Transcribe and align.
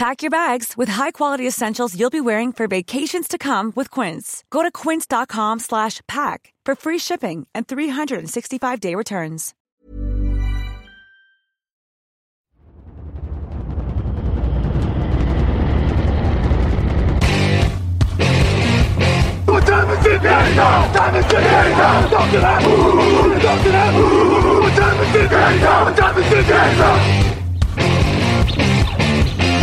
Pack 0.00 0.22
your 0.22 0.30
bags 0.30 0.78
with 0.78 0.88
high-quality 0.88 1.46
essentials 1.46 1.94
you'll 1.94 2.08
be 2.08 2.22
wearing 2.22 2.52
for 2.52 2.66
vacations 2.66 3.28
to 3.28 3.36
come 3.36 3.70
with 3.76 3.90
Quince. 3.90 4.42
Go 4.48 4.62
to 4.62 4.70
quince.com 4.72 5.58
slash 5.58 6.00
pack 6.08 6.54
for 6.64 6.74
free 6.74 6.96
shipping 6.96 7.46
and 7.54 7.68
365-day 7.68 8.94
returns. 8.94 9.52
What 19.44 19.66
time 19.66 19.90
is 19.90 20.06
it 20.06 20.22
time 20.22 21.14
is 21.14 21.26
it 21.26 21.32
time 21.34 21.34
is 21.34 21.34
it 21.34 21.40
time 25.94 26.16
is 26.16 27.36
it? 27.36 27.39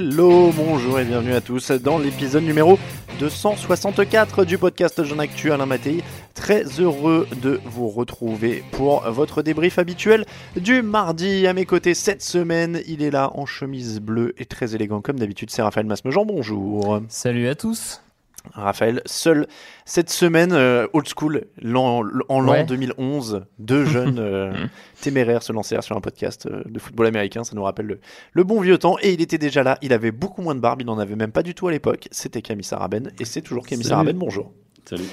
hello, 0.00 0.50
bonjour 0.56 0.98
et 0.98 1.04
bienvenue 1.04 1.34
à 1.34 1.42
tous 1.42 1.72
dans 1.72 1.98
l'épisode 1.98 2.42
numéro 2.42 2.78
264 3.18 4.46
du 4.46 4.56
podcast 4.56 5.04
Jean 5.04 5.18
Actu 5.18 5.52
Alain 5.52 5.66
Mattei. 5.66 6.02
Très 6.32 6.64
heureux 6.80 7.28
de 7.42 7.60
vous 7.66 7.90
retrouver 7.90 8.64
pour 8.72 9.02
votre 9.10 9.42
débrief 9.42 9.78
habituel 9.78 10.24
du 10.56 10.80
mardi. 10.80 11.46
À 11.46 11.52
mes 11.52 11.66
côtés 11.66 11.92
cette 11.92 12.22
semaine, 12.22 12.80
il 12.86 13.02
est 13.02 13.10
là 13.10 13.30
en 13.34 13.44
chemise 13.44 14.00
bleue 14.00 14.32
et 14.38 14.46
très 14.46 14.74
élégant 14.74 15.02
comme 15.02 15.18
d'habitude. 15.18 15.50
C'est 15.50 15.60
Raphaël 15.60 15.84
Masmejean, 15.84 16.24
bonjour. 16.24 17.02
Salut 17.10 17.48
à 17.48 17.54
tous. 17.54 18.00
Raphaël, 18.54 19.02
seul 19.06 19.46
cette 19.84 20.08
semaine, 20.10 20.52
euh, 20.52 20.86
old 20.94 21.06
school, 21.08 21.44
l'an- 21.60 22.02
en 22.28 22.40
l'an 22.40 22.52
Ouais. 22.52 22.64
2011, 22.64 23.44
deux 23.58 23.84
jeunes 23.86 24.18
euh, 24.18 24.52
téméraires 25.02 25.42
se 25.42 25.52
lancèrent 25.52 25.82
sur 25.82 25.96
un 25.96 26.00
podcast 26.00 26.46
euh, 26.46 26.62
de 26.66 26.78
football 26.78 27.06
américain. 27.06 27.44
Ça 27.44 27.54
nous 27.54 27.62
rappelle 27.62 27.86
le, 27.86 28.00
le 28.32 28.44
bon 28.44 28.60
vieux 28.60 28.78
temps. 28.78 28.96
Et 29.02 29.12
il 29.12 29.20
était 29.20 29.38
déjà 29.38 29.62
là. 29.62 29.78
Il 29.82 29.92
avait 29.92 30.10
beaucoup 30.12 30.40
moins 30.42 30.54
de 30.54 30.60
barbe. 30.60 30.80
Il 30.80 30.86
n'en 30.86 30.98
avait 30.98 31.16
même 31.16 31.32
pas 31.32 31.42
du 31.42 31.54
tout 31.54 31.68
à 31.68 31.70
l'époque. 31.70 32.08
C'était 32.10 32.40
Camille 32.42 32.64
Saraben. 32.64 33.10
Et 33.20 33.24
c'est 33.26 33.42
toujours 33.42 33.66
Camille 33.66 33.84
Salut. 33.84 33.90
Saraben. 33.90 34.16
Bonjour. 34.18 34.52
Salut. 34.88 35.04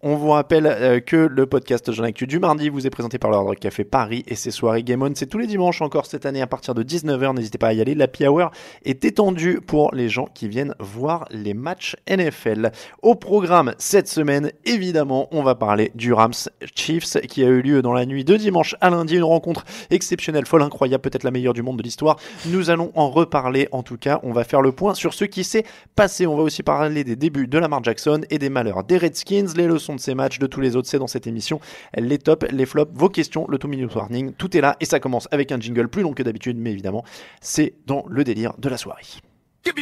On 0.00 0.14
vous 0.14 0.28
rappelle 0.28 0.66
euh, 0.66 1.00
que 1.00 1.16
le 1.16 1.46
podcast 1.46 1.90
Jean 1.90 2.04
Actu 2.04 2.28
du 2.28 2.38
mardi 2.38 2.68
vous 2.68 2.86
est 2.86 2.90
présenté 2.90 3.18
par 3.18 3.32
l'Ordre 3.32 3.56
Café 3.56 3.82
Paris 3.82 4.22
et 4.28 4.36
ses 4.36 4.52
soirées 4.52 4.84
Game 4.84 5.02
On. 5.02 5.10
C'est 5.12 5.26
tous 5.26 5.38
les 5.38 5.48
dimanches 5.48 5.82
encore 5.82 6.06
cette 6.06 6.24
année 6.24 6.40
à 6.40 6.46
partir 6.46 6.72
de 6.72 6.84
19h. 6.84 7.34
N'hésitez 7.34 7.58
pas 7.58 7.66
à 7.66 7.72
y 7.72 7.80
aller. 7.80 7.96
L'Happy 7.96 8.24
Hour 8.28 8.52
est 8.84 9.04
étendu 9.04 9.60
pour 9.60 9.92
les 9.92 10.08
gens 10.08 10.28
qui 10.32 10.46
viennent 10.46 10.76
voir 10.78 11.24
les 11.32 11.52
matchs 11.52 11.96
NFL. 12.08 12.70
Au 13.02 13.16
programme 13.16 13.74
cette 13.78 14.06
semaine, 14.06 14.52
évidemment, 14.64 15.26
on 15.32 15.42
va 15.42 15.56
parler 15.56 15.90
du 15.96 16.12
Rams 16.12 16.30
Chiefs 16.76 17.20
qui 17.22 17.42
a 17.42 17.48
eu 17.48 17.60
lieu 17.60 17.82
dans 17.82 17.92
la 17.92 18.06
nuit 18.06 18.24
de 18.24 18.36
dimanche 18.36 18.76
à 18.80 18.90
lundi. 18.90 19.16
Une 19.16 19.24
rencontre 19.24 19.64
exceptionnelle, 19.90 20.46
folle, 20.46 20.62
incroyable, 20.62 21.02
peut-être 21.02 21.24
la 21.24 21.32
meilleure 21.32 21.54
du 21.54 21.62
monde 21.62 21.78
de 21.78 21.82
l'histoire. 21.82 22.18
Nous 22.46 22.70
allons 22.70 22.92
en 22.94 23.10
reparler. 23.10 23.66
En 23.72 23.82
tout 23.82 23.96
cas, 23.96 24.20
on 24.22 24.30
va 24.30 24.44
faire 24.44 24.62
le 24.62 24.70
point 24.70 24.94
sur 24.94 25.12
ce 25.12 25.24
qui 25.24 25.42
s'est 25.42 25.64
passé. 25.96 26.24
On 26.28 26.36
va 26.36 26.44
aussi 26.44 26.62
parler 26.62 27.02
des 27.02 27.16
débuts 27.16 27.48
de 27.48 27.58
Lamar 27.58 27.82
Jackson 27.82 28.20
et 28.30 28.38
des 28.38 28.48
malheurs 28.48 28.84
des 28.84 28.96
Redskins, 28.96 29.48
les 29.56 29.66
leçons 29.66 29.87
de 29.94 30.00
ces 30.00 30.14
matchs, 30.14 30.38
de 30.38 30.46
tous 30.46 30.60
les 30.60 30.76
autres. 30.76 30.88
C'est 30.88 30.98
dans 30.98 31.06
cette 31.06 31.26
émission. 31.26 31.60
Les 31.96 32.18
tops, 32.18 32.46
les 32.50 32.66
flops, 32.66 32.92
vos 32.94 33.08
questions, 33.08 33.46
le 33.48 33.58
two 33.58 33.68
minute 33.68 33.94
warning. 33.94 34.32
Tout 34.32 34.56
est 34.56 34.60
là 34.60 34.76
et 34.80 34.84
ça 34.84 35.00
commence 35.00 35.28
avec 35.30 35.52
un 35.52 35.60
jingle 35.60 35.88
plus 35.88 36.02
long 36.02 36.12
que 36.12 36.22
d'habitude, 36.22 36.56
mais 36.58 36.72
évidemment, 36.72 37.04
c'est 37.40 37.74
dans 37.86 38.04
le 38.08 38.24
délire 38.24 38.54
de 38.58 38.68
la 38.68 38.76
soirée. 38.76 39.04
Give 39.64 39.74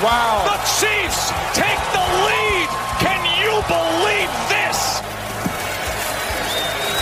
Wow. 0.00 0.48
The 0.48 0.56
Chiefs 0.80 1.28
take 1.52 1.76
the 1.92 2.00
lead. 2.24 2.68
Can 3.04 3.20
you 3.36 3.52
believe 3.68 4.32
this? 4.48 5.04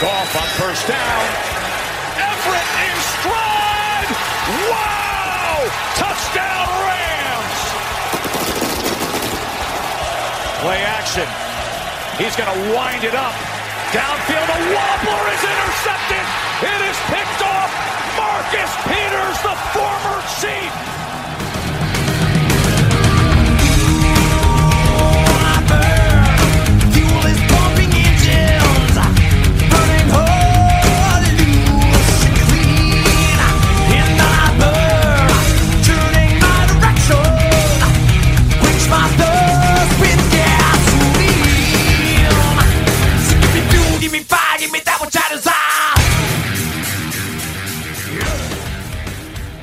Goff 0.03 0.35
on 0.35 0.49
first 0.59 0.83
down. 0.91 1.23
Everett 2.19 2.71
in 2.91 2.97
stride. 3.23 4.11
Wow! 4.67 5.63
Touchdown 5.95 6.67
Rams. 6.91 7.61
Play 10.67 10.83
action. 10.83 11.29
He's 12.19 12.35
going 12.35 12.51
to 12.51 12.59
wind 12.75 13.07
it 13.07 13.15
up. 13.15 13.35
Downfield, 13.95 14.49
a 14.51 14.61
wobbler 14.75 15.25
is 15.39 15.43
intercepted. 15.47 16.25
It 16.67 16.81
is 16.83 16.99
picked 17.15 17.43
off. 17.47 17.71
Marcus 18.19 18.73
Peters, 18.91 19.08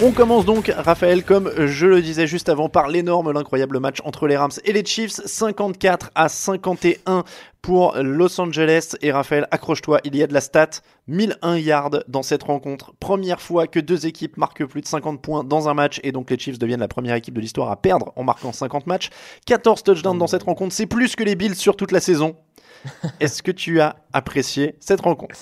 On 0.01 0.11
commence 0.11 0.43
donc, 0.43 0.73
Raphaël, 0.75 1.23
comme 1.23 1.49
je 1.67 1.87
le 1.87 2.01
disais 2.01 2.27
juste 2.27 2.49
avant, 2.49 2.67
par 2.67 2.89
l'énorme, 2.89 3.31
l'incroyable 3.31 3.79
match 3.79 3.99
entre 4.03 4.27
les 4.27 4.35
Rams 4.35 4.51
et 4.65 4.73
les 4.73 4.83
Chiefs, 4.83 5.21
54 5.25 6.11
à 6.15 6.27
51 6.27 7.23
pour 7.61 7.95
Los 8.01 8.41
Angeles. 8.41 8.97
Et 9.01 9.13
Raphaël, 9.13 9.47
accroche-toi, 9.51 10.01
il 10.03 10.17
y 10.17 10.21
a 10.21 10.27
de 10.27 10.33
la 10.33 10.41
stat, 10.41 10.69
1001 11.07 11.57
yards 11.59 12.03
dans 12.09 12.23
cette 12.23 12.43
rencontre. 12.43 12.93
Première 12.99 13.39
fois 13.39 13.67
que 13.67 13.79
deux 13.79 14.05
équipes 14.05 14.35
marquent 14.35 14.65
plus 14.65 14.81
de 14.81 14.87
50 14.87 15.21
points 15.21 15.45
dans 15.45 15.69
un 15.69 15.73
match, 15.73 16.01
et 16.03 16.11
donc 16.11 16.29
les 16.29 16.37
Chiefs 16.37 16.59
deviennent 16.59 16.81
la 16.81 16.89
première 16.89 17.15
équipe 17.15 17.33
de 17.33 17.41
l'histoire 17.41 17.71
à 17.71 17.77
perdre 17.77 18.11
en 18.17 18.25
marquant 18.25 18.51
50 18.51 18.87
matchs. 18.87 19.11
14 19.45 19.81
touchdowns 19.81 20.17
dans 20.17 20.27
cette 20.27 20.43
rencontre, 20.43 20.75
c'est 20.75 20.87
plus 20.87 21.15
que 21.15 21.23
les 21.23 21.35
Bills 21.35 21.55
sur 21.55 21.77
toute 21.77 21.93
la 21.93 22.01
saison. 22.01 22.35
Est-ce 23.21 23.41
que 23.41 23.51
tu 23.51 23.79
as 23.79 23.95
apprécié 24.11 24.75
cette 24.81 24.99
rencontre? 24.99 25.35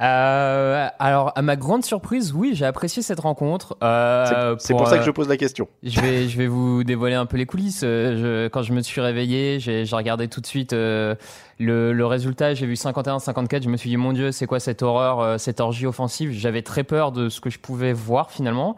Euh, 0.00 0.88
alors, 0.98 1.32
à 1.36 1.42
ma 1.42 1.54
grande 1.54 1.84
surprise, 1.84 2.32
oui, 2.34 2.50
j'ai 2.54 2.64
apprécié 2.64 3.00
cette 3.00 3.20
rencontre. 3.20 3.76
Euh, 3.82 4.56
C'est 4.58 4.74
pour 4.74 4.88
ça 4.88 4.96
que 4.96 5.02
euh, 5.02 5.06
je 5.06 5.10
pose 5.12 5.28
la 5.28 5.36
question. 5.36 5.68
je 5.84 6.00
vais, 6.00 6.28
je 6.28 6.36
vais 6.36 6.48
vous 6.48 6.82
dévoiler 6.82 7.14
un 7.14 7.26
peu 7.26 7.36
les 7.36 7.46
coulisses. 7.46 7.82
Euh, 7.84 8.44
Je, 8.44 8.48
quand 8.48 8.62
je 8.62 8.72
me 8.72 8.80
suis 8.80 9.00
réveillé, 9.00 9.60
j'ai 9.60 9.84
regardé 9.92 10.26
tout 10.26 10.40
de 10.40 10.46
suite 10.46 10.72
euh, 10.72 11.14
le, 11.60 11.92
le 11.92 12.06
résultat. 12.06 12.54
J'ai 12.54 12.66
vu 12.66 12.74
51-54. 12.74 13.62
Je 13.62 13.68
me 13.68 13.76
suis 13.76 13.88
dit, 13.90 13.96
mon 13.96 14.12
Dieu, 14.12 14.32
c'est 14.32 14.46
quoi 14.46 14.58
cette 14.58 14.82
horreur, 14.82 15.20
euh, 15.20 15.38
cette 15.38 15.60
orgie 15.60 15.86
offensive? 15.86 16.32
J'avais 16.32 16.62
très 16.62 16.82
peur 16.82 17.12
de 17.12 17.28
ce 17.28 17.40
que 17.40 17.50
je 17.50 17.60
pouvais 17.60 17.92
voir 17.92 18.32
finalement. 18.32 18.76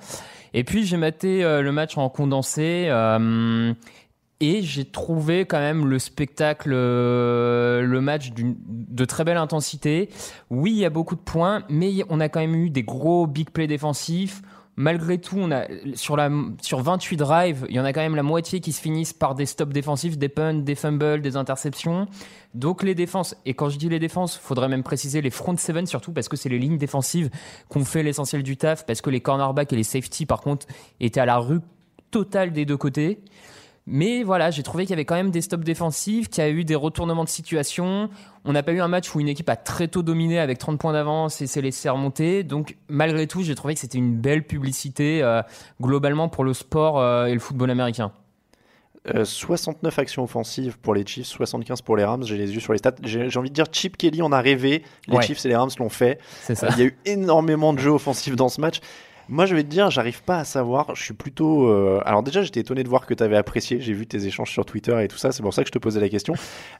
Et 0.52 0.64
puis, 0.64 0.84
j'ai 0.84 0.96
maté 0.98 1.42
le 1.42 1.70
match 1.72 1.96
en 1.98 2.08
condensé. 2.08 2.88
Et 4.40 4.62
j'ai 4.62 4.84
trouvé 4.84 5.46
quand 5.46 5.58
même 5.58 5.86
le 5.86 5.98
spectacle, 5.98 6.70
euh, 6.74 7.82
le 7.82 8.00
match 8.00 8.32
de 8.34 9.04
très 9.04 9.24
belle 9.24 9.38
intensité. 9.38 10.10
Oui, 10.50 10.72
il 10.72 10.78
y 10.78 10.84
a 10.84 10.90
beaucoup 10.90 11.16
de 11.16 11.20
points, 11.20 11.62
mais 11.68 11.92
on 12.10 12.20
a 12.20 12.28
quand 12.28 12.40
même 12.40 12.54
eu 12.54 12.70
des 12.70 12.82
gros 12.82 13.26
big 13.26 13.50
plays 13.50 13.66
défensifs. 13.66 14.42
Malgré 14.78 15.16
tout, 15.16 15.38
on 15.38 15.50
a, 15.52 15.64
sur, 15.94 16.18
la, 16.18 16.30
sur 16.60 16.82
28 16.82 17.16
drives, 17.16 17.66
il 17.70 17.76
y 17.76 17.80
en 17.80 17.86
a 17.86 17.94
quand 17.94 18.02
même 18.02 18.14
la 18.14 18.22
moitié 18.22 18.60
qui 18.60 18.72
se 18.72 18.80
finissent 18.82 19.14
par 19.14 19.34
des 19.34 19.46
stops 19.46 19.72
défensifs, 19.72 20.18
des 20.18 20.28
punts, 20.28 20.52
des 20.52 20.74
fumbles, 20.74 21.22
des 21.22 21.36
interceptions. 21.38 22.06
Donc 22.52 22.82
les 22.82 22.94
défenses, 22.94 23.34
et 23.46 23.54
quand 23.54 23.70
je 23.70 23.78
dis 23.78 23.88
les 23.88 23.98
défenses, 23.98 24.36
faudrait 24.36 24.68
même 24.68 24.82
préciser 24.82 25.22
les 25.22 25.30
front 25.30 25.56
seven 25.56 25.86
surtout, 25.86 26.12
parce 26.12 26.28
que 26.28 26.36
c'est 26.36 26.50
les 26.50 26.58
lignes 26.58 26.76
défensives 26.76 27.30
qu'on 27.70 27.86
fait 27.86 28.02
l'essentiel 28.02 28.42
du 28.42 28.58
taf, 28.58 28.84
parce 28.84 29.00
que 29.00 29.08
les 29.08 29.22
cornerbacks 29.22 29.72
et 29.72 29.76
les 29.76 29.82
safety, 29.82 30.26
par 30.26 30.42
contre, 30.42 30.66
étaient 31.00 31.20
à 31.20 31.26
la 31.26 31.38
rue 31.38 31.60
totale 32.10 32.52
des 32.52 32.66
deux 32.66 32.76
côtés. 32.76 33.20
Mais 33.88 34.24
voilà, 34.24 34.50
j'ai 34.50 34.64
trouvé 34.64 34.84
qu'il 34.84 34.90
y 34.90 34.94
avait 34.94 35.04
quand 35.04 35.14
même 35.14 35.30
des 35.30 35.40
stops 35.40 35.64
défensifs, 35.64 36.28
qu'il 36.28 36.42
y 36.42 36.46
a 36.46 36.50
eu 36.50 36.64
des 36.64 36.74
retournements 36.74 37.22
de 37.22 37.28
situation. 37.28 38.10
On 38.44 38.52
n'a 38.52 38.64
pas 38.64 38.72
eu 38.72 38.80
un 38.80 38.88
match 38.88 39.14
où 39.14 39.20
une 39.20 39.28
équipe 39.28 39.48
a 39.48 39.54
très 39.54 39.86
tôt 39.86 40.02
dominé 40.02 40.40
avec 40.40 40.58
30 40.58 40.78
points 40.80 40.92
d'avance 40.92 41.40
et 41.40 41.46
s'est 41.46 41.60
laissé 41.60 41.88
remonter. 41.88 42.42
Donc 42.42 42.76
malgré 42.88 43.28
tout, 43.28 43.42
j'ai 43.42 43.54
trouvé 43.54 43.74
que 43.74 43.80
c'était 43.80 43.98
une 43.98 44.16
belle 44.16 44.42
publicité 44.44 45.22
euh, 45.22 45.40
globalement 45.80 46.28
pour 46.28 46.42
le 46.42 46.52
sport 46.52 46.98
euh, 46.98 47.26
et 47.26 47.34
le 47.34 47.38
football 47.38 47.70
américain. 47.70 48.10
Euh, 49.14 49.24
69 49.24 50.00
actions 50.00 50.24
offensives 50.24 50.78
pour 50.80 50.92
les 50.92 51.06
Chiefs, 51.06 51.28
75 51.28 51.80
pour 51.82 51.96
les 51.96 52.02
Rams. 52.04 52.24
J'ai 52.24 52.36
les 52.36 52.52
yeux 52.52 52.58
sur 52.60 52.72
les 52.72 52.78
stats. 52.80 52.96
J'ai 53.04 53.28
envie 53.36 53.50
de 53.50 53.54
dire 53.54 53.66
Chip 53.70 53.96
Kelly 53.96 54.20
en 54.20 54.32
a 54.32 54.40
rêvé. 54.40 54.82
Les 55.06 55.16
Ouais. 55.16 55.22
Chiefs 55.24 55.44
et 55.46 55.48
les 55.48 55.54
Rams 55.54 55.70
l'ont 55.78 55.88
fait. 55.90 56.18
Euh, 56.50 56.54
Il 56.72 56.78
y 56.78 56.82
a 56.82 56.86
eu 56.86 56.98
énormément 57.04 57.72
de 57.72 57.78
jeux 57.78 57.92
offensifs 57.92 58.34
dans 58.34 58.48
ce 58.48 58.60
match. 58.60 58.80
Moi, 59.28 59.46
je 59.46 59.56
vais 59.56 59.64
te 59.64 59.68
dire, 59.68 59.90
j'arrive 59.90 60.22
pas 60.22 60.38
à 60.38 60.44
savoir. 60.44 60.94
Je 60.94 61.02
suis 61.02 61.14
plutôt. 61.14 61.68
euh, 61.68 62.00
Alors, 62.04 62.22
déjà, 62.22 62.42
j'étais 62.42 62.60
étonné 62.60 62.84
de 62.84 62.88
voir 62.88 63.06
que 63.06 63.14
tu 63.14 63.22
avais 63.22 63.36
apprécié. 63.36 63.80
J'ai 63.80 63.92
vu 63.92 64.06
tes 64.06 64.24
échanges 64.26 64.50
sur 64.50 64.64
Twitter 64.64 64.96
et 65.02 65.08
tout 65.08 65.16
ça. 65.16 65.32
C'est 65.32 65.42
pour 65.42 65.52
ça 65.52 65.62
que 65.62 65.68
je 65.68 65.72
te 65.72 65.78
posais 65.78 66.00
la 66.00 66.08
question. 66.08 66.34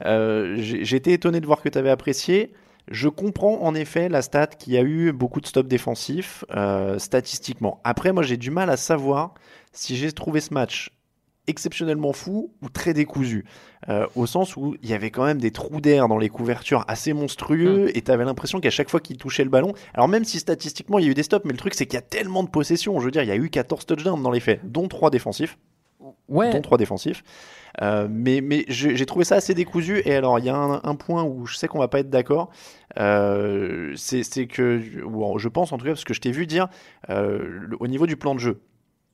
Euh, 0.04 0.56
été 0.56 1.12
étonné 1.12 1.40
de 1.40 1.46
voir 1.46 1.60
que 1.60 1.68
tu 1.68 1.76
avais 1.78 1.90
apprécié. 1.90 2.52
Je 2.88 3.08
comprends 3.08 3.62
en 3.62 3.74
effet 3.74 4.08
la 4.08 4.22
stat 4.22 4.46
qu'il 4.46 4.72
y 4.74 4.78
a 4.78 4.82
eu 4.82 5.12
beaucoup 5.12 5.40
de 5.40 5.46
stops 5.46 5.68
défensifs 5.68 6.44
euh, 6.54 7.00
statistiquement. 7.00 7.80
Après, 7.82 8.12
moi, 8.12 8.22
j'ai 8.22 8.36
du 8.36 8.52
mal 8.52 8.70
à 8.70 8.76
savoir 8.76 9.34
si 9.72 9.96
j'ai 9.96 10.12
trouvé 10.12 10.40
ce 10.40 10.54
match 10.54 10.90
exceptionnellement 11.46 12.12
fou 12.12 12.52
ou 12.62 12.68
très 12.68 12.92
décousu. 12.92 13.44
Euh, 13.88 14.06
au 14.16 14.26
sens 14.26 14.56
où 14.56 14.76
il 14.82 14.90
y 14.90 14.94
avait 14.94 15.10
quand 15.10 15.24
même 15.24 15.38
des 15.40 15.50
trous 15.52 15.80
d'air 15.80 16.08
dans 16.08 16.18
les 16.18 16.28
couvertures 16.28 16.84
assez 16.88 17.12
monstrueux 17.12 17.96
et 17.96 18.02
tu 18.02 18.10
avais 18.10 18.24
l'impression 18.24 18.60
qu'à 18.60 18.70
chaque 18.70 18.90
fois 18.90 19.00
qu'il 19.00 19.16
touchait 19.16 19.44
le 19.44 19.50
ballon, 19.50 19.72
alors 19.94 20.08
même 20.08 20.24
si 20.24 20.38
statistiquement 20.40 20.98
il 20.98 21.04
y 21.04 21.08
a 21.08 21.10
eu 21.10 21.14
des 21.14 21.22
stops, 21.22 21.44
mais 21.44 21.52
le 21.52 21.58
truc 21.58 21.74
c'est 21.74 21.86
qu'il 21.86 21.94
y 21.94 21.98
a 21.98 22.02
tellement 22.02 22.42
de 22.42 22.48
possessions, 22.48 22.98
je 22.98 23.04
veux 23.04 23.10
dire, 23.10 23.22
il 23.22 23.28
y 23.28 23.32
a 23.32 23.36
eu 23.36 23.48
14 23.48 23.86
touchdowns 23.86 24.22
dans 24.22 24.30
les 24.32 24.40
faits, 24.40 24.60
dont 24.64 24.88
3 24.88 25.10
défensifs, 25.10 25.56
Ouais. 26.28 26.50
dont 26.50 26.60
3 26.60 26.78
défensifs. 26.78 27.22
Euh, 27.82 28.08
mais 28.10 28.40
mais 28.40 28.64
j'ai 28.68 29.06
trouvé 29.06 29.24
ça 29.24 29.36
assez 29.36 29.52
décousu 29.54 30.00
et 30.04 30.14
alors 30.14 30.38
il 30.38 30.46
y 30.46 30.48
a 30.48 30.56
un, 30.56 30.80
un 30.82 30.94
point 30.94 31.22
où 31.24 31.46
je 31.46 31.56
sais 31.56 31.68
qu'on 31.68 31.78
va 31.78 31.88
pas 31.88 32.00
être 32.00 32.10
d'accord, 32.10 32.50
euh, 32.98 33.92
c'est 33.96 34.46
que, 34.46 34.80
je 34.80 35.48
pense 35.48 35.72
en 35.72 35.78
tout 35.78 35.84
cas, 35.84 35.92
parce 35.92 36.04
que 36.04 36.14
je 36.14 36.20
t'ai 36.20 36.30
vu 36.32 36.46
dire 36.46 36.68
au 37.08 37.86
niveau 37.86 38.06
du 38.06 38.16
plan 38.16 38.34
de 38.34 38.40
jeu, 38.40 38.60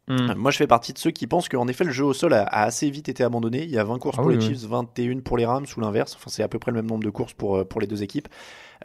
Hmm. 0.08 0.34
moi, 0.37 0.50
je 0.50 0.56
fais 0.56 0.66
partie 0.66 0.93
de 0.93 0.99
ceux 0.99 1.12
qui 1.12 1.28
pensent 1.28 1.49
qu'en 1.49 1.69
effet, 1.69 1.84
le 1.84 1.93
jeu 1.93 2.04
au 2.04 2.12
sol 2.12 2.34
a, 2.34 2.43
a 2.43 2.64
assez 2.64 2.90
vite 2.90 3.08
été 3.08 3.22
abandonné. 3.22 3.62
Il 3.62 3.70
y 3.70 3.78
a 3.78 3.84
20 3.84 3.99
courses 3.99 4.16
Ah 4.19 4.22
pour 4.22 4.31
oui, 4.31 4.37
les 4.37 4.44
oui. 4.44 4.54
Chiefs, 4.54 4.69
21 4.69 5.20
pour 5.20 5.37
les 5.37 5.46
Rams, 5.46 5.64
ou 5.76 5.81
l'inverse. 5.81 6.16
Enfin, 6.16 6.28
c'est 6.28 6.43
à 6.43 6.49
peu 6.49 6.58
près 6.58 6.72
le 6.72 6.76
même 6.76 6.87
nombre 6.87 7.04
de 7.04 7.10
courses 7.10 7.34
pour, 7.34 7.58
euh, 7.58 7.64
pour 7.64 7.81
les 7.81 7.87
deux 7.87 8.02
équipes. 8.02 8.28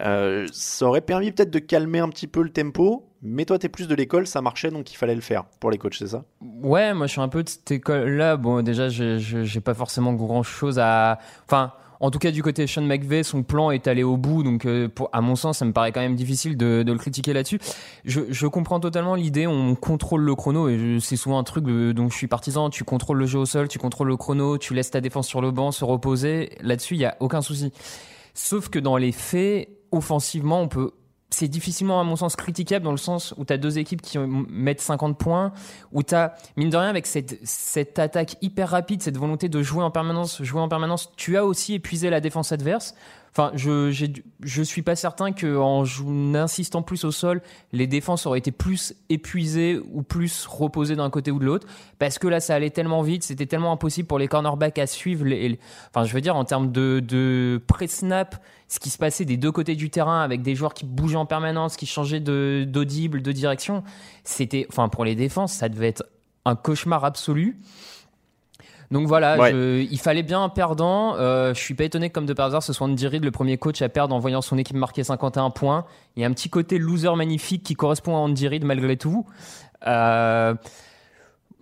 Euh, 0.02 0.46
ça 0.52 0.86
aurait 0.86 1.02
permis 1.02 1.32
peut-être 1.32 1.50
de 1.50 1.58
calmer 1.60 2.00
un 2.00 2.10
petit 2.10 2.28
peu 2.28 2.44
le 2.44 2.52
tempo. 2.52 3.04
Mais 3.24 3.46
toi, 3.46 3.58
t'es 3.58 3.68
plus 3.68 3.88
de 3.88 3.96
l'école, 3.96 4.28
ça 4.28 4.42
marchait, 4.42 4.70
donc 4.70 4.92
il 4.92 4.96
fallait 4.96 5.16
le 5.16 5.22
faire 5.22 5.46
pour 5.60 5.72
les 5.72 5.80
coachs, 5.80 5.96
c'est 5.96 6.08
ça? 6.08 6.24
Ouais, 6.62 6.94
moi 6.94 7.08
je 7.08 7.14
suis 7.14 7.22
un 7.22 7.30
peu 7.30 7.42
de 7.42 7.50
cette 7.50 7.72
école-là. 7.72 8.38
Bon, 8.38 8.62
déjà, 8.62 8.90
j'ai 8.90 9.62
pas 9.62 9.74
forcément 9.74 10.14
grand-chose 10.14 10.78
à. 10.78 11.18
Enfin, 11.46 11.74
en 12.00 12.12
tout 12.12 12.20
cas, 12.20 12.32
du 12.32 12.44
côté 12.44 12.68
Sean 12.68 12.84
McVay, 12.84 13.24
son 13.24 13.44
plan 13.44 13.72
est 13.72 13.88
allé 13.88 14.04
au 14.04 14.18
bout. 14.18 14.44
Donc, 14.44 14.66
euh, 14.66 14.88
pour, 14.88 15.10
à 15.14 15.22
mon 15.22 15.36
sens, 15.36 15.60
ça 15.60 15.66
me 15.66 15.74
paraît 15.74 15.92
quand 15.92 16.02
même 16.02 16.16
difficile 16.16 16.58
de, 16.58 16.84
de 16.84 16.92
le 16.92 16.98
critiquer 16.98 17.34
là-dessus. 17.34 17.60
Je, 18.06 18.22
je 18.30 18.48
comprends 18.48 18.80
totalement 18.80 19.16
l'idée. 19.16 19.48
On 19.48 19.76
contrôle 19.76 20.22
le 20.22 20.36
chrono 20.36 20.70
et 20.70 20.98
c'est 21.02 21.16
souvent 21.18 21.40
un 21.40 21.44
truc 21.44 21.64
de- 21.64 21.92
dont 21.92 22.10
je 22.10 22.16
suis 22.16 22.28
partisan. 22.28 22.70
Tu 22.70 22.84
contrôles 22.84 23.18
le 23.18 23.26
jeu 23.26 23.40
au 23.40 23.46
sol, 23.46 23.68
tu 23.68 23.80
contrôles 23.80 24.08
le 24.08 24.18
chrono, 24.18 24.58
tu 24.58 24.74
laisses 24.74 24.92
ta 24.92 25.02
défense 25.02 25.28
sur 25.28 25.42
le 25.42 25.52
banc 25.52 25.72
se 25.72 25.86
reposer. 25.86 26.52
Là-dessus, 26.62 26.96
il 26.96 27.02
y 27.02 27.06
a 27.06 27.18
aucun 27.20 27.42
souci. 27.42 27.72
Sauf 28.34 28.70
que 28.70 28.80
dans 28.80 28.98
les 28.98 29.12
faits, 29.12 29.70
offensivement, 29.92 30.62
on 30.62 30.68
peut. 30.68 30.92
C'est 31.30 31.50
difficilement, 31.50 32.00
à 32.00 32.04
mon 32.04 32.16
sens, 32.16 32.38
critiquable 32.38 32.86
dans 32.86 32.92
le 32.92 32.98
sens 32.98 33.34
où 33.38 33.44
tu 33.44 33.52
as 33.52 33.58
deux 33.58 33.78
équipes 33.80 34.02
qui 34.02 34.18
mettent 34.18 34.80
50 34.80 35.18
points, 35.18 35.52
où 35.92 36.02
tu 36.02 36.16
as, 36.16 36.36
mine 36.56 36.70
de 36.70 36.78
rien, 36.78 36.90
avec 36.90 37.06
cette, 37.06 37.38
cette 37.46 38.00
attaque 38.00 38.38
hyper 38.42 38.70
rapide, 38.70 39.02
cette 39.02 39.18
volonté 39.18 39.50
de 39.50 39.62
jouer 39.62 39.84
en 39.84 39.92
permanence, 39.92 40.42
jouer 40.42 40.62
en 40.62 40.70
permanence, 40.70 41.12
tu 41.18 41.36
as 41.36 41.46
aussi 41.46 41.74
épuisé 41.74 42.10
la 42.10 42.22
défense 42.22 42.54
adverse. 42.54 42.96
Enfin, 43.32 43.52
je, 43.56 43.92
je 44.42 44.62
suis 44.64 44.82
pas 44.82 44.96
certain 44.96 45.32
qu'en 45.32 45.84
insistant 46.34 46.82
plus 46.82 47.04
au 47.04 47.12
sol, 47.12 47.42
les 47.72 47.86
défenses 47.86 48.26
auraient 48.26 48.40
été 48.40 48.52
plus 48.52 48.96
épuisées 49.10 49.80
ou 49.92 50.02
plus 50.02 50.46
reposées 50.48 50.96
d'un 50.96 51.10
côté 51.10 51.30
ou 51.30 51.40
de 51.40 51.46
l'autre. 51.46 51.68
Parce 52.00 52.18
que 52.18 52.28
là, 52.28 52.40
ça 52.40 52.56
allait 52.56 52.72
tellement 52.72 53.04
vite, 53.04 53.24
c'était 53.24 53.46
tellement 53.46 53.72
impossible 53.72 54.08
pour 54.08 54.18
les 54.18 54.28
cornerbacks 54.28 54.80
à 54.80 54.88
suivre. 54.88 55.26
Les, 55.26 55.60
enfin, 55.90 56.06
je 56.06 56.14
veux 56.14 56.22
dire, 56.22 56.36
en 56.36 56.46
termes 56.46 56.72
de, 56.72 57.00
de 57.00 57.62
pré-snap, 57.68 58.42
ce 58.68 58.80
qui 58.80 58.90
se 58.90 58.98
passait 58.98 59.26
des 59.26 59.38
deux 59.38 59.52
côtés 59.52 59.76
du 59.76 59.90
terrain 59.90 60.22
avec 60.22 60.42
des 60.42 60.56
joueurs 60.56 60.74
qui 60.74 60.86
bougeaient 60.86 61.16
en 61.16 61.26
permanence, 61.26 61.78
qui 61.78 61.86
changeaient 61.86 62.20
de, 62.20 62.66
d'audible, 62.68 63.22
de 63.22 63.32
direction, 63.32 63.84
c'était, 64.24 64.66
enfin, 64.70 64.90
pour 64.90 65.06
les 65.06 65.16
défenses, 65.16 65.54
ça 65.54 65.70
devait 65.70 65.88
être 65.88 66.04
un 66.46 66.56
cauchemar 66.56 67.06
absolu. 67.06 67.58
Donc 68.90 69.06
voilà, 69.08 69.38
Ouais. 69.38 69.52
je- 69.52 69.82
il 69.92 70.00
fallait 70.00 70.24
bien 70.24 70.42
un 70.44 70.50
perdant. 70.50 71.16
Euh, 71.18 71.54
je 71.54 71.60
suis 71.60 71.74
pas 71.74 71.84
étonné 71.84 72.10
que 72.10 72.14
comme 72.14 72.26
de 72.26 72.34
par 72.34 72.46
hasard, 72.48 72.64
ce 72.64 72.72
soit 72.72 72.88
Andy 72.88 73.06
Reid, 73.08 73.24
le 73.24 73.32
premier 73.32 73.58
coach 73.58 73.82
à 73.82 73.90
perdre 73.90 74.16
en 74.16 74.20
voyant 74.20 74.42
son 74.42 74.58
équipe 74.58 74.78
marquer 74.78 75.04
51 75.04 75.50
points. 75.50 75.86
Il 76.16 76.22
y 76.22 76.26
a 76.26 76.28
un 76.28 76.32
petit 76.32 76.50
côté 76.50 76.78
loser 76.78 77.14
magnifique 77.16 77.64
qui 77.64 77.74
correspond 77.76 78.16
à 78.16 78.20
Andy 78.20 78.48
Reid 78.48 78.64
malgré 78.64 78.96
tout. 78.96 79.26
Euh, 79.86 80.56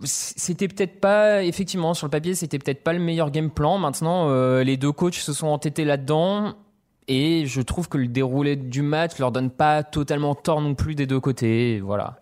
c'était 0.02 0.68
peut-être 0.68 1.00
pas, 1.00 1.42
effectivement, 1.42 1.94
sur 1.94 2.06
le 2.06 2.10
papier, 2.10 2.34
c'était 2.34 2.58
peut-être 2.58 2.84
pas 2.84 2.92
le 2.92 2.98
meilleur 2.98 3.30
game 3.30 3.50
plan. 3.50 3.78
Maintenant, 3.78 4.28
euh, 4.28 4.62
les 4.62 4.76
deux 4.76 4.92
coachs 4.92 5.14
se 5.14 5.32
sont 5.32 5.48
entêtés 5.48 5.84
là-dedans. 5.84 6.54
Et 7.08 7.46
je 7.46 7.60
trouve 7.60 7.88
que 7.88 7.98
le 7.98 8.08
déroulé 8.08 8.56
du 8.56 8.82
match 8.82 9.16
leur 9.18 9.30
donne 9.30 9.48
pas 9.50 9.84
totalement 9.84 10.34
tort 10.34 10.60
non 10.60 10.74
plus 10.74 10.96
des 10.96 11.06
deux 11.06 11.20
côtés. 11.20 11.80
Voilà. 11.80 12.18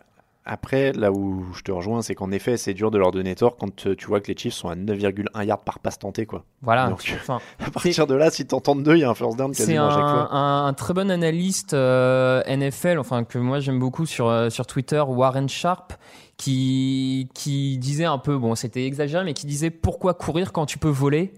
Après, 0.46 0.92
là 0.92 1.10
où 1.10 1.46
je 1.54 1.62
te 1.62 1.72
rejoins, 1.72 2.02
c'est 2.02 2.14
qu'en 2.14 2.30
effet, 2.30 2.58
c'est 2.58 2.74
dur 2.74 2.90
de 2.90 2.98
leur 2.98 3.12
donner 3.12 3.34
tort 3.34 3.56
quand 3.56 3.86
euh, 3.86 3.94
tu 3.96 4.06
vois 4.06 4.20
que 4.20 4.26
les 4.30 4.36
Chiefs 4.36 4.52
sont 4.52 4.68
à 4.68 4.74
9,1 4.76 5.42
yards 5.46 5.60
par 5.64 5.78
passe 5.78 5.98
tentée. 5.98 6.26
Quoi. 6.26 6.44
Voilà. 6.60 6.88
Donc, 6.88 7.10
Enfin, 7.18 7.40
À 7.66 7.70
partir 7.70 8.06
de 8.06 8.14
là, 8.14 8.30
si 8.30 8.46
t'entends 8.46 8.76
deux, 8.76 8.96
il 8.96 9.00
y 9.00 9.04
a 9.04 9.08
un 9.10 9.14
first 9.14 9.38
down 9.38 9.52
quasiment 9.54 9.84
un, 9.84 9.88
à 9.88 9.90
chaque 9.90 10.00
fois. 10.28 10.36
un- 10.36 10.66
un 10.66 10.72
très 10.74 10.92
bon 10.92 11.10
analyste 11.10 11.72
euh, 11.72 12.42
NFL, 12.46 12.98
enfin 12.98 13.24
que 13.24 13.38
moi 13.38 13.58
j'aime 13.60 13.78
beaucoup 13.78 14.04
sur 14.04 14.28
euh, 14.28 14.50
sur 14.50 14.66
Twitter, 14.66 15.00
Warren 15.00 15.48
Sharp, 15.48 15.94
qui 16.36 17.30
qui 17.32 17.78
disait 17.78 18.04
un 18.04 18.18
peu, 18.18 18.36
bon 18.36 18.54
c'était 18.54 18.84
exagéré, 18.84 19.24
mais 19.24 19.32
qui 19.32 19.46
disait 19.46 19.70
pourquoi 19.70 20.12
courir 20.12 20.52
quand 20.52 20.66
tu 20.66 20.76
peux 20.78 20.90
voler 20.90 21.32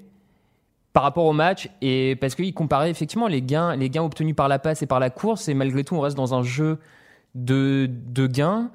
par 0.92 1.04
rapport 1.04 1.26
au 1.26 1.32
match? 1.32 1.68
Et 1.80 2.16
parce 2.20 2.34
qu'il 2.34 2.52
comparait 2.54 2.90
effectivement 2.90 3.28
les 3.28 3.40
gains 3.42 3.76
les 3.76 3.88
gains 3.88 4.02
obtenus 4.02 4.34
par 4.34 4.48
la 4.48 4.58
passe 4.58 4.82
et 4.82 4.86
par 4.86 4.98
la 4.98 5.10
course 5.10 5.46
et 5.48 5.54
malgré 5.54 5.84
tout 5.84 5.94
on 5.94 6.00
reste 6.00 6.16
dans 6.16 6.34
un 6.34 6.42
jeu 6.42 6.78
de 7.36 7.88
de 7.88 8.26
gains. 8.26 8.70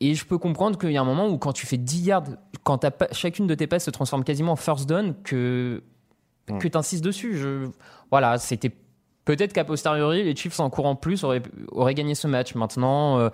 Et 0.00 0.14
je 0.14 0.24
peux 0.24 0.38
comprendre 0.38 0.78
qu'il 0.78 0.92
y 0.92 0.96
a 0.96 1.00
un 1.00 1.04
moment 1.04 1.28
où 1.28 1.36
quand 1.38 1.52
tu 1.52 1.66
fais 1.66 1.76
10 1.76 2.02
yards, 2.06 2.24
quand 2.64 2.78
pa- 2.90 3.08
chacune 3.12 3.46
de 3.46 3.54
tes 3.54 3.66
passes 3.66 3.84
se 3.84 3.90
transforme 3.90 4.24
quasiment 4.24 4.52
en 4.52 4.56
first 4.56 4.88
down, 4.88 5.14
que, 5.24 5.82
que 6.58 6.68
tu 6.68 6.76
insistes 6.78 7.04
dessus. 7.04 7.36
Je, 7.36 7.68
voilà, 8.10 8.38
c'était 8.38 8.72
peut-être 9.26 9.52
qu'à 9.52 9.64
posteriori, 9.64 10.24
les 10.24 10.34
Chiefs 10.34 10.58
en 10.58 10.70
courant 10.70 10.96
plus 10.96 11.22
auraient, 11.22 11.42
auraient 11.72 11.94
gagné 11.94 12.14
ce 12.14 12.26
match. 12.26 12.54
Maintenant, 12.54 13.18
euh, 13.18 13.28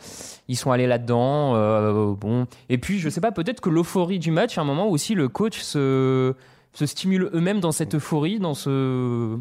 ils 0.49 0.57
sont 0.57 0.73
allés 0.73 0.87
là-dedans. 0.89 1.55
euh, 1.55 2.15
bon. 2.15 2.47
Et 2.69 2.79
puis, 2.79 2.99
je 2.99 3.09
sais 3.09 3.21
pas, 3.21 3.31
peut-être 3.33 3.61
que 3.61 3.71
l'euphorie 3.71 4.19
du 4.19 4.33
match, 4.33 4.59
à 4.59 4.63
un 4.63 4.65
moment 4.65 4.89
où 4.89 4.91
aussi 4.91 5.15
le 5.15 5.29
coach 5.29 5.61
se, 5.61 6.35
se 6.73 6.85
stimule 6.87 7.31
eux-mêmes 7.33 7.61
dans 7.61 7.73
cette 7.73 7.95
euphorie, 7.95 8.39
dans 8.41 8.55
ce. 8.55 9.39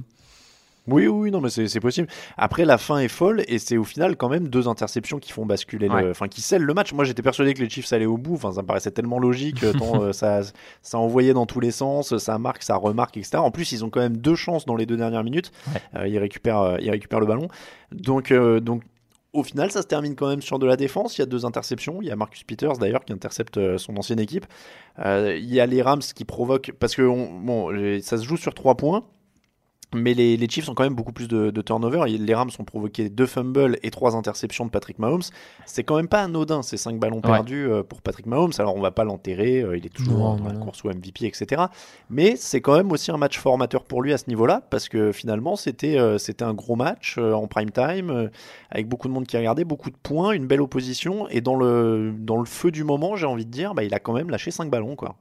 Oui, 0.87 1.07
oui, 1.07 1.31
non, 1.31 1.41
mais 1.41 1.49
c'est 1.49 1.79
possible. 1.79 2.07
Après, 2.37 2.63
la 2.63 2.77
fin 2.77 2.99
est 2.99 3.07
folle 3.07 3.43
et 3.47 3.57
c'est 3.57 3.75
au 3.77 3.83
final 3.83 4.15
quand 4.17 4.29
même 4.29 4.49
deux 4.49 4.67
interceptions 4.67 5.17
qui 5.19 5.31
font 5.31 5.45
basculer, 5.45 5.89
Ouais. 5.89 6.03
le, 6.03 6.11
enfin 6.11 6.27
qui 6.27 6.41
scellent 6.41 6.61
le 6.61 6.73
match. 6.75 6.93
Moi, 6.93 7.05
j'étais 7.05 7.23
persuadé 7.23 7.53
que 7.55 7.61
les 7.63 7.69
Chiefs 7.69 7.91
allaient 7.91 8.05
au 8.05 8.17
bout. 8.17 8.35
Enfin, 8.35 8.51
ça 8.51 8.61
me 8.61 8.67
paraissait 8.67 8.91
tellement 8.91 9.17
logique. 9.19 9.63
euh, 9.63 9.73
tant, 9.73 10.01
euh, 10.03 10.11
ça, 10.13 10.41
ça 10.83 10.99
envoyait 10.99 11.33
dans 11.33 11.45
tous 11.47 11.59
les 11.59 11.71
sens, 11.71 12.15
ça 12.17 12.37
marque, 12.37 12.61
ça 12.61 12.75
remarque, 12.75 13.17
etc. 13.17 13.37
En 13.37 13.51
plus, 13.51 13.71
ils 13.71 13.83
ont 13.83 13.89
quand 13.89 13.99
même 14.01 14.17
deux 14.17 14.35
chances 14.35 14.65
dans 14.65 14.75
les 14.75 14.85
deux 14.85 14.97
dernières 14.97 15.23
minutes. 15.23 15.51
Euh, 15.95 16.07
ils 16.07 16.19
récupèrent, 16.19 16.61
euh, 16.61 16.77
ils 16.79 16.91
récupèrent 16.91 17.19
le 17.19 17.25
ballon. 17.27 17.47
Donc, 17.91 18.31
donc. 18.33 18.83
Au 19.33 19.43
final, 19.43 19.69
ça 19.69 19.81
se 19.81 19.87
termine 19.87 20.15
quand 20.15 20.29
même 20.29 20.41
sur 20.41 20.59
de 20.59 20.65
la 20.65 20.77
défense. 20.77 21.17
Il 21.17 21.21
y 21.21 21.23
a 21.23 21.25
deux 21.25 21.45
interceptions. 21.45 21.97
Il 22.01 22.07
y 22.07 22.11
a 22.11 22.15
Marcus 22.15 22.43
Peters 22.45 22.77
d'ailleurs 22.77 23.03
qui 23.03 23.11
intercepte 23.11 23.77
son 23.77 23.97
ancienne 23.97 24.21
équipe. 24.21 24.45
Euh, 24.99 25.35
il 25.37 25.53
y 25.53 25.59
a 25.59 25.65
les 25.65 25.81
Rams 25.81 25.99
qui 25.99 26.23
provoquent 26.23 26.71
parce 26.79 26.95
que 26.95 27.01
on- 27.01 27.41
bon, 27.41 27.99
ça 28.01 28.17
se 28.17 28.23
joue 28.23 28.37
sur 28.37 28.53
trois 28.53 28.75
points. 28.75 29.03
Mais 29.95 30.13
les, 30.13 30.37
les 30.37 30.49
Chiefs 30.49 30.69
ont 30.69 30.73
quand 30.73 30.83
même 30.83 30.95
beaucoup 30.95 31.11
plus 31.13 31.27
de, 31.27 31.49
de 31.51 31.61
turnover. 31.61 32.03
Les 32.07 32.33
Rams 32.33 32.49
ont 32.59 32.63
provoqué 32.63 33.09
deux 33.09 33.25
fumbles 33.25 33.77
et 33.83 33.91
trois 33.91 34.15
interceptions 34.15 34.65
de 34.65 34.69
Patrick 34.69 34.99
Mahomes. 34.99 35.21
C'est 35.65 35.83
quand 35.83 35.95
même 35.95 36.07
pas 36.07 36.21
anodin 36.23 36.61
ces 36.61 36.77
cinq 36.77 36.99
ballons 36.99 37.15
Ouais. 37.15 37.21
perdus 37.21 37.67
euh, 37.69 37.83
pour 37.83 38.01
Patrick 38.01 38.25
Mahomes. 38.25 38.51
Alors 38.59 38.75
on 38.75 38.81
va 38.81 38.91
pas 38.91 39.03
l'enterrer, 39.03 39.61
euh, 39.61 39.77
il 39.77 39.85
est 39.85 39.89
toujours 39.93 40.17
Non, 40.19 40.35
dans 40.35 40.45
la 40.45 40.53
non. 40.53 40.59
course 40.59 40.83
au 40.85 40.89
MVP, 40.89 41.25
etc. 41.25 41.63
Mais 42.09 42.35
c'est 42.35 42.61
quand 42.61 42.75
même 42.75 42.91
aussi 42.91 43.09
un 43.11 43.17
match 43.17 43.37
formateur 43.39 43.83
pour 43.85 44.01
lui 44.01 44.13
à 44.13 44.17
ce 44.17 44.25
niveau-là 44.27 44.61
parce 44.69 44.89
que 44.89 45.11
finalement 45.11 45.55
c'était 45.55 45.97
euh, 45.97 46.17
c'était 46.17 46.43
un 46.43 46.53
gros 46.53 46.75
match 46.75 47.17
en 47.17 47.47
prime 47.47 47.71
time 47.71 48.29
avec 48.69 48.87
beaucoup 48.87 49.07
de 49.07 49.13
monde 49.13 49.25
qui 49.25 49.37
regardait, 49.37 49.63
beaucoup 49.63 49.89
de 49.89 49.95
points, 50.01 50.31
une 50.33 50.47
belle 50.47 50.61
opposition 50.61 51.27
et 51.29 51.41
dans 51.41 51.55
le 51.55 52.13
dans 52.17 52.37
le 52.37 52.45
feu 52.45 52.71
du 52.71 52.83
moment, 52.83 53.15
j'ai 53.15 53.25
envie 53.25 53.45
de 53.45 53.51
dire, 53.51 53.73
bah, 53.73 53.83
il 53.83 53.93
a 53.93 53.99
quand 53.99 54.13
même 54.13 54.29
lâché 54.29 54.51
cinq 54.51 54.69
ballons 54.69 54.95
quoi. 54.95 55.15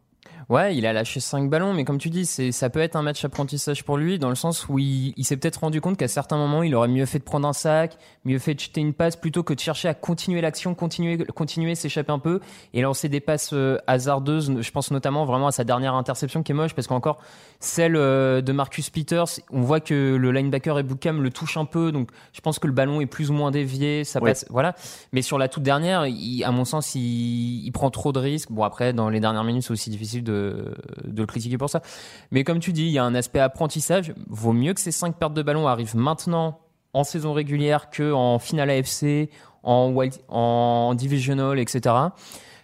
Ouais, 0.50 0.76
il 0.76 0.84
a 0.86 0.92
lâché 0.92 1.20
5 1.20 1.48
ballons, 1.48 1.72
mais 1.72 1.84
comme 1.84 1.98
tu 1.98 2.10
dis, 2.10 2.26
c'est, 2.26 2.52
ça 2.52 2.68
peut 2.68 2.80
être 2.80 2.96
un 2.96 3.02
match 3.02 3.24
apprentissage 3.24 3.82
pour 3.84 3.96
lui, 3.96 4.18
dans 4.18 4.28
le 4.28 4.34
sens 4.34 4.68
où 4.68 4.78
il, 4.78 5.14
il 5.16 5.24
s'est 5.24 5.36
peut-être 5.36 5.56
rendu 5.60 5.80
compte 5.80 5.96
qu'à 5.96 6.08
certains 6.08 6.36
moments, 6.36 6.62
il 6.62 6.74
aurait 6.74 6.88
mieux 6.88 7.06
fait 7.06 7.18
de 7.18 7.24
prendre 7.24 7.48
un 7.48 7.52
sac, 7.54 7.96
mieux 8.24 8.38
fait 8.38 8.54
de 8.54 8.60
jeter 8.60 8.80
une 8.80 8.92
passe, 8.92 9.16
plutôt 9.16 9.42
que 9.42 9.54
de 9.54 9.60
chercher 9.60 9.88
à 9.88 9.94
continuer 9.94 10.40
l'action, 10.40 10.74
continuer, 10.74 11.16
continuer, 11.34 11.74
s'échapper 11.74 12.12
un 12.12 12.18
peu, 12.18 12.40
et 12.74 12.82
lancer 12.82 13.08
des 13.08 13.20
passes 13.20 13.50
euh, 13.54 13.78
hasardeuses. 13.86 14.52
Je 14.60 14.70
pense 14.70 14.90
notamment 14.90 15.24
vraiment 15.24 15.46
à 15.46 15.52
sa 15.52 15.64
dernière 15.64 15.94
interception 15.94 16.42
qui 16.42 16.52
est 16.52 16.54
moche, 16.54 16.74
parce 16.74 16.86
qu'encore, 16.88 17.18
celle 17.60 17.96
euh, 17.96 18.42
de 18.42 18.52
Marcus 18.52 18.90
Peters, 18.90 19.24
on 19.50 19.62
voit 19.62 19.80
que 19.80 20.16
le 20.16 20.30
linebacker 20.32 20.78
Ebukam 20.78 21.22
le 21.22 21.30
touche 21.30 21.56
un 21.56 21.64
peu, 21.64 21.90
donc 21.90 22.10
je 22.34 22.40
pense 22.42 22.58
que 22.58 22.66
le 22.66 22.72
ballon 22.74 23.00
est 23.00 23.06
plus 23.06 23.30
ou 23.30 23.32
moins 23.34 23.50
dévié, 23.50 24.04
ça 24.04 24.20
passe, 24.34 24.46
voilà. 24.50 24.74
Mais 25.12 25.22
sur 25.22 25.38
la 25.38 25.48
toute 25.48 25.62
dernière, 25.62 26.06
il- 26.06 26.44
à 26.44 26.50
mon 26.50 26.64
sens, 26.66 26.94
il, 26.94 27.64
il 27.64 27.72
prend 27.72 27.90
trop 27.90 28.12
de 28.12 28.18
risques. 28.18 28.50
Bon, 28.52 28.64
après, 28.64 28.92
dans 28.92 29.08
les 29.08 29.20
dernières 29.20 29.44
minutes, 29.44 29.62
c'est 29.62 29.70
aussi 29.72 29.88
difficile 29.88 30.22
de, 30.22 30.33
de 30.34 31.20
le 31.20 31.26
critiquer 31.26 31.58
pour 31.58 31.70
ça. 31.70 31.82
Mais 32.30 32.44
comme 32.44 32.58
tu 32.58 32.72
dis, 32.72 32.84
il 32.84 32.92
y 32.92 32.98
a 32.98 33.04
un 33.04 33.14
aspect 33.14 33.40
apprentissage. 33.40 34.14
Vaut 34.28 34.52
mieux 34.52 34.74
que 34.74 34.80
ces 34.80 34.92
cinq 34.92 35.16
pertes 35.16 35.34
de 35.34 35.42
ballon 35.42 35.66
arrivent 35.68 35.96
maintenant 35.96 36.60
en 36.92 37.04
saison 37.04 37.32
régulière 37.32 37.90
que 37.90 38.12
en 38.12 38.38
finale 38.38 38.70
AFC, 38.70 39.28
en, 39.64 40.94
divisional, 40.94 41.58
etc. 41.58 41.94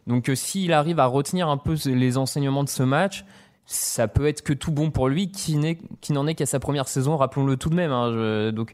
Donc, 0.07 0.29
euh, 0.29 0.35
s'il 0.35 0.73
arrive 0.73 1.01
à 1.01 1.07
retenir 1.07 1.49
un 1.49 1.57
peu 1.57 1.77
les 1.87 2.17
enseignements 2.17 2.65
de 2.65 2.69
ce 2.69 2.83
match, 2.83 3.25
ça 3.67 4.09
peut 4.09 4.27
être 4.27 4.43
que 4.43 4.53
tout 4.53 4.73
bon 4.73 4.91
pour 4.91 5.09
lui, 5.09 5.31
qui 5.31 5.57
n'en 5.57 6.27
est 6.27 6.35
qu'à 6.35 6.47
sa 6.47 6.59
première 6.59 6.89
saison, 6.89 7.17
rappelons-le 7.17 7.57
tout 7.57 7.71
de 7.71 7.75
même. 7.75 7.93
hein. 7.93 8.53
Donc, 8.53 8.73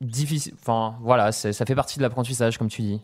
difficile. 0.00 0.54
Enfin, 0.60 0.96
voilà, 1.02 1.32
ça 1.32 1.52
fait 1.52 1.74
partie 1.74 1.98
de 1.98 2.02
l'apprentissage, 2.02 2.58
comme 2.58 2.68
tu 2.68 2.82
dis. 2.82 3.00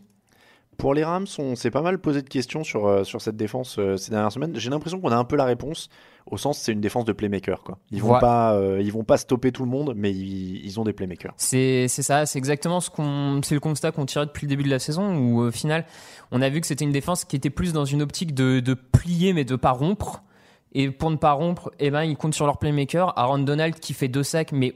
Pour 0.77 0.93
les 0.95 1.05
Rams, 1.05 1.27
on 1.39 1.57
s'est 1.57 1.71
pas 1.71 1.81
mal 1.81 1.99
posé 1.99 2.23
de 2.23 2.29
questions 2.29 2.63
sur, 2.63 2.87
euh, 2.87 3.05
sur 3.05 3.21
cette 3.23 3.37
défense 3.37 3.79
euh, 3.79 3.97
ces 3.97 4.11
dernières 4.11 4.33
semaines. 4.33 4.59
J'ai 4.59 4.71
l'impression 4.71 5.01
qu'on 5.01 5.11
a 5.11 5.17
un 5.17 5.25
peu 5.25 5.37
la 5.37 5.45
réponse, 5.45 5.89
au 6.27 6.37
sens 6.37 6.59
c'est 6.59 6.73
une 6.73 6.81
défense 6.81 7.05
de 7.05 7.13
playmaker. 7.13 7.63
Quoi. 7.63 7.79
Ils 7.91 8.03
vont 8.03 8.19
pas, 8.19 8.55
euh, 8.55 8.83
ils 8.83 8.93
vont 8.93 9.05
pas 9.05 9.17
stopper 9.17 9.53
tout 9.53 9.65
le 9.65 9.71
monde, 9.71 9.95
mais 9.97 10.11
ils, 10.13 10.65
ils 10.65 10.79
ont 10.79 10.85
des 10.85 10.93
playmakers. 10.93 11.33
C'est 11.39 11.89
c'est 11.89 12.03
ça, 12.03 12.27
c'est 12.27 12.39
exactement 12.39 12.81
ce 12.81 12.91
qu'on, 12.91 13.41
c'est 13.43 13.55
le 13.55 13.61
constat 13.61 13.93
qu'on 13.93 14.07
tirait 14.07 14.27
depuis 14.27 14.47
le 14.47 14.51
début 14.51 14.65
de 14.65 14.71
la 14.71 14.79
saison 14.79 15.17
où 15.17 15.41
au 15.41 15.51
final, 15.51 15.87
on 16.31 16.43
a 16.43 16.49
vu 16.49 16.61
que 16.61 16.67
c'était 16.67 16.85
une 16.85 16.93
défense 16.93 17.25
qui 17.25 17.37
était 17.37 17.51
plus 17.51 17.73
dans 17.73 17.85
une 17.85 18.03
optique 18.03 18.35
de, 18.35 18.61
de 18.61 18.75
plier 18.75 19.33
mais 19.33 19.45
de 19.45 19.57
pas 19.57 19.73
rompre. 19.73 20.23
Et 20.73 20.91
pour 20.91 21.11
ne 21.11 21.17
pas 21.17 21.33
rompre, 21.33 21.71
eh 21.79 21.91
ben 21.91 22.03
ils 22.03 22.17
comptent 22.19 22.35
sur 22.35 22.45
leur 22.45 22.59
playmaker, 22.59 23.19
Aaron 23.19 23.39
Donald 23.39 23.77
qui 23.77 23.95
fait 23.95 24.09
deux 24.09 24.23
sacs, 24.23 24.53
mais 24.53 24.75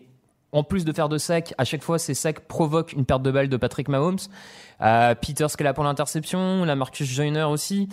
en 0.53 0.65
plus 0.65 0.85
de 0.85 0.93
faire 0.93 1.09
deux 1.09 1.19
sacs, 1.19 1.55
à 1.59 1.65
chaque 1.65 1.83
fois 1.83 1.99
ces 1.99 2.15
sacs 2.15 2.41
provoquent 2.41 2.95
une 2.95 3.05
perte 3.05 3.23
de 3.23 3.31
balle 3.31 3.49
de 3.49 3.57
Patrick 3.57 3.89
Mahomes. 3.89 4.19
Euh, 4.83 5.15
Peters 5.15 5.49
qui 5.49 5.63
est 5.63 5.65
là 5.65 5.75
pour 5.75 5.85
l'interception, 5.85 6.65
la 6.65 6.77
Marcus 6.77 7.07
Joyner 7.09 7.43
aussi. 7.45 7.89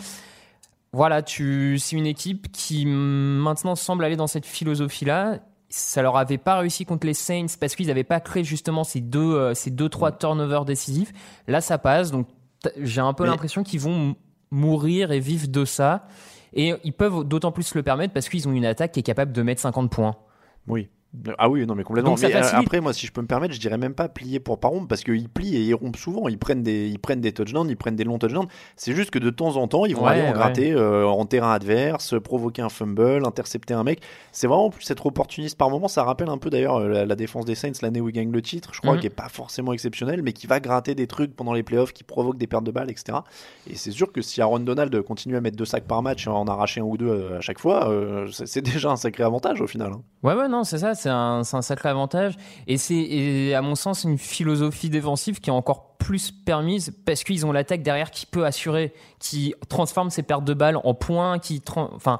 Voilà, 0.93 1.21
tu, 1.21 1.77
c'est 1.79 1.95
une 1.95 2.07
équipe 2.07 2.51
qui 2.51 2.85
mm, 2.85 3.39
maintenant 3.39 3.75
semble 3.75 4.03
aller 4.05 4.15
dans 4.15 4.27
cette 4.27 4.45
philosophie-là. 4.45 5.39
Ça 5.69 6.01
leur 6.01 6.15
avait 6.15 6.37
pas 6.37 6.57
réussi 6.59 6.85
contre 6.85 7.05
les 7.05 7.13
Saints 7.13 7.47
parce 7.59 7.75
qu'ils 7.75 7.87
n'avaient 7.87 8.05
pas 8.05 8.21
créé 8.21 8.43
justement 8.43 8.83
ces 8.85 9.01
deux, 9.01 9.19
euh, 9.19 9.53
ces 9.53 9.69
deux 9.69 9.89
trois 9.89 10.11
turnovers 10.13 10.63
décisifs. 10.63 11.11
Là, 11.47 11.59
ça 11.59 11.77
passe. 11.77 12.11
Donc, 12.11 12.27
j'ai 12.81 13.01
un 13.01 13.13
peu 13.13 13.23
Mais- 13.25 13.29
l'impression 13.29 13.63
qu'ils 13.63 13.81
vont 13.81 14.15
mourir 14.49 15.11
et 15.11 15.19
vivre 15.19 15.49
de 15.49 15.65
ça. 15.65 16.07
Et 16.53 16.73
ils 16.85 16.93
peuvent 16.93 17.25
d'autant 17.25 17.51
plus 17.51 17.63
se 17.63 17.77
le 17.77 17.83
permettre 17.83 18.13
parce 18.13 18.29
qu'ils 18.29 18.47
ont 18.47 18.53
une 18.53 18.65
attaque 18.65 18.93
qui 18.93 19.01
est 19.01 19.03
capable 19.03 19.33
de 19.33 19.41
mettre 19.41 19.61
50 19.61 19.91
points. 19.91 20.15
Oui. 20.67 20.87
Ah 21.39 21.49
oui, 21.49 21.65
non, 21.65 21.73
mais 21.73 21.83
complètement. 21.83 22.11
Donc 22.11 22.21
Mais, 22.21 22.35
euh, 22.35 22.41
après, 22.53 22.79
moi, 22.81 22.93
si 22.93 23.07
je 23.07 23.11
peux 23.11 23.21
me 23.21 23.27
permettre, 23.27 23.53
je 23.53 23.59
dirais 23.59 23.77
même 23.77 23.93
pas 23.95 24.07
plier 24.09 24.39
pour 24.39 24.59
pas 24.59 24.67
rompre, 24.67 24.87
parce 24.87 25.03
qu'ils 25.03 25.29
plient 25.29 25.55
et 25.55 25.61
ils 25.61 25.73
rompent 25.73 25.95
souvent. 25.97 26.27
Ils 26.27 26.37
prennent 26.37 26.61
des, 26.63 26.87
ils 26.89 26.99
prennent 26.99 27.21
des 27.21 27.31
touchdowns, 27.31 27.69
ils 27.69 27.77
prennent 27.77 27.95
des 27.95 28.03
longs 28.03 28.19
touchdowns. 28.19 28.47
C'est 28.75 28.93
juste 28.93 29.09
que 29.09 29.17
de 29.17 29.29
temps 29.29 29.55
en 29.55 29.67
temps, 29.67 29.85
ils 29.85 29.95
vont 29.95 30.03
Ouais, 30.03 30.11
aller 30.11 30.21
en 30.21 30.27
ouais. 30.27 30.33
gratter 30.33 30.73
euh, 30.73 31.05
en 31.07 31.25
terrain 31.25 31.53
adverse, 31.53 32.13
provoquer 32.19 32.61
un 32.61 32.69
fumble, 32.69 33.25
intercepter 33.25 33.73
un 33.73 33.83
mec. 33.83 34.01
C'est 34.31 34.47
vraiment 34.47 34.69
plus 34.69 34.89
être 34.91 35.05
opportuniste 35.05 35.57
par 35.57 35.69
moment. 35.69 35.87
Ça 35.87 36.03
rappelle 36.03 36.29
un 36.29 36.37
peu 36.37 36.49
d'ailleurs 36.49 36.75
euh, 36.75 36.87
la, 36.89 37.05
la 37.05 37.15
défense 37.15 37.45
des 37.45 37.55
Saints 37.55 37.71
l'année 37.81 38.01
où 38.01 38.09
ils 38.09 38.13
gagnent 38.13 38.31
le 38.31 38.41
titre. 38.41 38.71
Je 38.73 38.81
crois 38.81 38.93
Mhm. 38.95 38.99
qui 38.99 39.07
est 39.07 39.09
pas 39.09 39.29
forcément 39.29 39.73
exceptionnel, 39.73 40.21
mais 40.21 40.33
qui 40.33 40.45
va 40.45 40.59
gratter 40.59 40.93
des 40.93 41.07
trucs 41.07 41.35
pendant 41.35 41.53
les 41.53 41.63
playoffs, 41.63 41.93
qui 41.93 42.03
provoque 42.03 42.37
des 42.37 42.47
pertes 42.47 42.65
de 42.65 42.71
balles, 42.71 42.91
etc. 42.91 43.19
Et 43.69 43.75
c'est 43.75 43.91
sûr 43.91 44.11
que 44.11 44.21
si 44.21 44.41
Aaron 44.41 44.59
Donald 44.59 45.01
continue 45.03 45.35
à 45.37 45.41
mettre 45.41 45.57
deux 45.57 45.65
sacs 45.65 45.85
par 45.85 46.03
match 46.03 46.27
et 46.27 46.29
en 46.29 46.45
arracher 46.47 46.81
un 46.81 46.83
ou 46.83 46.97
deux 46.97 47.33
à 47.37 47.41
chaque 47.41 47.59
fois, 47.59 47.89
euh, 47.89 48.27
c'est 48.31 48.45
c'est 48.45 48.61
déjà 48.61 48.89
un 48.91 48.95
sacré 48.95 49.23
avantage 49.23 49.61
au 49.61 49.67
final. 49.67 49.91
hein. 49.93 50.01
Ouais, 50.23 50.33
ouais, 50.33 50.47
non, 50.47 50.63
c'est 50.63 50.79
ça, 50.79 50.95
c'est 50.97 51.09
un, 51.09 51.43
sacré 51.43 51.89
avantage. 51.89 52.35
Et 52.67 52.77
c'est, 52.77 53.53
à 53.53 53.61
mon 53.61 53.75
sens, 53.75 54.03
une 54.03 54.17
philosophie 54.17 54.89
défensive 54.89 55.39
qui 55.39 55.49
est 55.49 55.53
encore 55.53 55.95
plus 55.97 56.31
permise 56.31 56.93
parce 57.05 57.23
qu'ils 57.23 57.45
ont 57.45 57.51
l'attaque 57.51 57.81
derrière 57.83 58.11
qui 58.11 58.25
peut 58.25 58.45
assurer, 58.45 58.93
qui 59.19 59.53
transforme 59.69 60.09
ses 60.09 60.23
pertes 60.23 60.43
de 60.43 60.53
balles 60.53 60.79
en 60.83 60.93
points, 60.93 61.39
qui, 61.39 61.61
enfin, 61.75 62.19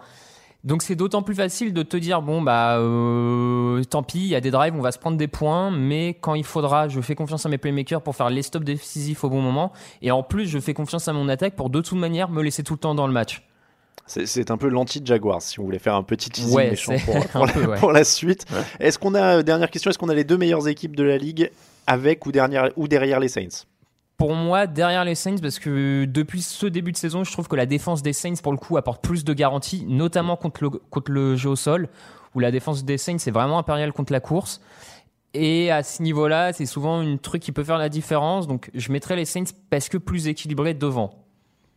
donc 0.64 0.82
c'est 0.82 0.96
d'autant 0.96 1.22
plus 1.22 1.36
facile 1.36 1.74
de 1.74 1.84
te 1.84 1.96
dire 1.96 2.22
bon 2.22 2.42
bah 2.42 2.78
euh, 2.78 3.84
tant 3.86 4.04
pis, 4.04 4.20
il 4.20 4.28
y 4.28 4.36
a 4.36 4.42
des 4.42 4.52
drives, 4.52 4.76
on 4.76 4.82
va 4.82 4.92
se 4.92 5.00
prendre 5.00 5.16
des 5.16 5.28
points, 5.28 5.72
mais 5.72 6.16
quand 6.20 6.36
il 6.36 6.44
faudra, 6.44 6.88
je 6.88 7.00
fais 7.00 7.16
confiance 7.16 7.46
à 7.46 7.50
mes 7.50 7.58
playmakers 7.58 8.02
pour 8.02 8.16
faire 8.16 8.30
les 8.30 8.42
stops 8.42 8.66
décisifs 8.66 9.24
au 9.24 9.30
bon 9.30 9.42
moment, 9.42 9.72
et 10.02 10.12
en 10.12 10.24
plus 10.24 10.48
je 10.48 10.60
fais 10.60 10.74
confiance 10.74 11.08
à 11.08 11.14
mon 11.14 11.30
attaque 11.30 11.56
pour 11.56 11.70
de 11.70 11.80
toute 11.80 11.98
manière 11.98 12.30
me 12.30 12.42
laisser 12.42 12.64
tout 12.64 12.74
le 12.74 12.80
temps 12.80 12.96
dans 12.96 13.08
le 13.08 13.14
match. 13.14 13.44
C'est- 14.06 14.52
un 14.52 14.58
peu 14.58 14.70
l'anti-Jaguars, 14.70 15.42
si 15.42 15.60
on 15.60 15.64
voulait 15.64 15.80
faire 15.80 15.96
un 15.96 16.04
petit 16.04 16.30
teasing 16.30 16.56
Ouais, 16.56 16.70
méchant 16.70 16.96
pour, 17.04 17.16
la, 17.46 17.54
peu, 17.54 17.66
ouais. 17.66 17.78
pour 17.80 17.92
la 17.92 18.04
suite. 18.04 18.46
Est-ce 18.80 18.98
qu'on 18.98 19.16
a, 19.16 19.44
dernière 19.44 19.70
question, 19.70 19.90
est-ce 19.90 19.98
qu'on 19.98 20.10
a 20.10 20.14
les 20.16 20.24
deux 20.24 20.38
meilleures 20.38 20.68
équipes 20.68 20.96
de 20.96 21.04
la 21.04 21.18
ligue 21.18 21.52
avec 21.88 22.26
ou 22.26 22.32
derrière, 22.32 22.70
ou 22.78 22.88
derrière 22.88 23.20
les 23.20 23.28
Saints? 23.28 23.66
Pour 24.18 24.34
moi, 24.34 24.66
derrière 24.66 25.04
les 25.04 25.14
Saints, 25.14 25.36
parce 25.42 25.60
que 25.60 26.06
depuis 26.06 26.42
ce 26.42 26.66
début 26.66 26.92
de 26.92 26.98
saison, 26.98 27.24
je 27.24 27.32
trouve 27.32 27.48
que 27.48 27.56
la 27.56 27.66
défense 27.66 28.02
des 28.02 28.14
Saints, 28.14 28.34
pour 28.42 28.52
le 28.52 28.58
coup, 28.58 28.78
apporte 28.78 29.04
plus 29.04 29.24
de 29.26 29.34
garanties, 29.34 29.86
notamment 29.88 30.38
contre 30.38 30.64
le, 30.64 30.70
contre 30.70 31.12
le 31.12 31.36
jeu 31.36 31.50
au 31.50 31.56
sol, 31.56 31.88
où 32.34 32.40
la 32.40 32.50
défense 32.50 32.84
des 32.86 32.98
Saints 32.98 33.18
est 33.18 33.32
vraiment 33.32 33.60
impériale 33.60 33.92
contre 33.94 34.14
la 34.14 34.20
course. 34.20 34.62
Et 35.34 35.70
à 35.70 35.84
ce 35.84 36.02
niveau-là, 36.02 36.54
c'est 36.54 36.66
souvent 36.66 37.00
un 37.02 37.18
truc 37.18 37.44
qui 37.44 37.52
peut 37.52 37.64
faire 37.64 37.78
la 37.78 37.90
différence. 37.90 38.48
Donc, 38.48 38.72
je 38.74 38.92
mettrais 38.92 39.16
les 39.18 39.26
Saints 39.26 39.44
parce 39.70 39.90
que 39.90 39.98
plus 39.98 40.28
équilibrés 40.28 40.74
devant. 40.74 41.14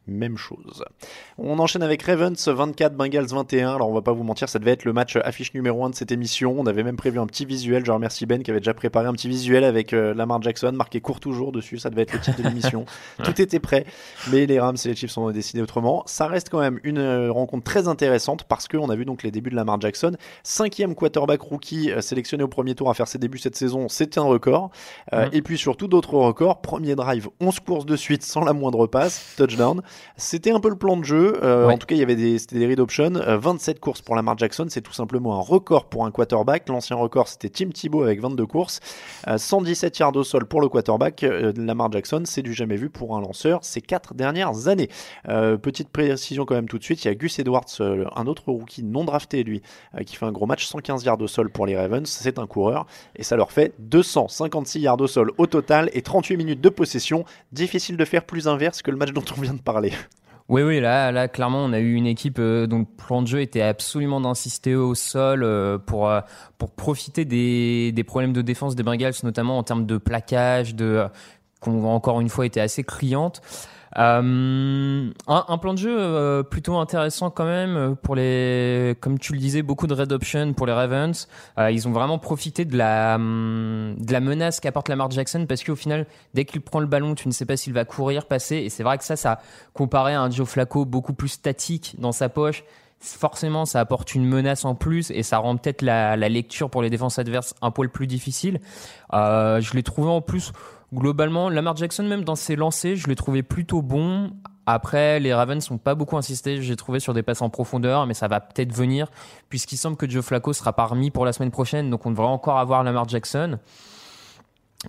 Même 0.07 0.37
chose. 0.39 0.83
On 1.39 1.59
enchaîne 1.59 1.83
avec 1.83 2.03
Ravens 2.03 2.49
24, 2.49 2.97
Bengals 2.97 3.27
21. 3.27 3.75
Alors 3.75 3.91
on 3.91 3.95
va 3.95 4.01
pas 4.01 4.13
vous 4.13 4.25
mentir, 4.25 4.49
ça 4.49 4.59
devait 4.59 4.73
être 4.73 4.85
le 4.85 4.93
match 4.93 5.17
affiche 5.17 5.55
numéro 5.55 5.85
1 5.85 5.91
de 5.91 5.95
cette 5.95 6.11
émission. 6.11 6.57
On 6.59 6.67
avait 6.67 6.83
même 6.83 6.97
prévu 6.97 7.19
un 7.19 7.27
petit 7.27 7.45
visuel. 7.45 7.85
Je 7.85 7.93
remercie 7.93 8.27
Ben 8.27 8.43
qui 8.43 8.51
avait 8.51 8.61
déjà 8.61 8.75
préparé 8.75 9.07
un 9.07 9.13
petit 9.13 9.29
visuel 9.29 9.63
avec 9.63 9.93
euh, 9.93 10.15
Lamar 10.15 10.43
Jackson 10.43 10.73
marqué 10.73 11.01
court 11.01 11.21
toujours 11.21 11.53
dessus. 11.53 11.79
Ça 11.79 11.91
devait 11.91 12.03
être 12.03 12.15
le 12.15 12.21
titre 12.21 12.43
de 12.43 12.49
l'émission. 12.49 12.87
Tout 13.23 13.41
était 13.41 13.61
prêt, 13.61 13.85
mais 14.33 14.47
les 14.47 14.59
Rams 14.59 14.77
et 14.85 14.89
les 14.89 14.97
Chiefs 14.97 15.17
ont 15.19 15.31
décidé 15.31 15.63
autrement. 15.63 16.03
Ça 16.07 16.27
reste 16.27 16.49
quand 16.49 16.61
même 16.61 16.81
une 16.83 16.99
euh, 16.99 17.31
rencontre 17.31 17.65
très 17.65 17.87
intéressante 17.87 18.45
parce 18.45 18.69
qu'on 18.69 18.89
a 18.89 18.97
vu 18.97 19.05
donc 19.05 19.23
les 19.23 19.31
débuts 19.31 19.51
de 19.51 19.57
Lamar 19.57 19.81
Jackson, 19.81 20.17
cinquième 20.43 20.95
quarterback 20.95 21.43
rookie 21.43 21.93
euh, 21.93 22.01
sélectionné 22.01 22.43
au 22.43 22.49
premier 22.49 22.75
tour 22.75 22.91
à 22.91 22.95
faire 22.95 23.07
ses 23.07 23.19
débuts 23.19 23.39
cette 23.39 23.57
saison. 23.57 23.89
C'est 23.89 24.19
un 24.19 24.23
record. 24.23 24.71
Et 25.33 25.43
puis 25.43 25.59
surtout 25.59 25.87
d'autres 25.87 26.15
records. 26.15 26.61
Premier 26.63 26.95
drive, 26.95 27.29
11 27.41 27.61
courses 27.61 27.87
de 27.87 27.97
suite 27.97 28.23
sans 28.23 28.45
la 28.45 28.53
moindre 28.53 28.87
passe, 28.87 29.35
touchdown. 29.37 29.83
C'était 30.17 30.51
un 30.51 30.61
peu 30.61 30.69
le 30.69 30.77
plan 30.77 30.97
de 30.97 31.05
jeu. 31.05 31.39
Euh, 31.43 31.61
Ouais. 31.61 31.75
En 31.75 31.79
tout 31.79 31.87
cas, 31.87 31.95
il 31.95 31.99
y 31.99 32.03
avait 32.03 32.17
des, 32.17 32.39
read 32.67 32.81
options. 32.81 33.15
Euh, 33.17 33.37
27 33.37 33.81
courses 33.81 34.01
pour 34.01 34.15
Lamar 34.17 34.39
Jackson, 34.39 34.67
c'est 34.69 34.81
tout 34.81 34.93
simplement 34.93 35.37
un 35.37 35.41
record 35.41 35.87
pour 35.87 36.07
un 36.07 36.11
quarterback. 36.11 36.69
L'ancien 36.69 36.97
record, 36.97 37.29
c'était 37.29 37.51
Tim 37.51 37.71
Thibault 37.71 38.03
avec 38.03 38.21
22 38.21 38.47
courses. 38.47 38.81
Euh, 39.29 39.37
117 39.37 39.99
yards 39.99 40.17
au 40.17 40.25
sol 40.25 40.47
pour 40.47 40.61
le 40.61 40.69
quarterback. 40.69 41.23
Euh, 41.23 41.53
Lamar 41.57 41.93
Jackson, 41.93 42.23
c'est 42.25 42.43
du 42.43 42.55
jamais 42.55 42.77
vu 42.77 42.89
pour 42.89 43.17
un 43.17 43.21
lanceur 43.21 43.61
ces 43.63 43.81
quatre 43.81 44.15
dernières 44.15 44.69
années. 44.69 44.89
Euh, 45.29 45.57
petite 45.57 45.89
précision 45.91 46.45
quand 46.45 46.55
même 46.55 46.69
tout 46.69 46.79
de 46.79 46.85
suite, 46.85 47.05
il 47.05 47.09
y 47.09 47.11
a 47.11 47.15
Gus 47.15 47.39
Edwards, 47.39 47.65
euh, 47.81 48.05
un 48.17 48.27
autre 48.27 48.45
rookie 48.51 48.83
non 48.83 49.05
drafté, 49.05 49.43
lui, 49.45 49.63
euh, 49.99 50.03
qui 50.03 50.17
fait 50.17 50.27
un 50.27 50.33
gros 50.33 50.47
match, 50.47 50.67
115 50.67 51.05
yards 51.05 51.21
au 51.21 51.27
sol 51.27 51.51
pour 51.51 51.67
les 51.67 51.77
Ravens. 51.77 52.09
C'est 52.09 52.39
un 52.39 52.47
coureur 52.47 52.87
et 53.17 53.23
ça 53.23 53.37
leur 53.37 53.53
fait 53.53 53.75
256 53.79 54.81
yards 54.81 55.01
au 55.01 55.07
sol 55.07 55.33
au 55.39 55.47
total 55.47 55.91
et 55.93 56.03
38 56.03 56.37
minutes 56.37 56.61
de 56.61 56.69
possession. 56.69 57.25
Difficile 57.53 57.97
de 57.97 58.05
faire 58.05 58.25
plus 58.25 58.49
inverse 58.49 58.83
que 58.83 58.91
le 58.91 58.97
match 58.97 59.13
dont 59.13 59.25
on 59.37 59.41
vient 59.41 59.55
de 59.55 59.61
parler. 59.61 59.80
Oui, 60.51 60.63
oui, 60.63 60.81
là, 60.81 61.13
là, 61.13 61.29
clairement, 61.29 61.65
on 61.65 61.73
a 61.73 61.79
eu 61.79 61.95
une 61.95 62.09
équipe 62.09 62.41
euh, 62.41 62.67
dont 62.67 62.81
le 62.81 62.85
plan 62.85 63.23
de 63.23 63.29
jeu 63.29 63.41
était 63.41 63.63
absolument 63.63 64.21
d'insister 64.21 64.75
au 64.75 64.97
sol 64.97 65.45
euh, 65.45 65.79
pour, 65.79 66.09
euh, 66.09 66.23
pour 66.59 66.73
profiter 66.73 67.25
des, 67.25 68.05
problèmes 68.05 68.33
de 68.33 68.43
défense 68.43 68.75
des 68.75 68.83
Bengals, 68.83 69.15
notamment 69.23 69.59
en 69.59 69.63
termes 69.63 69.87
de 69.87 69.97
plaquage, 69.97 70.75
qui 70.75 71.69
ont 71.69 71.89
encore 71.89 72.21
une 72.21 72.29
fois 72.29 72.47
été 72.47 72.61
assez 72.61 72.83
criantes. 72.83 73.41
Euh, 73.99 75.11
un, 75.27 75.59
plan 75.59 75.75
de 75.75 75.79
jeu 75.79 75.97
euh, 75.99 76.45
plutôt 76.45 76.77
intéressant 76.77 77.31
quand 77.31 77.45
même 77.45 77.77
euh, 77.77 77.95
pour 77.97 78.15
les, 78.15 78.97
comme 79.01 79.19
tu 79.19 79.33
le 79.33 79.39
disais, 79.39 79.63
beaucoup 79.63 79.89
de 79.89 79.95
red 79.95 80.13
option 80.13 80.53
pour 80.53 80.67
les 80.67 80.73
Ravens. 80.73 81.29
Ils 81.59 81.89
ont 81.89 81.93
vraiment 81.93 82.19
profité 82.19 82.65
de 82.65 82.77
la, 82.77 83.17
hum, 83.17 83.97
de 83.99 84.13
la 84.13 84.21
menace 84.21 84.61
qu'apporte 84.61 84.89
Lamar 84.89 85.11
Jackson 85.11 85.47
parce 85.49 85.65
qu'au 85.65 85.77
final, 85.77 86.07
dès 86.35 86.45
qu'il 86.45 86.61
prend 86.61 86.81
le 86.81 86.87
ballon, 86.87 87.15
tu 87.15 87.27
ne 87.27 87.33
sais 87.33 87.47
pas 87.47 87.57
s'il 87.57 87.73
va 87.73 87.85
courir, 87.85 88.27
passer. 88.27 88.57
Et 88.57 88.69
c'est 88.69 88.83
vrai 88.83 88.99
que 88.99 89.05
ça, 89.05 89.17
ça 89.17 89.41
comparé 89.75 90.15
à 90.15 90.23
un 90.23 90.31
Joe 90.31 90.49
Flacco 90.49 90.85
beaucoup 90.85 91.13
plus 91.13 91.29
statique 91.29 91.97
dans 91.99 92.13
sa 92.13 92.29
poche, 92.29 92.65
forcément, 93.01 93.65
ça 93.65 93.81
apporte 93.81 94.15
une 94.15 94.27
menace 94.27 94.65
en 94.65 94.75
plus 94.75 95.11
et 95.11 95.23
ça 95.23 95.39
rend 95.39 95.57
peut-être 95.57 95.81
la, 95.83 96.17
lecture 96.17 96.69
pour 96.69 96.83
les 96.83 96.91
défenses 96.91 97.19
adverses 97.19 97.55
un 97.63 97.71
poil 97.71 97.89
plus 97.89 98.07
difficile. 98.07 98.61
Je 99.13 99.75
l'ai 99.75 99.83
trouvé 99.83 100.11
en 100.11 100.21
plus 100.21 100.53
globalement, 100.95 101.49
Lamar 101.49 101.77
Jackson 101.77 102.03
même 102.05 102.25
dans 102.25 102.35
ses 102.35 102.57
lancers, 102.57 102.97
je 102.97 103.07
l'ai 103.09 103.17
trouvé 103.17 103.43
plutôt 103.43 103.83
bon. 103.83 104.31
Après, 104.67 105.19
les 105.21 105.35
Ravens 105.35 105.69
n'ont 105.71 105.79
pas 105.79 105.95
beaucoup 105.95 106.17
insisté, 106.17 106.63
j'ai 106.63 106.77
trouvé 106.77 107.01
sur 107.01 107.13
des 107.15 107.23
passes 107.23 107.43
en 107.43 107.51
profondeur, 107.51 108.07
mais 108.07 108.15
ça 108.15 108.29
va 108.29 108.41
peut-être 108.41 108.73
venir 108.73 109.09
puisqu'il 109.49 109.77
semble 109.77 109.97
que 109.97 110.09
Joe 110.09 110.25
Flacco 110.25 110.53
sera 110.53 110.73
pas 110.75 110.85
remis 110.87 111.11
pour 111.11 111.25
la 111.25 111.33
semaine 111.33 111.51
prochaine, 111.51 111.91
donc 111.91 112.07
on 112.07 112.11
devrait 112.11 112.27
encore 112.27 112.59
avoir 112.59 112.85
Lamar 112.85 113.09
Jackson. 113.09 113.59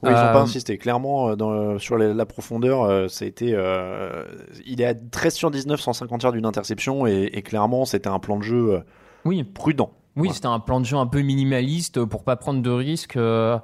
Oui, 0.03 0.09
ils 0.09 0.13
n'ont 0.13 0.17
Euh, 0.19 0.33
pas 0.33 0.41
insisté. 0.41 0.77
Clairement, 0.77 1.29
euh, 1.29 1.35
dans, 1.35 1.77
sur 1.79 1.97
la, 1.97 2.13
la 2.13 2.25
profondeur, 2.25 2.83
euh, 2.83 3.07
ça 3.09 3.25
a 3.25 3.27
été, 3.27 3.51
euh, 3.53 4.23
il 4.65 4.79
est 4.81 4.85
à 4.85 4.93
13 4.93 5.33
sur 5.33 5.51
19, 5.51 5.81
150 5.81 6.23
yards 6.23 6.31
d'une 6.31 6.45
interception 6.45 7.05
et, 7.07 7.29
et 7.33 7.41
clairement, 7.41 7.83
c'était 7.85 8.07
un 8.07 8.19
plan 8.19 8.37
de 8.37 8.43
jeu 8.43 8.73
euh, 8.75 8.79
Oui, 9.25 9.43
prudent. 9.43 9.91
Oui, 10.17 10.29
c'était 10.33 10.47
un 10.47 10.59
plan 10.59 10.79
de 10.81 10.85
jeu 10.85 10.97
un 10.97 11.07
peu 11.07 11.21
minimaliste 11.21 12.03
pour 12.03 12.23
pas 12.23 12.35
prendre 12.35 12.61
de 12.61 12.69
risques 12.69 13.15
euh, 13.15 13.57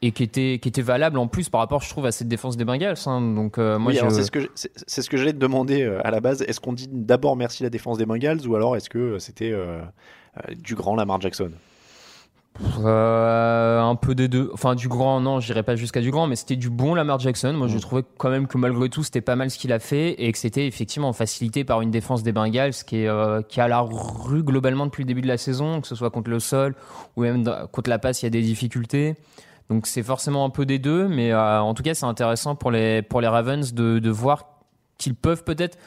et 0.00 0.12
qui 0.12 0.22
était 0.22 0.58
qui 0.60 0.68
était 0.68 0.80
valable 0.82 1.18
en 1.18 1.26
plus 1.28 1.50
par 1.50 1.60
rapport, 1.60 1.82
je 1.82 1.90
trouve, 1.90 2.06
à 2.06 2.12
cette 2.12 2.28
défense 2.28 2.56
des 2.56 2.64
Bengals. 2.64 2.96
hein. 3.06 3.20
Donc 3.20 3.58
euh, 3.58 3.78
moi, 3.78 3.90
oui, 3.90 3.96
je... 3.96 4.00
alors 4.00 4.12
c'est 4.12 4.24
ce 4.24 4.30
que 4.30 4.50
c'est 4.54 5.02
ce 5.02 5.10
que 5.10 5.16
j'allais 5.16 5.34
te 5.34 5.38
demander 5.38 5.82
euh, 5.82 6.00
à 6.02 6.10
la 6.10 6.20
base. 6.20 6.42
Est-ce 6.42 6.60
qu'on 6.60 6.72
dit 6.72 6.88
d'abord 6.90 7.36
merci 7.36 7.62
la 7.62 7.70
défense 7.70 7.98
des 7.98 8.06
Bengals 8.06 8.46
ou 8.46 8.56
alors 8.56 8.76
est-ce 8.76 8.88
que 8.88 8.98
euh, 8.98 9.18
c'était 9.18 9.52
euh, 9.52 9.80
euh, 10.36 10.54
du 10.54 10.74
grand 10.74 10.96
Lamar 10.96 11.20
Jackson? 11.20 11.50
Euh, 12.84 13.80
un 13.80 13.94
peu 13.96 14.14
des 14.14 14.28
deux. 14.28 14.50
Enfin, 14.52 14.74
du 14.74 14.88
grand, 14.88 15.20
non, 15.20 15.40
j'irai 15.40 15.62
pas 15.62 15.76
jusqu'à 15.76 16.00
du 16.00 16.10
grand, 16.10 16.26
mais 16.26 16.36
c'était 16.36 16.56
du 16.56 16.68
bon 16.68 16.94
Lamar 16.94 17.18
Jackson. 17.18 17.52
Moi, 17.54 17.68
je 17.68 17.76
Mm. 17.76 17.80
trouvais 17.80 18.04
quand 18.18 18.28
même 18.30 18.46
que 18.46 18.58
malgré 18.58 18.88
tout, 18.88 19.02
c'était 19.02 19.20
pas 19.20 19.36
mal 19.36 19.50
ce 19.50 19.58
qu'il 19.58 19.72
a 19.72 19.78
fait 19.78 20.10
et 20.22 20.30
que 20.32 20.38
c'était 20.38 20.66
effectivement 20.66 21.12
facilité 21.12 21.64
par 21.64 21.80
une 21.80 21.90
défense 21.90 22.22
des 22.22 22.32
Bengals 22.32 22.74
qui 22.86 23.02
est, 23.02 23.08
euh, 23.08 23.40
qui 23.42 23.60
a 23.60 23.68
la 23.68 23.80
rue 23.80 24.42
globalement 24.42 24.86
depuis 24.86 25.04
le 25.04 25.08
début 25.08 25.22
de 25.22 25.28
la 25.28 25.38
saison, 25.38 25.80
que 25.80 25.86
ce 25.86 25.94
soit 25.94 26.10
contre 26.10 26.30
le 26.30 26.38
sol 26.40 26.74
ou 27.16 27.22
même 27.22 27.44
contre 27.72 27.88
la 27.88 27.98
passe, 27.98 28.22
il 28.22 28.26
y 28.26 28.28
a 28.28 28.30
des 28.30 28.42
difficultés. 28.42 29.14
Donc, 29.70 29.86
c'est 29.86 30.02
forcément 30.02 30.44
un 30.44 30.50
peu 30.50 30.66
des 30.66 30.78
deux, 30.78 31.06
mais 31.08 31.32
euh, 31.32 31.60
en 31.62 31.74
tout 31.74 31.82
cas, 31.82 31.94
c'est 31.94 32.06
intéressant 32.06 32.56
pour 32.56 32.70
les, 32.72 33.02
pour 33.02 33.20
les 33.20 33.28
Ravens 33.28 33.72
de, 33.72 34.00
de 34.00 34.10
voir 34.10 34.44
qu'ils 34.98 35.14
peuvent 35.14 35.44
peut-être. 35.44 35.78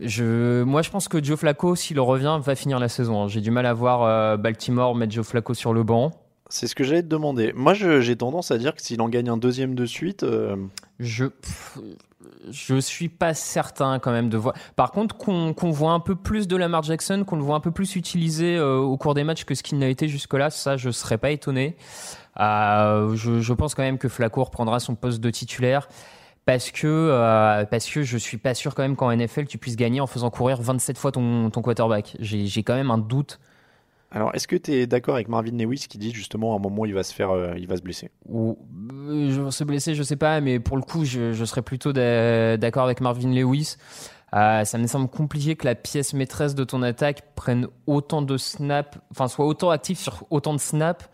Je, 0.00 0.62
moi, 0.62 0.82
je 0.82 0.90
pense 0.90 1.08
que 1.08 1.22
Joe 1.22 1.38
Flacco, 1.38 1.74
s'il 1.76 2.00
revient, 2.00 2.38
va 2.42 2.54
finir 2.54 2.78
la 2.78 2.88
saison. 2.88 3.22
hein. 3.22 3.28
J'ai 3.28 3.40
du 3.40 3.50
mal 3.50 3.66
à 3.66 3.74
voir 3.74 4.02
euh, 4.02 4.36
Baltimore 4.36 4.94
mettre 4.94 5.12
Joe 5.12 5.26
Flacco 5.26 5.54
sur 5.54 5.72
le 5.72 5.82
banc. 5.82 6.10
C'est 6.48 6.66
ce 6.66 6.74
que 6.74 6.82
j'allais 6.82 7.02
te 7.02 7.08
demander. 7.08 7.52
Moi, 7.54 7.74
j'ai 7.74 8.16
tendance 8.16 8.50
à 8.50 8.58
dire 8.58 8.74
que 8.74 8.82
s'il 8.82 9.00
en 9.00 9.08
gagne 9.08 9.28
un 9.28 9.36
deuxième 9.36 9.74
de 9.74 9.86
suite, 9.86 10.24
euh, 10.24 10.56
Je 10.98 11.26
pff, 11.26 11.78
je 12.50 12.80
suis 12.80 13.08
pas 13.08 13.34
certain 13.34 14.00
quand 14.00 14.10
même 14.10 14.28
de 14.28 14.36
voir. 14.36 14.54
Par 14.74 14.90
contre, 14.90 15.16
qu'on 15.16 15.70
voit 15.70 15.92
un 15.92 16.00
peu 16.00 16.16
plus 16.16 16.48
de 16.48 16.56
Lamar 16.56 16.82
Jackson, 16.82 17.22
qu'on 17.24 17.36
le 17.36 17.42
voit 17.42 17.54
un 17.54 17.60
peu 17.60 17.70
plus 17.70 17.94
utilisé 17.94 18.56
euh, 18.56 18.78
au 18.78 18.96
cours 18.96 19.14
des 19.14 19.22
matchs 19.22 19.44
que 19.44 19.54
ce 19.54 19.62
qu'il 19.62 19.78
n'a 19.78 19.88
été 19.88 20.08
jusque-là, 20.08 20.50
ça, 20.50 20.76
je 20.76 20.90
serais 20.90 21.18
pas 21.18 21.30
étonné. 21.30 21.76
Euh, 22.40 23.14
je, 23.14 23.40
je 23.40 23.52
pense 23.52 23.74
quand 23.76 23.82
même 23.82 23.98
que 23.98 24.08
Flacco 24.08 24.42
reprendra 24.42 24.80
son 24.80 24.96
poste 24.96 25.20
de 25.20 25.30
titulaire. 25.30 25.88
Parce 26.50 26.72
que, 26.72 26.86
euh, 26.88 27.64
parce 27.64 27.88
que 27.88 28.02
je 28.02 28.18
suis 28.18 28.36
pas 28.36 28.54
sûr 28.54 28.74
quand 28.74 28.82
même 28.82 28.96
qu'en 28.96 29.14
NFL 29.14 29.46
tu 29.46 29.56
puisses 29.56 29.76
gagner 29.76 30.00
en 30.00 30.08
faisant 30.08 30.30
courir 30.30 30.60
27 30.60 30.98
fois 30.98 31.12
ton, 31.12 31.48
ton 31.50 31.62
quarterback. 31.62 32.16
J'ai 32.18 32.46
j'ai 32.46 32.64
quand 32.64 32.74
même 32.74 32.90
un 32.90 32.98
doute. 32.98 33.38
alors 34.10 34.34
est-ce 34.34 34.48
que 34.48 34.56
tu 34.56 34.72
es 34.72 34.88
d'accord 34.88 35.14
avec 35.14 35.28
Marvin 35.28 35.56
Lewis 35.56 35.86
qui 35.88 35.96
dit 35.96 36.10
justement 36.12 36.52
à 36.54 36.56
un 36.56 36.58
moment 36.58 36.84
il 36.86 36.94
va 36.94 37.04
se 37.04 37.14
faire, 37.14 37.30
euh, 37.30 37.54
il 37.56 37.68
va 37.68 37.76
se 37.76 37.82
blesser? 37.82 38.10
Ou 38.28 38.58
euh, 38.92 39.30
je 39.30 39.50
se 39.50 39.62
blesser, 39.62 39.94
je 39.94 40.02
sais 40.02 40.16
pas, 40.16 40.40
mais 40.40 40.58
pour 40.58 40.76
le 40.76 40.82
coup, 40.82 41.04
je, 41.04 41.32
je 41.32 41.44
serais 41.44 41.62
plutôt 41.62 41.92
d'a- 41.92 42.56
d'accord 42.56 42.82
avec 42.84 43.00
Marvin 43.00 43.32
Lewis. 43.32 43.76
Euh, 44.34 44.64
ça 44.64 44.78
me 44.78 44.86
semble 44.88 45.08
compliqué 45.08 45.54
que 45.54 45.66
la 45.66 45.76
pièce 45.76 46.14
maîtresse 46.14 46.56
de 46.56 46.64
ton 46.64 46.82
attaque 46.82 47.22
prenne 47.36 47.68
autant 47.86 48.22
de 48.22 48.36
snaps, 48.36 48.98
enfin 49.12 49.28
soit 49.28 49.46
autant 49.46 49.70
actif 49.70 49.98
sur 50.00 50.24
autant 50.30 50.54
de 50.54 50.60
snaps. 50.60 51.08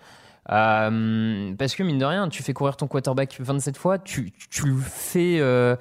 Euh, 0.50 1.54
parce 1.58 1.74
que 1.74 1.82
mine 1.82 1.98
de 1.98 2.04
rien, 2.04 2.28
tu 2.28 2.42
fais 2.42 2.52
courir 2.52 2.76
ton 2.76 2.86
quarterback 2.86 3.36
27 3.38 3.76
fois, 3.76 3.98
tu, 3.98 4.32
tu 4.50 4.66
le 4.66 4.76
fais 4.76 5.38
euh, 5.40 5.76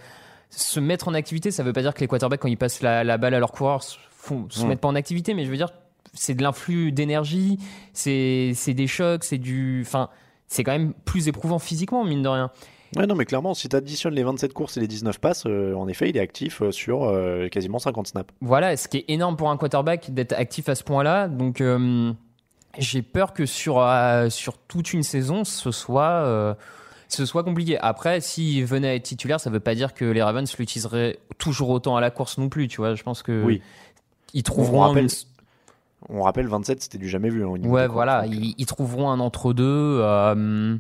se 0.50 0.80
mettre 0.80 1.08
en 1.08 1.14
activité. 1.14 1.52
Ça 1.52 1.64
veut 1.64 1.74
pas 1.74 1.82
dire 1.82 1.94
que 1.94 2.00
les 2.00 2.08
quarterbacks, 2.08 2.40
quand 2.40 2.48
ils 2.48 2.58
passent 2.58 2.82
la, 2.82 3.04
la 3.04 3.18
balle 3.18 3.34
à 3.34 3.40
leurs 3.40 3.52
coureurs, 3.52 3.84
se, 3.84 3.98
font, 4.10 4.48
se 4.50 4.66
mettent 4.66 4.82
pas 4.82 4.88
en 4.88 4.96
activité, 4.96 5.34
mais 5.34 5.46
je 5.46 5.52
veux 5.52 5.58
dire, 5.58 5.70
c'est 6.14 6.34
de 6.34 6.42
l'influx 6.42 6.92
d'énergie, 6.92 7.60
c'est 7.94 8.54
des 8.68 8.88
chocs, 8.88 9.24
c'est 9.24 9.38
du. 9.38 9.84
Enfin, 9.86 10.10
c'est 10.48 10.64
quand 10.64 10.72
même 10.72 10.94
plus 11.06 11.28
éprouvant 11.28 11.60
physiquement, 11.60 12.04
mine 12.04 12.24
de 12.24 12.30
rien. 12.30 12.52
Ouais, 12.96 13.08
non, 13.08 13.16
mais 13.16 13.26
clairement, 13.26 13.54
si 13.54 13.68
tu 13.68 13.76
additionnes 13.76 14.14
les 14.14 14.24
27 14.24 14.54
courses 14.54 14.78
et 14.78 14.80
les 14.80 14.88
19 14.88 15.20
passes, 15.20 15.44
euh, 15.48 15.74
en 15.74 15.88
effet, 15.88 16.10
il 16.10 16.18
est 16.18 16.22
actif 16.22 16.62
euh, 16.62 16.72
sur 16.72 17.04
euh, 17.04 17.50
quasiment 17.50 17.80
50 17.80 18.08
snaps. 18.08 18.34
Voilà, 18.42 18.78
ce 18.78 18.88
qui 18.88 18.98
est 18.98 19.06
énorme 19.10 19.36
pour 19.36 19.50
un 19.50 19.58
quarterback 19.58 20.14
d'être 20.14 20.34
actif 20.34 20.70
à 20.70 20.76
ce 20.76 20.84
point-là. 20.84 21.28
Donc, 21.28 21.62
j'ai 22.80 23.02
peur 23.02 23.34
que 23.34 23.46
sur, 23.46 23.80
euh, 23.80 24.30
sur 24.30 24.58
toute 24.58 24.94
une 24.94 25.04
saison, 25.04 25.44
ce 25.44 25.72
soit, 25.72 26.10
euh, 26.10 26.54
ce 27.08 27.26
soit 27.26 27.44
compliqué. 27.44 27.78
Après, 27.80 28.20
s'il 28.22 28.66
venait 28.66 28.90
à 28.90 28.96
être 28.96 29.04
titulaire, 29.04 29.40
ça 29.40 29.50
veut 29.50 29.60
pas 29.60 29.76
dire 29.76 29.94
que 29.94 30.06
les 30.06 30.22
Ravens 30.24 30.58
l'utiliseraient 30.58 31.20
toujours 31.38 31.70
autant 31.70 31.96
à 31.98 32.02
la 32.02 32.12
course 32.12 32.38
non 32.38 32.50
plus. 32.50 32.68
Tu 32.68 32.78
vois, 32.78 32.96
je 32.96 33.04
pense 33.04 33.24
que 33.24 33.44
Oui. 33.44 33.62
ils 34.34 34.40
On 34.40 34.44
trouveront. 34.44 34.80
rappelle, 34.82 35.04
une- 35.06 35.10
on 36.10 36.22
rappelle 36.24 36.48
27, 36.48 36.82
c'était 36.84 36.98
du 36.98 37.08
jamais 37.10 37.30
vu. 37.30 37.44
hein, 37.46 37.50
Ouais, 37.64 37.88
voilà, 37.88 38.24
donc, 38.24 38.32
euh, 38.34 38.38
ils, 38.38 38.56
ils 38.58 38.66
trouveront 38.66 39.10
un 39.10 39.20
entre-deux. 39.20 39.64
euh, 40.02 40.78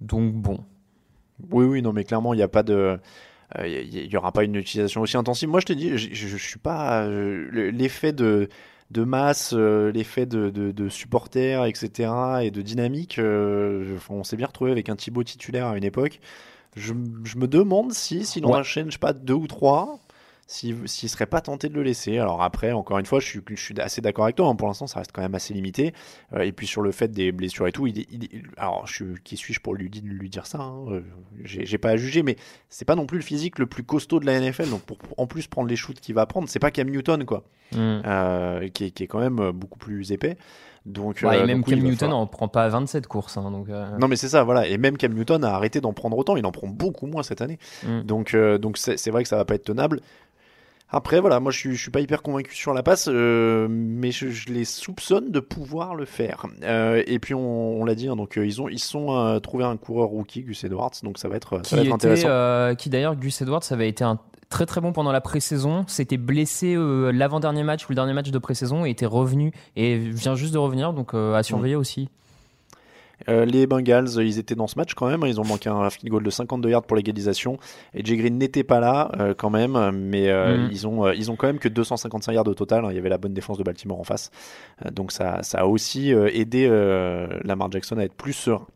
donc, 0.00 0.32
bon. 0.34 0.58
Oui, 1.50 1.64
oui, 1.64 1.82
non, 1.82 1.92
mais 1.92 2.04
clairement, 2.04 2.34
il 2.34 2.36
n'y 2.38 2.42
a 2.42 2.48
pas 2.48 2.62
de. 2.62 2.98
Il 3.64 4.08
n'y 4.08 4.16
aura 4.16 4.32
pas 4.32 4.44
une 4.44 4.54
utilisation 4.56 5.02
aussi 5.02 5.16
intensive. 5.18 5.48
Moi, 5.48 5.60
je 5.60 5.66
te 5.66 5.72
dis, 5.74 5.90
je, 5.98 6.08
je, 6.12 6.26
je 6.28 6.36
suis 6.38 6.58
pas. 6.58 7.02
euh, 7.02 7.46
le- 7.50 7.68
L'effet 7.70 8.12
de, 8.12 8.48
de 8.92 9.04
masse, 9.04 9.52
euh, 9.54 9.90
l'effet 9.92 10.26
de, 10.26 10.50
de, 10.50 10.70
de 10.72 10.88
supporters, 10.88 11.64
etc., 11.64 12.10
et 12.42 12.50
de 12.50 12.62
dynamique, 12.62 13.18
euh, 13.18 13.98
on 14.10 14.24
s'est 14.24 14.36
bien 14.36 14.46
retrouvé 14.46 14.70
avec 14.70 14.88
un 14.88 14.96
Thibaut 14.96 15.24
titulaire 15.24 15.66
à 15.68 15.76
une 15.76 15.84
époque. 15.84 16.20
Je, 16.76 16.94
je 17.24 17.36
me 17.38 17.48
demande 17.48 17.92
si, 17.92 18.24
s'il 18.24 18.46
en 18.46 18.50
Ouais. 18.50 18.58
sais 18.92 18.98
pas, 18.98 19.12
deux 19.12 19.34
ou 19.34 19.46
trois, 19.46 19.98
s'il 20.52 20.76
s'il 20.88 21.08
serait 21.08 21.26
pas 21.26 21.40
tenté 21.40 21.68
de 21.68 21.74
le 21.74 21.82
laisser. 21.82 22.18
Alors 22.18 22.42
après, 22.42 22.72
encore 22.72 22.98
une 22.98 23.06
fois, 23.06 23.20
je 23.20 23.26
suis, 23.26 23.40
je 23.48 23.54
suis 23.60 23.80
assez 23.80 24.00
d'accord 24.00 24.24
avec 24.24 24.36
toi. 24.36 24.46
hein. 24.48 24.54
Pour 24.54 24.68
l'instant, 24.68 24.86
ça 24.86 24.98
reste 24.98 25.12
quand 25.12 25.22
même 25.22 25.34
assez 25.34 25.54
limité. 25.54 25.94
Euh, 26.34 26.40
et 26.42 26.52
puis 26.52 26.66
sur 26.66 26.82
le 26.82 26.92
fait 26.92 27.08
des 27.08 27.32
blessures 27.32 27.66
et 27.66 27.72
tout, 27.72 27.86
il, 27.86 27.98
il 27.98 28.42
alors 28.58 28.86
je, 28.86 29.04
qui 29.24 29.36
suis-je 29.36 29.60
pour 29.60 29.74
lui, 29.74 29.88
di- 29.90 30.00
lui 30.02 30.28
dire 30.28 30.46
ça 30.46 30.58
hein, 30.60 30.84
euh, 30.90 31.00
J'ai 31.44 31.78
pas 31.78 31.90
à 31.90 31.96
juger, 31.96 32.22
mais 32.22 32.36
c'est 32.68 32.84
pas 32.84 32.94
non 32.94 33.06
plus 33.06 33.18
le 33.18 33.24
physique 33.24 33.58
le 33.58 33.66
plus 33.66 33.82
costaud 33.82 34.20
de 34.20 34.26
la 34.26 34.38
NFL. 34.38 34.68
Donc 34.70 34.82
pour 34.82 34.98
en 35.16 35.26
plus 35.26 35.46
prendre 35.46 35.68
les 35.68 35.76
shoots 35.76 35.98
qu'il 36.00 36.14
va 36.14 36.26
prendre, 36.26 36.48
c'est 36.48 36.58
pas 36.58 36.70
Cam 36.70 36.88
Newton 36.88 37.24
quoi, 37.24 37.44
Mm. 37.72 38.02
euh, 38.04 38.68
qui, 38.68 38.84
est, 38.84 38.90
qui 38.90 39.02
est 39.04 39.06
quand 39.06 39.20
même 39.20 39.50
beaucoup 39.52 39.78
plus 39.78 40.12
épais. 40.12 40.36
Donc, 40.84 41.20
Ouais, 41.22 41.38
euh, 41.38 41.44
et 41.44 41.46
même 41.46 41.62
oui, 41.66 41.74
Cam 41.76 41.78
Newton 41.78 41.96
falloir- 41.98 42.18
en 42.18 42.26
prend 42.26 42.48
pas 42.48 42.68
27 42.68 43.06
courses. 43.06 43.36
hein, 43.38 43.50
donc, 43.50 43.68
euh, 43.70 43.86
Non 43.98 44.08
mais 44.08 44.16
c'est 44.16 44.28
ça, 44.28 44.42
voilà. 44.44 44.66
Et 44.66 44.76
même 44.78 44.96
Cam 44.98 45.14
Newton 45.14 45.42
a 45.44 45.50
arrêté 45.54 45.80
d'en 45.80 45.92
prendre 45.94 46.18
autant. 46.18 46.36
Il 46.36 46.44
en 46.44 46.52
prend 46.52 46.66
beaucoup 46.66 47.06
moins 47.06 47.22
cette 47.22 47.40
année. 47.40 47.58
Mm. 47.86 48.02
Donc 48.02 48.34
euh, 48.34 48.58
donc 48.58 48.76
c'est 48.76 48.98
c'est 48.98 49.10
vrai 49.10 49.22
que 49.22 49.28
ça 49.30 49.36
va 49.36 49.44
pas 49.46 49.54
être 49.54 49.64
tenable. 49.64 50.00
Après 50.94 51.20
voilà, 51.20 51.40
moi 51.40 51.50
je 51.50 51.58
suis, 51.58 51.74
je 51.74 51.80
suis 51.80 51.90
pas 51.90 52.00
hyper 52.00 52.22
convaincu 52.22 52.54
sur 52.54 52.74
la 52.74 52.82
passe, 52.82 53.08
euh, 53.10 53.66
mais 53.70 54.10
je, 54.10 54.28
je 54.28 54.50
les 54.52 54.66
soupçonne 54.66 55.30
de 55.30 55.40
pouvoir 55.40 55.94
le 55.94 56.04
faire. 56.04 56.44
Euh, 56.62 57.02
et 57.06 57.18
puis 57.18 57.32
on, 57.32 57.80
on 57.80 57.84
l'a 57.86 57.94
dit, 57.94 58.08
hein, 58.08 58.16
donc 58.16 58.36
euh, 58.36 58.46
ils 58.46 58.60
ont 58.60 58.68
ils 58.68 58.78
sont 58.78 59.16
euh, 59.16 59.38
trouvé 59.38 59.64
un 59.64 59.78
coureur 59.78 60.08
rookie, 60.08 60.42
Gus 60.42 60.64
Edwards, 60.64 60.92
donc 61.02 61.16
ça 61.16 61.28
va 61.28 61.36
être 61.36 61.60
ça 61.64 61.70
qui 61.70 61.74
va 61.76 61.80
être 61.80 61.86
était, 61.86 61.94
intéressant. 61.94 62.76
qui 62.76 62.90
d'ailleurs 62.90 63.16
Gus 63.16 63.40
Edwards 63.40 63.62
avait 63.70 63.88
été 63.88 64.04
un 64.04 64.18
très 64.50 64.66
très 64.66 64.82
bon 64.82 64.92
pendant 64.92 65.12
la 65.12 65.22
pré-saison, 65.22 65.86
s'était 65.86 66.18
blessé 66.18 66.76
l'avant-dernier 66.76 67.62
match 67.62 67.86
ou 67.86 67.92
le 67.92 67.94
dernier 67.94 68.12
match 68.12 68.30
de 68.30 68.38
pré-saison 68.38 68.84
et 68.84 68.90
était 68.90 69.06
revenu 69.06 69.50
et 69.76 69.96
vient 69.96 70.34
juste 70.34 70.52
de 70.52 70.58
revenir, 70.58 70.92
donc 70.92 71.14
à 71.14 71.42
surveiller 71.42 71.76
aussi. 71.76 72.10
Euh, 73.28 73.44
les 73.44 73.66
Bengals, 73.66 74.08
ils 74.18 74.38
étaient 74.38 74.54
dans 74.54 74.66
ce 74.66 74.78
match 74.78 74.94
quand 74.94 75.06
même. 75.08 75.22
Ils 75.26 75.40
ont 75.40 75.44
manqué 75.44 75.68
un 75.68 75.88
field 75.90 76.08
goal 76.10 76.22
de 76.22 76.30
52 76.30 76.68
yards 76.70 76.82
pour 76.82 76.96
l'égalisation. 76.96 77.58
Et 77.94 78.04
Jay 78.04 78.16
Green 78.16 78.38
n'était 78.38 78.64
pas 78.64 78.80
là 78.80 79.10
euh, 79.20 79.34
quand 79.34 79.50
même, 79.50 79.90
mais 79.92 80.28
euh, 80.28 80.56
Mhm. 80.58 80.68
ils 80.70 80.86
ont 80.86 81.10
ils 81.12 81.30
ont 81.30 81.36
quand 81.36 81.46
même 81.46 81.58
que 81.58 81.68
255 81.68 82.32
yards 82.32 82.48
au 82.48 82.54
total. 82.54 82.84
hein. 82.84 82.88
Il 82.90 82.96
y 82.96 82.98
avait 82.98 83.08
la 83.08 83.18
bonne 83.18 83.34
défense 83.34 83.58
de 83.58 83.62
Baltimore 83.62 84.00
en 84.00 84.04
face, 84.04 84.30
donc 84.92 85.12
ça 85.12 85.42
ça 85.42 85.60
a 85.60 85.64
aussi 85.66 86.10
aidé 86.10 86.68
Lamar 87.44 87.70
Jackson 87.70 87.98
à 87.98 88.04
être 88.04 88.14
plus 88.14 88.32
serein. 88.32 88.66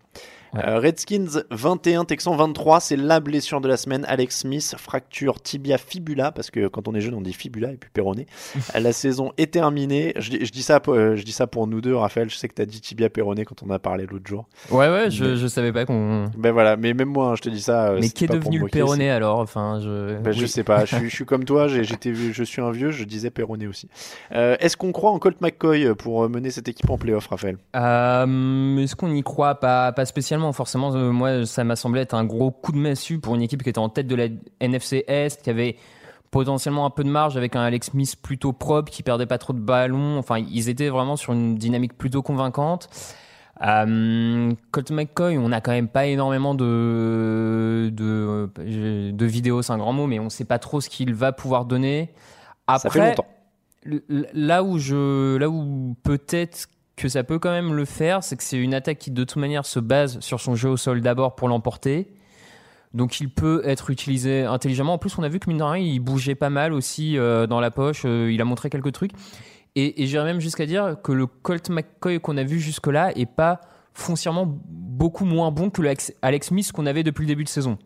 Ouais. 0.56 0.62
Euh, 0.66 0.78
Redskins 0.78 1.42
21, 1.50 2.04
Texans 2.04 2.36
23, 2.36 2.80
c'est 2.80 2.96
la 2.96 3.20
blessure 3.20 3.60
de 3.60 3.68
la 3.68 3.76
semaine. 3.76 4.04
Alex 4.08 4.40
Smith, 4.40 4.74
fracture 4.78 5.40
tibia 5.40 5.78
fibula, 5.78 6.32
parce 6.32 6.50
que 6.50 6.68
quand 6.68 6.88
on 6.88 6.94
est 6.94 7.00
jeune 7.00 7.14
on 7.14 7.20
dit 7.20 7.32
fibula 7.32 7.72
et 7.72 7.76
puis 7.76 7.90
péroné. 7.92 8.26
la 8.74 8.92
saison 8.92 9.32
est 9.38 9.52
terminée. 9.52 10.12
Je, 10.18 10.30
dis- 10.30 10.44
je 10.46 10.52
dis 10.52 10.62
ça, 10.62 10.80
pour- 10.80 10.94
euh, 10.94 11.16
je 11.16 11.22
dis 11.24 11.32
ça 11.32 11.46
pour 11.46 11.66
nous 11.66 11.80
deux, 11.80 11.94
Raphaël. 11.94 12.30
Je 12.30 12.36
sais 12.36 12.48
que 12.48 12.54
tu 12.54 12.62
as 12.62 12.66
dit 12.66 12.80
tibia 12.80 13.08
péroné 13.08 13.44
quand 13.44 13.62
on 13.62 13.70
a 13.70 13.78
parlé 13.78 14.06
l'autre 14.06 14.26
jour. 14.26 14.46
Ouais, 14.70 14.88
ouais, 14.88 15.10
je, 15.10 15.24
Mais- 15.24 15.36
je 15.36 15.46
savais 15.46 15.72
pas 15.72 15.84
qu'on. 15.86 16.26
Ben 16.36 16.52
voilà, 16.52 16.76
mais 16.76 16.94
même 16.94 17.08
moi, 17.08 17.28
hein, 17.30 17.34
je 17.36 17.42
te 17.42 17.48
dis 17.48 17.60
ça. 17.62 17.88
euh, 17.90 17.98
Mais 18.00 18.08
qui 18.10 18.24
est 18.24 18.28
devenu 18.28 18.58
le 18.58 18.66
Péroné 18.68 19.10
alors 19.10 19.38
Enfin, 19.38 19.78
je. 19.82 20.18
Ben, 20.18 20.32
Je 20.32 20.46
sais 20.46 20.64
pas, 20.64 20.84
je 20.84 20.96
suis, 20.96 21.10
je 21.10 21.14
suis 21.14 21.24
comme 21.24 21.44
toi, 21.44 21.68
j'étais, 21.68 22.14
je 22.14 22.42
suis 22.44 22.62
un 22.62 22.70
vieux, 22.70 22.90
je 22.90 23.04
disais 23.04 23.30
Perronnet 23.30 23.66
aussi. 23.66 23.88
Euh, 24.32 24.56
Est-ce 24.60 24.76
qu'on 24.76 24.92
croit 24.92 25.10
en 25.10 25.18
Colt 25.18 25.40
McCoy 25.40 25.94
pour 25.94 26.28
mener 26.28 26.50
cette 26.50 26.68
équipe 26.68 26.88
en 26.90 26.98
playoff, 26.98 27.26
Raphaël? 27.28 27.56
Euh, 27.74 28.76
Est-ce 28.78 28.96
qu'on 28.96 29.12
y 29.14 29.22
croit 29.22 29.56
pas, 29.56 29.92
pas 29.92 30.04
spécialement 30.04 30.45
Forcément, 30.52 30.94
euh, 30.94 31.10
moi, 31.10 31.46
ça 31.46 31.64
m'a 31.64 31.76
semblé 31.76 32.00
être 32.02 32.14
un 32.14 32.24
gros 32.24 32.50
coup 32.50 32.72
de 32.72 32.78
massue 32.78 33.18
pour 33.18 33.34
une 33.34 33.42
équipe 33.42 33.62
qui 33.62 33.68
était 33.68 33.78
en 33.78 33.88
tête 33.88 34.06
de 34.06 34.14
la 34.14 34.26
NFC 34.60 35.04
Est, 35.08 35.42
qui 35.42 35.50
avait 35.50 35.76
potentiellement 36.30 36.84
un 36.86 36.90
peu 36.90 37.04
de 37.04 37.08
marge 37.08 37.36
avec 37.36 37.56
un 37.56 37.62
Alex 37.62 37.90
Smith 37.90 38.16
plutôt 38.20 38.52
propre, 38.52 38.90
qui 38.90 39.02
perdait 39.02 39.26
pas 39.26 39.38
trop 39.38 39.52
de 39.52 39.60
ballons. 39.60 40.18
Enfin, 40.18 40.38
ils 40.38 40.68
étaient 40.68 40.88
vraiment 40.88 41.16
sur 41.16 41.32
une 41.32 41.56
dynamique 41.56 41.96
plutôt 41.96 42.22
convaincante. 42.22 42.88
Euh, 43.62 44.52
Colt 44.70 44.90
McCoy, 44.90 45.38
on 45.38 45.48
n'a 45.48 45.62
quand 45.62 45.72
même 45.72 45.88
pas 45.88 46.06
énormément 46.06 46.54
de, 46.54 47.90
de, 47.92 48.50
de 49.12 49.26
vidéos, 49.26 49.62
c'est 49.62 49.72
un 49.72 49.78
grand 49.78 49.94
mot, 49.94 50.06
mais 50.06 50.18
on 50.18 50.28
sait 50.28 50.44
pas 50.44 50.58
trop 50.58 50.82
ce 50.82 50.90
qu'il 50.90 51.14
va 51.14 51.32
pouvoir 51.32 51.64
donner. 51.64 52.12
Après, 52.66 52.88
Ça 52.88 52.90
fait 52.90 53.08
longtemps. 53.08 53.26
là 54.34 54.62
où 54.62 54.76
je 54.78 55.36
là 55.38 55.48
où 55.48 55.96
peut-être 56.02 56.68
que 56.96 57.08
ça 57.08 57.24
peut 57.24 57.38
quand 57.38 57.50
même 57.50 57.74
le 57.74 57.84
faire 57.84 58.24
c'est 58.24 58.36
que 58.36 58.42
c'est 58.42 58.56
une 58.58 58.72
attaque 58.74 58.98
qui 58.98 59.10
de 59.10 59.24
toute 59.24 59.36
manière 59.36 59.66
se 59.66 59.78
base 59.80 60.18
sur 60.20 60.40
son 60.40 60.54
jeu 60.54 60.70
au 60.70 60.76
sol 60.76 61.00
d'abord 61.00 61.34
pour 61.36 61.48
l'emporter. 61.48 62.08
Donc 62.94 63.20
il 63.20 63.28
peut 63.28 63.60
être 63.64 63.90
utilisé 63.90 64.44
intelligemment. 64.44 64.94
En 64.94 64.98
plus 64.98 65.18
on 65.18 65.22
a 65.22 65.28
vu 65.28 65.38
que 65.38 65.50
mine 65.50 65.58
de 65.58 65.76
il 65.78 66.00
bougeait 66.00 66.34
pas 66.34 66.48
mal 66.48 66.72
aussi 66.72 67.18
euh, 67.18 67.46
dans 67.46 67.60
la 67.60 67.70
poche. 67.70 68.02
Euh, 68.06 68.32
il 68.32 68.40
a 68.40 68.44
montré 68.46 68.70
quelques 68.70 68.92
trucs. 68.92 69.12
Et, 69.74 70.02
et 70.02 70.06
j'irais 70.06 70.24
même 70.24 70.40
jusqu'à 70.40 70.64
dire 70.64 70.96
que 71.02 71.12
le 71.12 71.26
Colt 71.26 71.68
McCoy 71.68 72.18
qu'on 72.18 72.38
a 72.38 72.44
vu 72.44 72.58
jusque 72.58 72.86
là 72.86 73.12
est 73.14 73.26
pas 73.26 73.60
foncièrement 73.92 74.46
beaucoup 74.46 75.26
moins 75.26 75.50
bon 75.50 75.68
que 75.68 75.82
le 75.82 75.88
Alex- 75.88 76.14
Alex 76.22 76.46
Smith 76.48 76.72
qu'on 76.72 76.86
avait 76.86 77.02
depuis 77.02 77.22
le 77.24 77.28
début 77.28 77.44
de 77.44 77.50
saison 77.50 77.76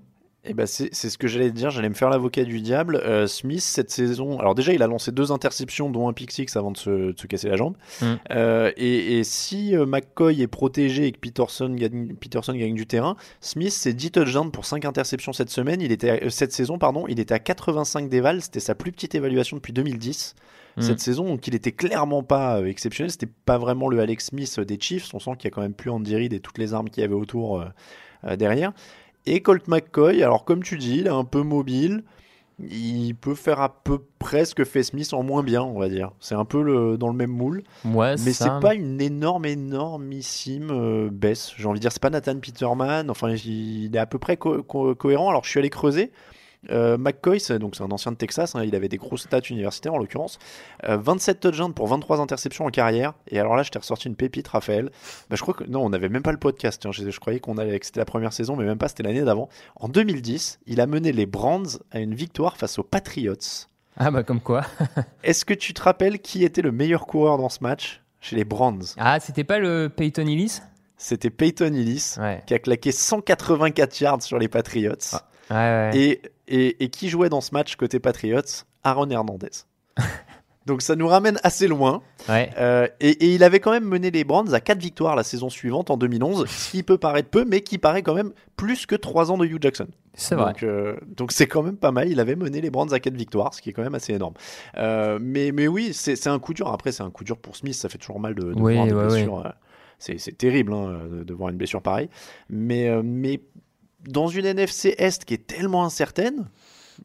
Eh 0.50 0.54
ben 0.54 0.66
c'est 0.66 0.92
ce 0.92 1.16
que 1.16 1.28
j'allais 1.28 1.50
dire, 1.50 1.70
j'allais 1.70 1.88
me 1.88 1.94
faire 1.94 2.10
l'avocat 2.10 2.44
du 2.44 2.60
diable. 2.60 2.96
Euh, 2.96 3.26
Smith, 3.26 3.60
cette 3.60 3.90
saison, 3.90 4.38
alors 4.40 4.54
déjà, 4.54 4.72
il 4.72 4.82
a 4.82 4.86
lancé 4.88 5.12
deux 5.12 5.30
interceptions, 5.32 5.90
dont 5.90 6.08
un 6.08 6.12
pick 6.12 6.32
six 6.32 6.56
avant 6.56 6.72
de 6.72 6.76
se, 6.76 6.90
de 7.12 7.18
se 7.18 7.26
casser 7.26 7.48
la 7.48 7.56
jambe. 7.56 7.76
Mm. 8.02 8.06
Euh, 8.32 8.72
et, 8.76 9.18
et 9.18 9.24
si 9.24 9.76
euh, 9.76 9.86
McCoy 9.86 10.42
est 10.42 10.48
protégé 10.48 11.06
et 11.06 11.12
que 11.12 11.18
Peterson 11.18 11.68
gagne, 11.70 12.14
Peterson 12.16 12.52
gagne 12.52 12.74
du 12.74 12.86
terrain, 12.86 13.16
Smith, 13.40 13.72
c'est 13.72 13.92
10 13.92 14.10
touchdowns 14.10 14.50
pour 14.50 14.64
5 14.64 14.84
interceptions 14.84 15.32
cette 15.32 15.50
semaine. 15.50 15.80
Il 15.80 15.92
était 15.92 16.10
à- 16.26 16.30
cette 16.30 16.52
saison, 16.52 16.78
pardon, 16.78 17.04
il 17.08 17.20
était 17.20 17.34
à 17.34 17.38
85 17.38 18.08
dévals, 18.08 18.42
c'était 18.42 18.60
sa 18.60 18.74
plus 18.74 18.90
petite 18.92 19.14
évaluation 19.14 19.56
depuis 19.56 19.72
2010. 19.72 20.34
Mm. 20.76 20.82
Cette 20.82 21.00
saison, 21.00 21.24
donc 21.24 21.46
il 21.46 21.54
était 21.54 21.72
clairement 21.72 22.22
pas 22.22 22.60
exceptionnel. 22.62 23.10
C'était 23.10 23.26
pas 23.44 23.58
vraiment 23.58 23.88
le 23.88 24.00
Alex 24.00 24.26
Smith 24.26 24.58
des 24.60 24.78
Chiefs. 24.80 25.12
On 25.14 25.18
sent 25.18 25.32
qu'il 25.38 25.44
y 25.44 25.48
a 25.48 25.50
quand 25.54 25.62
même 25.62 25.74
plus 25.74 25.90
Andy 25.90 26.14
Reid 26.16 26.32
et 26.32 26.40
toutes 26.40 26.58
les 26.58 26.74
armes 26.74 26.88
qu'il 26.90 27.02
y 27.02 27.04
avait 27.04 27.14
autour 27.14 27.60
euh, 28.24 28.36
derrière. 28.36 28.72
Et 29.32 29.42
Colt 29.42 29.68
McCoy, 29.68 30.22
alors 30.24 30.44
comme 30.44 30.62
tu 30.62 30.76
dis, 30.76 30.98
il 30.98 31.06
est 31.06 31.10
un 31.10 31.24
peu 31.24 31.42
mobile. 31.42 32.02
Il 32.58 33.14
peut 33.14 33.34
faire 33.36 33.60
à 33.60 33.82
peu 33.82 34.00
près 34.18 34.44
ce 34.44 34.54
que 34.54 34.64
fait 34.64 34.82
Smith 34.82 35.14
en 35.14 35.22
moins 35.22 35.42
bien, 35.42 35.62
on 35.62 35.78
va 35.78 35.88
dire. 35.88 36.10
C'est 36.20 36.34
un 36.34 36.44
peu 36.44 36.62
le, 36.62 36.98
dans 36.98 37.08
le 37.08 37.14
même 37.14 37.30
moule. 37.30 37.62
ouais 37.86 38.16
Mais 38.24 38.32
ça. 38.32 38.44
c'est 38.56 38.60
pas 38.60 38.74
une 38.74 39.00
énorme, 39.00 39.46
énormissime 39.46 40.68
euh, 40.70 41.08
baisse. 41.10 41.52
J'ai 41.56 41.66
envie 41.66 41.78
de 41.78 41.82
dire, 41.82 41.92
c'est 41.92 42.02
pas 42.02 42.10
Nathan 42.10 42.38
Peterman. 42.38 43.08
Enfin, 43.10 43.30
il 43.30 43.94
est 43.94 43.98
à 43.98 44.04
peu 44.04 44.18
près 44.18 44.36
co- 44.36 44.62
co- 44.62 44.94
cohérent. 44.94 45.30
Alors, 45.30 45.44
je 45.44 45.50
suis 45.50 45.58
allé 45.58 45.70
creuser. 45.70 46.10
Euh, 46.68 46.98
McCoy, 46.98 47.40
c'est 47.40 47.58
donc 47.58 47.74
c'est 47.74 47.82
un 47.82 47.90
ancien 47.90 48.12
de 48.12 48.16
Texas. 48.18 48.54
hein, 48.54 48.62
il 48.64 48.74
avait 48.74 48.88
des 48.90 48.98
grosses 48.98 49.22
stats 49.22 49.40
universitaires 49.48 49.94
en 49.94 49.98
l'occurrence. 49.98 50.38
Euh, 50.88 50.98
27 50.98 51.40
touchdowns 51.40 51.72
pour 51.72 51.86
23 51.88 52.20
interceptions 52.20 52.66
en 52.66 52.70
carrière. 52.70 53.14
Et 53.28 53.40
alors 53.40 53.56
là, 53.56 53.62
je 53.62 53.70
t'ai 53.70 53.78
ressorti 53.78 54.08
une 54.08 54.14
pépite, 54.16 54.48
Raphaël. 54.48 54.90
Bah, 55.30 55.36
je 55.36 55.40
crois 55.42 55.54
que 55.54 55.64
non, 55.64 55.82
on 55.84 55.88
n'avait 55.88 56.10
même 56.10 56.22
pas 56.22 56.32
le 56.32 56.38
podcast. 56.38 56.84
hein. 56.84 56.90
Je, 56.92 57.08
je 57.08 57.20
croyais 57.20 57.40
qu'on 57.40 57.56
allait 57.56 57.78
que 57.80 57.86
c'était 57.86 58.00
la 58.00 58.04
première 58.04 58.32
saison, 58.34 58.56
mais 58.56 58.64
même 58.64 58.76
pas. 58.78 58.88
C'était 58.88 59.02
l'année 59.04 59.22
d'avant. 59.22 59.48
En 59.76 59.88
2010, 59.88 60.60
il 60.66 60.80
a 60.82 60.86
mené 60.86 61.12
les 61.12 61.24
Brands 61.26 61.62
à 61.92 62.00
une 62.00 62.14
victoire 62.14 62.56
face 62.58 62.78
aux 62.78 62.82
Patriots. 62.84 63.34
ah 63.96 64.10
bah 64.10 64.22
comme 64.22 64.40
quoi 64.40 64.62
Est-ce 65.24 65.44
que 65.46 65.54
tu 65.54 65.72
te 65.72 65.82
rappelles 65.82 66.18
qui 66.20 66.44
était 66.44 66.62
le 66.62 66.72
meilleur 66.72 67.06
coureur 67.06 67.38
dans 67.38 67.48
ce 67.48 67.62
match? 67.62 68.02
Chez 68.22 68.36
les 68.36 68.44
Brands 68.44 68.78
ah 68.98 69.18
c'était 69.18 69.44
pas 69.44 69.58
le 69.58 69.88
Peyton 69.88 70.26
Hillis 70.26 70.60
C'était 70.98 71.30
Peyton 71.30 71.72
Hillis 71.72 72.16
ouais 72.20 72.42
qui 72.46 72.52
a 72.52 72.58
claqué 72.58 72.92
184 72.92 73.98
yards 74.02 74.22
sur 74.22 74.38
les 74.38 74.48
Patriots. 74.48 74.92
ouais, 75.50 75.56
ouais. 75.56 75.90
Et, 75.94 76.22
et, 76.50 76.82
et 76.84 76.88
qui 76.90 77.08
jouait 77.08 77.28
dans 77.28 77.40
ce 77.40 77.54
match 77.54 77.76
côté 77.76 78.00
Patriots? 78.00 78.64
Aaron 78.84 79.10
Hernandez. 79.10 79.50
Donc 80.66 80.82
ça 80.82 80.94
nous 80.94 81.08
ramène 81.08 81.38
assez 81.42 81.66
loin. 81.66 82.02
ouais. 82.28 82.50
Euh, 82.58 82.86
et, 83.00 83.10
et 83.10 83.34
il 83.34 83.42
avait 83.42 83.60
quand 83.60 83.70
même 83.72 83.86
mené 83.86 84.10
les 84.10 84.24
Brands 84.24 84.52
à 84.52 84.60
4 84.60 84.78
victoires 84.78 85.16
la 85.16 85.22
saison 85.22 85.48
suivante 85.48 85.90
en 85.90 85.96
2011, 85.96 86.46
ce 86.46 86.70
qui 86.70 86.82
peut 86.82 86.98
paraître 86.98 87.30
peu, 87.30 87.44
mais 87.46 87.62
qui 87.62 87.78
paraît 87.78 88.02
quand 88.02 88.14
même 88.14 88.32
plus 88.56 88.84
que 88.84 88.94
3 88.94 89.32
ans 89.32 89.38
de 89.38 89.46
Hugh 89.46 89.60
Jackson. 89.60 89.88
C'est 90.14 90.34
vrai. 90.34 90.52
Donc 90.52 90.62
euh, 90.62 90.96
donc 91.16 91.32
c'est 91.32 91.46
quand 91.46 91.62
même 91.62 91.78
pas 91.78 91.92
mal. 91.92 92.08
Il 92.10 92.20
avait 92.20 92.36
mené 92.36 92.60
les 92.60 92.70
Brands 92.70 92.92
à 92.92 93.00
4 93.00 93.14
victoires, 93.14 93.54
ce 93.54 93.62
qui 93.62 93.70
est 93.70 93.72
quand 93.72 93.82
même 93.82 93.94
assez 93.94 94.12
énorme. 94.12 94.34
Euh, 94.76 95.18
mais, 95.20 95.50
mais 95.50 95.66
oui, 95.66 95.92
c'est 95.94 96.26
un 96.28 96.38
coup 96.38 96.52
dur. 96.52 96.68
Après, 96.68 96.92
c'est 96.92 97.02
un 97.02 97.10
coup 97.10 97.24
dur 97.24 97.38
pour 97.38 97.56
Smith. 97.56 97.74
Ça 97.74 97.88
fait 97.88 97.98
toujours 97.98 98.20
mal 98.20 98.34
de, 98.34 98.52
de 98.52 98.60
Oui, 98.60 98.74
voir 98.74 98.86
des 98.86 98.92
ouais, 98.92 99.06
blessures. 99.06 99.52
C'est 99.98 100.36
terrible 100.36 100.72
hein, 100.74 101.00
de, 101.10 101.24
de 101.24 101.34
voir 101.34 101.48
une 101.48 101.56
blessure 101.56 101.82
pareille. 101.82 102.10
Mais, 102.50 102.90
mais 103.02 103.40
dans 104.08 104.28
une 104.28 104.46
NFC 104.46 104.94
Est 104.98 105.24
qui 105.24 105.34
est 105.34 105.46
tellement 105.46 105.84
incertaine, 105.84 106.48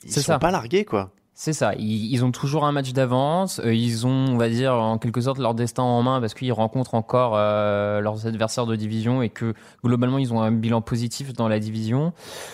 ils 0.04 0.12
C'est 0.12 0.22
sont 0.22 0.34
ça. 0.34 0.40
pas 0.40 0.52
largués, 0.52 0.86
quoi. 0.86 1.12
C'est 1.38 1.52
ça. 1.52 1.74
Ils, 1.78 2.14
ils 2.14 2.24
ont 2.24 2.32
toujours 2.32 2.64
un 2.64 2.72
match 2.72 2.94
d'avance. 2.94 3.60
Euh, 3.60 3.74
Ils 3.74 4.08
ont, 4.08 4.10
on 4.10 4.38
va 4.38 4.48
dire, 4.48 4.74
en 4.74 4.98
quelque 4.98 5.20
sorte 5.20 5.38
leur 5.38 5.54
destin 5.54 5.84
en 5.84 6.02
main 6.02 6.22
parce 6.22 6.34
qu'ils 6.34 6.54
rencontrent 6.54 6.96
encore 6.96 7.34
euh, 7.36 8.00
leurs 8.00 8.26
adversaires 8.26 8.66
de 8.66 8.78
division 8.78 9.22
et 9.22 9.28
que 9.28 9.54
globalement 9.84 10.18
ils 10.18 10.34
ont 10.34 10.42
un 10.42 10.54
bilan 10.54 10.82
positif 10.82 11.34
dans 11.34 11.50
la 11.50 11.60
division. 11.60 12.14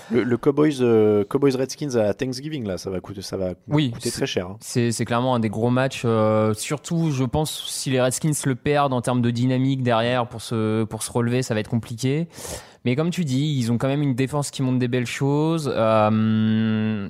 Le, 0.10 0.24
le 0.24 0.36
Cowboys, 0.38 0.78
euh, 0.82 1.24
Cowboys 1.26 1.56
Redskins 1.58 1.96
à 1.96 2.16
Thanksgiving, 2.16 2.66
là, 2.66 2.80
ça 2.80 2.90
va 2.90 3.00
coûter, 3.02 3.22
ça 3.22 3.38
va 3.38 3.50
Oui, 3.68 3.92
coûter 3.92 4.10
très 4.10 4.26
cher. 4.26 4.48
hein. 4.48 4.58
C'est 4.62 4.92
c'est 4.92 5.06
clairement 5.06 5.36
un 5.36 5.40
des 5.40 5.50
gros 5.50 5.70
matchs. 5.70 6.02
euh, 6.06 6.56
surtout, 6.56 7.12
je 7.12 7.24
pense, 7.24 7.68
si 7.70 7.92
les 7.92 8.02
Redskins 8.02 8.32
le 8.46 8.56
perdent 8.56 8.94
en 8.94 9.02
termes 9.02 9.22
de 9.22 9.30
dynamique 9.30 9.84
derrière 9.84 10.26
pour 10.28 10.42
se, 10.42 10.86
pour 10.86 11.04
se 11.04 11.12
relever, 11.12 11.44
ça 11.44 11.54
va 11.54 11.60
être 11.60 11.70
compliqué. 11.70 12.28
Mais 12.86 12.96
comme 12.96 13.12
tu 13.12 13.26
dis, 13.26 13.58
ils 13.58 13.72
ont 13.72 13.78
quand 13.78 13.88
même 13.88 14.02
une 14.02 14.16
défense 14.16 14.50
qui 14.50 14.64
montre 14.64 14.80
des 14.80 14.88
belles 14.88 15.06
choses. 15.06 15.72
Euh, 15.74 17.10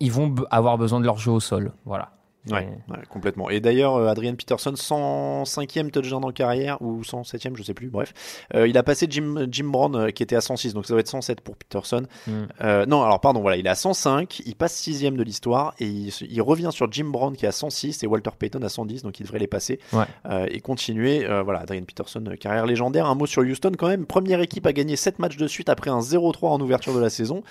ils 0.00 0.12
vont 0.12 0.34
avoir 0.50 0.78
besoin 0.78 1.00
de 1.00 1.04
leur 1.04 1.18
jeu 1.18 1.30
au 1.30 1.40
sol. 1.40 1.72
Voilà. 1.84 2.10
Ouais, 2.50 2.68
ouais, 2.88 2.96
complètement. 3.08 3.50
Et 3.50 3.60
d'ailleurs, 3.60 3.94
euh, 3.94 4.08
Adrian 4.08 4.34
Peterson, 4.34 4.72
105e 4.72 5.90
touchdown 5.90 6.24
en 6.24 6.32
carrière, 6.32 6.82
ou 6.82 7.02
107e, 7.02 7.56
je 7.56 7.62
sais 7.62 7.74
plus, 7.74 7.88
bref. 7.88 8.12
Euh, 8.54 8.66
il 8.66 8.76
a 8.76 8.82
passé 8.82 9.06
Jim, 9.08 9.46
Jim 9.48 9.66
Brown, 9.66 9.94
euh, 9.94 10.10
qui 10.10 10.24
était 10.24 10.34
à 10.34 10.40
106, 10.40 10.74
donc 10.74 10.86
ça 10.86 10.94
doit 10.94 11.00
être 11.00 11.08
107 11.08 11.40
pour 11.40 11.56
Peterson. 11.56 12.02
Mm. 12.26 12.32
Euh, 12.62 12.86
non, 12.86 13.02
alors 13.02 13.20
pardon, 13.20 13.40
voilà, 13.40 13.56
il 13.56 13.66
est 13.66 13.70
à 13.70 13.76
105, 13.76 14.42
il 14.44 14.56
passe 14.56 14.76
6e 14.82 15.14
de 15.14 15.22
l'histoire, 15.22 15.74
et 15.78 15.86
il, 15.86 16.12
il 16.28 16.42
revient 16.42 16.70
sur 16.72 16.90
Jim 16.90 17.06
Brown 17.06 17.36
qui 17.36 17.44
est 17.44 17.48
à 17.48 17.52
106, 17.52 18.02
et 18.02 18.06
Walter 18.08 18.30
Payton 18.36 18.62
à 18.62 18.68
110, 18.68 19.04
donc 19.04 19.20
il 19.20 19.22
devrait 19.22 19.38
les 19.38 19.46
passer. 19.46 19.78
Ouais. 19.92 20.04
Euh, 20.26 20.46
et 20.50 20.60
continuer. 20.60 21.24
Voilà, 21.44 21.60
Adrian 21.60 21.84
Peterson, 21.84 22.24
carrière 22.40 22.66
légendaire. 22.66 23.06
Un 23.06 23.14
mot 23.14 23.26
sur 23.26 23.42
Houston 23.42 23.72
quand 23.78 23.88
même. 23.88 24.06
Première 24.06 24.40
équipe 24.40 24.66
à 24.66 24.72
gagner 24.72 24.96
7 24.96 25.18
matchs 25.18 25.36
de 25.36 25.46
suite 25.46 25.68
après 25.68 25.90
un 25.90 26.00
0-3 26.00 26.48
en 26.48 26.60
ouverture 26.60 26.94
de 26.94 27.00
la 27.00 27.10
saison. 27.10 27.42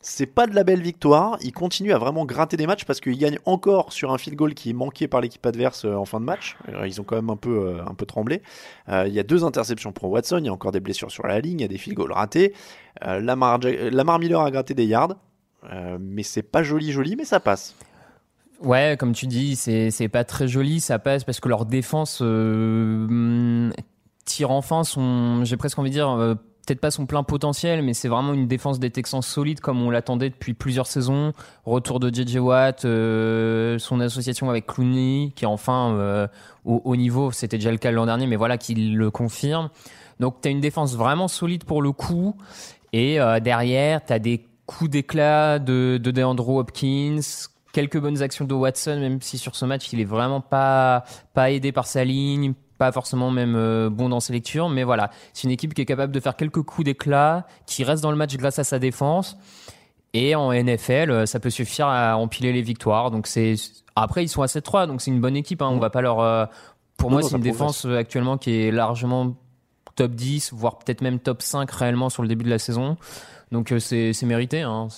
C'est 0.00 0.26
pas 0.26 0.46
de 0.46 0.54
la 0.54 0.62
belle 0.62 0.80
victoire. 0.80 1.38
Ils 1.42 1.52
continuent 1.52 1.92
à 1.92 1.98
vraiment 1.98 2.24
gratter 2.24 2.56
des 2.56 2.66
matchs 2.66 2.84
parce 2.84 3.00
qu'ils 3.00 3.18
gagnent 3.18 3.38
encore 3.46 3.92
sur 3.92 4.12
un 4.12 4.18
field 4.18 4.37
goal 4.38 4.54
qui 4.54 4.70
est 4.70 4.72
manqué 4.72 5.08
par 5.08 5.20
l'équipe 5.20 5.44
adverse 5.44 5.84
euh, 5.84 5.94
en 5.94 6.06
fin 6.06 6.20
de 6.20 6.24
match. 6.24 6.56
Euh, 6.68 6.86
Ils 6.86 7.00
ont 7.00 7.04
quand 7.04 7.16
même 7.16 7.28
un 7.28 7.36
peu, 7.36 7.68
euh, 7.68 7.82
un 7.86 7.94
peu 7.94 8.06
tremblé. 8.06 8.40
Il 8.88 9.12
y 9.12 9.18
a 9.18 9.22
deux 9.22 9.44
interceptions 9.44 9.92
pour 9.92 10.10
Watson. 10.10 10.38
Il 10.38 10.46
y 10.46 10.48
a 10.48 10.52
encore 10.52 10.72
des 10.72 10.80
blessures 10.80 11.10
sur 11.10 11.26
la 11.26 11.40
ligne. 11.40 11.60
Il 11.60 11.62
y 11.62 11.66
a 11.66 11.68
des 11.68 11.76
field 11.76 11.96
goals 11.96 12.12
ratés. 12.12 12.54
Lamar, 13.02 13.58
Lamar 13.58 14.18
Miller 14.18 14.40
a 14.40 14.50
gratté 14.50 14.72
des 14.72 14.86
yards. 14.86 15.16
Mais 16.00 16.22
c'est 16.22 16.42
pas 16.42 16.62
joli, 16.62 16.92
joli, 16.92 17.16
mais 17.16 17.24
ça 17.24 17.40
passe. 17.40 17.74
Ouais, 18.60 18.96
comme 18.98 19.12
tu 19.12 19.26
dis, 19.26 19.54
c'est 19.56 20.08
pas 20.08 20.24
très 20.24 20.48
joli, 20.48 20.80
ça 20.80 20.98
passe 20.98 21.24
parce 21.24 21.38
que 21.38 21.48
leur 21.48 21.64
défense 21.64 22.20
euh, 22.22 23.70
tire 24.24 24.50
enfin 24.50 24.82
son, 24.82 25.44
j'ai 25.44 25.56
presque 25.56 25.78
envie 25.78 25.90
de 25.90 25.94
dire, 25.94 26.36
peut-être 26.68 26.80
pas 26.80 26.90
son 26.90 27.06
plein 27.06 27.22
potentiel, 27.22 27.82
mais 27.82 27.94
c'est 27.94 28.08
vraiment 28.08 28.34
une 28.34 28.46
défense 28.46 28.78
des 28.78 28.90
Texans 28.90 29.22
solide 29.22 29.60
comme 29.60 29.80
on 29.80 29.88
l'attendait 29.88 30.28
depuis 30.28 30.52
plusieurs 30.52 30.86
saisons. 30.86 31.32
Retour 31.64 31.98
de 31.98 32.14
JJ 32.14 32.36
Watt, 32.36 32.84
euh, 32.84 33.78
son 33.78 34.00
association 34.00 34.50
avec 34.50 34.66
Clooney, 34.66 35.32
qui 35.34 35.44
est 35.44 35.48
enfin 35.48 35.92
euh, 35.94 36.28
au 36.64 36.94
niveau. 36.94 37.32
C'était 37.32 37.56
déjà 37.56 37.70
le 37.70 37.78
cas 37.78 37.90
l'an 37.90 38.04
dernier, 38.04 38.26
mais 38.26 38.36
voilà, 38.36 38.58
qui 38.58 38.74
le 38.74 39.10
confirme. 39.10 39.70
Donc, 40.20 40.42
tu 40.42 40.48
as 40.48 40.50
une 40.50 40.60
défense 40.60 40.94
vraiment 40.94 41.26
solide 41.26 41.64
pour 41.64 41.80
le 41.80 41.92
coup. 41.92 42.36
Et 42.92 43.18
euh, 43.18 43.40
derrière, 43.40 44.04
tu 44.04 44.12
as 44.12 44.18
des 44.18 44.44
coups 44.66 44.90
d'éclat 44.90 45.58
de, 45.58 45.98
de 46.02 46.10
DeAndre 46.10 46.50
Hopkins, 46.50 47.20
quelques 47.72 47.98
bonnes 47.98 48.20
actions 48.20 48.44
de 48.44 48.54
Watson, 48.54 48.98
même 49.00 49.22
si 49.22 49.38
sur 49.38 49.56
ce 49.56 49.64
match, 49.64 49.90
il 49.94 50.00
est 50.00 50.04
vraiment 50.04 50.42
pas, 50.42 51.04
pas 51.32 51.50
aidé 51.50 51.72
par 51.72 51.86
sa 51.86 52.04
ligne, 52.04 52.52
pas 52.78 52.92
forcément 52.92 53.30
même 53.30 53.54
euh, 53.56 53.90
bon 53.90 54.08
dans 54.08 54.20
ses 54.20 54.32
lectures, 54.32 54.68
mais 54.68 54.84
voilà, 54.84 55.10
c'est 55.32 55.44
une 55.44 55.50
équipe 55.50 55.74
qui 55.74 55.82
est 55.82 55.86
capable 55.86 56.12
de 56.12 56.20
faire 56.20 56.36
quelques 56.36 56.62
coups 56.62 56.84
d'éclat, 56.84 57.46
qui 57.66 57.84
reste 57.84 58.02
dans 58.02 58.10
le 58.10 58.16
match 58.16 58.36
grâce 58.36 58.58
à 58.58 58.64
sa 58.64 58.78
défense. 58.78 59.36
Et 60.14 60.34
en 60.34 60.52
NFL, 60.52 61.10
euh, 61.10 61.26
ça 61.26 61.38
peut 61.40 61.50
suffire 61.50 61.86
à 61.88 62.16
empiler 62.16 62.52
les 62.52 62.62
victoires. 62.62 63.10
Donc 63.10 63.26
c'est 63.26 63.54
après 63.94 64.24
ils 64.24 64.28
sont 64.28 64.42
à 64.42 64.46
7-3, 64.46 64.86
donc 64.86 65.02
c'est 65.02 65.10
une 65.10 65.20
bonne 65.20 65.36
équipe. 65.36 65.60
Hein. 65.60 65.68
On 65.70 65.78
va 65.78 65.90
pas 65.90 66.00
leur. 66.00 66.20
euh, 66.20 66.46
Pour 66.96 67.10
Non, 67.10 67.16
moi, 67.18 67.22
c'est 67.22 67.36
une 67.36 67.42
défense 67.42 67.84
actuellement 67.84 68.38
qui 68.38 68.62
est 68.62 68.70
largement 68.70 69.36
top 69.96 70.12
10, 70.12 70.52
voire 70.54 70.78
peut-être 70.78 71.00
même 71.02 71.18
top 71.18 71.42
5 71.42 71.70
réellement 71.70 72.08
sur 72.08 72.22
le 72.22 72.28
début 72.28 72.44
de 72.44 72.50
la 72.50 72.58
saison. 72.58 72.96
Donc 73.52 73.74
c'est 73.78 74.12
c'est 74.12 74.26
mérité. 74.26 74.62
Hein. 74.62 74.88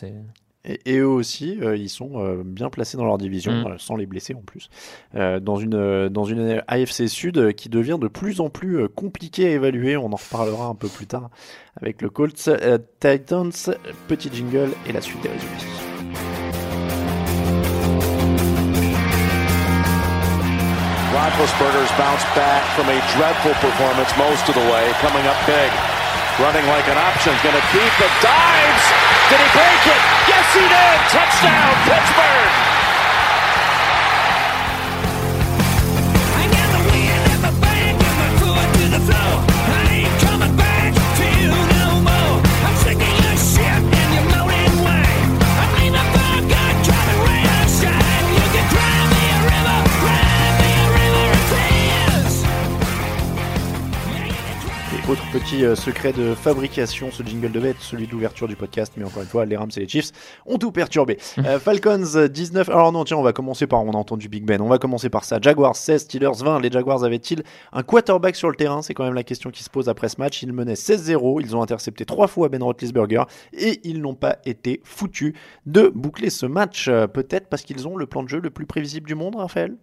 Et, 0.65 0.79
et 0.85 0.99
eux 0.99 1.07
aussi, 1.09 1.59
euh, 1.63 1.75
ils 1.77 1.89
sont 1.89 2.23
euh, 2.23 2.43
bien 2.45 2.69
placés 2.69 2.97
dans 2.99 3.05
leur 3.07 3.17
division, 3.17 3.53
Mm. 3.53 3.67
euh, 3.67 3.75
sans 3.79 3.97
les 3.97 4.05
blesser 4.07 4.35
en 4.35 4.43
plus. 4.43 4.69
Euh, 5.15 5.41
dans, 5.41 5.57
une, 5.57 5.75
euh, 5.75 6.09
dans 6.11 6.25
une 6.25 6.63
AFC 6.69 7.09
Sud 7.09 7.39
euh, 7.39 7.53
qui 7.53 7.69
devient 7.71 7.97
de 7.99 8.09
plus 8.09 8.41
en 8.43 8.51
plus 8.51 8.79
euh, 8.83 8.89
compliquée 8.89 9.47
à 9.47 9.51
évaluer. 9.53 9.97
On 9.97 10.13
en 10.13 10.17
reparlera 10.17 10.67
un 10.67 10.75
peu 10.75 10.89
plus 10.89 11.07
tard 11.07 11.31
avec 11.81 12.03
le 12.03 12.11
Colts 12.11 12.49
euh, 12.49 12.79
Titans. 13.01 13.53
Petit 14.07 14.31
jingle 14.33 14.71
et 14.87 14.93
la 14.93 15.01
suite 15.01 15.23
des 15.23 15.31
résumés. 15.31 15.51
Roethlisberger's 21.13 21.91
bounced 21.99 22.27
back 22.39 22.63
from 22.77 22.87
a 22.89 22.99
dreadful 23.19 23.53
performance 23.59 24.13
most 24.17 24.47
of 24.49 24.55
the 24.55 24.67
way, 24.71 24.85
coming 25.03 25.27
up 25.27 25.37
big. 25.47 25.71
Running 26.39 26.65
like 26.71 26.87
an 26.89 26.97
option, 26.99 27.35
going 27.43 27.57
to 27.57 27.67
keep 27.75 27.95
it, 27.99 28.13
dives! 28.23 28.85
Did 29.29 29.41
he 29.43 29.49
break 29.53 29.83
it? 29.97 30.20
Yes, 30.31 30.55
he 30.55 30.61
did! 30.61 30.99
Touchdown, 31.11 31.75
Pittsburgh! 31.91 32.70
Petit 55.33 55.65
euh, 55.65 55.77
secret 55.77 56.13
de 56.13 56.35
fabrication, 56.35 57.13
ce 57.13 57.23
jingle 57.23 57.53
devait 57.53 57.71
être 57.71 57.83
celui 57.83 58.09
d'ouverture 58.09 58.49
du 58.49 58.57
podcast, 58.57 58.93
mais 58.97 59.05
encore 59.05 59.23
une 59.23 59.29
fois, 59.29 59.45
les 59.45 59.57
Rams 59.57 59.71
et 59.77 59.81
les 59.81 59.89
Chiefs 59.89 60.11
ont 60.45 60.59
tout 60.59 60.73
perturbé. 60.73 61.19
Euh, 61.47 61.59
Falcons 61.59 62.17
euh, 62.17 62.29
19. 62.29 62.69
Alors 62.69 62.93
non, 62.93 63.05
tiens, 63.05 63.17
on 63.17 63.23
va 63.23 63.33
commencer 63.33 63.67
par, 63.67 63.83
on 63.83 63.93
a 63.93 63.97
entendu 63.97 64.29
Big 64.29 64.45
Ben, 64.45 64.61
on 64.61 64.69
va 64.69 64.79
commencer 64.79 65.09
par 65.09 65.25
ça. 65.25 65.39
Jaguars 65.41 65.75
16, 65.75 66.03
Steelers 66.03 66.43
20. 66.45 66.61
Les 66.61 66.71
Jaguars 66.71 67.03
avaient-ils 67.03 67.43
un 67.73 67.83
quarterback 67.83 68.37
sur 68.37 68.51
le 68.51 68.57
terrain? 68.57 68.83
C'est 68.83 68.93
quand 68.93 69.05
même 69.05 69.15
la 69.15 69.23
question 69.23 69.51
qui 69.51 69.63
se 69.65 69.71
pose 69.71 69.89
après 69.89 70.11
ce 70.11 70.21
match. 70.21 70.43
Ils 70.43 70.53
menaient 70.53 70.75
16-0, 70.75 71.41
ils 71.41 71.57
ont 71.57 71.63
intercepté 71.63 72.05
trois 72.05 72.27
fois 72.27 72.51
Ben 72.51 72.63
Roethlisberger 72.63 73.23
et 73.55 73.81
ils 73.85 74.03
n'ont 74.03 74.15
pas 74.15 74.37
été 74.45 74.83
foutus 74.85 75.33
de 75.65 75.91
boucler 75.95 76.29
ce 76.29 76.45
match. 76.45 76.89
Euh, 76.89 77.07
Peut-être 77.07 77.49
parce 77.49 77.63
qu'ils 77.63 77.89
ont 77.89 77.97
le 77.97 78.07
plan 78.07 78.23
de 78.23 78.29
jeu 78.29 78.41
le 78.41 78.51
plus 78.51 78.67
prévisible 78.67 79.07
du 79.07 79.15
monde, 79.15 79.37
Raphaël? 79.37 79.77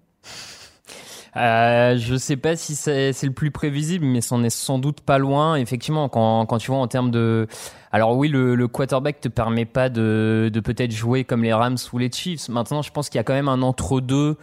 Euh, 1.37 1.97
je 1.97 2.15
sais 2.15 2.35
pas 2.35 2.55
si 2.55 2.75
c'est 2.75 3.13
le 3.23 3.31
plus 3.31 3.51
prévisible, 3.51 4.05
mais 4.05 4.21
c'en 4.21 4.43
est 4.43 4.49
sans 4.49 4.79
doute 4.79 5.01
pas 5.01 5.19
loin. 5.19 5.55
Effectivement, 5.55 6.09
quand, 6.09 6.45
quand 6.47 6.57
tu 6.57 6.71
vois 6.71 6.79
en 6.79 6.87
termes 6.87 7.11
de, 7.11 7.47
alors 7.91 8.17
oui, 8.17 8.27
le, 8.27 8.55
le 8.55 8.67
quarterback 8.67 9.21
te 9.21 9.27
permet 9.27 9.65
pas 9.65 9.89
de, 9.89 10.49
de 10.51 10.59
peut-être 10.59 10.91
jouer 10.91 11.23
comme 11.25 11.43
les 11.43 11.53
Rams 11.53 11.77
ou 11.93 11.97
les 11.99 12.11
Chiefs. 12.11 12.49
Maintenant, 12.49 12.81
je 12.81 12.91
pense 12.91 13.09
qu'il 13.09 13.19
y 13.19 13.21
a 13.21 13.23
quand 13.23 13.33
même 13.33 13.49
un 13.49 13.61
entre-deux 13.61 14.37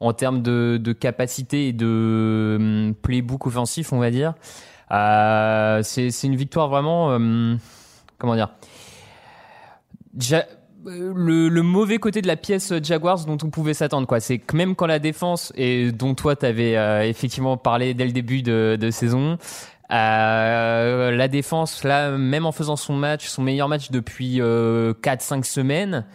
en 0.00 0.12
termes 0.12 0.42
de, 0.42 0.80
de 0.82 0.92
capacité 0.92 1.68
et 1.68 1.72
de 1.72 2.56
hum, 2.58 2.94
playbook 3.00 3.46
offensif, 3.46 3.92
on 3.92 3.98
va 3.98 4.10
dire. 4.10 4.34
Euh, 4.90 5.82
c'est 5.84 6.10
une 6.24 6.36
victoire 6.36 6.68
vraiment, 6.68 7.08
hum, 7.08 7.58
comment 8.18 8.34
dire? 8.34 8.48
Le, 10.84 11.48
le 11.48 11.62
mauvais 11.62 11.98
côté 11.98 12.22
de 12.22 12.26
la 12.26 12.36
pièce 12.36 12.72
Jaguars 12.82 13.24
dont 13.26 13.38
on 13.42 13.50
pouvait 13.50 13.74
s'attendre 13.74 14.06
quoi. 14.06 14.20
C'est 14.20 14.38
que 14.38 14.56
même 14.56 14.74
quand 14.74 14.86
la 14.86 14.98
défense 14.98 15.52
et 15.56 15.92
dont 15.92 16.14
toi 16.14 16.36
t'avais 16.36 16.76
euh, 16.76 17.02
effectivement 17.06 17.56
parlé 17.56 17.94
dès 17.94 18.06
le 18.06 18.12
début 18.12 18.42
de, 18.42 18.78
de 18.80 18.90
saison 18.90 19.36
euh, 19.90 21.10
la 21.10 21.28
défense 21.28 21.84
là 21.84 22.12
même 22.12 22.46
en 22.46 22.52
faisant 22.52 22.76
son 22.76 22.94
match 22.94 23.26
son 23.26 23.42
meilleur 23.42 23.68
match 23.68 23.90
depuis 23.90 24.40
euh, 24.40 24.94
4-5 25.02 25.44
semaines 25.44 26.06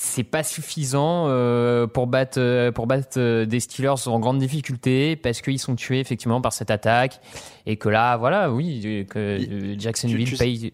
c'est 0.00 0.22
pas 0.22 0.44
suffisant 0.44 1.24
euh, 1.26 1.88
pour 1.88 2.06
battre 2.06 2.38
euh, 2.38 2.70
pour 2.70 2.86
battre 2.86 3.18
euh, 3.18 3.46
des 3.46 3.58
Steelers 3.58 4.06
en 4.06 4.20
grande 4.20 4.38
difficulté 4.38 5.16
parce 5.16 5.40
qu'ils 5.40 5.58
sont 5.58 5.74
tués 5.74 5.98
effectivement 5.98 6.40
par 6.40 6.52
cette 6.52 6.70
attaque. 6.70 7.20
Et 7.66 7.76
que 7.76 7.88
là 7.88 8.16
voilà 8.16 8.52
oui 8.52 9.06
que 9.10 9.74
Jacksonville 9.76 10.38
paye 10.38 10.72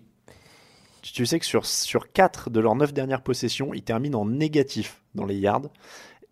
Tu- 1.12 1.26
sais 1.26 1.38
que 1.38 1.46
sur, 1.46 1.66
sur 1.66 2.10
4 2.12 2.50
de 2.50 2.60
leurs 2.60 2.74
9 2.76 2.92
dernières 2.92 3.22
possessions, 3.22 3.74
ils 3.74 3.82
terminent 3.82 4.20
en 4.20 4.24
négatif 4.26 5.02
dans 5.14 5.26
les 5.26 5.36
yards 5.36 5.62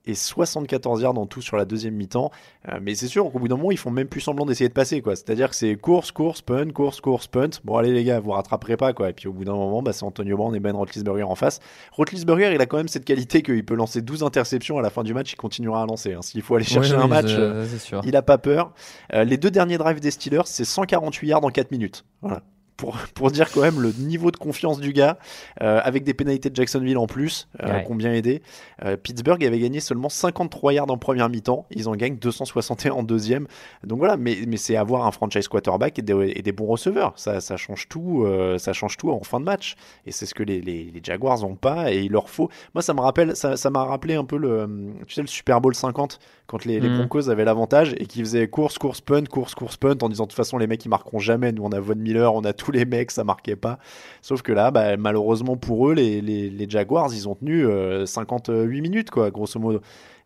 et 0.04 0.14
74 0.14 1.02
yards 1.02 1.16
en 1.16 1.26
tout 1.26 1.40
sur 1.40 1.56
la 1.56 1.64
deuxième 1.64 1.94
mi-temps. 1.94 2.32
Euh, 2.68 2.80
mais 2.82 2.96
c'est 2.96 3.06
sûr 3.06 3.30
qu'au 3.30 3.38
bout 3.38 3.46
d'un 3.46 3.56
moment, 3.56 3.70
ils 3.70 3.76
font 3.78 3.92
même 3.92 4.08
plus 4.08 4.20
semblant 4.20 4.44
d'essayer 4.44 4.68
de 4.68 4.74
passer. 4.74 5.00
quoi. 5.00 5.14
C'est-à-dire 5.14 5.50
que 5.50 5.54
c'est 5.54 5.76
course, 5.76 6.10
course, 6.10 6.42
punt, 6.42 6.70
course, 6.72 7.00
course, 7.00 7.28
punt. 7.28 7.50
Bon, 7.62 7.76
allez 7.76 7.92
les 7.92 8.02
gars, 8.02 8.18
vous 8.18 8.32
rattraperez 8.32 8.76
pas. 8.76 8.92
quoi. 8.94 9.10
Et 9.10 9.12
puis 9.12 9.28
au 9.28 9.32
bout 9.32 9.44
d'un 9.44 9.52
moment, 9.54 9.80
bah, 9.80 9.92
c'est 9.92 10.02
Antonio 10.04 10.36
Brown 10.36 10.56
et 10.56 10.58
Ben 10.60 10.74
Roethlisberger 10.74 11.22
en 11.22 11.36
face. 11.36 11.60
Roethlisberger, 11.92 12.52
il 12.52 12.60
a 12.60 12.66
quand 12.66 12.78
même 12.78 12.88
cette 12.88 13.04
qualité 13.04 13.42
qu'il 13.42 13.64
peut 13.64 13.76
lancer 13.76 14.02
12 14.02 14.24
interceptions 14.24 14.76
à 14.76 14.82
la 14.82 14.90
fin 14.90 15.04
du 15.04 15.14
match, 15.14 15.32
il 15.34 15.36
continuera 15.36 15.82
à 15.82 15.86
lancer. 15.86 16.14
hein. 16.14 16.22
S'il 16.22 16.42
faut 16.42 16.56
aller 16.56 16.64
chercher 16.64 16.96
Oui, 16.96 17.02
un 17.02 17.06
match, 17.06 17.26
euh, 17.38 17.64
il 18.04 18.16
a 18.16 18.22
pas 18.22 18.38
peur. 18.38 18.72
Euh, 19.12 19.22
les 19.22 19.36
deux 19.36 19.52
derniers 19.52 19.78
drives 19.78 20.00
des 20.00 20.10
Steelers, 20.10 20.42
c'est 20.46 20.64
148 20.64 21.28
yards 21.28 21.44
en 21.44 21.50
4 21.50 21.70
minutes. 21.70 22.04
Voilà. 22.22 22.42
Pour, 22.76 22.96
pour 23.14 23.30
dire 23.30 23.50
quand 23.52 23.60
même 23.60 23.80
le 23.80 23.92
niveau 23.92 24.30
de 24.30 24.36
confiance 24.36 24.80
du 24.80 24.92
gars, 24.92 25.18
euh, 25.60 25.80
avec 25.84 26.04
des 26.04 26.14
pénalités 26.14 26.50
de 26.50 26.56
Jacksonville 26.56 26.98
en 26.98 27.06
plus, 27.06 27.48
euh, 27.62 27.72
Ouais. 27.72 27.84
qui 27.84 27.92
ont 27.92 27.94
bien 27.94 28.12
aidé. 28.12 28.42
Euh, 28.84 28.96
Pittsburgh 28.96 29.44
avait 29.44 29.58
gagné 29.58 29.80
seulement 29.80 30.08
53 30.08 30.72
yards 30.72 30.90
en 30.90 30.98
première 30.98 31.28
mi-temps, 31.28 31.66
ils 31.70 31.88
en 31.88 31.92
gagnent 31.94 32.16
261 32.16 32.92
en 32.92 33.02
deuxième. 33.02 33.46
Donc 33.84 33.98
voilà, 33.98 34.16
mais, 34.16 34.38
mais 34.48 34.56
c'est 34.56 34.76
avoir 34.76 35.06
un 35.06 35.12
franchise 35.12 35.48
quarterback 35.48 35.98
et 35.98 36.02
des, 36.02 36.32
et 36.36 36.42
des 36.42 36.52
bons 36.52 36.66
receveurs. 36.66 37.12
Ça, 37.16 37.40
ça 37.40 37.56
change 37.56 37.88
tout, 37.88 38.24
euh, 38.24 38.58
ça 38.58 38.72
change 38.72 38.96
tout 38.96 39.10
en 39.10 39.22
fin 39.22 39.38
de 39.40 39.44
match. 39.44 39.76
Et 40.06 40.12
c'est 40.12 40.26
ce 40.26 40.34
que 40.34 40.42
les, 40.42 40.60
les, 40.60 40.84
les 40.92 41.00
Jaguars 41.02 41.40
n'ont 41.40 41.54
pas 41.56 41.92
et 41.92 42.00
il 42.02 42.12
leur 42.12 42.28
faut. 42.30 42.48
Moi, 42.74 42.82
ça 42.82 42.94
me 42.94 43.00
rappelle, 43.00 43.36
ça, 43.36 43.56
ça 43.56 43.70
m'a 43.70 43.84
rappelé 43.84 44.14
un 44.14 44.24
peu 44.24 44.36
le, 44.36 44.68
tu 45.06 45.14
sais, 45.14 45.20
le 45.20 45.26
Super 45.26 45.60
Bowl 45.60 45.74
50 45.74 46.18
quand 46.52 46.66
les, 46.66 46.78
les 46.80 46.88
Mhm. 46.90 46.98
Broncos 46.98 47.30
avaient 47.30 47.46
l'avantage 47.46 47.94
et 47.96 48.04
qu'ils 48.04 48.22
faisaient 48.22 48.46
course, 48.46 48.76
course, 48.76 49.00
punt, 49.00 49.24
course, 49.24 49.54
course, 49.54 49.78
punt 49.78 49.96
en 50.02 50.08
disant 50.10 50.24
de 50.24 50.28
toute 50.28 50.36
façon 50.36 50.58
les 50.58 50.66
mecs 50.66 50.84
ils 50.84 50.90
marqueront 50.90 51.18
jamais. 51.18 51.50
Nous 51.50 51.64
on 51.64 51.72
a 51.72 51.80
Von 51.80 51.96
Miller, 51.96 52.34
on 52.34 52.42
a 52.44 52.52
tous 52.52 52.70
les 52.72 52.84
mecs, 52.84 53.10
ça 53.10 53.24
marquait 53.24 53.56
pas. 53.56 53.78
Sauf 54.20 54.42
que 54.42 54.52
là, 54.52 54.70
bah, 54.70 54.98
malheureusement 54.98 55.56
pour 55.56 55.88
eux, 55.88 55.94
les, 55.94 56.20
les, 56.20 56.50
les 56.50 56.70
Jaguars 56.70 57.08
ils 57.14 57.26
ont 57.26 57.34
tenu 57.34 57.64
euh, 57.66 58.04
58 58.04 58.80
minutes 58.82 59.10
quoi, 59.10 59.30
grosso 59.30 59.58
modo. 59.58 59.80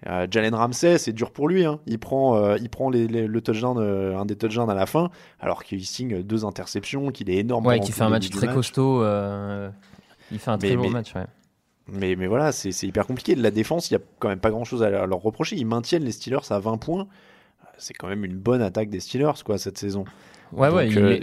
Euh, 0.09 0.27
Jalen 0.31 0.55
Ramsey, 0.55 0.99
c'est 0.99 1.13
dur 1.13 1.31
pour 1.31 1.49
lui. 1.49 1.65
Hein. 1.65 1.79
Il 1.87 1.99
prend, 1.99 2.37
euh, 2.37 2.57
il 2.61 2.69
prend 2.69 2.91
les, 2.91 3.07
les- 3.09 3.27
le 3.27 3.41
touchdown, 3.41 3.79
euh, 3.79 4.19
un 4.19 4.27
des 4.27 4.37
touchdowns 4.37 4.69
à 4.69 4.75
la 4.75 4.85
fin, 4.87 5.11
alors 5.41 5.65
qu'il 5.65 5.85
signe 5.87 6.23
deux 6.23 6.45
interceptions, 6.45 7.11
qu'il 7.13 7.31
est 7.31 7.37
énorme. 7.37 7.65
Ouais, 7.67 7.77
pendant 7.77 7.87
qui 7.87 7.93
tout 7.93 7.99
fait 7.99 8.05
un 8.05 8.09
match 8.11 8.29
très 8.29 8.49
costaud. 8.53 9.03
euh, 9.03 9.71
il 10.33 10.39
fait 10.39 10.51
un 10.51 10.59
très 10.59 10.77
Mais- 10.77 10.83
mais- 10.83 10.91
match. 10.91 11.15
Ouais. 11.15 11.25
Mais, 11.89 12.17
mais 12.17 12.27
voilà, 12.27 12.51
c'est 12.53 12.71
hyper 12.83 13.07
compliqué. 13.07 13.35
De 13.37 13.43
la 13.43 13.51
défense, 13.53 13.91
il 13.91 13.95
n'y 13.97 14.03
a 14.03 14.05
quand 14.19 14.29
même 14.29 14.41
pas 14.41 14.51
grand 14.51 14.65
chose 14.65 14.83
à 14.83 14.91
leur 15.07 15.21
reprocher. 15.23 15.57
Ils 15.57 15.67
maintiennent 15.67 16.05
les 16.05 16.13
Steelers 16.13 16.51
à 16.51 16.59
20 16.59 16.79
points. 16.79 17.07
C'est 17.79 17.95
quand 17.95 18.09
même 18.09 18.25
une 18.25 18.37
bonne 18.37 18.63
attaque 18.63 18.89
des 18.91 19.01
Steelers, 19.01 19.43
quoi, 19.45 19.59
cette 19.59 19.79
saison. 19.79 20.05
Ouais, 20.53 20.69
ouais. 20.69 20.87
Donc, 20.89 20.97
euh, 20.97 21.21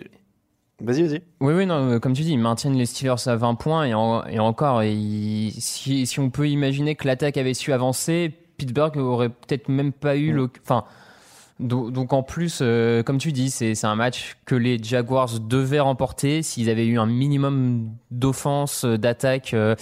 Vas-y, 0.82 1.04
vas-y. 1.04 1.22
Oui, 1.40 1.54
oui, 1.54 1.66
non, 1.66 2.00
comme 2.00 2.14
tu 2.14 2.24
dis, 2.24 2.32
ils 2.34 2.38
maintiennent 2.40 2.76
les 2.76 2.86
Steelers 2.86 3.28
à 3.28 3.36
20 3.36 3.56
points 3.56 3.86
et, 3.86 3.94
en- 3.94 4.26
et 4.26 4.40
encore, 4.40 4.82
si, 4.84 6.06
si 6.06 6.20
on 6.20 6.30
peut 6.30 6.48
imaginer 6.50 6.96
que 6.96 7.08
l'attaque 7.08 7.38
avait 7.38 7.54
su 7.54 7.72
avancer, 7.74 8.34
Pittsburgh 8.58 8.98
aurait 8.98 9.30
peut-être 9.30 9.70
même 9.70 9.92
pas 9.94 10.16
eu 10.18 10.32
Mm. 10.34 10.36
le. 10.36 10.50
Enfin, 10.62 10.84
do- 11.60 11.90
donc 11.92 12.12
en 12.14 12.24
plus, 12.24 12.60
euh, 12.62 13.04
comme 13.04 13.18
tu 13.18 13.32
dis, 13.32 13.50
c'est 13.50 13.86
un 13.86 13.96
match 13.96 14.36
que 14.46 14.56
les 14.56 14.82
Jaguars 14.82 15.40
devaient 15.40 15.80
remporter 15.80 16.42
s'ils 16.42 16.70
avaient 16.70 16.88
eu 16.88 16.98
un 17.00 17.06
minimum 17.06 17.90
d'offense, 18.12 18.84
d'attaque 18.86 19.54
euh, 19.54 19.76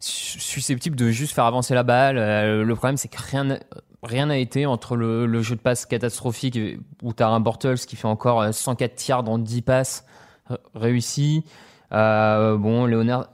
susceptible 0.00 0.96
de 0.96 1.08
juste 1.08 1.34
faire 1.34 1.44
avancer 1.44 1.74
la 1.74 1.82
balle. 1.82 2.18
Euh, 2.18 2.64
le 2.64 2.74
problème, 2.76 2.96
c'est 2.96 3.08
que 3.08 3.18
rien 3.20 3.44
n'a- 3.44 3.58
rien 4.02 4.26
n'a 4.26 4.38
été 4.38 4.66
entre 4.66 4.96
le, 4.96 5.26
le 5.26 5.42
jeu 5.42 5.56
de 5.56 5.60
passe 5.60 5.86
catastrophique 5.86 6.58
où 7.02 7.12
tu 7.12 7.22
as 7.22 7.28
un 7.28 7.40
Bortles 7.40 7.78
qui 7.78 7.96
fait 7.96 8.06
encore 8.08 8.40
euh, 8.42 8.52
104 8.52 9.08
yards 9.08 9.22
dans 9.24 9.38
10 9.38 9.62
passes 9.62 10.04
r- 10.50 10.58
réussi. 10.74 11.44
Euh, 11.92 12.56
bon, 12.56 12.86
Léonard. 12.86 13.28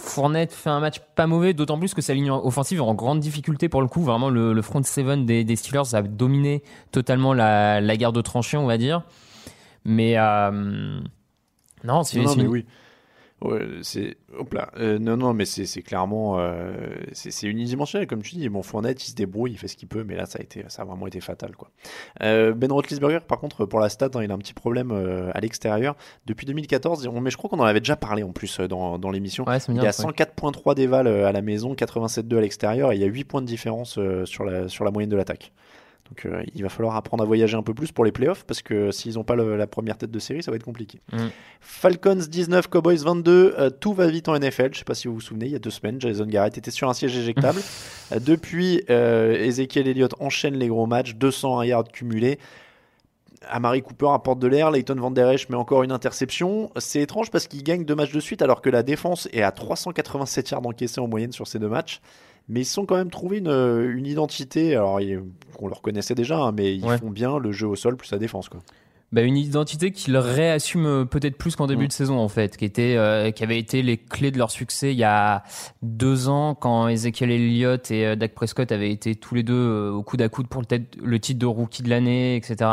Fournette 0.00 0.52
fait 0.52 0.70
un 0.70 0.80
match 0.80 0.98
pas 1.14 1.26
mauvais, 1.26 1.52
d'autant 1.52 1.78
plus 1.78 1.92
que 1.94 2.00
sa 2.02 2.14
ligne 2.14 2.30
offensive 2.30 2.78
est 2.78 2.82
en 2.82 2.94
grande 2.94 3.20
difficulté 3.20 3.68
pour 3.68 3.80
le 3.82 3.86
coup. 3.86 4.02
Vraiment, 4.02 4.30
le, 4.30 4.52
le 4.52 4.62
front 4.62 4.82
seven 4.82 5.26
des, 5.26 5.44
des 5.44 5.56
Steelers 5.56 5.94
a 5.94 6.02
dominé 6.02 6.62
totalement 6.90 7.32
la, 7.34 7.80
la 7.80 7.96
guerre 7.96 8.12
de 8.12 8.20
tranchées, 8.22 8.56
on 8.56 8.66
va 8.66 8.78
dire. 8.78 9.02
Mais 9.84 10.14
euh, 10.16 10.98
non, 11.84 12.02
c'est 12.02 12.18
Non, 12.18 12.24
non, 12.24 12.36
mais 12.36 12.46
oui. 12.48 12.66
Ouais, 13.44 13.60
c'est 13.82 14.16
hop 14.36 14.52
là. 14.54 14.70
Euh, 14.78 14.98
non, 14.98 15.16
non, 15.16 15.34
mais 15.34 15.44
c'est 15.44 15.82
clairement 15.82 16.38
euh, 16.38 16.72
c'est 17.12 17.46
unidimensionnel 17.46 18.06
comme 18.06 18.22
tu 18.22 18.36
dis. 18.36 18.48
Bon, 18.48 18.62
Fournette, 18.62 19.06
il 19.06 19.10
se 19.10 19.14
débrouille, 19.14 19.52
il 19.52 19.58
fait 19.58 19.68
ce 19.68 19.76
qu'il 19.76 19.88
peut, 19.88 20.02
mais 20.02 20.16
là, 20.16 20.26
ça 20.26 20.38
a 20.38 20.42
été, 20.42 20.64
ça 20.68 20.82
a 20.82 20.84
vraiment 20.84 21.06
été 21.06 21.20
fatal, 21.20 21.54
quoi. 21.56 21.70
Euh, 22.22 22.52
ben 22.54 22.72
Roethlisberger, 22.72 23.20
par 23.26 23.38
contre, 23.38 23.66
pour 23.66 23.80
la 23.80 23.88
stat, 23.88 24.10
hein, 24.14 24.22
il 24.22 24.30
a 24.30 24.34
un 24.34 24.38
petit 24.38 24.54
problème 24.54 24.90
euh, 24.92 25.30
à 25.34 25.40
l'extérieur 25.40 25.94
depuis 26.26 26.46
2014. 26.46 27.06
on- 27.06 27.20
Mais 27.20 27.30
je 27.30 27.36
crois 27.36 27.50
qu'on 27.50 27.60
en 27.60 27.64
avait 27.64 27.80
déjà 27.80 27.96
parlé 27.96 28.22
en 28.22 28.32
plus 28.32 28.60
dans, 28.60 28.98
dans 28.98 29.10
l'émission. 29.10 29.44
Ouais, 29.44 29.58
Il 29.68 29.76
y 29.76 29.86
a 29.86 29.92
truc. 29.92 30.16
104.3 30.18 30.74
d'éval 30.74 31.06
à 31.06 31.32
la 31.32 31.42
maison, 31.42 31.74
87.2 31.74 32.38
à 32.38 32.40
l'extérieur, 32.40 32.92
et 32.92 32.96
il 32.96 33.00
y 33.00 33.04
a 33.04 33.08
8 33.08 33.24
points 33.24 33.42
de 33.42 33.46
différence 33.46 33.98
sur 34.24 34.44
la 34.44 34.68
sur 34.68 34.84
la 34.84 34.90
moyenne 34.90 35.10
de 35.10 35.16
l'attaque. 35.16 35.52
Donc 36.10 36.26
euh, 36.26 36.42
il 36.54 36.62
va 36.62 36.68
falloir 36.68 36.96
apprendre 36.96 37.22
à 37.22 37.26
voyager 37.26 37.56
un 37.56 37.62
peu 37.62 37.72
plus 37.72 37.90
pour 37.90 38.04
les 38.04 38.12
playoffs 38.12 38.44
parce 38.44 38.60
que 38.60 38.90
s'ils 38.90 39.14
n'ont 39.14 39.24
pas 39.24 39.34
le- 39.36 39.56
la 39.56 39.66
première 39.66 39.96
tête 39.96 40.10
de 40.10 40.18
série, 40.18 40.42
ça 40.42 40.50
va 40.50 40.56
être 40.56 40.62
compliqué. 40.64 41.00
Mm. 41.12 41.18
Falcons 41.60 42.14
19, 42.28 42.68
Cowboys 42.68 42.98
22. 43.02 43.54
euh, 43.58 43.70
tout 43.70 43.94
va 43.94 44.06
vite 44.08 44.28
en 44.28 44.34
NFL. 44.38 44.68
Je 44.74 44.78
sais 44.80 44.84
pas 44.84 44.94
si 44.94 45.08
vous 45.08 45.14
vous 45.14 45.20
souvenez, 45.22 45.46
il 45.46 45.52
y 45.52 45.56
a 45.56 45.58
deux 45.58 45.70
semaines, 45.70 45.98
Jason 46.00 46.26
Garrett 46.26 46.58
était 46.58 46.70
sur 46.70 46.88
un 46.90 46.94
siège 46.94 47.16
éjectable. 47.16 47.60
Euh, 48.12 48.18
depuis, 48.20 48.82
euh, 48.90 49.32
Ezekiel 49.32 49.88
Elliott 49.88 50.12
enchaîne 50.20 50.54
les 50.58 50.68
gros 50.68 50.86
matchs, 50.86 51.14
200 51.14 51.62
yards 51.62 51.88
cumulés. 51.88 52.38
Amari 53.48 53.82
Cooper 53.82 54.08
apporte 54.12 54.38
de 54.40 54.46
l'air, 54.46 54.70
Leighton 54.70 54.94
Van 54.96 55.10
Der 55.10 55.30
Esch 55.30 55.48
met 55.48 55.56
encore 55.56 55.82
une 55.82 55.90
interception. 55.92 56.70
C'est 56.76 57.00
étrange 57.00 57.30
parce 57.30 57.46
qu'il 57.46 57.62
gagne 57.62 57.84
deux 57.86 57.94
matchs 57.94 58.12
de 58.12 58.20
suite 58.20 58.42
alors 58.42 58.60
que 58.60 58.68
la 58.70 58.82
défense 58.82 59.26
est 59.32 59.42
à 59.42 59.52
387 59.52 60.50
yards 60.50 60.66
encaissés 60.66 61.00
en 61.00 61.08
moyenne 61.08 61.32
sur 61.32 61.46
ces 61.46 61.58
deux 61.58 61.68
matchs. 61.68 62.00
Mais 62.48 62.60
ils 62.60 62.64
se 62.66 62.74
sont 62.74 62.84
quand 62.86 62.96
même 62.96 63.10
trouvé 63.10 63.38
une, 63.38 63.48
une 63.48 64.06
identité, 64.06 64.74
alors 64.76 65.00
qu'on 65.56 65.68
leur 65.68 65.80
connaissait 65.80 66.14
déjà, 66.14 66.38
hein, 66.38 66.52
mais 66.52 66.74
ils 66.76 66.84
Ouais. 66.84 66.98
font 66.98 67.10
bien 67.10 67.38
le 67.38 67.52
jeu 67.52 67.66
au 67.66 67.76
sol 67.76 67.96
plus 67.96 68.10
la 68.12 68.18
défense. 68.18 68.48
Quoi. 68.50 68.60
Bah, 69.12 69.22
une 69.22 69.36
identité 69.36 69.92
qu'ils 69.92 70.16
réassument 70.16 70.86
euh, 70.86 71.04
peut-être 71.04 71.38
plus 71.38 71.54
qu'en 71.56 71.66
début 71.68 71.84
Mm. 71.84 71.88
de 71.88 71.92
saison 71.92 72.18
en 72.18 72.28
fait, 72.28 72.56
qui 72.56 72.64
était, 72.64 72.96
euh, 72.96 73.30
qui 73.30 73.44
avait 73.44 73.58
été 73.58 73.80
les 73.82 73.96
clés 73.96 74.30
de 74.32 74.38
leur 74.38 74.50
succès 74.50 74.92
il 74.92 74.98
y 74.98 75.04
a 75.04 75.44
deux 75.82 76.28
ans 76.28 76.54
quand 76.56 76.88
Ezekiel 76.88 77.30
Elliott 77.30 77.90
et 77.92 78.06
euh, 78.06 78.16
Dak 78.16 78.34
Prescott 78.34 78.72
avaient 78.72 78.90
été 78.90 79.14
tous 79.14 79.36
les 79.36 79.44
deux 79.44 79.54
euh, 79.54 79.90
au 79.92 80.02
coude 80.02 80.20
à 80.20 80.28
coude 80.28 80.48
pour 80.48 80.60
le, 80.62 80.66
tête- 80.66 80.96
le 81.00 81.18
titre 81.20 81.38
de 81.38 81.46
rookie 81.46 81.82
de 81.84 81.90
l'année, 81.90 82.34
etc. 82.36 82.68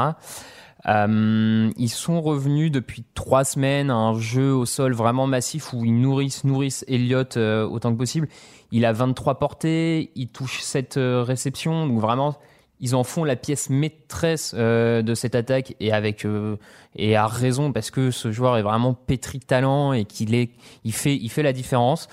Euh, 0.88 1.70
ils 1.78 1.90
sont 1.90 2.22
revenus 2.22 2.72
depuis 2.72 3.04
trois 3.14 3.44
semaines 3.44 3.90
à 3.90 3.96
un 3.96 4.20
jeu 4.20 4.54
au 4.54 4.66
sol 4.66 4.94
vraiment 4.94 5.28
massif 5.28 5.74
où 5.74 5.86
ils 5.86 6.00
nourrissent, 6.00 6.44
nourrissent 6.44 6.86
Elliott 6.88 7.38
euh, 7.38 7.68
autant 7.68 7.92
que 7.94 7.98
possible. 7.98 8.28
Il 8.72 8.86
a 8.86 8.94
23 8.94 9.38
portées, 9.38 10.12
il 10.16 10.30
touche 10.30 10.62
7 10.62 10.98
euh, 10.98 11.24
réceptions, 11.24 11.88
donc 11.88 12.00
vraiment 12.00 12.38
ils 12.84 12.96
en 12.96 13.04
font 13.04 13.24
la 13.24 13.36
pièce 13.36 13.70
maîtresse 13.70 14.56
euh, 14.58 15.04
de 15.04 15.14
cette 15.14 15.36
attaque 15.36 15.76
et 15.80 15.94
avec 15.94 16.26
et 16.96 17.16
à 17.16 17.28
raison 17.28 17.72
parce 17.72 17.92
que 17.92 18.10
ce 18.10 18.32
joueur 18.32 18.58
est 18.58 18.64
vraiment 18.64 18.96
pétri 18.96 19.38
de 19.38 19.46
talent 19.46 19.94
et 19.94 20.06
qu'il 20.06 20.34
est 20.34 20.50
il 20.84 20.94
fait 20.94 21.16
il 21.16 21.30
fait 21.30 21.44
la 21.44 21.54
différence. 21.54 22.08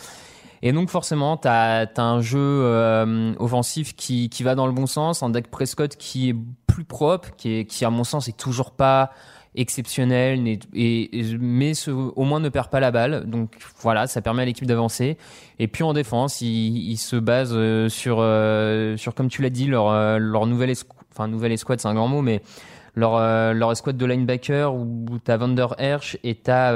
Et 0.63 0.73
donc 0.73 0.91
forcément, 0.91 1.37
tu 1.37 1.49
as, 1.49 1.89
un 1.97 2.21
jeu 2.21 2.39
euh, 2.41 3.33
offensif 3.39 3.95
qui, 3.95 4.29
qui 4.29 4.43
va 4.43 4.55
dans 4.55 4.67
le 4.67 4.73
bon 4.73 4.87
sens, 4.87 5.23
un 5.23 5.31
Dak 5.31 5.49
Prescott 5.49 5.97
qui 5.97 6.31
est 6.31 6.37
plus 6.67 6.85
propre, 6.85 7.31
qui, 7.37 7.59
est, 7.61 7.65
qui 7.65 7.85
à 7.85 7.91
mon 7.91 8.05
sens 8.05 8.29
est 8.29 8.37
toujours 8.37 8.73
pas 8.73 9.11
exceptionnel, 9.55 10.47
et, 10.75 11.11
mais 11.41 11.75
ce- 11.75 11.91
au 11.91 12.25
moins 12.25 12.39
ne 12.41 12.49
perd 12.49 12.69
pas 12.69 12.81
la 12.81 12.91
balle. 12.91 13.25
Donc 13.29 13.59
voilà, 13.81 14.07
ça 14.07 14.21
permet 14.23 14.43
à 14.43 14.45
l'équipe 14.45 14.67
d'avancer. 14.67 15.17
Et 15.59 15.69
puis 15.69 15.83
en 15.83 15.93
défense, 15.93 16.41
ils, 16.41 16.91
ils 16.91 16.97
se 16.97 17.17
basent 17.17 17.53
euh, 17.55 17.89
sur, 17.89 18.19
euh, 18.21 18.97
sur 18.97 19.15
comme 19.15 19.29
tu 19.29 19.43
l'as 19.43 19.51
dit, 19.51 19.67
leur, 19.67 19.89
euh, 19.89 20.19
leur 20.19 20.47
nouvelle 20.47 20.73
enfin 21.13 21.27
nouvelle 21.29 21.53
escouade, 21.53 21.81
c'est 21.81 21.89
un 21.89 21.95
grand 21.95 22.09
mot, 22.09 22.23
mais 22.23 22.43
leur, 22.99 23.17
euh, 23.17 23.53
leur 23.53 23.71
escouade 23.71 23.97
de 23.97 24.05
linebacker 24.05 24.75
où 24.75 25.07
tu 25.25 25.31
as 25.31 25.37
Vander 25.37 25.69
Hersch 25.79 26.19
et 26.25 26.35
tu 26.35 26.51
as... 26.51 26.73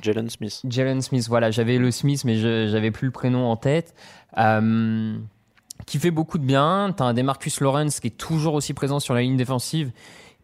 Jalen 0.00 0.30
Smith. 0.30 0.62
Jalen 0.68 1.02
Smith, 1.02 1.28
voilà, 1.28 1.50
j'avais 1.50 1.78
le 1.78 1.90
Smith, 1.90 2.24
mais 2.24 2.36
je 2.36 2.66
j'avais 2.68 2.90
plus 2.90 3.06
le 3.06 3.12
prénom 3.12 3.44
en 3.44 3.56
tête. 3.56 3.94
Euh, 4.38 5.14
qui 5.86 5.98
fait 5.98 6.10
beaucoup 6.10 6.38
de 6.38 6.44
bien. 6.44 6.94
T'as 6.96 7.04
un 7.04 7.14
Demarcus 7.14 7.60
Lawrence 7.60 8.00
qui 8.00 8.08
est 8.08 8.16
toujours 8.16 8.54
aussi 8.54 8.72
présent 8.72 9.00
sur 9.00 9.14
la 9.14 9.20
ligne 9.20 9.36
défensive. 9.36 9.92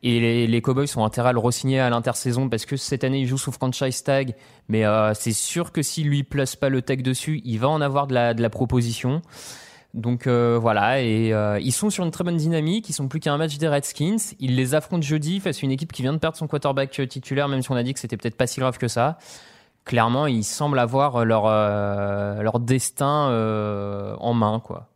Et 0.03 0.21
les, 0.21 0.47
les 0.47 0.63
Cowboys 0.63 0.87
sont 0.87 1.05
intérêt 1.05 1.31
à 1.31 1.33
le 1.33 1.41
re-signer 1.41 1.81
à 1.81 1.91
l'intersaison 1.91 2.49
parce 2.49 2.67
que 2.67 2.77
cette 2.77 3.03
année 3.03 3.21
il 3.21 3.27
joue 3.27 3.39
sous 3.39 3.53
franchise 3.53 4.03
tag. 4.03 4.35
Mais 4.69 4.85
euh, 4.85 5.15
c'est 5.15 5.33
sûr 5.33 5.73
que 5.73 5.83
s'il 5.83 6.09
lui 6.09 6.23
place 6.23 6.57
pas 6.57 6.69
le 6.69 6.83
tag 6.83 7.03
dessus, 7.03 7.41
il 7.45 7.59
va 7.59 7.69
en 7.69 7.81
avoir 7.81 8.07
de 8.07 8.15
la, 8.15 8.35
de 8.35 8.43
la 8.43 8.51
proposition. 8.51 9.23
Donc 9.95 10.27
euh, 10.27 10.59
voilà, 10.61 11.01
et 11.01 11.33
euh, 11.33 11.59
ils 11.61 11.73
sont 11.73 11.89
sur 11.89 12.05
une 12.05 12.11
très 12.11 12.25
bonne 12.25 12.37
dynamique. 12.37 12.89
Ils 12.89 12.93
sont 12.93 13.09
plus 13.09 13.21
qu'à 13.21 13.33
un 13.33 13.39
match 13.39 13.57
des 13.57 13.69
Redskins. 13.69 14.19
Ils 14.39 14.55
les 14.55 14.75
affrontent 14.75 15.03
jeudi 15.03 15.41
face 15.41 15.59
à 15.59 15.61
une 15.63 15.71
équipe 15.71 15.93
qui 15.93 16.03
vient 16.03 16.13
de 16.13 16.19
perdre 16.19 16.37
son 16.37 16.47
quarterback 16.47 16.99
euh, 17.01 17.07
titulaire, 17.07 17.49
même 17.49 17.63
si 17.63 17.71
on 17.71 17.77
a 17.77 17.83
dit 17.83 17.95
que 17.95 18.01
c'était 18.01 18.17
peut-être 18.17 18.37
pas 18.37 18.47
si 18.47 18.61
grave 18.61 18.79
que 18.79 18.89
ça. 18.89 19.19
Clairement, 19.85 20.27
ils 20.27 20.45
semblent 20.45 20.79
avoir 20.79 21.25
leur 21.25 21.45
leur 22.43 22.61
destin 22.61 24.15
en 24.21 24.35
main, 24.35 24.61
quoi. 24.61 24.89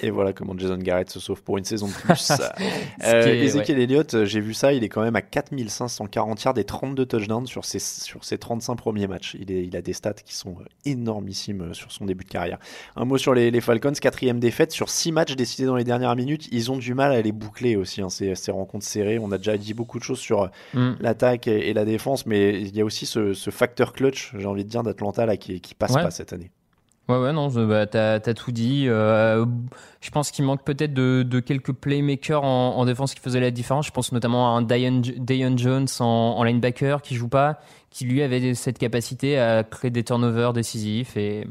Et 0.00 0.10
voilà 0.10 0.32
comment 0.32 0.58
Jason 0.58 0.76
Garrett 0.76 1.08
se 1.08 1.20
sauve 1.20 1.42
pour 1.44 1.56
une 1.56 1.64
saison 1.64 1.86
de 1.86 1.92
plus. 1.92 2.32
Euh, 3.04 3.26
est- 3.26 3.44
Ezekiel 3.44 3.78
Elliott, 3.78 4.14
euh, 4.14 4.24
j'ai 4.24 4.40
vu 4.40 4.54
ça, 4.54 4.72
il 4.72 4.82
est 4.82 4.88
quand 4.88 5.02
même 5.02 5.14
à 5.16 5.22
4540 5.22 6.42
yards 6.44 6.58
et 6.58 6.64
32 6.64 7.04
touchdowns 7.06 7.46
sur 7.46 7.64
ses, 7.64 7.78
sur 7.78 8.24
ses 8.24 8.38
35 8.38 8.76
premiers 8.76 9.06
matchs. 9.06 9.36
Il, 9.38 9.52
est, 9.52 9.64
il 9.64 9.76
a 9.76 9.82
des 9.82 9.92
stats 9.92 10.14
qui 10.14 10.34
sont 10.34 10.56
euh, 10.60 10.64
énormissimes 10.84 11.74
sur 11.74 11.92
son 11.92 12.06
début 12.06 12.24
de 12.24 12.30
carrière. 12.30 12.58
Un 12.96 13.04
mot 13.04 13.18
sur 13.18 13.34
les, 13.34 13.50
les 13.50 13.60
Falcons, 13.60 13.92
quatrième 14.00 14.40
défaite 14.40 14.72
sur 14.72 14.88
6 14.88 15.12
matchs 15.12 15.36
décidés 15.36 15.66
dans 15.66 15.76
les 15.76 15.84
dernières 15.84 16.16
minutes. 16.16 16.48
Ils 16.50 16.70
ont 16.72 16.76
du 16.78 16.94
mal 16.94 17.12
à 17.12 17.20
les 17.20 17.32
boucler 17.32 17.76
aussi, 17.76 18.00
hein, 18.00 18.08
ces, 18.08 18.34
ces 18.34 18.50
rencontres 18.52 18.86
serrées. 18.86 19.18
On 19.18 19.30
a 19.32 19.38
déjà 19.38 19.56
dit 19.58 19.74
beaucoup 19.74 19.98
de 19.98 20.04
choses 20.04 20.18
sur 20.20 20.50
Mm. 20.72 20.94
l'attaque 21.00 21.46
et, 21.46 21.68
et 21.68 21.74
la 21.74 21.84
défense, 21.84 22.26
mais 22.26 22.60
il 22.60 22.74
y 22.76 22.80
a 22.80 22.84
aussi 22.84 23.06
ce, 23.06 23.34
ce 23.34 23.50
facteur 23.50 23.92
clutch, 23.92 24.32
j'ai 24.38 24.46
envie 24.46 24.64
de 24.64 24.68
dire, 24.70 24.82
d'Atlanta 24.82 25.26
là, 25.26 25.36
qui, 25.36 25.60
qui 25.60 25.74
passe 25.74 25.92
Ouais. 25.92 26.02
pas 26.02 26.10
cette 26.10 26.32
année. 26.32 26.50
Ouais, 27.08 27.18
ouais, 27.18 27.32
non, 27.34 27.48
bah, 27.48 27.86
t'as 27.86 28.14
as 28.14 28.34
tout 28.34 28.50
dit. 28.50 28.86
Euh, 28.88 29.44
je 30.00 30.10
pense 30.10 30.30
qu'il 30.30 30.44
manque 30.44 30.64
peut-être 30.64 30.94
de, 30.94 31.40
quelques 31.40 31.72
playmakers 31.72 32.42
en, 32.42 32.76
en 32.76 32.84
défense 32.86 33.14
qui 33.14 33.20
faisaient 33.20 33.40
la 33.40 33.50
différence. 33.50 33.86
Je 33.86 33.92
pense 33.92 34.10
notamment 34.12 34.56
à 34.56 34.58
un 34.58 34.62
Dion 34.62 35.56
Jones 35.56 35.86
en, 36.00 36.04
en 36.04 36.42
linebacker 36.44 37.02
qui 37.02 37.14
joue 37.14 37.28
pas, 37.28 37.60
qui 37.90 38.06
lui 38.06 38.22
avait 38.22 38.54
cette 38.54 38.78
capacité 38.78 39.38
à 39.38 39.64
créer 39.64 39.90
des 39.90 40.02
turnovers 40.02 40.54
décisifs 40.54 41.18
et, 41.18 41.46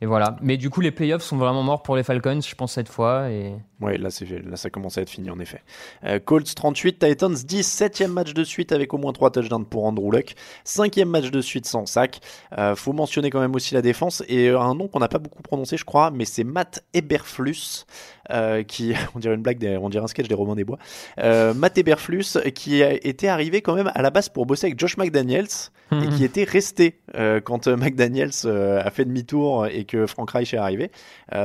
et 0.00 0.06
voilà. 0.06 0.36
Mais 0.42 0.56
du 0.56 0.68
coup, 0.68 0.80
les 0.80 0.90
playoffs 0.90 1.22
sont 1.22 1.36
vraiment 1.36 1.62
morts 1.62 1.82
pour 1.84 1.94
les 1.94 2.02
Falcons, 2.02 2.40
je 2.40 2.54
pense 2.56 2.72
cette 2.72 2.88
fois. 2.88 3.30
Et 3.30 3.54
Ouais, 3.84 3.98
là, 3.98 4.08
là, 4.48 4.56
ça 4.56 4.70
commence 4.70 4.96
à 4.96 5.02
être 5.02 5.10
fini, 5.10 5.30
en 5.30 5.38
effet. 5.38 5.60
Euh, 6.04 6.18
Colts 6.18 6.54
38, 6.54 6.98
Titans 6.98 7.34
10, 7.34 7.62
septième 7.66 8.12
match 8.12 8.32
de 8.32 8.42
suite 8.44 8.72
avec 8.72 8.94
au 8.94 8.98
moins 8.98 9.12
3 9.12 9.30
touchdowns 9.30 9.66
pour 9.66 9.84
Andrew 9.84 10.10
Luck, 10.10 10.34
cinquième 10.64 11.08
match 11.10 11.30
de 11.30 11.40
suite 11.40 11.66
sans 11.66 11.84
sac. 11.86 12.20
Euh, 12.56 12.74
faut 12.74 12.92
mentionner 12.94 13.28
quand 13.30 13.40
même 13.40 13.54
aussi 13.54 13.74
la 13.74 13.82
défense 13.82 14.22
et 14.28 14.48
euh, 14.48 14.58
un 14.58 14.74
nom 14.74 14.88
qu'on 14.88 15.00
n'a 15.00 15.08
pas 15.08 15.18
beaucoup 15.18 15.42
prononcé, 15.42 15.76
je 15.76 15.84
crois, 15.84 16.10
mais 16.10 16.24
c'est 16.24 16.44
Matt 16.44 16.82
Eberflus, 16.94 17.84
euh, 18.30 18.62
qui, 18.62 18.94
on 19.14 19.18
dirait 19.18 19.34
une 19.34 19.42
blague, 19.42 19.58
des- 19.58 19.76
on 19.76 19.90
dirait 19.90 20.04
un 20.04 20.08
sketch 20.08 20.28
des 20.28 20.34
Romains 20.34 20.54
des 20.56 20.64
Bois. 20.64 20.78
Matt 21.18 21.76
Eberflus, 21.76 22.38
qui 22.54 22.80
été 22.80 23.28
arrivé 23.28 23.60
quand 23.60 23.74
même 23.74 23.90
à 23.94 24.00
la 24.02 24.10
base 24.10 24.28
pour 24.30 24.46
bosser 24.46 24.66
avec 24.68 24.78
Josh 24.80 24.96
McDaniels 24.96 25.46
et 25.92 26.08
qui 26.08 26.24
était 26.24 26.44
resté 26.44 26.98
quand 27.44 27.68
McDaniels 27.68 28.30
a 28.46 28.90
fait 28.90 29.04
demi-tour 29.04 29.66
et 29.66 29.84
que 29.84 30.06
Frank 30.06 30.30
Reich 30.30 30.54
est 30.54 30.58
arrivé. 30.58 30.90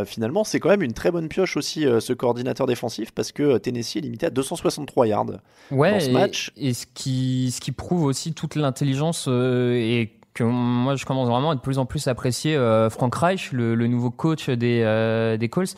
Finalement, 0.06 0.43
c'est 0.43 0.60
quand 0.60 0.69
même 0.69 0.82
une 0.82 0.93
très 0.93 1.12
bonne 1.12 1.28
pioche 1.28 1.58
aussi, 1.58 1.86
ce 1.99 2.13
coordinateur 2.30 2.68
défensif, 2.68 3.12
parce 3.12 3.32
que 3.32 3.42
euh, 3.44 3.60
Tennessee 3.60 3.96
est 3.98 4.02
limité 4.02 4.28
à 4.28 4.30
263 4.30 5.08
yards. 5.08 5.26
ouais, 5.72 5.92
Dans 5.94 6.00
ce 6.00 6.10
et, 6.10 6.13
match. 6.13 6.52
et 6.58 6.74
ce 6.76 6.86
qui 6.94 7.52
ce 7.52 7.60
qui 7.60 7.72
prouve 7.72 8.04
aussi 8.04 8.34
toute 8.34 8.56
l'intelligence 8.56 9.26
euh, 9.28 9.74
et 9.74 10.12
que 10.36 10.44
moi 10.44 10.96
je 10.96 11.06
commence 11.06 11.28
vraiment 11.28 11.50
à 11.52 11.56
de 11.56 11.60
plus 11.60 11.80
en 11.80 11.86
plus 11.88 12.08
apprécier 12.08 12.56
euh, 12.56 12.89
Frank 12.92 13.15
Reich, 13.15 13.52
le, 13.52 13.74
le 13.74 13.88
nouveau 13.88 14.12
coach 14.12 14.48
des 14.50 14.84
euh, 14.86 15.38
des 15.38 15.50
Colts. 15.50 15.76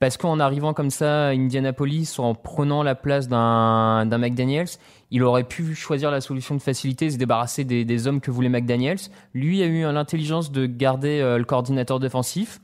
Parce 0.00 0.16
qu'en 0.16 0.40
arrivant 0.40 0.74
comme 0.74 0.90
ça 0.90 1.28
à 1.28 1.30
Indianapolis, 1.30 2.18
en 2.18 2.34
prenant 2.34 2.82
la 2.82 2.96
place 2.96 3.28
d'un 3.28 4.04
McDaniels, 4.18 4.66
il 5.12 5.22
aurait 5.22 5.44
pu 5.44 5.76
choisir 5.76 6.10
la 6.10 6.20
solution 6.20 6.56
de 6.56 6.60
facilité, 6.60 7.08
se 7.08 7.18
débarrasser 7.18 7.62
des, 7.62 7.84
des 7.84 8.08
hommes 8.08 8.20
que 8.20 8.32
voulait 8.32 8.48
McDaniels. 8.48 8.98
Lui 9.32 9.62
a 9.62 9.66
eu 9.66 9.82
l'intelligence 9.82 10.50
de 10.50 10.66
garder 10.66 11.20
le 11.38 11.44
coordinateur 11.44 12.00
défensif. 12.00 12.60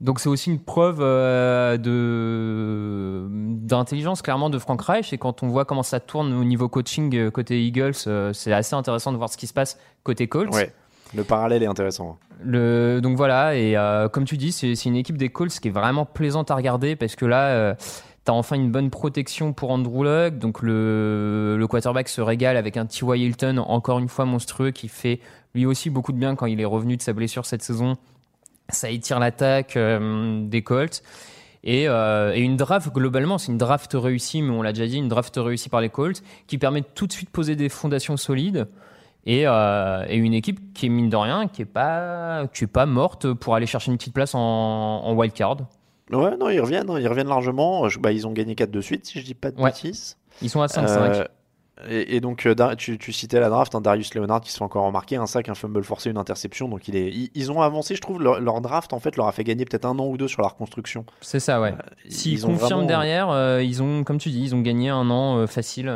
Donc 0.00 0.20
c'est 0.20 0.28
aussi 0.28 0.50
une 0.50 0.60
preuve 0.60 0.98
euh, 1.00 1.78
de 1.78 3.26
d'intelligence 3.66 4.20
clairement 4.20 4.50
de 4.50 4.58
Frank 4.58 4.80
Reich 4.82 5.12
et 5.12 5.18
quand 5.18 5.42
on 5.42 5.48
voit 5.48 5.64
comment 5.64 5.82
ça 5.82 6.00
tourne 6.00 6.34
au 6.34 6.44
niveau 6.44 6.68
coaching 6.68 7.14
euh, 7.16 7.30
côté 7.30 7.64
Eagles, 7.64 7.94
euh, 8.06 8.32
c'est 8.34 8.52
assez 8.52 8.74
intéressant 8.74 9.12
de 9.12 9.16
voir 9.16 9.30
ce 9.30 9.38
qui 9.38 9.46
se 9.46 9.54
passe 9.54 9.78
côté 10.02 10.28
Colts. 10.28 10.54
Ouais, 10.54 10.72
le 11.14 11.24
parallèle 11.24 11.62
est 11.62 11.66
intéressant. 11.66 12.18
Le, 12.44 13.00
donc 13.00 13.16
voilà, 13.16 13.56
et 13.56 13.74
comme 14.12 14.26
tu 14.26 14.36
dis, 14.36 14.52
c'est 14.52 14.84
une 14.84 14.96
équipe 14.96 15.16
des 15.16 15.30
Colts 15.30 15.58
qui 15.58 15.68
est 15.68 15.70
vraiment 15.70 16.04
plaisante 16.04 16.50
à 16.50 16.54
regarder 16.54 16.94
parce 16.94 17.16
que 17.16 17.24
là, 17.24 17.48
euh, 17.48 17.74
T'as 18.26 18.32
enfin 18.32 18.56
une 18.56 18.72
bonne 18.72 18.90
protection 18.90 19.52
pour 19.52 19.70
Andrew 19.70 20.02
Luck, 20.02 20.38
donc 20.38 20.60
le, 20.60 21.54
le 21.56 21.66
quarterback 21.68 22.08
se 22.08 22.20
régale 22.20 22.56
avec 22.56 22.76
un 22.76 22.84
T.Y. 22.84 23.20
Hilton 23.20 23.58
encore 23.58 24.00
une 24.00 24.08
fois 24.08 24.24
monstrueux 24.24 24.72
qui 24.72 24.88
fait 24.88 25.20
lui 25.54 25.64
aussi 25.64 25.90
beaucoup 25.90 26.10
de 26.10 26.18
bien 26.18 26.34
quand 26.34 26.46
il 26.46 26.60
est 26.60 26.64
revenu 26.64 26.96
de 26.96 27.02
sa 27.02 27.12
blessure 27.12 27.46
cette 27.46 27.62
saison. 27.62 27.94
Ça 28.68 28.90
étire 28.90 29.18
l'attaque 29.20 29.76
euh, 29.76 30.42
des 30.46 30.62
Colts. 30.62 31.02
Et, 31.64 31.88
euh, 31.88 32.32
et 32.34 32.40
une 32.40 32.56
draft, 32.56 32.92
globalement, 32.92 33.38
c'est 33.38 33.50
une 33.50 33.58
draft 33.58 33.90
réussie, 33.94 34.40
mais 34.42 34.50
on 34.54 34.62
l'a 34.62 34.72
déjà 34.72 34.86
dit, 34.86 34.98
une 34.98 35.08
draft 35.08 35.34
réussie 35.36 35.68
par 35.68 35.80
les 35.80 35.88
Colts, 35.88 36.22
qui 36.46 36.58
permet 36.58 36.80
de 36.82 36.86
tout 36.94 37.06
de 37.06 37.12
suite 37.12 37.30
poser 37.30 37.56
des 37.56 37.68
fondations 37.68 38.16
solides. 38.16 38.68
Et, 39.24 39.42
euh, 39.46 40.04
et 40.08 40.16
une 40.16 40.34
équipe 40.34 40.72
qui 40.72 40.86
est 40.86 40.88
mine 40.88 41.08
de 41.10 41.16
rien, 41.16 41.48
qui 41.48 41.62
est 41.62 41.64
pas, 41.64 42.46
qui 42.54 42.62
est 42.64 42.68
pas 42.68 42.86
morte 42.86 43.32
pour 43.32 43.56
aller 43.56 43.66
chercher 43.66 43.90
une 43.90 43.96
petite 43.98 44.14
place 44.14 44.36
en, 44.36 44.40
en 44.40 45.12
wild 45.14 45.32
card. 45.34 45.56
Ouais, 46.12 46.36
non, 46.36 46.48
ils 46.50 46.60
reviennent, 46.60 46.88
hein, 46.88 47.00
ils 47.00 47.08
reviennent 47.08 47.26
largement. 47.28 47.88
Je- 47.88 47.98
Bah, 47.98 48.12
ils 48.12 48.24
ont 48.28 48.32
gagné 48.32 48.54
4 48.54 48.70
de 48.70 48.80
suite, 48.80 49.04
si 49.06 49.18
je 49.20 49.24
dis 49.24 49.34
pas 49.34 49.50
de 49.50 49.60
Ouais. 49.60 49.70
bêtises. 49.70 50.16
Ils 50.42 50.50
sont 50.50 50.60
à 50.62 50.68
5-5. 50.68 51.16
Euh, 51.16 51.24
et, 51.88 52.16
et 52.16 52.20
donc, 52.20 52.46
euh, 52.46 52.74
tu, 52.76 52.96
tu 52.98 53.12
citais 53.12 53.38
la 53.40 53.48
draft, 53.48 53.74
hein, 53.74 53.80
Darius 53.80 54.14
Leonard 54.14 54.40
qui 54.40 54.50
se 54.50 54.56
fait 54.58 54.64
encore 54.64 54.84
remarquer, 54.86 55.16
un 55.16 55.26
sac, 55.26 55.48
un 55.48 55.54
fumble 55.54 55.84
forcé, 55.84 56.10
une 56.10 56.16
interception. 56.18 56.68
Donc, 56.68 56.88
il 56.88 56.96
est, 56.96 57.08
ils, 57.08 57.30
ils 57.34 57.52
ont 57.52 57.60
avancé, 57.60 57.94
je 57.94 58.00
trouve, 58.00 58.22
leur, 58.22 58.40
leur 58.40 58.60
draft, 58.60 58.92
en 58.92 58.98
fait, 59.00 59.16
leur 59.16 59.26
a 59.28 59.32
fait 59.32 59.44
gagner 59.44 59.64
peut-être 59.64 59.84
un 59.84 59.98
an 59.98 60.06
ou 60.06 60.16
deux 60.16 60.28
sur 60.28 60.42
la 60.42 60.48
reconstruction. 60.48 61.04
C'est 61.20 61.40
ça, 61.40 61.60
ouais. 61.60 61.74
S'ils 62.08 62.32
Ils 62.32 62.46
ont 62.46 62.50
confirment 62.50 62.68
vraiment- 62.70 62.86
derrière, 62.86 63.30
euh, 63.30 63.62
ils 63.62 63.82
ont, 63.82 64.04
comme 64.04 64.18
tu 64.18 64.30
dis, 64.30 64.42
ils 64.42 64.54
ont 64.54 64.62
gagné 64.62 64.88
un 64.88 65.10
an 65.10 65.36
euh, 65.38 65.46
facile. 65.46 65.92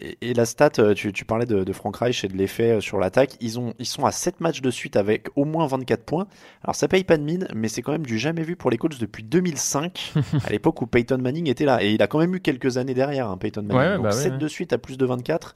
Et, 0.00 0.18
et 0.20 0.34
la 0.34 0.44
stat, 0.44 0.70
euh, 0.78 0.94
tu, 0.94 1.12
tu 1.12 1.24
parlais 1.24 1.46
de, 1.46 1.64
de 1.64 1.72
Frank 1.72 1.96
Reich 1.96 2.24
et 2.24 2.28
de 2.28 2.36
l'effet 2.36 2.72
euh, 2.72 2.80
sur 2.80 2.98
l'attaque. 2.98 3.36
Ils, 3.40 3.58
ont, 3.58 3.74
ils 3.78 3.86
sont 3.86 4.04
à 4.04 4.12
7 4.12 4.40
matchs 4.40 4.60
de 4.60 4.70
suite 4.70 4.96
avec 4.96 5.28
au 5.36 5.44
moins 5.44 5.66
24 5.66 6.04
points. 6.04 6.26
Alors 6.62 6.74
ça 6.74 6.88
paye 6.88 7.04
pas 7.04 7.16
de 7.16 7.22
mine, 7.22 7.46
mais 7.54 7.68
c'est 7.68 7.82
quand 7.82 7.92
même 7.92 8.06
du 8.06 8.18
jamais 8.18 8.42
vu 8.42 8.56
pour 8.56 8.70
les 8.70 8.78
Colts 8.78 8.98
depuis 8.98 9.22
2005, 9.22 10.14
à 10.44 10.50
l'époque 10.50 10.82
où 10.82 10.86
Peyton 10.86 11.18
Manning 11.18 11.48
était 11.48 11.64
là. 11.64 11.82
Et 11.82 11.92
il 11.92 12.02
a 12.02 12.06
quand 12.06 12.18
même 12.18 12.34
eu 12.34 12.40
quelques 12.40 12.76
années 12.76 12.94
derrière, 12.94 13.28
hein, 13.28 13.36
Peyton 13.36 13.62
Manning. 13.62 13.76
Ouais, 13.76 13.96
Donc 13.96 14.04
bah 14.04 14.10
ouais, 14.10 14.22
7 14.22 14.32
ouais. 14.32 14.38
de 14.38 14.48
suite 14.48 14.72
à 14.72 14.78
plus 14.78 14.98
de 14.98 15.06
24. 15.06 15.54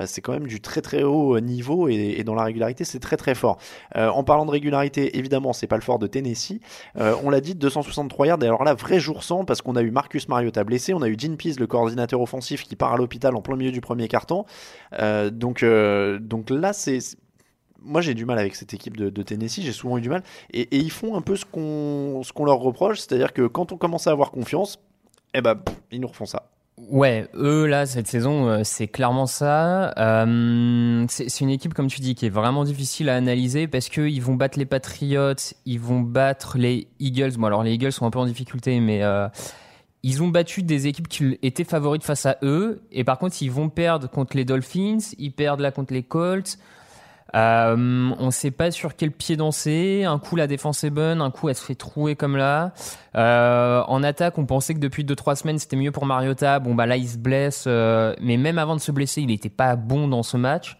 Euh, 0.00 0.04
c'est 0.06 0.20
quand 0.20 0.32
même 0.32 0.46
du 0.46 0.60
très 0.60 0.80
très 0.80 1.02
haut 1.02 1.36
euh, 1.36 1.40
niveau 1.40 1.88
et, 1.88 2.22
dans 2.24 2.34
la 2.34 2.44
régularité 2.44 2.84
c'est 2.84 3.00
très 3.00 3.16
très 3.16 3.34
fort. 3.34 3.58
Euh, 3.96 4.08
en 4.08 4.24
parlant 4.24 4.46
de 4.46 4.50
régularité, 4.50 5.18
évidemment 5.18 5.52
c'est 5.52 5.66
pas 5.66 5.76
le 5.76 5.82
fort 5.82 5.98
de 5.98 6.06
Tennessee. 6.06 6.60
On 6.96 7.30
l'a 7.30 7.40
dit 7.40 7.54
263 7.54 8.26
yards 8.26 8.42
et 8.42 8.46
alors 8.46 8.64
là 8.64 8.74
vrai 8.74 9.00
jour 9.00 9.22
sans 9.22 9.44
parce 9.44 9.62
qu'on 9.62 9.76
a 9.76 9.82
eu 9.82 9.90
Marcus 9.90 10.28
Mariota 10.28 10.64
blessé, 10.64 10.94
on 10.94 11.02
a 11.02 11.08
eu 11.08 11.16
Gene 11.18 11.36
Pease 11.36 11.58
le 11.58 11.66
coordinateur 11.66 12.20
offensif 12.20 12.64
qui 12.64 12.76
part 12.76 12.92
à 12.92 12.96
l'hôpital 12.96 13.34
en 13.36 13.42
plein 13.42 13.56
milieu 13.56 13.72
du 13.72 13.80
premier 13.80 14.08
carton. 14.08 14.44
Donc, 15.32 15.64
donc 16.20 16.50
là, 16.50 16.72
c'est. 16.72 16.98
Moi, 17.80 18.00
j'ai 18.00 18.14
du 18.14 18.24
mal 18.24 18.38
avec 18.38 18.56
cette 18.56 18.74
équipe 18.74 18.96
de, 18.96 19.22
Tennessee, 19.22 19.62
j'ai 19.62 19.72
souvent 19.72 19.98
eu 19.98 20.00
du 20.00 20.08
mal. 20.08 20.22
Et, 20.52 20.76
ils 20.76 20.90
font 20.90 21.16
un 21.16 21.20
peu 21.20 21.36
ce 21.36 21.44
qu'on 21.44 22.44
leur 22.44 22.58
reproche, 22.58 22.98
c'est-à-dire 22.98 23.32
que 23.32 23.46
quand 23.46 23.72
on 23.72 23.76
commence 23.76 24.06
à 24.08 24.10
avoir 24.10 24.30
confiance, 24.32 24.78
eh 25.34 25.40
ben, 25.40 25.60
ils 25.92 26.00
nous 26.00 26.08
refont 26.08 26.26
ça. 26.26 26.50
Ouais, 26.90 27.28
eux 27.34 27.66
là 27.66 27.86
cette 27.86 28.06
saison 28.06 28.48
euh, 28.48 28.60
c'est 28.62 28.86
clairement 28.86 29.26
ça. 29.26 29.92
Euh, 29.98 31.04
c'est 31.08 31.40
une 31.40 31.50
équipe 31.50 31.74
comme 31.74 31.88
tu 31.88 32.00
dis 32.00 32.14
qui 32.14 32.26
est 32.26 32.30
vraiment 32.30 32.64
difficile 32.64 33.08
à 33.08 33.16
analyser 33.16 33.66
parce 33.66 33.88
que 33.88 34.02
ils 34.02 34.22
vont 34.22 34.34
battre 34.34 34.58
les 34.58 34.64
Patriots, 34.64 35.34
ils 35.66 35.80
vont 35.80 36.00
battre 36.00 36.56
les 36.56 36.88
Eagles. 37.00 37.32
Bon 37.36 37.46
alors 37.46 37.62
les 37.62 37.72
Eagles 37.72 37.92
sont 37.92 38.06
un 38.06 38.10
peu 38.10 38.18
en 38.18 38.26
difficulté, 38.26 38.80
mais 38.80 39.02
euh, 39.02 39.28
ils 40.02 40.22
ont 40.22 40.28
battu 40.28 40.62
des 40.62 40.86
équipes 40.86 41.08
qui 41.08 41.38
étaient 41.42 41.64
favorites 41.64 42.04
face 42.04 42.26
à 42.26 42.38
eux. 42.42 42.82
Et 42.92 43.04
par 43.04 43.18
contre 43.18 43.42
ils 43.42 43.50
vont 43.50 43.68
perdre 43.68 44.08
contre 44.08 44.36
les 44.36 44.44
Dolphins, 44.44 44.98
ils 45.18 45.32
perdent 45.32 45.60
là 45.60 45.72
contre 45.72 45.92
les 45.92 46.02
Colts. 46.02 46.58
Euh, 47.36 48.10
on 48.18 48.26
ne 48.26 48.30
sait 48.30 48.50
pas 48.50 48.70
sur 48.70 48.96
quel 48.96 49.10
pied 49.12 49.36
danser. 49.36 50.04
Un 50.04 50.18
coup, 50.18 50.34
la 50.36 50.46
défense 50.46 50.82
est 50.84 50.90
bonne, 50.90 51.20
un 51.20 51.30
coup, 51.30 51.48
elle 51.50 51.54
se 51.54 51.64
fait 51.64 51.74
trouer 51.74 52.16
comme 52.16 52.36
là. 52.36 52.72
Euh, 53.16 53.82
en 53.86 54.02
attaque, 54.02 54.38
on 54.38 54.46
pensait 54.46 54.72
que 54.74 54.78
depuis 54.78 55.04
2-3 55.04 55.36
semaines, 55.36 55.58
c'était 55.58 55.76
mieux 55.76 55.92
pour 55.92 56.06
Mariota. 56.06 56.58
Bon, 56.58 56.74
bah 56.74 56.86
là, 56.86 56.96
il 56.96 57.06
se 57.08 57.18
blesse. 57.18 57.64
euh, 57.66 58.14
mais 58.20 58.36
même 58.38 58.58
avant 58.58 58.74
de 58.76 58.80
se 58.80 58.92
blesser, 58.92 59.20
il 59.20 59.26
n'était 59.26 59.50
pas 59.50 59.76
bon 59.76 60.08
dans 60.08 60.22
ce 60.22 60.36
match. 60.38 60.78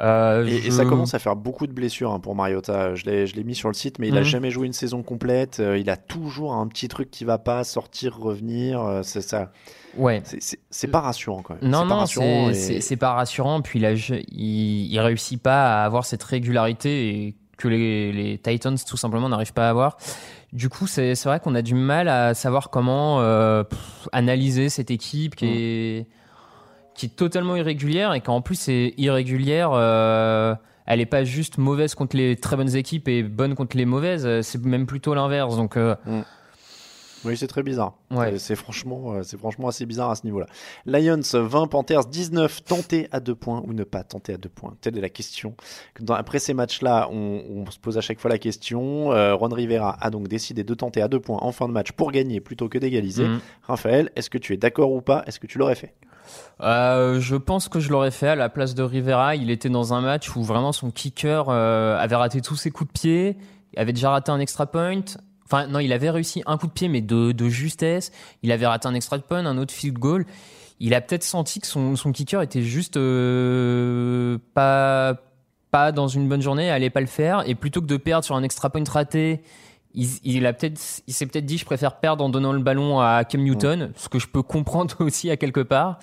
Euh, 0.00 0.44
Et, 0.46 0.70
ça 0.72 0.84
commence 0.84 1.14
à 1.14 1.20
faire 1.20 1.36
beaucoup 1.36 1.66
de 1.68 1.72
blessures 1.72 2.10
hein, 2.10 2.18
pour 2.20 2.34
Mariota. 2.34 2.94
Je 2.96 3.04
l'ai 3.04 3.26
je 3.28 3.36
l'ai 3.36 3.44
mis 3.44 3.54
sur 3.54 3.68
le 3.68 3.74
site, 3.74 3.98
mais 4.00 4.08
il 4.08 4.16
a 4.16 4.20
Mhm. 4.20 4.26
jamais 4.26 4.50
joué 4.50 4.66
une 4.66 4.72
saison 4.72 5.02
complète. 5.04 5.62
Il 5.78 5.88
a 5.88 5.96
toujours 5.96 6.54
un 6.54 6.66
petit 6.66 6.88
truc 6.88 7.10
qui 7.12 7.24
va 7.24 7.38
pas, 7.38 7.62
sortir, 7.64 8.18
revenir. 8.18 9.00
C'est 9.04 9.20
ça. 9.22 9.52
Ouais. 9.96 10.22
C'est- 10.70 10.86
pas 10.88 11.00
rassurant 11.00 11.42
quand 11.42 11.54
même. 11.60 11.70
Non, 11.70 11.82
C'est 11.82 11.88
pas 11.88 11.94
non, 11.94 12.00
rassurant 12.00 12.50
c'est 12.52 12.92
et- 12.92 12.96
pas 12.96 13.12
rassurant. 13.14 13.60
Puis 13.62 13.78
là, 13.78 13.94
je- 13.94 14.14
il, 14.28 14.92
il 14.92 15.00
réussit 15.00 15.42
pas 15.42 15.80
à 15.82 15.84
avoir 15.84 16.04
cette 16.04 16.22
régularité 16.22 17.08
et 17.08 17.34
que 17.56 17.68
les, 17.68 18.12
les 18.12 18.38
Titans 18.38 18.76
tout 18.86 18.96
simplement 18.96 19.28
n'arrivent 19.28 19.52
pas 19.52 19.66
à 19.66 19.70
avoir. 19.70 19.96
Du 20.52 20.68
coup, 20.68 20.86
c'est 20.86 21.14
vrai 21.24 21.40
qu'on 21.40 21.54
a 21.54 21.62
du 21.62 21.74
mal 21.74 22.08
à 22.08 22.34
savoir 22.34 22.70
comment 22.70 23.20
euh, 23.20 23.64
pff, 23.64 24.08
analyser 24.12 24.68
cette 24.68 24.90
équipe 24.90 25.34
qui 25.36 25.46
est 25.46 26.06
qui 26.94 27.06
est 27.06 27.16
totalement 27.16 27.56
irrégulière 27.56 28.14
et 28.14 28.20
qu'en 28.20 28.40
plus 28.40 28.54
c'est 28.54 28.94
irrégulière. 28.98 29.70
euh, 29.72 30.54
elle 30.86 31.00
est 31.00 31.06
pas 31.06 31.24
juste 31.24 31.56
mauvaise 31.58 31.94
contre 31.94 32.14
les 32.16 32.36
très 32.36 32.56
bonnes 32.56 32.76
équipes 32.76 33.08
et 33.08 33.22
bonne 33.22 33.54
contre 33.54 33.76
les 33.76 33.86
mauvaises. 33.86 34.28
C'est 34.42 34.62
même 34.64 34.86
plutôt 34.86 35.14
l'inverse. 35.14 35.56
Donc 35.56 35.76
euh, 35.76 35.96
Oui, 37.24 37.36
c'est 37.36 37.46
très 37.46 37.62
bizarre. 37.62 37.94
Ouais. 38.10 38.38
C'est- 38.38 38.54
franchement, 38.54 39.14
euh, 39.14 39.22
c'est 39.22 39.36
franchement 39.38 39.68
assez 39.68 39.86
bizarre 39.86 40.10
à 40.10 40.14
ce 40.14 40.24
niveau-là. 40.24 40.46
Lions 40.86 41.20
20, 41.32 41.66
Panthers 41.68 42.04
19, 42.06 42.62
tenter 42.64 43.08
à 43.12 43.20
deux 43.20 43.34
points 43.34 43.62
ou 43.66 43.72
ne 43.72 43.84
pas 43.84 44.02
tenter 44.04 44.34
à 44.34 44.36
deux 44.36 44.48
points. 44.48 44.74
Telle 44.80 44.98
est 44.98 45.00
la 45.00 45.08
question. 45.08 45.54
Dans- 46.00 46.14
après 46.14 46.38
ces 46.38 46.54
matchs-là, 46.54 47.08
on, 47.10 47.42
on 47.66 47.70
se 47.70 47.78
pose 47.78 47.98
à 47.98 48.00
chaque 48.00 48.20
fois 48.20 48.30
la 48.30 48.38
question. 48.38 49.12
Euh, 49.12 49.34
Ron 49.34 49.48
Rivera 49.48 49.96
a 50.00 50.10
donc 50.10 50.28
décidé 50.28 50.64
de 50.64 50.74
tenter 50.74 51.02
à 51.02 51.08
deux 51.08 51.20
points 51.20 51.38
en 51.40 51.52
fin 51.52 51.66
de 51.68 51.72
match 51.72 51.92
pour 51.92 52.12
gagner 52.12 52.40
plutôt 52.40 52.68
que 52.68 52.78
d'égaliser. 52.78 53.26
Mhm. 53.28 53.40
Raphaël, 53.62 54.10
est-ce 54.16 54.30
que 54.30 54.38
tu 54.38 54.52
es 54.52 54.56
d'accord 54.56 54.92
ou 54.92 55.00
pas? 55.00 55.22
Est-ce 55.26 55.40
que 55.40 55.46
tu 55.46 55.58
l'aurais 55.58 55.74
fait? 55.74 55.94
Euh, 56.62 57.20
je 57.20 57.36
pense 57.36 57.68
que 57.68 57.80
je 57.80 57.90
l'aurais 57.90 58.10
fait 58.10 58.28
à 58.28 58.34
la 58.36 58.48
place 58.48 58.74
de 58.74 58.82
Rivera. 58.82 59.36
Il 59.36 59.50
était 59.50 59.68
dans 59.68 59.92
un 59.94 60.00
match 60.00 60.34
où 60.36 60.42
vraiment 60.42 60.72
son 60.72 60.90
kicker 60.90 61.46
euh, 61.48 61.98
avait 61.98 62.16
raté 62.16 62.40
tous 62.40 62.56
ses 62.56 62.70
coups 62.70 62.88
de 62.88 62.92
pied, 62.98 63.36
avait 63.76 63.92
déjà 63.92 64.10
raté 64.10 64.30
un 64.30 64.40
extra 64.40 64.66
point. 64.66 65.02
Enfin, 65.46 65.66
non, 65.66 65.78
il 65.78 65.92
avait 65.92 66.10
réussi 66.10 66.42
un 66.46 66.56
coup 66.56 66.66
de 66.66 66.72
pied, 66.72 66.88
mais 66.88 67.00
de, 67.00 67.32
de 67.32 67.48
justesse. 67.48 68.12
Il 68.42 68.52
avait 68.52 68.66
raté 68.66 68.88
un 68.88 68.94
extra 68.94 69.18
point, 69.18 69.44
un 69.44 69.58
autre 69.58 69.74
field 69.74 69.98
goal. 69.98 70.24
Il 70.80 70.94
a 70.94 71.00
peut-être 71.00 71.22
senti 71.22 71.60
que 71.60 71.66
son, 71.66 71.96
son 71.96 72.12
kicker 72.12 72.42
était 72.42 72.62
juste 72.62 72.96
euh, 72.96 74.38
pas, 74.54 75.16
pas 75.70 75.92
dans 75.92 76.08
une 76.08 76.28
bonne 76.28 76.42
journée, 76.42 76.70
allait 76.70 76.90
pas 76.90 77.00
le 77.00 77.06
faire. 77.06 77.48
Et 77.48 77.54
plutôt 77.54 77.80
que 77.80 77.86
de 77.86 77.96
perdre 77.96 78.24
sur 78.24 78.34
un 78.36 78.42
extra 78.42 78.70
point 78.70 78.84
raté, 78.88 79.42
il, 79.94 80.08
il 80.24 80.46
a 80.46 80.52
peut-être, 80.52 80.80
il 81.06 81.14
s'est 81.14 81.26
peut-être 81.26 81.46
dit, 81.46 81.58
je 81.58 81.64
préfère 81.64 82.00
perdre 82.00 82.24
en 82.24 82.28
donnant 82.28 82.52
le 82.52 82.60
ballon 82.60 83.00
à 83.00 83.24
Cam 83.24 83.42
Newton, 83.42 83.92
ce 83.96 84.08
que 84.08 84.18
je 84.18 84.26
peux 84.26 84.42
comprendre 84.42 84.96
aussi 85.00 85.30
à 85.30 85.36
quelque 85.36 85.60
part. 85.60 85.98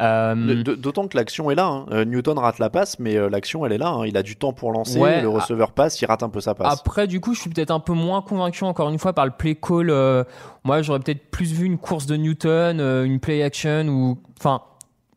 Euh, 0.00 0.62
D'autant 0.62 1.08
que 1.08 1.16
l'action 1.16 1.50
est 1.50 1.54
là. 1.54 1.66
hein. 1.66 1.86
Euh, 1.90 2.04
Newton 2.04 2.38
rate 2.38 2.58
la 2.58 2.68
passe, 2.70 2.98
mais 2.98 3.16
euh, 3.16 3.28
l'action 3.30 3.64
elle 3.64 3.72
est 3.72 3.78
là. 3.78 3.88
hein. 3.88 4.06
Il 4.06 4.16
a 4.16 4.22
du 4.22 4.36
temps 4.36 4.52
pour 4.52 4.72
lancer. 4.72 4.98
Ouais, 4.98 5.22
le 5.22 5.28
ah. 5.28 5.40
receveur 5.40 5.72
passe, 5.72 6.00
il 6.02 6.06
rate 6.06 6.22
un 6.22 6.28
peu 6.28 6.40
sa 6.40 6.54
passe. 6.54 6.78
Après, 6.80 7.06
du 7.06 7.20
coup, 7.20 7.34
je 7.34 7.40
suis 7.40 7.50
peut-être 7.50 7.70
un 7.70 7.80
peu 7.80 7.92
moins 7.94 8.20
convaincu 8.22 8.64
encore 8.64 8.88
une 8.90 8.98
fois 8.98 9.12
par 9.12 9.24
le 9.24 9.32
play 9.32 9.54
call. 9.54 9.90
euh, 9.90 10.24
moi, 10.64 10.82
j'aurais 10.82 11.00
peut-être 11.00 11.30
plus 11.30 11.52
vu 11.52 11.64
une 11.66 11.78
course 11.78 12.06
de 12.06 12.16
Newton, 12.16 12.78
euh, 12.80 13.04
une 13.04 13.20
play 13.20 13.42
action 13.42 13.86
ou, 13.88 14.18
enfin, 14.38 14.60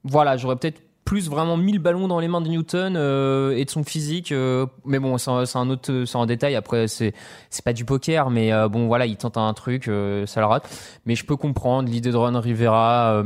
voilà, 0.04 0.38
j'aurais 0.38 0.56
peut-être 0.56 0.80
plus 1.06 1.28
vraiment 1.28 1.58
mis 1.58 1.74
le 1.74 1.80
ballon 1.80 2.08
dans 2.08 2.20
les 2.20 2.28
mains 2.28 2.40
de 2.40 2.48
Newton 2.50 2.94
euh, 2.96 3.58
et 3.58 3.66
de 3.66 3.70
son 3.72 3.84
physique. 3.84 4.32
euh, 4.32 4.68
mais 4.86 5.00
bon, 5.00 5.18
c'est 5.18 5.32
un, 5.32 5.70
autre, 5.72 6.04
c'est 6.06 6.18
un 6.18 6.26
détail. 6.28 6.56
Après, 6.56 6.88
c'est 6.88 7.14
c'est 7.50 7.66
pas 7.66 7.74
du 7.74 7.84
poker, 7.84 8.30
mais 8.30 8.54
euh, 8.54 8.68
bon, 8.70 8.86
voilà, 8.86 9.08
il 9.08 9.18
tente 9.18 9.36
un 9.36 9.52
truc, 9.56 9.86
ça 9.86 10.40
le 10.40 10.46
rate. 10.46 10.70
Mais 11.08 11.16
je 11.16 11.26
peux 11.26 11.36
comprendre 11.36 11.90
l'idée 11.90 12.12
de 12.12 12.16
Ron 12.16 12.40
Rivera. 12.40 13.24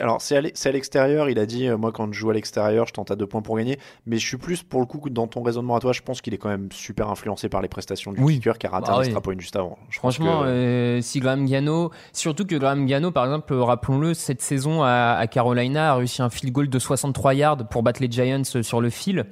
Alors, 0.00 0.20
c'est 0.20 0.36
à 0.36 0.72
l'extérieur. 0.72 1.28
Il 1.30 1.38
a 1.38 1.46
dit 1.46 1.68
euh, 1.68 1.76
Moi, 1.76 1.92
quand 1.92 2.12
je 2.12 2.18
joue 2.18 2.30
à 2.30 2.34
l'extérieur, 2.34 2.86
je 2.86 2.92
tente 2.92 3.10
à 3.10 3.16
deux 3.16 3.26
points 3.26 3.42
pour 3.42 3.56
gagner. 3.56 3.78
Mais 4.06 4.18
je 4.18 4.26
suis 4.26 4.36
plus, 4.36 4.62
pour 4.62 4.80
le 4.80 4.86
coup, 4.86 5.08
dans 5.10 5.26
ton 5.26 5.42
raisonnement 5.42 5.76
à 5.76 5.80
toi, 5.80 5.92
je 5.92 6.02
pense 6.02 6.20
qu'il 6.20 6.34
est 6.34 6.38
quand 6.38 6.48
même 6.48 6.68
super 6.72 7.08
influencé 7.10 7.48
par 7.48 7.62
les 7.62 7.68
prestations 7.68 8.12
du 8.12 8.20
Oui. 8.20 8.34
kicker 8.34 8.58
qui 8.58 8.66
a 8.66 8.70
raté 8.70 8.86
Bah 8.88 8.94
un 8.94 8.98
oui. 9.00 9.04
extra 9.06 9.20
point 9.20 9.34
juste 9.38 9.56
avant. 9.56 9.78
Je 9.90 9.98
Franchement, 9.98 10.42
que- 10.42 10.46
euh, 10.46 11.00
si 11.00 11.20
Graham 11.20 11.46
Gano, 11.46 11.90
surtout 12.12 12.44
que 12.44 12.56
Graham 12.56 12.86
Gano, 12.86 13.10
par 13.10 13.24
exemple, 13.24 13.52
euh, 13.52 13.62
rappelons-le, 13.62 14.14
cette 14.14 14.42
saison 14.42 14.82
à, 14.82 15.16
à 15.18 15.26
Carolina 15.26 15.92
a 15.92 15.94
réussi 15.96 16.22
un 16.22 16.30
field 16.30 16.52
goal 16.52 16.68
de 16.68 16.78
63 16.78 17.34
yards 17.34 17.68
pour 17.68 17.82
battre 17.82 18.00
les 18.02 18.10
Giants 18.10 18.42
sur 18.62 18.80
le 18.80 18.90
fil. 18.90 19.24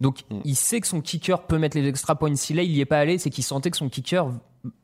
Donc, 0.00 0.20
Mm. 0.30 0.40
il 0.44 0.56
sait 0.56 0.80
que 0.80 0.86
son 0.86 1.00
kicker 1.00 1.42
peut 1.46 1.58
mettre 1.58 1.76
les 1.78 1.86
extra 1.88 2.14
points. 2.16 2.34
Si 2.34 2.52
là, 2.52 2.62
il 2.62 2.72
n'y 2.72 2.80
est 2.80 2.84
pas 2.84 2.98
allé, 2.98 3.16
c'est 3.18 3.30
qu'il 3.30 3.44
sentait 3.44 3.70
que 3.70 3.76
son 3.76 3.88
kicker 3.88 4.26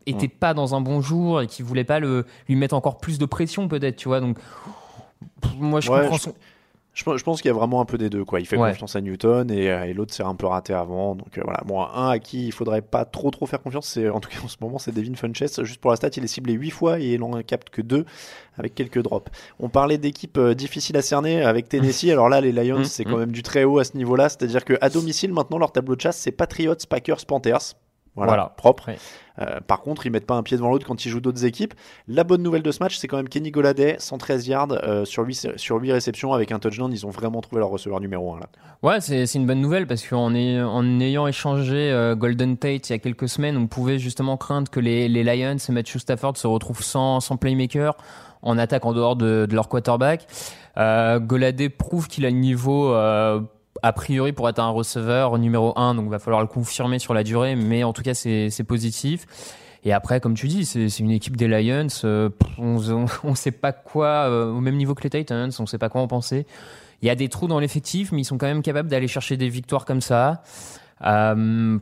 était 0.06 0.28
pas 0.28 0.54
dans 0.54 0.74
un 0.74 0.80
bon 0.80 1.00
jour 1.00 1.40
et 1.42 1.46
qu'il 1.46 1.64
voulait 1.64 1.84
pas 1.84 2.00
le, 2.00 2.26
lui 2.48 2.56
mettre 2.56 2.74
encore 2.74 2.98
plus 2.98 3.18
de 3.18 3.24
pression, 3.26 3.68
peut-être, 3.68 3.96
tu 3.96 4.08
vois. 4.08 4.20
Donc, 4.20 4.38
moi, 5.58 5.80
je 5.80 5.90
Ouais, 5.90 6.00
comprends 6.02 6.16
je- 6.16 6.22
son. 6.22 6.34
Je, 6.92 7.04
pense- 7.04 7.18
je 7.18 7.24
pense 7.24 7.40
qu'il 7.40 7.48
y 7.48 7.54
a 7.54 7.56
vraiment 7.56 7.80
un 7.80 7.84
peu 7.84 7.96
des 7.98 8.10
deux. 8.10 8.24
Quoi. 8.24 8.40
Il 8.40 8.46
fait 8.46 8.56
Ouais. 8.56 8.70
confiance 8.72 8.96
à 8.96 9.00
Newton 9.00 9.48
et, 9.50 9.70
euh, 9.70 9.84
et 9.84 9.92
l'autre 9.94 10.12
s'est 10.12 10.24
un 10.24 10.34
peu 10.34 10.46
raté 10.46 10.74
avant. 10.74 11.14
Donc 11.14 11.38
euh, 11.38 11.40
voilà, 11.44 11.60
bon, 11.64 11.80
un 11.82 12.10
à 12.10 12.18
qui 12.18 12.48
il 12.48 12.52
faudrait 12.52 12.82
pas 12.82 13.04
trop 13.04 13.30
trop 13.30 13.46
faire 13.46 13.62
confiance, 13.62 13.86
c'est 13.86 14.08
en 14.08 14.18
tout 14.18 14.28
cas 14.28 14.38
en 14.44 14.48
ce 14.48 14.56
moment, 14.60 14.76
c'est 14.78 14.90
Devin 14.92 15.14
Funchess. 15.14 15.62
Juste 15.62 15.80
pour 15.80 15.92
la 15.92 15.96
stat, 15.96 16.10
il 16.16 16.24
est 16.24 16.26
ciblé 16.26 16.52
8 16.54 16.70
fois 16.70 16.98
et 16.98 17.14
il 17.14 17.22
en 17.22 17.40
capte 17.42 17.70
que 17.70 17.80
2 17.80 18.04
avec 18.58 18.74
quelques 18.74 19.00
drops. 19.02 19.30
On 19.60 19.68
parlait 19.68 19.98
d'équipes 19.98 20.36
euh, 20.36 20.52
difficiles 20.54 20.96
à 20.96 21.02
cerner 21.02 21.42
avec 21.42 21.68
Tennessee. 21.68 22.10
Alors 22.10 22.28
là, 22.28 22.40
les 22.40 22.50
Lions, 22.50 22.80
Mm, 22.80 22.84
c'est 22.84 23.06
mm. 23.06 23.10
quand 23.10 23.18
même 23.18 23.32
du 23.32 23.44
très 23.44 23.62
haut 23.62 23.78
à 23.78 23.84
ce 23.84 23.96
niveau-là. 23.96 24.28
C'est-à-dire 24.28 24.64
qu'à 24.64 24.88
domicile, 24.90 25.32
maintenant, 25.32 25.58
leur 25.58 25.70
tableau 25.70 25.94
de 25.94 26.00
chasse, 26.00 26.18
c'est 26.18 26.32
Patriots, 26.32 26.74
Packers, 26.88 27.24
Panthers. 27.24 27.76
Voilà, 28.16 28.32
Voilà. 28.32 28.46
propre. 28.56 28.88
Ouais. 28.88 28.98
Euh, 29.40 29.60
par 29.66 29.80
contre, 29.80 30.06
ils 30.06 30.10
mettent 30.10 30.26
pas 30.26 30.34
un 30.34 30.42
pied 30.42 30.56
devant 30.56 30.70
l'autre 30.70 30.86
quand 30.86 31.04
ils 31.04 31.08
jouent 31.08 31.20
d'autres 31.20 31.44
équipes. 31.44 31.74
La 32.08 32.24
bonne 32.24 32.42
nouvelle 32.42 32.62
de 32.62 32.70
ce 32.70 32.82
match, 32.82 32.96
c'est 32.96 33.08
quand 33.08 33.16
même 33.16 33.28
Kenny 33.28 33.50
Goladay, 33.50 33.96
113 33.98 34.46
yards 34.48 34.68
euh, 34.84 35.04
sur, 35.04 35.24
8, 35.24 35.56
sur 35.56 35.76
8 35.76 35.92
réceptions 35.92 36.32
avec 36.32 36.52
un 36.52 36.58
touchdown. 36.58 36.92
Ils 36.92 37.06
ont 37.06 37.10
vraiment 37.10 37.40
trouvé 37.40 37.60
leur 37.60 37.70
receveur 37.70 38.00
numéro 38.00 38.34
1 38.34 38.40
là. 38.40 38.46
Ouais, 38.82 39.00
c'est 39.00 39.34
une 39.34 39.46
bonne 39.46 39.60
nouvelle 39.60 39.86
parce 39.86 40.06
qu'en 40.06 40.34
ay- 40.34 40.60
en 40.60 41.00
ayant 41.00 41.26
échangé 41.26 41.90
euh, 41.90 42.14
Golden 42.14 42.56
Tate 42.56 42.88
il 42.88 42.92
y 42.92 42.94
a 42.94 42.98
quelques 42.98 43.28
semaines, 43.28 43.56
on 43.56 43.66
pouvait 43.66 43.98
justement 43.98 44.36
craindre 44.36 44.70
que 44.70 44.80
les, 44.80 45.08
Lions 45.08 45.56
et 45.56 45.72
Matthew 45.72 45.98
Stafford 45.98 46.36
se 46.36 46.46
retrouvent 46.46 46.82
sans, 46.82 47.20
playmaker 47.38 47.96
en 48.42 48.56
attaque 48.56 48.86
en 48.86 48.92
dehors 48.92 49.16
de, 49.16 49.46
leur 49.50 49.68
quarterback. 49.68 50.26
Euh, 50.78 51.20
prouve 51.76 52.08
qu'il 52.08 52.24
a 52.24 52.30
le 52.30 52.36
niveau 52.36 52.94
a 53.82 53.92
priori 53.92 54.32
pour 54.32 54.48
être 54.48 54.58
un 54.58 54.70
receveur 54.70 55.38
numéro 55.38 55.72
1, 55.78 55.94
donc 55.94 56.08
va 56.08 56.18
falloir 56.18 56.40
le 56.40 56.46
confirmer 56.46 56.98
sur 56.98 57.14
la 57.14 57.22
durée, 57.22 57.56
mais 57.56 57.84
en 57.84 57.92
tout 57.92 58.02
cas 58.02 58.14
c'est 58.14 58.64
positif. 58.66 59.26
Et 59.82 59.92
après, 59.92 60.20
comme 60.20 60.34
tu 60.34 60.46
dis, 60.46 60.66
c'est 60.66 60.98
une 60.98 61.10
équipe 61.10 61.36
des 61.36 61.48
Lions. 61.48 61.86
euh, 62.04 62.28
on 62.58 63.30
ne 63.30 63.34
sait 63.34 63.50
pas 63.50 63.72
quoi, 63.72 64.28
euh, 64.28 64.52
au 64.52 64.60
même 64.60 64.76
niveau 64.76 64.94
que 64.94 65.02
les 65.02 65.10
Titans, 65.10 65.50
on 65.58 65.62
ne 65.62 65.66
sait 65.66 65.78
pas 65.78 65.88
quoi 65.88 66.02
en 66.02 66.06
penser. 66.06 66.46
Il 67.02 67.06
y 67.06 67.10
a 67.10 67.14
des 67.14 67.28
trous 67.28 67.46
dans 67.46 67.58
l'effectif, 67.58 68.12
mais 68.12 68.20
ils 68.20 68.24
sont 68.24 68.36
quand 68.36 68.46
même 68.46 68.62
capables 68.62 68.90
d'aller 68.90 69.08
chercher 69.08 69.38
des 69.38 69.48
victoires 69.48 69.86
comme 69.86 70.02
ça. 70.02 70.42
Euh, 71.06 71.78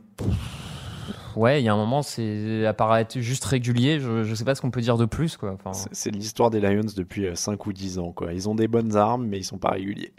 ouais, 1.35 1.61
il 1.61 1.65
y 1.65 1.69
a 1.69 1.73
un 1.73 1.77
moment, 1.77 2.01
c'est 2.01 2.65
à 2.65 2.73
part 2.73 2.95
être 2.97 3.19
juste 3.19 3.45
régulier, 3.45 3.99
je, 3.99 4.23
je 4.23 4.35
sais 4.35 4.43
pas 4.45 4.55
ce 4.55 4.61
qu'on 4.61 4.71
peut 4.71 4.81
dire 4.81 4.97
de 4.97 5.05
plus, 5.05 5.37
quoi. 5.37 5.53
Enfin, 5.53 5.71
C'est- 5.91 6.11
l'histoire 6.11 6.49
des 6.49 6.59
Lions 6.59 6.81
depuis 6.95 7.27
5 7.33 7.65
ou 7.65 7.73
10 7.73 7.99
ans. 7.99 8.11
Quoi. 8.11 8.33
Ils 8.33 8.47
ont 8.49 8.55
des 8.55 8.67
bonnes 8.67 8.95
armes, 8.95 9.25
mais 9.25 9.37
ils 9.39 9.43
sont 9.43 9.57
pas 9.57 9.69
réguliers. 9.71 10.13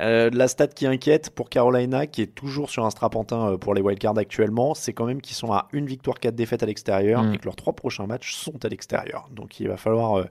Euh, 0.00 0.30
la 0.32 0.48
stat 0.48 0.68
qui 0.68 0.86
inquiète 0.86 1.30
pour 1.30 1.48
Carolina, 1.50 2.06
qui 2.06 2.22
est 2.22 2.34
toujours 2.34 2.70
sur 2.70 2.84
un 2.86 2.90
strapontin 2.90 3.52
euh, 3.52 3.56
pour 3.58 3.74
les 3.74 3.82
wildcards 3.82 4.18
actuellement, 4.18 4.74
c'est 4.74 4.92
quand 4.92 5.04
même 5.06 5.20
qu'ils 5.20 5.36
sont 5.36 5.52
à 5.52 5.68
une 5.72 5.86
victoire, 5.86 6.18
4 6.20 6.34
défaites 6.34 6.62
à 6.62 6.66
l'extérieur 6.66 7.22
Mm. 7.22 7.34
et 7.34 7.38
que 7.38 7.44
leurs 7.44 7.56
trois 7.56 7.72
prochains 7.74 8.06
matchs 8.06 8.34
sont 8.34 8.64
à 8.64 8.68
l'extérieur. 8.68 9.28
Donc 9.32 9.60
il 9.60 9.68
va 9.68 9.76
falloir 9.76 10.18
euh, 10.18 10.24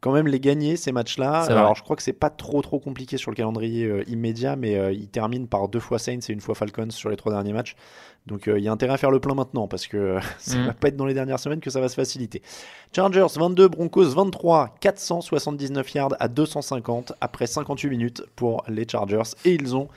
quand 0.00 0.12
même 0.12 0.26
les 0.28 0.38
gagner 0.40 0.76
ces 0.76 0.92
matchs-là. 0.92 1.42
Alors 1.58 1.74
je 1.74 1.82
crois 1.82 1.96
que 1.96 2.02
c'est 2.02 2.12
pas 2.12 2.30
trop 2.30 2.62
trop 2.62 2.78
compliqué 2.78 3.16
sur 3.16 3.30
le 3.30 3.36
calendrier 3.36 3.84
euh, 3.84 4.04
immédiat, 4.08 4.54
mais 4.56 4.76
euh, 4.76 4.92
ils 4.92 5.08
terminent 5.08 5.46
par 5.46 5.68
deux 5.68 5.80
fois 5.80 5.98
Saints 5.98 6.20
et 6.28 6.32
une 6.32 6.40
fois 6.40 6.54
Falcons 6.54 6.90
sur 6.90 7.10
les 7.10 7.16
trois 7.16 7.32
derniers 7.32 7.52
matchs. 7.52 7.74
Donc 8.26 8.46
euh, 8.46 8.58
il 8.58 8.64
y 8.64 8.68
a 8.68 8.72
intérêt 8.72 8.92
à 8.94 8.96
faire 8.96 9.10
le 9.10 9.20
plein 9.20 9.34
maintenant 9.34 9.66
parce 9.68 9.86
que 9.86 10.18
ça 10.38 10.56
Mm. 10.58 10.66
va 10.66 10.72
pas 10.74 10.88
être 10.88 10.96
dans 10.96 11.06
les 11.06 11.14
dernières 11.14 11.40
semaines 11.40 11.60
que 11.60 11.70
ça 11.70 11.80
va 11.80 11.88
se 11.88 11.94
faciliter. 11.94 12.42
Chargers 12.94 13.26
22, 13.34 13.68
Broncos 13.68 14.10
23, 14.10 14.74
479 14.80 15.94
yards 15.94 16.14
à 16.20 16.28
250 16.28 17.14
après 17.20 17.46
58 17.46 17.88
minutes 17.90 18.22
pour 18.36 18.62
les 18.68 18.86
Chargers 18.88 19.22
et 19.44 19.54
ils 19.54 19.74
ont 19.74 19.88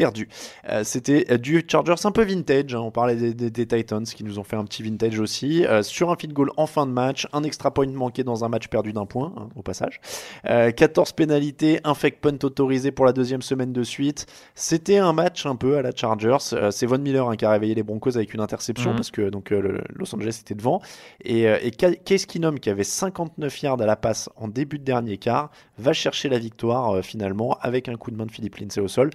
perdu. 0.00 0.28
Euh, 0.68 0.82
C'était 0.84 1.26
euh, 1.30 1.36
du 1.38 1.64
Chargers 1.68 1.94
un 2.04 2.10
peu 2.10 2.24
vintage, 2.24 2.74
hein. 2.74 2.80
on 2.80 2.90
parlait 2.90 3.16
des, 3.16 3.34
des- 3.34 3.50
des 3.50 3.66
Titans 3.66 4.04
qui 4.04 4.24
nous 4.24 4.38
ont 4.38 4.44
fait 4.44 4.56
un 4.56 4.64
petit 4.64 4.82
vintage 4.82 5.18
aussi, 5.20 5.64
Euh, 5.66 5.82
sur 5.82 6.10
un 6.10 6.16
field 6.16 6.32
goal 6.34 6.50
en 6.56 6.66
fin 6.66 6.86
de 6.86 6.92
match, 6.92 7.26
un 7.32 7.42
extra 7.42 7.72
point 7.72 7.86
manqué 7.86 8.24
dans 8.24 8.44
un 8.44 8.48
match 8.48 8.68
perdu 8.68 8.92
d'un 8.92 9.06
point, 9.06 9.32
hein, 9.36 9.48
au 9.56 9.62
passage, 9.62 10.00
Euh, 10.46 10.70
14 10.70 11.12
pénalités, 11.12 11.80
un 11.84 11.94
fake 11.94 12.20
punt 12.20 12.38
autorisé 12.42 12.90
pour 12.92 13.04
la 13.04 13.12
deuxième 13.12 13.42
semaine 13.42 13.72
de 13.72 13.82
suite. 13.82 14.26
C'était 14.54 14.96
un 14.98 15.12
match 15.12 15.44
un 15.46 15.56
peu 15.56 15.76
à 15.76 15.82
la 15.82 15.90
Chargers. 15.94 16.38
C'est 16.70 16.86
Von 16.86 16.98
Miller 16.98 17.28
hein, 17.28 17.36
qui 17.36 17.44
a 17.44 17.50
réveillé 17.50 17.74
les 17.74 17.82
Broncos 17.82 18.16
avec 18.16 18.32
une 18.34 18.40
interception 18.40 18.90
Mhm. 18.90 18.96
parce 18.96 19.10
que 19.10 19.28
donc 19.30 19.50
le- 19.50 19.82
Los 19.94 20.14
Angeles 20.14 20.38
était 20.40 20.54
devant 20.54 20.80
et, 21.24 21.42
et 21.42 21.70
Ca- 21.78 21.94
Case 21.94 22.26
Keenum 22.26 22.58
qui 22.58 22.70
avait 22.70 22.84
59 22.84 23.62
yards 23.62 23.80
à 23.82 23.86
la 23.86 23.96
passe 23.96 24.30
en 24.36 24.48
début 24.48 24.78
de 24.78 24.84
dernier 24.84 25.18
quart 25.18 25.50
va 25.78 25.92
chercher 25.92 26.28
la 26.28 26.38
victoire 26.38 27.02
finalement 27.04 27.58
avec 27.60 27.88
un 27.88 27.96
coup 27.96 28.10
de 28.10 28.16
main 28.16 28.26
de 28.26 28.30
Philippe 28.32 28.56
Lindsay 28.56 28.80
au 28.80 28.88
sol. 28.88 29.10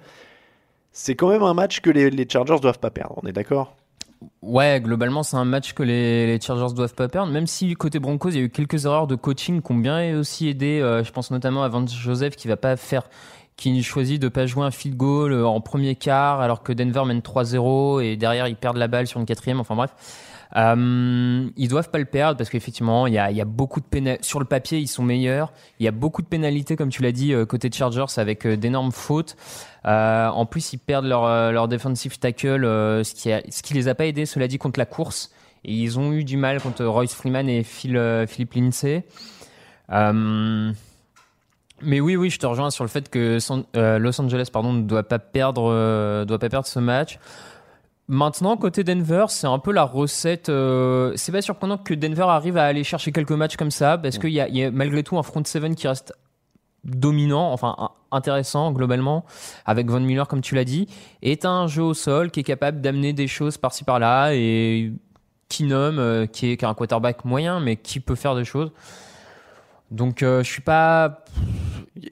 C'est 0.98 1.14
quand 1.14 1.28
même 1.28 1.42
un 1.42 1.52
match 1.52 1.80
que 1.80 1.90
les, 1.90 2.26
Chargers 2.26 2.58
doivent 2.58 2.78
pas 2.78 2.88
perdre, 2.88 3.20
on 3.22 3.28
est 3.28 3.32
d'accord? 3.32 3.76
Ouais, 4.40 4.80
globalement, 4.80 5.22
c'est 5.22 5.36
un 5.36 5.44
match 5.44 5.74
que 5.74 5.82
les, 5.82 6.40
Chargers 6.40 6.74
doivent 6.74 6.94
pas 6.94 7.06
perdre. 7.06 7.30
Même 7.30 7.46
si 7.46 7.74
côté 7.74 7.98
Broncos, 7.98 8.30
il 8.30 8.36
y 8.36 8.38
a 8.38 8.44
eu 8.44 8.48
quelques 8.48 8.86
erreurs 8.86 9.06
de 9.06 9.14
coaching 9.14 9.60
qui 9.60 9.72
ont 9.72 9.76
bien 9.76 10.18
aussi 10.18 10.48
aidé. 10.48 10.80
euh, 10.80 11.04
je 11.04 11.12
pense 11.12 11.30
notamment 11.30 11.64
à 11.64 11.68
Vance 11.68 11.94
Joseph 11.94 12.34
qui 12.34 12.48
va 12.48 12.56
pas 12.56 12.76
qui 13.58 13.82
choisit 13.82 14.20
de 14.20 14.28
pas 14.28 14.46
jouer 14.46 14.64
un 14.64 14.70
field 14.70 14.96
goal 14.96 15.34
euh, 15.34 15.46
en 15.46 15.60
premier 15.60 15.96
quart 15.96 16.40
alors 16.40 16.62
que 16.62 16.72
Denver 16.72 17.04
mène 17.04 17.20
3-0 17.20 18.02
et 18.02 18.16
derrière 18.16 18.48
ils 18.48 18.56
perdent 18.56 18.78
la 18.78 18.88
balle 18.88 19.06
sur 19.06 19.20
une 19.20 19.26
quatrième. 19.26 19.60
Enfin 19.60 19.76
bref. 19.76 19.90
Euh, 20.54 21.48
ils 21.56 21.68
doivent 21.68 21.90
pas 21.90 21.98
le 21.98 22.04
perdre 22.04 22.38
parce 22.38 22.50
qu'effectivement, 22.50 23.08
il 23.08 23.14
y 23.14 23.44
beaucoup 23.44 23.80
de. 23.80 24.18
Sur 24.20 24.38
le 24.38 24.44
papier, 24.44 24.78
ils 24.78 24.86
sont 24.86 25.02
meilleurs. 25.02 25.52
Il 25.80 25.84
y 25.84 25.88
a 25.88 25.92
beaucoup 25.92 26.22
de 26.22 26.26
pénalités, 26.26 26.76
comme 26.76 26.90
tu 26.90 27.02
l'as 27.02 27.12
dit, 27.12 27.32
euh, 27.32 27.44
côté 27.46 27.70
Chargers 27.72 28.04
avec 28.18 28.46
euh, 28.46 28.56
d'énormes 28.56 28.92
fautes. 28.92 29.36
Euh, 29.86 30.28
en 30.28 30.46
plus, 30.46 30.72
ils 30.72 30.78
perdent 30.78 31.06
leur, 31.06 31.52
leur 31.52 31.68
defensive 31.68 32.18
tackle, 32.18 32.64
ce, 32.64 33.14
qui 33.14 33.32
a, 33.32 33.42
ce 33.48 33.62
qui 33.62 33.74
les 33.74 33.88
a 33.88 33.94
pas 33.94 34.06
aidés, 34.06 34.26
cela 34.26 34.48
dit, 34.48 34.58
contre 34.58 34.78
la 34.78 34.86
course. 34.86 35.32
Et 35.64 35.72
ils 35.72 35.98
ont 35.98 36.12
eu 36.12 36.24
du 36.24 36.36
mal 36.36 36.60
contre 36.60 36.84
Royce 36.84 37.14
Freeman 37.14 37.48
et 37.48 37.62
Phil, 37.62 38.24
Philippe 38.28 38.54
Lindsay. 38.54 39.04
Mais 41.82 42.00
oui, 42.00 42.16
oui, 42.16 42.30
je 42.30 42.38
te 42.38 42.46
rejoins 42.46 42.70
sur 42.70 42.84
le 42.84 42.88
fait 42.88 43.10
que 43.10 43.38
Los 43.98 44.20
Angeles 44.20 44.48
pardon, 44.52 44.72
ne 44.72 44.82
doit 44.82 45.02
pas 45.04 45.18
perdre, 45.18 46.24
doit 46.24 46.38
pas 46.38 46.48
perdre 46.48 46.66
ce 46.66 46.78
match. 46.78 47.18
Maintenant, 48.08 48.56
côté 48.56 48.84
Denver, 48.84 49.26
c'est 49.28 49.48
un 49.48 49.58
peu 49.58 49.72
la 49.72 49.82
recette. 49.82 50.48
euh, 50.48 51.12
c'est 51.16 51.32
pas 51.32 51.42
surprenant 51.42 51.76
que 51.76 51.92
Denver 51.92 52.26
arrive 52.28 52.56
à 52.56 52.64
aller 52.64 52.84
chercher 52.84 53.10
quelques 53.10 53.32
matchs 53.32 53.56
comme 53.56 53.72
ça, 53.72 53.98
parce 53.98 54.18
qu'il 54.18 54.30
y 54.30 54.40
a, 54.40 54.70
malgré 54.70 55.02
tout 55.02 55.18
un 55.18 55.24
front 55.24 55.42
seven 55.44 55.74
qui 55.74 55.88
reste 55.88 56.14
dominant, 56.84 57.52
enfin 57.52 57.90
intéressant 58.12 58.70
globalement, 58.70 59.24
avec 59.64 59.90
Von 59.90 59.98
Miller 59.98 60.28
comme 60.28 60.40
tu 60.40 60.54
l'as 60.54 60.64
dit, 60.64 60.86
t'as 61.40 61.50
un 61.50 61.66
jeu 61.66 61.82
au 61.82 61.94
sol 61.94 62.30
qui 62.30 62.40
est 62.40 62.44
capable 62.44 62.80
d'amener 62.80 63.12
des 63.12 63.26
choses 63.26 63.56
par-ci 63.58 63.82
par-là, 63.82 64.34
et 64.34 64.92
Keenum, 65.48 65.98
euh, 65.98 66.26
qui, 66.26 66.52
est, 66.52 66.56
qui 66.56 66.64
est 66.64 66.68
un 66.68 66.74
quarterback 66.74 67.24
moyen, 67.24 67.58
mais 67.58 67.74
qui 67.76 67.98
peut 67.98 68.14
faire 68.14 68.36
des 68.36 68.44
choses. 68.44 68.70
Donc 69.90 70.22
euh, 70.22 70.44
je 70.44 70.50
suis 70.50 70.62
pas... 70.62 71.24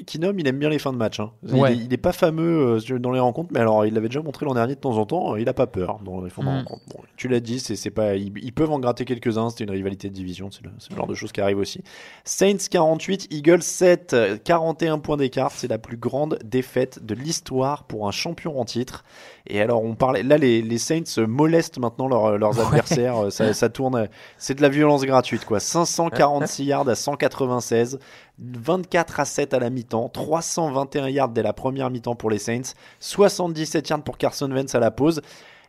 Keenum, 0.07 0.39
il 0.39 0.47
aime 0.49 0.59
bien 0.59 0.69
les 0.69 0.79
fins 0.79 0.93
de 0.93 0.97
match. 0.99 1.21
hein. 1.21 1.33
Il, 1.47 1.55
Ouais. 1.55 1.73
est, 1.73 1.77
il 1.77 1.93
est 1.93 1.97
pas 1.99 2.13
fameux 2.13 2.79
euh, 2.91 2.99
dans 2.99 3.13
les 3.13 3.21
rencontres, 3.21 3.51
mais 3.53 3.61
alors 3.61 3.85
il 3.87 3.95
l'avait 3.95 4.09
déjà 4.09 4.23
montré 4.23 4.47
l'an 4.47 4.55
dernier 4.55 4.75
de 4.75 4.81
temps 4.81 4.97
en 4.99 5.07
temps. 5.07 5.35
euh, 5.35 5.41
Il 5.41 5.49
a 5.49 5.55
pas 5.55 5.67
peur 5.67 6.01
dans 6.05 6.23
les 6.23 6.31
fins 6.31 6.43
de 6.43 6.49
Mm. 6.49 6.57
rencontre. 6.59 6.83
Bon, 6.89 7.03
tu 7.17 7.29
l'as 7.29 7.41
dit, 7.41 7.59
c'est 7.61 7.91
pas, 7.91 8.15
ils, 8.17 8.33
ils 8.43 8.53
peuvent 8.53 8.71
en 8.71 8.79
gratter 8.79 9.05
quelques-uns. 9.05 9.51
C'était 9.51 9.65
une 9.65 9.71
rivalité 9.71 10.09
de 10.09 10.15
division, 10.15 10.51
c'est 10.51 10.63
le, 10.65 10.71
genre 10.97 11.07
de 11.07 11.15
choses 11.15 11.33
qui 11.33 11.41
arrive 11.41 11.59
aussi. 11.59 11.83
Saints 12.25 12.57
48, 12.71 13.29
Eagles 13.31 13.63
7, 13.63 14.13
euh, 14.15 14.37
41 14.43 14.99
points 14.99 15.17
d'écart. 15.17 15.51
C'est 15.53 15.69
la 15.69 15.79
plus 15.79 15.97
grande 15.97 16.39
défaite 16.45 17.05
de 17.05 17.15
l'histoire 17.15 17.85
pour 17.85 18.09
un 18.09 18.13
champion 18.13 18.59
en 18.61 18.65
titre. 18.65 19.05
Et 19.47 19.61
alors 19.61 19.83
on 19.85 19.95
parlait, 19.95 20.23
là 20.23 20.39
les, 20.39 20.63
les 20.63 20.79
Saints 20.79 21.03
euh, 21.19 21.27
molestent 21.27 21.79
maintenant 21.79 22.09
leurs- 22.09 22.39
leurs 22.39 22.59
adversaires. 22.61 23.27
Euh, 23.27 23.31
Ça, 23.31 23.53
ça 23.53 23.69
tourne, 23.69 23.97
euh, 23.97 24.07
c'est 24.39 24.55
de 24.55 24.63
la 24.63 24.69
violence 24.71 25.05
gratuite 25.05 25.45
quoi. 25.45 25.61
546 25.61 26.65
yards 26.65 26.89
à 26.89 26.95
196. 26.95 27.99
24 28.39 29.21
à 29.21 29.25
7 29.25 29.55
à 29.55 29.59
la 29.59 29.71
mi-temps, 29.71 30.09
321 30.09 31.09
yards 31.09 31.29
dès 31.31 31.43
la 31.43 31.53
première 31.53 31.91
mi-temps 31.91 32.17
pour 32.17 32.31
les 32.31 32.39
Saints, 32.39 32.75
77 33.01 33.89
yards 33.89 34.03
pour 34.03 34.19
Carson 34.19 34.51
Wentz 34.51 34.75
à 34.75 34.81
la 34.81 34.91
pause. 34.91 35.23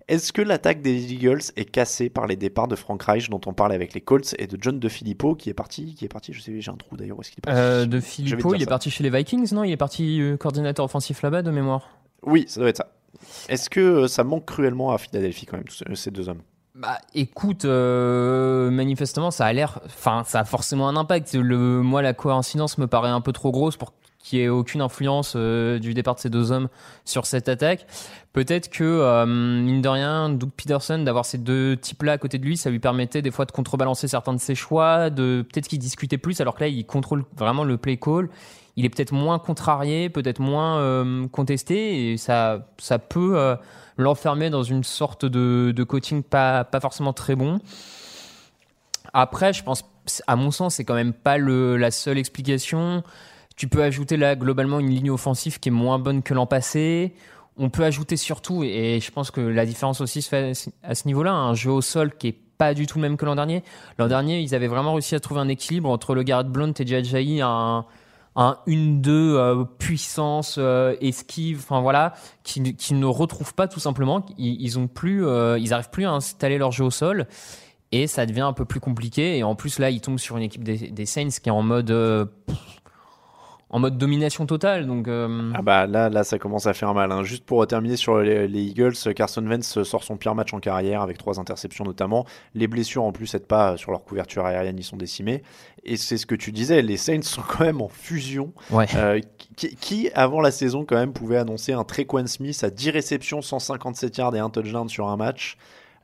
Est-ce 0.08 0.32
que 0.32 0.42
l'attaque 0.42 0.84
des 0.84 1.14
Eagles 1.14 1.42
est 1.56 1.66
cassée 1.66 2.10
par 2.10 2.28
les 2.28 2.36
départs 2.36 2.68
de 2.68 2.76
Frank 2.76 3.02
Reich 3.02 3.30
dont 3.30 3.42
on 3.48 3.54
parlait 3.54 3.74
avec 3.74 3.96
les 3.96 4.02
Colts 4.02 4.36
et 4.38 4.46
de 4.46 4.58
John 4.62 4.80
DeFilippo 4.80 5.34
qui 5.34 5.50
est 5.50 5.56
parti, 5.56 5.96
qui 5.96 6.06
est 6.06 6.10
parti, 6.10 6.32
je 6.32 6.42
sais, 6.42 6.62
j'ai 6.62 6.72
un 6.72 6.76
trou 6.76 6.96
d'ailleurs, 6.96 7.18
est-ce 7.20 7.32
qu'il 7.32 7.40
est 7.40 7.42
parti? 7.42 7.60
Euh, 7.60 7.86
de 7.88 8.00
Filippo, 8.00 8.54
il 8.54 8.62
est 8.62 8.68
parti 8.68 8.92
chez 8.92 9.04
les 9.04 9.10
Vikings, 9.10 9.52
non? 9.54 9.64
Il 9.64 9.72
est 9.72 9.78
parti 9.78 10.22
euh, 10.22 10.38
coordinateur 10.38 10.86
offensif 10.86 11.24
là-bas 11.24 11.42
de 11.42 11.50
mémoire. 11.50 11.90
Oui, 12.22 12.46
ça 12.48 12.60
doit 12.60 12.70
être 12.70 12.78
ça. 12.78 12.92
Est-ce 13.50 13.70
que 13.70 13.80
euh, 13.80 14.08
ça 14.08 14.24
manque 14.24 14.46
cruellement 14.46 14.92
à 14.92 15.00
Philadelphie 15.00 15.48
quand 15.48 15.58
même, 15.58 15.66
tous 15.66 15.96
ces 15.96 16.12
deux 16.12 16.30
hommes? 16.30 16.42
Bah, 16.76 16.98
écoute, 17.14 17.64
euh, 17.64 18.70
manifestement, 18.70 19.32
ça 19.32 19.46
a 19.46 19.54
l'air, 19.54 19.80
enfin, 19.86 20.24
ça 20.26 20.42
a 20.42 20.44
forcément 20.44 20.90
un 20.90 20.98
impact. 20.98 21.34
Le, 21.34 21.82
moi, 21.82 22.02
la 22.02 22.14
coïncidence 22.14 22.78
me 22.78 22.86
paraît 22.86 23.10
un 23.10 23.22
peu 23.22 23.32
trop 23.32 23.50
grosse 23.50 23.78
pour 23.78 23.94
qu'il 24.20 24.40
y 24.40 24.42
ait 24.42 24.50
aucune 24.50 24.82
influence 24.82 25.36
euh, 25.38 25.80
du 25.80 25.94
départ 25.94 26.16
de 26.16 26.20
ces 26.20 26.30
deux 26.30 26.52
hommes 26.52 26.68
sur 27.06 27.28
cette 27.28 27.48
attaque. 27.48 27.88
Peut-être 28.34 28.70
que, 28.70 28.84
euh, 28.84 29.26
mine 29.26 29.82
de 29.82 29.88
rien, 29.88 30.28
Doug 30.28 30.50
Peterson, 30.52 31.00
d'avoir 31.00 31.26
ces 31.26 31.38
deux 31.38 31.78
types-là 31.78 32.14
à 32.14 32.18
côté 32.18 32.40
de 32.40 32.44
lui, 32.46 32.58
ça 32.58 32.70
lui 32.70 32.80
permettait 32.80 33.22
des 33.22 33.32
fois 33.32 33.46
de 33.46 33.54
contrebalancer 33.54 34.10
certains 34.10 34.34
de 34.34 34.42
ses 34.42 34.56
choix, 34.56 35.10
de 35.10 35.46
peut-être 35.50 35.70
qu'il 35.70 35.80
discutait 35.80 36.18
plus, 36.18 36.42
alors 36.42 36.56
que 36.56 36.60
là, 36.60 36.68
il 36.68 36.86
contrôle 36.86 37.24
vraiment 37.38 37.64
le 37.64 37.78
play 37.78 37.96
call. 37.96 38.28
Il 38.76 38.84
est 38.84 38.90
peut-être 38.90 39.14
moins 39.14 39.40
contrarié, 39.40 40.10
peut-être 40.10 40.40
moins 40.40 40.80
euh, 40.80 41.26
contesté, 41.30 42.12
et 42.12 42.18
ça, 42.18 42.68
ça 42.78 43.00
peut 43.00 43.56
l'enfermer 43.98 44.50
dans 44.50 44.64
une 44.64 44.84
sorte 44.84 45.26
de, 45.26 45.72
de 45.76 45.84
coaching 45.84 46.24
pas, 46.24 46.64
pas 46.64 46.80
forcément 46.80 47.14
très 47.14 47.36
bon. 47.36 47.60
Après, 49.14 49.54
je 49.54 49.64
pense, 49.64 49.84
à 50.28 50.36
mon 50.36 50.52
sens, 50.52 50.76
c'est 50.76 50.84
quand 50.84 50.96
même 50.96 51.14
pas 51.14 51.38
le, 51.38 51.78
la 51.78 51.92
seule 51.92 52.18
explication. 52.18 53.04
Tu 53.56 53.68
peux 53.68 53.84
ajouter 53.84 54.18
là 54.18 54.36
globalement 54.36 54.80
une 54.80 54.90
ligne 54.90 55.12
offensive 55.12 55.60
qui 55.60 55.70
est 55.70 55.72
moins 55.72 56.00
bonne 56.00 56.22
que 56.24 56.34
l'an 56.34 56.46
passé. 56.46 57.14
On 57.58 57.70
peut 57.70 57.86
ajouter 57.86 58.18
surtout, 58.18 58.64
et 58.64 59.00
je 59.00 59.12
pense 59.12 59.32
que 59.32 59.40
la 59.40 59.66
différence 59.66 60.02
aussi 60.02 60.22
se 60.22 60.28
fait 60.28 60.52
à 60.84 60.94
ce 60.94 61.08
niveau-là, 61.08 61.32
un 61.32 61.54
jeu 61.54 61.72
au 61.72 61.82
sol 61.82 62.14
qui 62.18 62.28
est 62.28 62.36
pas 62.58 62.74
du 62.74 62.86
tout 62.86 62.98
le 62.98 63.04
même 63.04 63.16
que 63.16 63.26
l'an 63.26 63.36
dernier. 63.36 63.64
L'an 63.98 64.08
dernier, 64.08 64.42
ils 64.42 64.54
avaient 64.56 64.68
vraiment 64.68 64.94
réussi 64.94 65.16
à 65.16 65.22
trouver 65.22 65.40
un 65.40 65.48
équilibre 65.48 65.90
entre 65.90 66.16
le 66.16 66.24
Garrett 66.24 66.48
Blount 66.48 66.74
et 66.78 66.86
Jadjaï, 66.86 67.42
un 68.36 68.58
1-2 68.68 69.08
euh, 69.10 69.64
puissance, 69.64 70.56
euh, 70.58 70.96
esquive, 71.02 71.60
enfin 71.60 71.82
voilà, 71.82 72.14
qui, 72.44 72.76
qui 72.76 72.94
ne 72.94 73.06
retrouvent 73.06 73.54
pas 73.54 73.68
tout 73.68 73.80
simplement. 73.80 74.26
Ils, 74.38 74.62
ils 74.62 74.78
ont 74.78 74.88
plus, 74.88 75.26
euh, 75.26 75.58
ils 75.58 75.74
arrivent 75.74 75.90
plus 75.90 76.06
à 76.06 76.12
installer 76.12 76.58
leur 76.58 76.72
jeu 76.72 76.84
au 76.84 76.92
sol 76.92 77.28
et 77.92 78.08
ça 78.08 78.26
devient 78.26 78.42
un 78.42 78.54
peu 78.54 78.66
plus 78.66 78.80
compliqué. 78.80 79.38
Et 79.38 79.44
en 79.44 79.56
plus 79.56 79.80
là, 79.80 79.90
ils 79.90 80.02
tombent 80.02 80.20
sur 80.20 80.38
une 80.38 80.44
équipe 80.44 80.64
des, 80.64 80.90
des 80.90 81.06
Saints 81.06 81.30
qui 81.42 81.50
est 81.50 81.52
en 81.52 81.64
mode 81.64 81.92
en 83.76 83.80
mode 83.80 83.98
domination 83.98 84.46
totale. 84.46 84.88
Donc 84.88 85.08
euh, 85.08 85.52
Ah 85.54 85.62
bah 85.62 85.86
là, 85.86 86.10
là, 86.10 86.24
ça 86.24 86.40
commence 86.40 86.66
à 86.66 86.74
faire 86.74 86.94
mal. 86.94 87.12
hein. 87.12 87.24
Juste 87.24 87.44
pour 87.46 87.66
terminer 87.68 87.98
sur 87.98 88.20
les, 88.20 88.48
les 88.48 88.62
Eagles, 88.64 88.94
Carson 89.14 89.46
Wentz 89.46 89.84
sort 89.84 90.04
son 90.04 90.16
pire 90.18 90.34
match 90.34 90.54
en 90.54 90.60
carrière 90.60 91.02
avec 91.02 91.18
trois 91.18 91.40
interceptions 91.40 91.84
notamment. 91.84 92.26
Les 92.54 92.68
blessures 92.68 93.04
en 93.04 93.12
plus 93.12 93.34
aident 93.36 93.46
pas 93.48 93.76
sur 93.76 93.92
leur 93.92 94.04
couverture 94.04 94.46
aérienne, 94.46 94.78
ils 94.78 94.84
sont 94.84 94.98
décimés. 94.98 95.44
Et 95.84 95.98
c'est 95.98 96.18
ce 96.18 96.26
que 96.26 96.36
tu 96.36 96.52
disais, 96.52 96.82
les 96.82 96.98
Saints 96.98 97.22
sont 97.22 97.42
quand 97.48 97.66
même 97.66 97.82
en 97.82 97.90
fusion. 97.90 98.54
ouais. 98.72 98.86
Euh, 98.96 99.20
qui, 99.58 99.76
qui, 99.76 100.10
avant 100.16 100.42
la 100.42 100.52
saison 100.52 100.86
quand 100.86 100.96
même 100.96 101.14
pouvait 101.14 101.38
annoncer 101.38 101.74
un 101.74 101.84
Trequan 101.84 102.28
Smith 102.28 102.64
à 102.64 102.70
10 102.70 102.90
réceptions, 102.92 103.42
157 103.42 104.18
yards 104.18 104.36
et 104.36 104.40
un 104.40 104.50
touchdown 104.50 104.88
sur 104.90 105.08
un 105.10 105.18
match? 105.18 105.58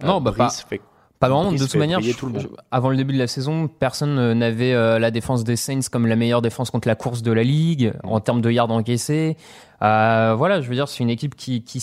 Euh, 0.04 0.08
Non, 0.08 0.20
bah, 0.22 0.32
Brice 0.38 0.66
fait 0.70 0.82
Pas 1.22 1.30
vraiment, 1.30 1.52
de 1.54 1.58
toute 1.60 1.76
manière, 1.80 2.00
je- 2.02 2.08
le 2.34 2.50
avant 2.72 2.90
le 2.90 2.98
début 2.98 3.14
de 3.14 3.20
la 3.20 3.28
saison, 3.28 3.68
personne 3.70 4.18
euh, 4.20 4.34
n'avait 4.34 4.74
euh, 4.74 5.00
la 5.00 5.12
défense 5.12 5.44
des 5.46 5.56
Saints 5.56 5.80
comme 5.90 6.06
la 6.08 6.16
meilleure 6.18 6.42
défense 6.42 6.70
contre 6.72 6.88
la 6.90 6.96
course 6.96 7.22
de 7.22 7.32
la 7.32 7.44
ligue, 7.44 7.94
en 8.04 8.20
termes 8.20 8.42
de 8.42 8.52
yards 8.52 8.72
encaissés. 8.72 9.38
Euh, 9.82 10.34
voilà, 10.38 10.60
je 10.62 10.68
veux 10.68 10.76
dire, 10.76 10.88
c'est 10.90 11.04
une 11.04 11.10
équipe 11.10 11.36
qui, 11.36 11.64
qui 11.64 11.80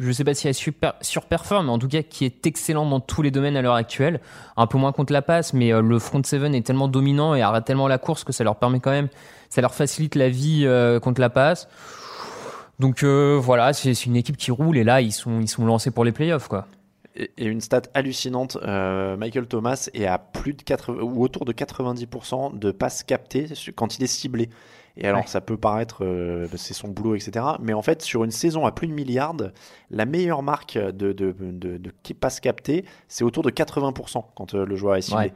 je 0.00 0.12
sais 0.12 0.22
pas 0.22 0.32
si 0.34 0.46
elle 0.46 0.54
super, 0.54 0.94
surperforme, 1.00 1.66
mais 1.66 1.72
en 1.72 1.78
tout 1.78 1.88
cas 1.88 2.02
qui 2.02 2.24
est 2.24 2.46
excellente 2.46 2.88
dans 2.90 3.00
tous 3.00 3.22
les 3.22 3.30
domaines 3.32 3.56
à 3.56 3.62
l'heure 3.62 3.74
actuelle. 3.74 4.20
Un 4.56 4.66
peu 4.68 4.78
moins 4.78 4.92
contre 4.92 5.12
la 5.12 5.22
passe, 5.22 5.52
mais 5.54 5.72
euh, 5.72 5.80
le 5.82 5.98
front 5.98 6.22
seven 6.22 6.54
est 6.54 6.62
tellement 6.66 6.86
dominant 6.88 7.34
et 7.34 7.42
arrête 7.42 7.64
tellement 7.64 7.88
la 7.88 7.98
course 7.98 8.22
que 8.24 8.32
ça 8.32 8.44
leur 8.44 8.56
permet 8.56 8.78
quand 8.80 8.90
même, 8.92 9.08
ça 9.50 9.60
leur 9.60 9.74
facilite 9.74 10.14
la 10.14 10.28
vie 10.28 10.62
euh, 10.66 11.00
contre 11.00 11.20
la 11.20 11.30
passe. 11.30 11.68
Donc 12.78 13.02
euh, 13.02 13.38
voilà, 13.40 13.72
c'est 13.72 13.92
c'est 13.94 14.06
une 14.06 14.14
équipe 14.16 14.36
qui 14.36 14.52
roule 14.52 14.76
et 14.78 14.84
là 14.84 15.00
ils 15.00 15.10
sont 15.12 15.40
ils 15.40 15.48
sont 15.48 15.64
lancés 15.66 15.90
pour 15.90 16.04
les 16.04 16.12
playoffs 16.12 16.46
quoi. 16.48 16.66
Et 17.16 17.30
et 17.36 17.44
une 17.46 17.60
stat 17.60 17.82
hallucinante, 17.94 18.58
euh, 18.62 19.16
Michael 19.16 19.46
Thomas 19.46 19.88
est 19.94 20.06
à 20.06 20.18
plus 20.18 20.54
de 20.54 20.62
80, 20.62 21.02
ou 21.02 21.22
autour 21.22 21.44
de 21.44 21.52
90% 21.52 22.58
de 22.58 22.70
passes 22.70 23.02
captées 23.02 23.46
quand 23.74 23.98
il 23.98 24.04
est 24.04 24.08
ciblé. 24.08 24.50
Et 25.00 25.06
alors, 25.06 25.20
Ouais. 25.20 25.26
ça 25.28 25.40
peut 25.40 25.56
paraître, 25.56 26.04
euh, 26.04 26.48
c'est 26.56 26.74
son 26.74 26.88
boulot, 26.88 27.14
etc. 27.14 27.44
Mais 27.60 27.72
en 27.72 27.82
fait, 27.82 28.02
sur 28.02 28.24
une 28.24 28.32
saison 28.32 28.66
à 28.66 28.72
plus 28.72 28.88
de 28.88 28.92
milliards, 28.92 29.36
la 29.90 30.04
meilleure 30.04 30.42
marque 30.42 30.76
de, 30.78 31.12
de, 31.12 31.34
de, 31.38 31.76
de 31.78 31.92
qui- 32.02 32.14
passes 32.14 32.40
captées, 32.40 32.84
c'est 33.08 33.24
autour 33.24 33.42
de 33.42 33.50
80% 33.50 34.22
quand 34.34 34.54
euh, 34.54 34.66
le 34.66 34.76
joueur 34.76 34.96
est 34.96 35.02
ciblé. 35.02 35.24
Ouais. 35.26 35.32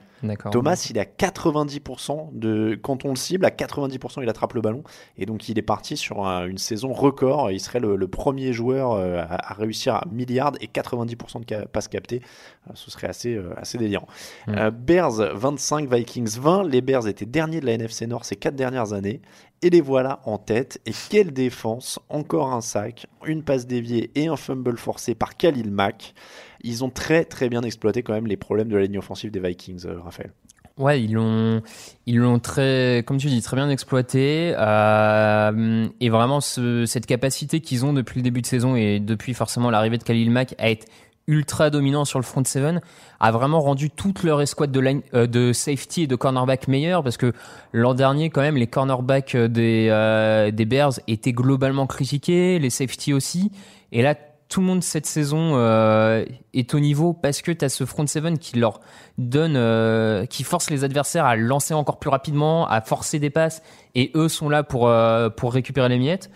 Thomas, 0.53 0.87
il 0.91 0.97
est 0.99 1.01
à 1.01 1.05
90% 1.05 2.29
de 2.33 2.79
quand 2.81 3.05
on 3.05 3.11
le 3.11 3.17
cible, 3.17 3.45
à 3.45 3.51
90% 3.51 4.23
il 4.23 4.29
attrape 4.29 4.53
le 4.55 4.61
ballon 4.61 4.85
et 5.17 5.27
donc 5.27 5.49
il 5.49 5.59
est 5.59 5.63
parti 5.63 5.97
sur 5.97 6.25
un- 6.27 6.47
une 6.47 6.59
saison 6.59 6.93
record. 6.93 7.51
Il 7.51 7.61
serait 7.61 7.81
le, 7.81 7.97
le 7.97 8.09
premier 8.09 8.53
joueur 8.53 8.93
euh, 8.93 9.19
à, 9.29 9.51
à 9.53 9.55
réussir 9.55 9.95
à 9.95 10.05
milliards 10.13 10.53
et 10.61 10.67
90% 10.67 11.45
de 11.45 11.65
passes 11.67 11.89
captées. 11.89 12.23
Euh, 12.69 12.73
Ce 12.75 12.91
serait 12.91 13.09
assez 13.09 13.41
assez 13.57 13.79
délirant. 13.79 14.07
Mm. 14.47 14.55
Euh, 14.57 14.71
Bears 14.71 15.35
25, 15.35 15.93
Vikings 15.93 16.39
20. 16.39 16.65
Les 16.69 16.81
Bears 16.83 17.09
étaient 17.09 17.27
derniers 17.27 17.61
de 17.61 17.67
la 17.67 17.73
NFC 17.73 18.07
Nord 18.07 18.25
ces 18.25 18.37
quatre 18.37 18.55
dernières 18.57 18.93
années 18.93 19.21
et 19.63 19.71
les 19.71 19.81
voilà 19.81 20.21
en 20.25 20.39
tête. 20.39 20.81
Et 20.87 20.93
quelle 21.11 21.33
défense 21.33 21.99
Encore 22.09 22.53
un 22.53 22.61
sac, 22.61 23.07
une 23.27 23.43
passe 23.43 23.67
déviée 23.67 24.11
et 24.15 24.27
un 24.27 24.37
fumble 24.37 24.77
forcé 24.79 25.15
par 25.15 25.37
Khalil 25.37 25.71
Mack. 25.71 26.15
Ils 26.63 26.85
ont 26.85 26.91
très 26.91 27.25
très 27.25 27.49
bien 27.49 27.63
exploité 27.63 28.03
quand 28.03 28.13
même 28.15 28.27
les 28.27 28.37
problèmes 28.37 28.69
de 28.69 28.77
la 28.77 28.83
ligne 28.83 28.99
offensive 28.99 29.31
des 29.31 29.41
Vikings, 29.41 29.87
euh, 29.87 30.01
Raphaël. 30.01 30.33
Ouais, 30.79 31.03
ils 31.03 31.13
l'ont, 31.13 31.61
ils 32.07 32.17
l'ont 32.17 32.39
très, 32.39 33.05
comme 33.07 33.19
tu 33.19 33.27
dis, 33.27 33.43
très 33.43 33.57
bien 33.57 33.69
exploité. 33.69 34.55
euh, 34.57 35.87
et 36.01 36.09
vraiment, 36.09 36.41
ce- 36.41 36.87
cette 36.87 37.05
capacité 37.07 37.61
qu'ils 37.61 37.85
ont 37.85 37.93
depuis 37.93 38.19
le 38.19 38.23
début 38.23 38.41
de 38.41 38.47
saison 38.47 38.75
et 38.75 38.99
depuis 39.01 39.35
forcément 39.35 39.71
l'arrivée 39.71 39.99
de 39.99 40.03
Khalil 40.03 40.31
Mack 40.31 40.55
à 40.59 40.71
être 40.71 40.87
ultra 41.27 41.71
dominant 41.71 42.05
sur 42.05 42.19
le 42.19 42.25
front 42.25 42.45
seven 42.45 42.81
a 43.21 43.31
vraiment 43.31 43.61
rendu 43.61 43.91
toute 43.91 44.23
leur 44.23 44.41
escouade 44.41 44.77
euh, 44.77 45.27
de 45.27 45.53
safety 45.53 46.03
et 46.03 46.07
de 46.07 46.17
cornerback 46.17 46.69
meilleure 46.69 47.03
parce 47.03 47.17
que 47.17 47.33
l'an 47.73 47.95
dernier 47.95 48.31
quand 48.31 48.41
même 48.41 48.57
les 48.57 48.67
cornerbacks 48.67 49.37
des 49.37 49.89
euh, 49.91 50.51
des 50.51 50.65
Bears 50.65 50.95
étaient 51.07 51.33
globalement 51.33 51.87
critiqués, 51.87 52.59
les 52.59 52.71
safety 52.71 53.13
aussi 53.13 53.53
et 53.93 54.03
là 54.03 54.17
tout 54.53 54.61
le 54.61 54.67
monde 54.67 54.83
cette 54.83 55.07
saison 55.07 55.53
euh, 55.55 56.27
est 56.53 56.75
au 56.75 56.81
niveau 56.81 57.15
parce 57.15 57.41
que 57.41 57.51
tu 57.51 57.65
as 57.65 57.71
ce 57.71 57.87
front 57.87 58.07
seven 58.07 58.39
qui 58.39 58.59
leur 58.59 58.81
donne, 59.17 59.55
euh, 59.57 60.27
qui 60.27 60.45
force 60.45 60.69
les 60.69 60.85
adversaires 60.85 61.25
à 61.25 61.37
lancer 61.37 61.73
encore 61.73 61.99
plus 61.99 62.11
rapidement, 62.11 62.69
à 62.69 62.83
forcer 62.83 63.19
des 63.19 63.31
passes, 63.31 63.63
et 63.95 64.11
eux 64.15 64.29
sont 64.29 64.51
là 64.51 64.63
pour 64.63 64.89
euh, 64.89 65.31
pour 65.31 65.55
récupérer 65.55 65.89
les 65.89 65.99
miettes. 65.99 66.31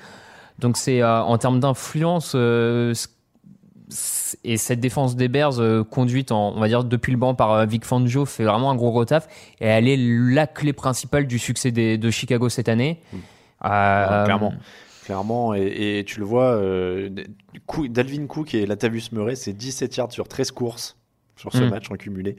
Donc 0.59 0.79
c'est 0.79 1.03
euh, 1.03 1.21
en 1.21 1.37
termes 1.37 1.61
d'influence 1.61 2.33
euh, 2.35 2.95
et 4.45 4.57
cette 4.57 4.81
défense 4.81 5.17
des 5.17 5.29
Bears 5.29 5.61
euh, 5.61 5.85
conduite, 5.85 6.33
en, 6.33 6.55
on 6.57 6.61
va 6.61 6.69
dire 6.69 6.85
depuis 6.85 7.13
le 7.13 7.19
banc 7.19 7.35
par 7.35 7.53
euh, 7.53 7.67
Vic 7.67 7.85
Fangio 7.85 8.25
fait 8.25 8.45
vraiment 8.45 8.71
un 8.71 8.75
gros 8.77 8.91
gros 8.91 9.05
taf 9.05 9.29
et 9.61 9.67
elle 9.67 9.89
est 9.89 9.97
la 9.99 10.47
clé 10.47 10.73
principale 10.73 11.27
du 11.27 11.39
succès 11.39 11.71
des, 11.71 11.99
de 11.99 12.11
Chicago 12.11 12.49
cette 12.49 12.69
année. 12.69 13.01
Euh, 13.65 14.25
clairement. 14.25 14.53
Clairement, 15.05 15.55
et, 15.55 15.99
et 15.99 16.05
tu 16.05 16.19
le 16.19 16.27
vois, 16.27 16.51
euh, 16.57 17.11
Dalvin 17.89 18.27
Cook 18.27 18.55
et 18.55 18.67
Latavius 18.67 19.13
Murray, 19.13 19.37
c'est 19.37 19.53
17 19.53 19.97
yards 19.97 20.13
sur 20.13 20.27
13 20.27 20.51
courses 20.51 20.97
sur 21.37 21.53
ce 21.53 21.63
Mm. 21.63 21.69
match 21.69 21.91
en 21.91 21.97
cumulé. 21.97 22.37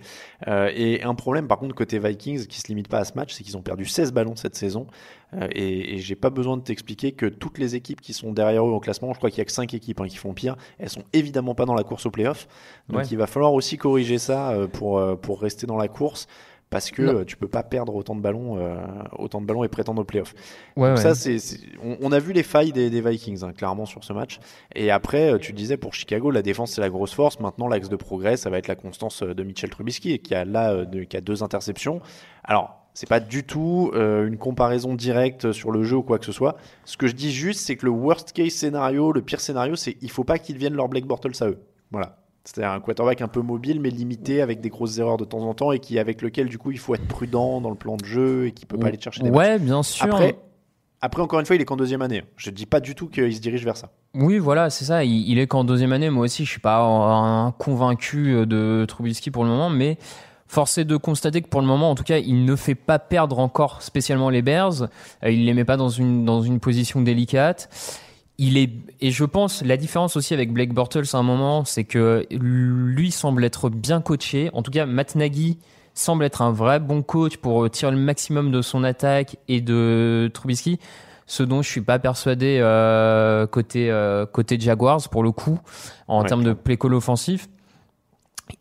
Euh, 0.48 0.72
et 0.76 1.04
un 1.04 1.14
problème, 1.16 1.48
par 1.48 1.60
contre, 1.60 1.76
côté 1.76 2.00
Vikings, 2.00 2.48
qui 2.48 2.60
se 2.60 2.68
limite 2.68 2.88
pas 2.88 2.98
à 3.00 3.06
ce 3.06 3.14
match, 3.14 3.32
c'est 3.34 3.44
qu'ils 3.44 3.56
ont 3.56 3.62
perdu 3.62 3.86
16 3.86 4.12
ballons 4.12 4.36
cette 4.36 4.56
saison. 4.56 4.88
Euh, 5.34 5.48
et 5.52 5.96
et 5.96 5.98
j'ai 6.00 6.16
pas 6.16 6.30
besoin 6.30 6.56
de 6.58 6.62
t'expliquer 6.62 7.12
que 7.12 7.26
toutes 7.26 7.58
les 7.58 7.76
équipes 7.76 8.00
qui 8.02 8.14
sont 8.14 8.32
derrière 8.32 8.66
eux 8.66 8.72
au 8.72 8.80
classement, 8.80 9.12
je 9.14 9.18
crois 9.18 9.30
qu'il 9.30 9.40
y 9.40 9.42
a 9.42 9.46
que 9.46 9.52
5 9.52 9.74
équipes 9.74 10.00
hein, 10.00 10.08
qui 10.08 10.16
font 10.18 10.34
pire, 10.34 10.56
elles 10.80 10.90
sont 10.90 11.04
évidemment 11.14 11.54
pas 11.56 11.66
dans 11.66 11.76
la 11.76 11.84
course 11.84 12.06
au 12.06 12.12
playoff. 12.12 12.48
Donc 12.90 13.00
Ouais. 13.00 13.06
il 13.12 13.18
va 13.18 13.28
falloir 13.28 13.54
aussi 13.54 13.78
corriger 13.78 14.18
ça 14.20 14.52
euh, 14.52 14.68
pour, 14.68 14.98
euh, 15.00 15.16
pour 15.16 15.42
rester 15.42 15.68
dans 15.68 15.78
la 15.78 15.88
course. 15.90 16.28
Parce 16.70 16.92
que 16.92 17.02
Non. 17.02 17.24
tu 17.24 17.38
peux 17.38 17.48
pas 17.48 17.64
perdre 17.64 17.96
autant 17.96 18.14
de 18.14 18.20
ballons, 18.20 18.58
euh, 18.58 18.76
autant 19.18 19.40
de 19.40 19.46
ballons 19.46 19.64
et 19.64 19.70
prétendre 19.70 20.02
au 20.02 20.04
playoff. 20.04 20.34
ouais, 20.76 20.90
Donc 20.90 20.98
ouais. 20.98 21.02
ça, 21.02 21.16
c'est, 21.16 21.38
on, 21.82 21.96
on 22.02 22.12
a 22.12 22.20
vu 22.20 22.34
les 22.34 22.44
failles 22.44 22.74
des, 22.74 22.90
des 22.90 23.00
Vikings, 23.00 23.42
hein, 23.46 23.54
clairement, 23.54 23.86
sur 23.86 24.04
ce 24.04 24.12
match. 24.12 24.40
Et 24.76 24.92
après, 24.92 25.40
tu 25.40 25.54
disais 25.54 25.78
pour 25.78 25.94
Chicago, 25.94 26.30
la 26.30 26.42
défense, 26.42 26.72
c'est 26.74 26.82
la 26.82 26.90
grosse 26.90 27.14
force. 27.14 27.40
Maintenant, 27.40 27.70
l'axe 27.70 27.88
de 27.88 27.96
progrès, 27.96 28.36
ça 28.36 28.50
va 28.50 28.58
être 28.58 28.68
la 28.68 28.76
constance 28.76 29.24
de 29.24 29.44
Mitchell 29.44 29.70
Trubisky, 29.70 30.20
qui 30.20 30.36
a 30.36 30.44
là 30.44 30.84
de- 30.84 31.04
qui 31.06 31.16
a 31.16 31.22
deux 31.22 31.42
interceptions. 31.42 32.02
Alors, 32.44 32.87
c'est 32.98 33.08
pas 33.08 33.20
du 33.20 33.44
tout 33.44 33.92
euh, 33.94 34.26
une 34.26 34.38
comparaison 34.38 34.96
directe 34.96 35.52
sur 35.52 35.70
le 35.70 35.84
jeu 35.84 35.98
ou 35.98 36.02
quoi 36.02 36.18
que 36.18 36.26
ce 36.26 36.32
soit. 36.32 36.58
Ce 36.84 36.98
que 36.98 37.06
je 37.06 37.14
dis 37.14 37.32
juste, 37.32 37.60
c'est 37.60 37.76
que 37.76 37.86
le 37.86 37.92
worst 37.92 38.32
case 38.32 38.54
scénario, 38.54 39.12
le 39.12 39.22
pire 39.22 39.40
scénario, 39.40 39.76
c'est 39.76 39.98
il 40.02 40.10
faut 40.10 40.24
pas 40.24 40.40
qu'ils 40.40 40.56
deviennent 40.56 40.74
leur 40.74 40.90
Black 40.90 41.06
Bortles 41.06 41.34
à 41.42 41.48
eux. 41.48 41.60
Voilà. 41.92 42.18
C'est-à-dire 42.44 42.72
un 42.72 42.80
quarterback 42.80 43.22
un 43.22 43.28
peu 43.28 43.42
mobile 43.42 43.80
mais 43.82 43.92
limité 43.92 44.42
avec 44.42 44.62
des 44.62 44.70
grosses 44.70 44.98
erreurs 44.98 45.18
de 45.18 45.26
temps 45.26 45.42
en 45.42 45.54
temps 45.54 45.72
et 45.74 45.78
qui 45.78 46.00
avec 46.00 46.24
lequel 46.24 46.48
du 46.48 46.58
coup 46.58 46.72
il 46.72 46.80
faut 46.80 46.96
être 46.96 47.06
prudent 47.06 47.62
dans 47.62 47.70
le 47.70 47.76
plan 47.76 47.98
de 47.98 48.06
jeu 48.06 48.48
et 48.48 48.52
qui 48.52 48.66
peut 48.66 48.80
pas 48.80 48.88
aller 48.88 49.00
chercher 49.00 49.22
des 49.22 49.30
matchs. 49.30 49.38
Ouais, 49.38 49.60
bien 49.60 49.84
sûr. 49.84 50.04
Après, 50.04 50.36
après, 51.00 51.22
encore 51.22 51.40
une 51.40 51.46
fois, 51.46 51.56
il 51.56 51.62
est 51.62 51.66
qu'en 51.66 51.78
deuxième 51.78 52.02
année. 52.02 52.24
Je 52.36 52.50
dis 52.50 52.66
pas 52.66 52.80
du 52.80 52.96
tout 52.96 53.10
qu'il 53.10 53.32
se 53.32 53.40
dirige 53.40 53.64
vers 53.64 53.78
ça. 53.78 53.92
Oui, 54.16 54.40
voilà, 54.40 54.72
c'est 54.72 54.86
ça. 54.86 55.04
Il, 55.04 55.30
il 55.30 55.38
est 55.38 55.46
qu'en 55.46 55.64
deuxième 55.64 55.92
année. 55.92 56.10
Moi 56.10 56.26
aussi, 56.26 56.46
je 56.46 56.50
suis 56.50 56.62
pas 56.62 56.80
un 56.80 57.52
convaincu 57.52 58.48
de 58.48 58.86
Trubisky 58.88 59.30
pour 59.30 59.44
le 59.44 59.52
moment, 59.52 59.70
mais 59.70 60.00
force 60.48 60.78
est 60.78 60.86
de 60.86 60.98
constater 60.98 61.42
que 61.42 61.48
pour 61.48 61.62
le 61.62 61.68
moment, 61.68 61.92
en 61.92 61.96
tout 61.96 62.04
cas, 62.04 62.18
il 62.18 62.46
ne 62.46 62.56
fait 62.56 62.76
pas 62.76 63.00
perdre 63.00 63.40
encore 63.40 63.82
spécialement 63.82 64.30
les 64.30 64.42
Bears. 64.42 64.84
Euh, 65.24 65.32
Il 65.32 65.46
les 65.46 65.54
met 65.54 65.66
pas 65.66 65.78
dans 65.78 65.90
une 65.90 66.26
dans 66.26 66.42
une 66.42 66.60
position 66.60 67.02
délicate. 67.02 67.70
Il 68.40 68.58
est 68.58 68.70
et 69.02 69.12
je 69.12 69.26
pense 69.26 69.64
la 69.64 69.78
différence 69.78 70.16
aussi 70.16 70.34
avec 70.34 70.54
Blake 70.54 70.74
Bortles 70.74 71.04
à 71.14 71.18
un 71.18 71.24
moment, 71.24 71.66
c'est 71.66 71.84
que 71.86 72.26
lui 72.32 73.12
semble 73.12 73.44
être 73.44 73.70
bien 73.70 74.00
coaché. 74.02 74.50
En 74.54 74.62
tout 74.62 74.72
cas, 74.72 74.86
Matt 74.86 75.16
Nagy 75.16 75.58
semble 75.96 76.24
être 76.24 76.44
un 76.44 76.52
vrai 76.52 76.80
bon 76.80 77.02
coach 77.02 77.38
pour 77.38 77.68
tirer 77.72 77.92
le 77.92 77.98
maximum 77.98 78.52
de 78.52 78.62
son 78.62 78.84
attaque 78.84 79.38
et 79.48 79.62
de 79.62 80.30
Trubisky 80.34 80.80
ce 81.30 81.44
dont 81.44 81.62
je 81.62 81.70
suis 81.70 81.82
pas 81.82 82.00
persuadé 82.00 82.58
euh, 82.62 83.48
côté 83.48 83.92
euh, 83.92 84.26
côté 84.26 84.58
Jaguars 84.60 85.10
pour 85.10 85.24
le 85.24 85.32
coup 85.32 85.60
en 86.08 86.22
Ouais, 86.22 86.28
termes 86.28 86.44
de 86.44 86.54
play 86.54 86.78
call 86.78 86.94
offensif. 86.94 87.50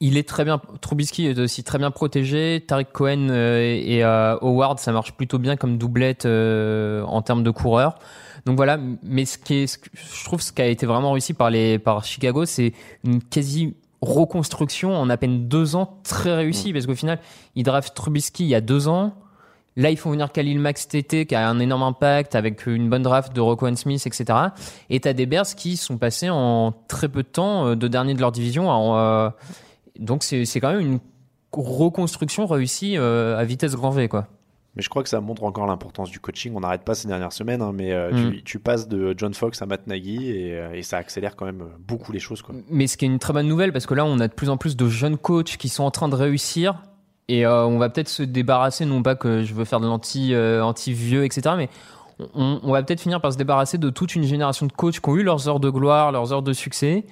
Il 0.01 0.17
est 0.17 0.29
très 0.29 0.45
bien, 0.45 0.61
Trubisky 0.81 1.27
est 1.27 1.39
aussi 1.39 1.65
très 1.65 1.79
bien 1.79 1.91
protégé. 1.91 2.65
Tariq 2.67 2.89
Cohen 2.93 3.29
euh, 3.31 3.61
et, 3.61 3.97
et, 3.97 4.05
euh, 4.05 4.37
Howard, 4.41 4.79
ça 4.79 4.93
marche 4.93 5.13
plutôt 5.13 5.39
bien 5.39 5.57
comme 5.57 5.79
doublette 5.79 6.27
euh, 6.27 7.03
en 7.05 7.23
termes 7.23 7.43
de 7.43 7.51
coureurs. 7.51 7.99
Donc 8.45 8.57
voilà, 8.57 8.79
mais 9.03 9.25
ce 9.25 9.39
qui 9.39 9.55
est, 9.55 9.67
ce 9.67 9.79
que 9.79 9.89
je 9.95 10.25
trouve, 10.25 10.41
ce 10.41 10.53
qui 10.53 10.63
a 10.63 10.67
été 10.67 10.87
vraiment 10.87 11.13
réussi 11.13 11.35
par 11.35 11.51
les 11.51 11.79
par 11.79 12.05
Chicago, 12.05 12.45
c'est 12.45 12.73
une 13.05 13.23
quasi 13.23 13.75
reconstruction 14.03 14.95
en 14.95 15.09
à 15.09 15.17
peine 15.17 15.49
deux 15.49 15.75
ans 15.75 15.99
très 16.05 16.35
réussie 16.35 16.73
parce 16.73 16.87
qu'au 16.87 16.95
final, 16.95 17.19
ils 17.55 17.65
draftent 17.65 17.95
Trubisky 17.95 18.45
il 18.45 18.49
y 18.49 18.55
a 18.55 18.61
deux 18.61 18.89
ans. 18.89 19.15
Là, 19.79 19.91
ils 19.91 19.99
font 19.99 20.11
venir 20.11 20.33
Khalil 20.33 20.63
cet 20.75 20.95
été, 20.95 21.27
qui 21.27 21.35
a 21.35 21.47
un 21.47 21.59
énorme 21.59 21.83
impact 21.83 22.35
avec 22.35 22.67
une 22.67 22.89
bonne 22.89 23.03
draft 23.03 23.35
de 23.35 23.43
Roquan 23.43 23.77
Smith, 23.77 24.07
etc. 24.07 24.39
Et 24.89 25.01
t'as 25.01 25.13
des 25.13 25.27
Bears 25.27 25.55
qui 25.55 25.77
sont 25.77 25.99
passés 25.99 26.31
en 26.31 26.73
très 26.89 27.11
peu 27.11 27.23
de 27.23 27.29
temps 27.29 27.77
de 27.77 27.89
dernier 27.89 28.15
de 28.15 28.21
leur 28.21 28.33
division. 28.33 28.71
en, 28.71 28.97
euh, 28.97 29.29
donc 29.99 30.23
c'est 30.23 30.45
quand 30.61 30.73
même 30.73 30.81
une 30.81 30.99
reconstruction 31.53 32.47
réussie 32.47 32.97
euh, 32.97 33.39
à 33.39 33.45
vitesse 33.45 33.75
grand 33.75 33.91
V, 33.91 34.09
quoi. 34.09 34.27
Mais 34.75 34.83
je 34.83 34.91
crois 34.91 35.03
que 35.03 35.09
ça 35.09 35.23
montre 35.23 35.43
encore 35.45 35.67
l'importance 35.67 36.11
du 36.11 36.21
coaching. 36.21 36.53
On 36.55 36.61
n'arrête 36.61 36.83
pas 36.83 36.95
ces 36.95 37.09
dernières 37.09 37.33
semaines, 37.33 37.63
hein, 37.63 37.73
mais 37.73 37.93
euh, 37.93 38.11
Mm. 38.13 38.33
tu, 38.33 38.43
tu 38.43 38.59
passes 38.59 38.89
de 38.89 39.15
John 39.17 39.33
Fox 39.33 39.63
à 39.63 39.67
Matt 39.67 39.87
Nagy 39.87 40.29
et, 40.31 40.53
euh, 40.55 40.75
et 40.75 40.83
ça 40.83 40.99
accélère 40.99 41.35
quand 41.35 41.47
même 41.47 41.65
beaucoup 41.89 42.13
les 42.13 42.19
choses. 42.19 42.43
Quoi. 42.43 42.55
Mais 42.69 42.87
ce 42.87 42.99
qui 42.99 43.07
est 43.07 43.09
une 43.09 43.19
très 43.19 43.33
bonne 43.33 43.49
nouvelle 43.49 43.73
parce 43.73 43.87
que 43.87 43.95
là, 43.95 44.05
on 44.05 44.21
a 44.21 44.29
de 44.29 44.35
plus 44.35 44.51
en 44.51 44.59
plus 44.59 44.77
de 44.77 44.87
jeunes 44.87 45.17
coachs 45.17 45.57
qui 45.57 45.71
sont 45.71 45.85
en 45.85 45.91
train 45.91 46.09
de 46.11 46.15
réussir 46.15 46.83
et 47.29 47.47
euh, 47.47 47.65
on 47.65 47.79
va 47.79 47.89
peut-être 47.89 48.11
se 48.11 48.23
débarrasser, 48.23 48.85
non 48.85 49.03
pas 49.03 49.15
que 49.15 49.43
je 49.45 49.55
veux 49.55 49.65
faire 49.65 49.81
de 49.81 49.87
l'anti 49.87 50.35
euh, 50.35 50.63
anti-vieux, 50.63 51.25
etc., 51.25 51.55
mais 51.57 51.71
on, 52.35 52.61
on 52.63 52.71
va 52.71 52.83
peut-être 52.83 53.01
finir 53.01 53.21
par 53.23 53.33
se 53.33 53.39
débarrasser 53.39 53.79
de 53.79 53.89
toute 53.89 54.15
une 54.15 54.25
génération 54.25 54.67
de 54.67 54.73
coachs 54.73 55.01
qui 55.01 55.09
ont 55.09 55.17
eu 55.17 55.23
leurs 55.23 55.49
heures 55.49 55.59
de 55.61 55.71
gloire, 55.71 56.13
leurs 56.13 56.35
heures 56.35 56.43
de 56.43 56.53
succès. 56.53 57.05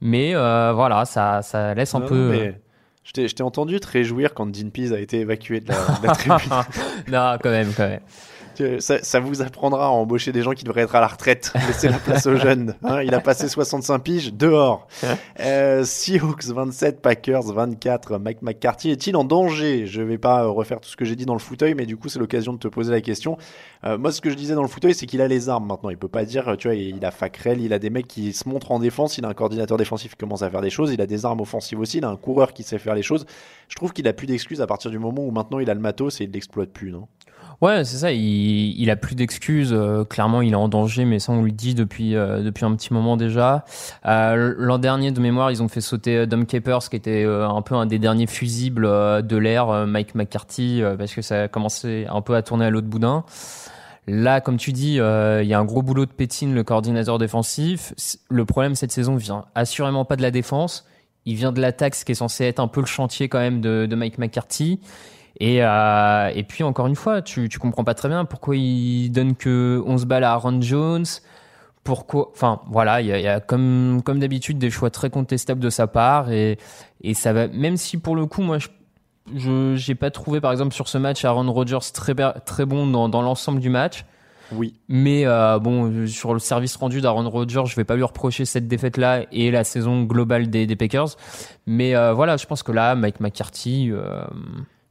Mais 0.00 0.34
euh, 0.34 0.72
voilà, 0.74 1.04
ça, 1.04 1.42
ça 1.42 1.74
laisse 1.74 1.94
un 1.94 2.00
Non, 2.00 2.06
peu. 2.06 2.30
mais 2.30 2.60
je 3.04 3.12
t'ai 3.12 3.28
je 3.28 3.34
t'ai 3.34 3.42
entendu 3.42 3.78
te 3.80 3.86
réjouir 3.88 4.32
quand 4.34 4.46
Dean 4.46 4.70
Pease 4.70 4.92
a 4.92 4.98
été 5.00 5.20
évacué 5.20 5.60
de 5.60 5.68
la, 5.68 5.74
de 6.00 6.06
la 6.06 6.12
tribune. 6.14 6.38
non, 7.08 7.36
quand 7.42 7.50
même, 7.50 7.72
quand 7.76 7.88
même. 7.88 8.00
Ça, 8.80 9.02
ça 9.02 9.20
vous 9.20 9.42
apprendra 9.42 9.86
à 9.86 9.88
embaucher 9.88 10.32
des 10.32 10.42
gens 10.42 10.52
qui 10.52 10.64
devraient 10.64 10.82
être 10.82 10.94
à 10.94 11.00
la 11.00 11.06
retraite. 11.06 11.52
Laissez 11.66 11.88
la 11.88 11.98
place 11.98 12.26
aux 12.26 12.36
jeunes. 12.36 12.74
hein. 12.82 13.02
il 13.02 13.14
a 13.14 13.20
passé 13.20 13.48
65 13.48 13.98
piges 14.00 14.32
dehors. 14.34 14.86
Euh, 15.40 15.84
Seahawks 15.84 16.44
27, 16.44 17.00
Packers 17.00 17.42
24. 17.52 18.18
Mike 18.18 18.42
McCarthy 18.42 18.90
est-il 18.90 19.16
en 19.16 19.24
danger? 19.24 19.86
Je 19.86 20.02
vais 20.02 20.18
pas 20.18 20.44
euh, 20.44 20.48
refaire 20.48 20.80
tout 20.80 20.88
ce 20.88 20.96
que 20.96 21.04
j'ai 21.04 21.16
dit 21.16 21.26
dans 21.26 21.34
le 21.34 21.40
fauteuil, 21.40 21.74
mais 21.74 21.86
du 21.86 21.96
coup, 21.96 22.08
c'est 22.08 22.18
l'occasion 22.18 22.52
de 22.52 22.58
te 22.58 22.68
poser 22.68 22.90
la 22.92 23.00
question. 23.00 23.36
Euh, 23.84 23.96
moi, 23.98 24.12
ce 24.12 24.20
que 24.20 24.30
je 24.30 24.34
disais 24.34 24.54
dans 24.54 24.62
le 24.62 24.68
fauteuil, 24.68 24.94
c'est 24.94 25.06
qu'il 25.06 25.20
a 25.22 25.28
les 25.28 25.48
armes 25.48 25.66
maintenant. 25.66 25.90
Il 25.90 25.96
peut 25.96 26.08
pas 26.08 26.24
dire, 26.24 26.56
tu 26.58 26.68
vois, 26.68 26.74
il 26.74 27.04
a 27.04 27.10
Facrel, 27.10 27.60
il 27.60 27.72
a 27.72 27.78
des 27.78 27.90
mecs 27.90 28.08
qui 28.08 28.32
se 28.32 28.48
montrent 28.48 28.72
en 28.72 28.78
défense, 28.78 29.18
il 29.18 29.24
a 29.24 29.28
un 29.28 29.34
coordinateur 29.34 29.76
défensif 29.78 30.12
qui 30.12 30.16
commence 30.18 30.42
à 30.42 30.50
faire 30.50 30.60
des 30.60 30.70
choses, 30.70 30.92
il 30.92 31.00
a 31.00 31.06
des 31.06 31.24
armes 31.24 31.40
offensives 31.40 31.80
aussi, 31.80 31.98
il 31.98 32.04
a 32.04 32.08
un 32.08 32.16
coureur 32.16 32.52
qui 32.52 32.62
sait 32.62 32.78
faire 32.78 32.94
les 32.94 33.02
choses. 33.02 33.24
Je 33.68 33.76
trouve 33.76 33.92
qu'il 33.92 34.06
a 34.08 34.12
plus 34.12 34.26
d'excuses 34.26 34.60
à 34.60 34.66
partir 34.66 34.90
du 34.90 34.98
moment 34.98 35.22
où 35.24 35.30
maintenant 35.30 35.58
il 35.60 35.70
a 35.70 35.74
le 35.74 35.80
matos 35.80 36.20
et 36.20 36.24
il 36.24 36.30
l'exploite 36.32 36.70
plus, 36.70 36.90
non? 36.90 37.06
Ouais, 37.60 37.84
c'est 37.84 37.98
ça. 37.98 38.12
Il, 38.12 38.80
il 38.80 38.90
a 38.90 38.96
plus 38.96 39.14
d'excuses. 39.14 39.72
euh, 39.72 40.04
clairement, 40.04 40.40
il 40.40 40.52
est 40.52 40.56
en 40.56 40.68
danger, 40.68 41.04
mais 41.04 41.18
ça, 41.18 41.32
on 41.32 41.42
le 41.42 41.50
dit 41.50 41.74
depuis 41.74 42.16
euh, 42.16 42.42
depuis 42.42 42.64
un 42.64 42.74
petit 42.74 42.92
moment 42.92 43.16
déjà. 43.16 43.64
Euh, 44.06 44.54
L'an 44.56 44.78
dernier, 44.78 45.12
de 45.12 45.20
mémoire, 45.20 45.50
ils 45.50 45.62
ont 45.62 45.68
fait 45.68 45.80
sauter 45.80 46.16
euh, 46.18 46.26
Dom 46.26 46.46
Capers, 46.46 46.88
qui 46.88 46.96
était 46.96 47.24
euh, 47.24 47.48
un 47.48 47.62
peu 47.62 47.74
un 47.74 47.86
des 47.86 47.98
derniers 47.98 48.26
fusibles 48.26 48.86
euh, 48.86 49.20
de 49.20 49.36
l'ère, 49.36 49.86
Mike 49.86 50.14
McCarthy, 50.14 50.82
parce 50.98 51.14
que 51.14 51.22
ça 51.22 51.42
a 51.42 51.48
commencé 51.48 52.06
un 52.10 52.22
peu 52.22 52.34
à 52.34 52.42
tourner 52.42 52.64
à 52.64 52.70
l'autre 52.70 52.88
boudin. 52.88 53.24
Là, 54.06 54.40
comme 54.40 54.56
tu 54.56 54.72
dis, 54.72 54.94
il 54.94 55.46
y 55.46 55.54
a 55.54 55.58
un 55.58 55.64
gros 55.64 55.82
boulot 55.82 56.06
de 56.06 56.10
Pétine, 56.10 56.54
le 56.54 56.64
coordinateur 56.64 57.18
défensif. 57.18 57.92
Le 58.30 58.44
problème 58.44 58.74
cette 58.74 58.90
saison 58.92 59.14
vient 59.16 59.44
assurément 59.54 60.04
pas 60.04 60.16
de 60.16 60.22
la 60.22 60.30
défense. 60.30 60.86
Il 61.26 61.36
vient 61.36 61.52
de 61.52 61.60
l'attaque, 61.60 61.94
ce 61.94 62.04
qui 62.04 62.12
est 62.12 62.16
censé 62.16 62.44
être 62.44 62.60
un 62.60 62.66
peu 62.68 62.80
le 62.80 62.86
chantier 62.86 63.28
quand 63.28 63.38
même 63.38 63.60
de, 63.60 63.86
de 63.86 63.94
Mike 63.94 64.18
McCarthy. 64.18 64.80
Et, 65.38 65.62
euh, 65.62 66.30
et 66.34 66.42
puis 66.42 66.64
encore 66.64 66.86
une 66.86 66.96
fois, 66.96 67.22
tu, 67.22 67.48
tu 67.48 67.58
comprends 67.58 67.84
pas 67.84 67.94
très 67.94 68.08
bien 68.08 68.24
pourquoi 68.24 68.56
il 68.56 69.10
donne 69.10 69.36
que 69.36 69.82
11 69.86 70.04
balles 70.06 70.24
à 70.24 70.32
Aaron 70.32 70.60
Jones. 70.60 71.06
Pourquoi 71.84 72.30
Enfin 72.32 72.60
voilà, 72.68 73.00
il 73.00 73.06
y 73.06 73.12
a, 73.12 73.18
il 73.18 73.24
y 73.24 73.28
a 73.28 73.40
comme 73.40 74.02
comme 74.04 74.18
d'habitude 74.18 74.58
des 74.58 74.70
choix 74.70 74.90
très 74.90 75.08
contestables 75.08 75.60
de 75.60 75.70
sa 75.70 75.86
part 75.86 76.30
et 76.30 76.58
et 77.02 77.14
ça 77.14 77.32
va. 77.32 77.48
Même 77.48 77.78
si 77.78 77.96
pour 77.96 78.16
le 78.16 78.26
coup, 78.26 78.42
moi 78.42 78.58
je 78.58 78.68
je 79.34 79.76
j'ai 79.76 79.94
pas 79.94 80.10
trouvé 80.10 80.40
par 80.40 80.52
exemple 80.52 80.74
sur 80.74 80.88
ce 80.88 80.98
match 80.98 81.24
Aaron 81.24 81.50
Rodgers 81.50 81.78
très 81.94 82.14
très 82.44 82.66
bon 82.66 82.86
dans 82.86 83.08
dans 83.08 83.22
l'ensemble 83.22 83.60
du 83.60 83.70
match. 83.70 84.04
Oui. 84.52 84.74
Mais 84.88 85.26
euh, 85.26 85.58
bon, 85.58 86.06
sur 86.06 86.32
le 86.32 86.40
service 86.40 86.76
rendu 86.76 87.00
d'Aaron 87.00 87.28
Rodgers, 87.28 87.64
je 87.66 87.76
vais 87.76 87.84
pas 87.84 87.96
lui 87.96 88.02
reprocher 88.02 88.44
cette 88.44 88.68
défaite-là 88.68 89.24
et 89.32 89.50
la 89.50 89.64
saison 89.64 90.02
globale 90.02 90.50
des, 90.50 90.66
des 90.66 90.76
Packers. 90.76 91.16
Mais 91.66 91.94
euh, 91.94 92.12
voilà, 92.12 92.36
je 92.36 92.46
pense 92.46 92.62
que 92.62 92.72
là, 92.72 92.94
Mike 92.94 93.20
McCarthy, 93.20 93.90
euh, 93.90 94.24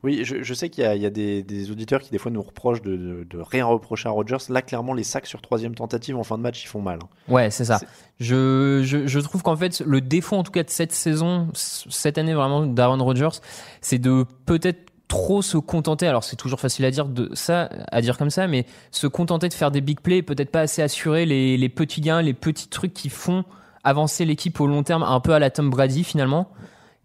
Oui, 0.02 0.24
je, 0.24 0.44
je 0.44 0.54
sais 0.54 0.70
qu'il 0.70 0.84
y 0.86 0.88
a, 0.88 0.96
il 0.96 1.02
y 1.02 1.06
a 1.06 1.10
des, 1.10 1.44
des 1.44 1.72
auditeurs 1.72 2.00
qui 2.00 2.10
des 2.12 2.18
fois 2.20 2.32
nous 2.32 2.42
reprochent 2.42 2.82
de, 2.82 2.96
de, 2.96 3.28
de 3.30 3.38
rien 3.42 3.66
reprocher 3.66 4.08
à 4.08 4.12
Rodgers. 4.12 4.38
Là, 4.48 4.62
clairement, 4.62 4.94
les 4.94 5.04
sacs 5.04 5.28
sur 5.28 5.42
troisième 5.42 5.76
tentative 5.76 6.16
en 6.16 6.24
fin 6.24 6.38
de 6.38 6.44
match, 6.44 6.64
ils 6.64 6.68
font 6.68 6.82
mal. 6.82 7.00
hein. 7.04 7.08
Ouais, 7.34 7.52
c'est 7.52 7.66
ça. 7.66 7.80
C'est- 7.80 7.88
Je, 8.22 8.82
je, 8.86 9.08
je 9.08 9.20
trouve 9.20 9.42
qu'en 9.44 9.58
fait, 9.58 9.82
le 9.82 10.00
défaut 10.00 10.38
en 10.38 10.44
tout 10.44 10.52
cas 10.54 10.64
de 10.64 10.70
cette 10.70 10.94
saison, 10.94 11.50
cette 11.54 12.18
année 12.18 12.34
vraiment 12.34 12.66
d'Aaron 12.66 13.04
Rodgers, 13.04 13.40
c'est 13.82 13.98
de 14.00 14.26
peut-être 14.46 14.90
trop 15.10 15.42
se 15.42 15.58
contenter. 15.58 16.08
Alors 16.08 16.24
c'est 16.24 16.36
toujours 16.38 16.60
facile 16.62 16.86
à 16.86 16.92
dire 16.92 17.06
de 17.08 17.30
ça, 17.34 17.70
à 17.92 18.00
dire 18.02 18.18
comme 18.18 18.30
ça, 18.30 18.48
mais 18.48 18.66
se 18.92 19.08
contenter 19.08 19.50
de 19.50 19.54
faire 19.54 19.72
des 19.72 19.82
big 19.82 20.00
plays, 20.00 20.22
peut-être 20.22 20.52
pas 20.52 20.62
assez 20.62 20.82
assurer 20.82 21.26
les, 21.26 21.58
les 21.58 21.70
petits 21.70 22.00
gains, 22.00 22.22
les 22.22 22.34
petits 22.34 22.70
trucs 22.70 22.94
qui 22.94 23.10
font 23.10 23.44
avancer 23.84 24.24
l'équipe 24.24 24.60
au 24.62 24.68
long 24.68 24.84
terme, 24.84 25.04
un 25.04 25.20
peu 25.20 25.34
à 25.34 25.40
la 25.40 25.50
Tom 25.50 25.70
Brady 25.70 26.04
finalement, 26.04 26.48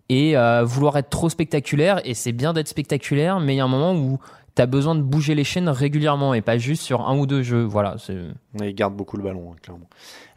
et 0.08 0.36
euh, 0.36 0.64
vouloir 0.64 0.96
être 0.96 1.10
trop 1.10 1.28
spectaculaire. 1.28 2.00
Et 2.04 2.14
c'est 2.14 2.32
bien 2.32 2.52
d'être 2.52 2.68
spectaculaire, 2.68 3.40
mais 3.40 3.54
il 3.54 3.56
y 3.58 3.60
a 3.60 3.64
un 3.64 3.68
moment 3.68 3.94
où 3.94 4.18
t'as 4.54 4.66
besoin 4.66 4.94
de 4.94 5.02
bouger 5.02 5.34
les 5.34 5.42
chaînes 5.42 5.68
régulièrement 5.68 6.32
et 6.32 6.40
pas 6.40 6.58
juste 6.58 6.82
sur 6.82 7.08
un 7.08 7.18
ou 7.18 7.26
deux 7.26 7.42
jeux. 7.42 7.64
Voilà. 7.64 7.96
c'est- 7.98 8.16
ils 8.62 8.74
gardent 8.74 8.94
beaucoup 8.96 9.16
le 9.16 9.22
ballon, 9.24 9.50
hein, 9.52 9.56
clairement. 9.62 9.88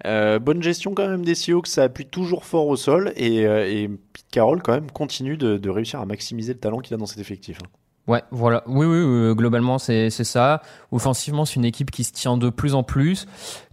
Euh, 0.05 0.39
bonne 0.39 0.63
gestion 0.63 0.93
quand 0.95 1.07
même 1.07 1.23
des 1.23 1.35
Seahawks, 1.35 1.67
ça 1.67 1.83
appuie 1.83 2.05
toujours 2.07 2.43
fort 2.45 2.67
au 2.67 2.75
sol. 2.75 3.13
Et, 3.15 3.45
euh, 3.45 3.69
et 3.69 3.87
Pete 3.89 4.25
Carroll, 4.31 4.61
quand 4.63 4.73
même, 4.73 4.89
continue 4.89 5.37
de, 5.37 5.57
de 5.57 5.69
réussir 5.69 5.99
à 5.99 6.05
maximiser 6.05 6.53
le 6.53 6.59
talent 6.59 6.79
qu'il 6.79 6.93
a 6.95 6.97
dans 6.97 7.05
cet 7.05 7.19
effectif. 7.19 7.59
hein. 7.63 7.67
Ouais, 8.07 8.23
voilà. 8.31 8.63
Oui, 8.67 8.85
oui, 8.85 9.01
oui, 9.03 9.35
globalement, 9.35 9.77
c'est 9.79 10.09
c'est 10.09 10.23
ça. 10.23 10.61
Offensivement, 10.93 11.43
c'est 11.43 11.55
une 11.57 11.65
équipe 11.65 11.91
qui 11.91 12.05
se 12.05 12.13
tient 12.13 12.37
de 12.37 12.49
plus 12.49 12.73
en 12.73 12.81
plus. 12.81 13.27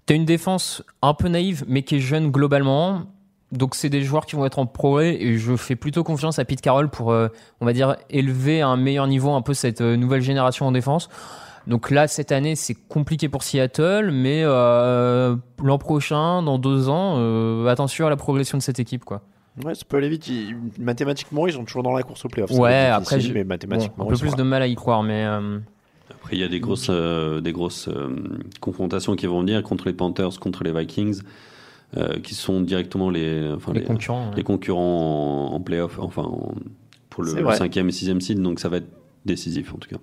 T'as 0.06 0.16
une 0.16 0.24
défense 0.24 0.82
un 1.02 1.14
peu 1.14 1.28
naïve, 1.28 1.64
mais 1.68 1.82
qui 1.84 1.96
est 1.96 2.00
jeune 2.00 2.30
globalement. 2.32 3.02
Donc, 3.56 3.74
c'est 3.74 3.88
des 3.88 4.02
joueurs 4.02 4.26
qui 4.26 4.36
vont 4.36 4.44
être 4.44 4.58
en 4.58 4.66
progrès 4.66 5.14
et 5.14 5.38
je 5.38 5.56
fais 5.56 5.76
plutôt 5.76 6.02
confiance 6.04 6.38
à 6.38 6.44
Pete 6.44 6.60
Carroll 6.60 6.88
pour, 6.90 7.12
euh, 7.12 7.28
on 7.60 7.66
va 7.66 7.72
dire, 7.72 7.96
élever 8.10 8.60
à 8.62 8.68
un 8.68 8.76
meilleur 8.76 9.06
niveau 9.06 9.30
un 9.32 9.42
peu 9.42 9.54
cette 9.54 9.80
euh, 9.80 9.96
nouvelle 9.96 10.22
génération 10.22 10.66
en 10.66 10.72
défense. 10.72 11.08
Donc 11.66 11.90
là, 11.90 12.08
cette 12.08 12.30
année, 12.32 12.56
c'est 12.56 12.74
compliqué 12.74 13.28
pour 13.30 13.42
Seattle, 13.42 14.10
mais 14.12 14.42
euh, 14.44 15.36
l'an 15.62 15.78
prochain, 15.78 16.42
dans 16.42 16.58
deux 16.58 16.88
ans, 16.90 17.14
euh, 17.18 17.66
attention 17.68 18.06
à 18.06 18.10
la 18.10 18.16
progression 18.16 18.58
de 18.58 18.62
cette 18.62 18.80
équipe, 18.80 19.04
quoi. 19.04 19.22
Ouais, 19.64 19.74
ça 19.74 19.82
peut 19.88 19.96
aller 19.98 20.08
vite. 20.08 20.26
Ils- 20.28 20.56
mathématiquement, 20.78 21.46
ils 21.46 21.52
sont 21.52 21.64
toujours 21.64 21.84
dans 21.84 21.92
la 21.94 22.02
course 22.02 22.24
au 22.24 22.28
playoff. 22.28 22.50
Ouais, 22.50 22.86
après, 22.86 23.18
Bon, 23.18 23.44
mathématiquement, 23.46 24.04
un 24.04 24.08
peu 24.08 24.16
plus 24.16 24.30
là. 24.32 24.36
de 24.36 24.42
mal 24.42 24.62
à 24.62 24.66
y 24.66 24.74
croire, 24.74 25.02
mais 25.04 25.24
euh, 25.24 25.58
Après, 26.10 26.36
il 26.36 26.40
y 26.40 26.44
a 26.44 26.48
des 26.48 26.58
grosses, 26.60 26.88
euh, 26.90 27.40
des 27.40 27.52
grosses 27.52 27.88
euh, 27.88 28.10
confrontations 28.60 29.14
qui 29.14 29.26
vont 29.26 29.40
venir 29.40 29.62
contre 29.62 29.86
les 29.86 29.92
Panthers, 29.94 30.40
contre 30.40 30.64
les 30.64 30.72
Vikings, 30.72 31.20
euh, 31.96 32.18
qui 32.20 32.34
sont 32.34 32.60
directement 32.60 33.10
les, 33.10 33.50
enfin, 33.54 33.72
les 33.72 33.82
concurrents. 33.82 34.30
les 34.36 34.42
concurrents 34.42 35.50
en, 35.52 35.54
en 35.54 35.60
playoff, 35.60 35.98
enfin 35.98 36.22
en- 36.22 36.54
pour 37.10 37.22
le 37.24 37.30
vrai. 37.32 37.56
cinquième 37.56 37.88
et 37.88 37.92
sixième 37.92 38.20
seed, 38.20 38.40
donc 38.40 38.58
ça 38.60 38.68
va 38.68 38.78
être 38.78 38.88
décisif 39.24 39.72
en 39.74 39.78
tout 39.78 39.88
cas. 39.88 39.98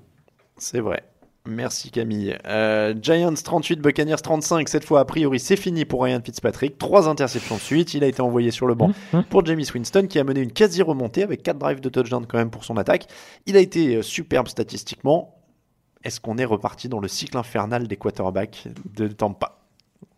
C'est 0.58 0.80
vrai. 0.80 1.04
Merci 1.48 1.90
Camille. 1.90 2.38
Euh, 2.46 2.94
Giants 3.02 3.34
38, 3.34 3.82
Buccaneers 3.82 4.16
35. 4.22 4.70
Cette 4.70 4.84
fois, 4.84 5.00
a 5.00 5.06
priori, 5.06 5.40
c'est 5.40 5.56
fini 5.56 5.86
pour 5.86 6.04
Ryan 6.04 6.22
Fitzpatrick. 6.24 6.78
Trois 6.78 7.10
interceptions 7.10 7.56
de 7.56 7.60
suite. 7.62 7.96
Il 7.96 8.04
a 8.04 8.08
été 8.08 8.22
envoyé 8.22 8.52
sur 8.52 8.68
le 8.68 8.76
banc 8.76 8.92
Mhm. 9.12 9.24
pour 9.24 9.44
James 9.48 9.60
Winston 9.74 10.06
qui 10.08 10.20
a 10.20 10.24
mené 10.24 10.42
une 10.42 10.52
quasi-remontée 10.52 11.24
avec 11.24 11.42
quatre 11.42 11.58
drives 11.58 11.82
de 11.82 11.90
touchdown 11.90 12.28
quand 12.28 12.38
même 12.38 12.52
pour 12.52 12.64
son 12.64 12.78
attaque. 12.78 13.08
Il 13.48 13.58
a 13.58 13.60
été 13.60 13.96
euh, 13.96 14.02
superbe 14.04 14.48
statistiquement. 14.50 15.34
Est-ce 16.04 16.20
qu'on 16.22 16.38
est 16.38 16.46
reparti 16.46 16.90
dans 16.90 17.00
le 17.00 17.08
cycle 17.08 17.36
infernal 17.38 17.88
des 17.88 17.98
quarterbacks 17.98 18.68
de 18.96 19.08
Tampa? 19.08 19.61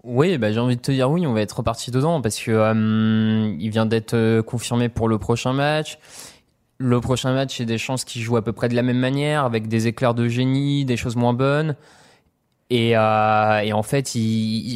Oui, 0.04 0.38
bah, 0.38 0.52
j'ai 0.52 0.60
envie 0.60 0.76
de 0.76 0.82
te 0.82 0.92
dire 0.92 1.10
oui, 1.10 1.26
on 1.26 1.34
va 1.34 1.42
être 1.42 1.58
reparti 1.58 1.90
dedans 1.90 2.20
parce 2.22 2.38
que 2.38 2.52
euh, 2.52 3.56
il 3.58 3.70
vient 3.70 3.86
d'être 3.86 4.16
euh, 4.16 4.42
confirmé 4.44 4.90
pour 4.90 5.08
le 5.08 5.18
prochain 5.18 5.54
match. 5.54 5.98
Le 6.78 7.00
prochain 7.00 7.34
match, 7.34 7.62
a 7.62 7.66
des 7.66 7.78
chances 7.78 8.04
qu'il 8.04 8.22
joue 8.22 8.36
à 8.36 8.42
peu 8.44 8.52
près 8.52 8.68
de 8.68 8.76
la 8.76 8.82
même 8.82 8.98
manière, 8.98 9.46
avec 9.46 9.68
des 9.70 9.88
éclairs 9.88 10.14
de 10.14 10.28
génie, 10.28 10.84
des 10.84 10.98
choses 10.98 11.16
moins 11.16 11.34
bonnes. 11.34 11.76
Et, 12.70 12.98
euh, 12.98 13.60
et 13.60 13.72
en 13.72 13.84
fait, 13.84 14.16
il, 14.16 14.22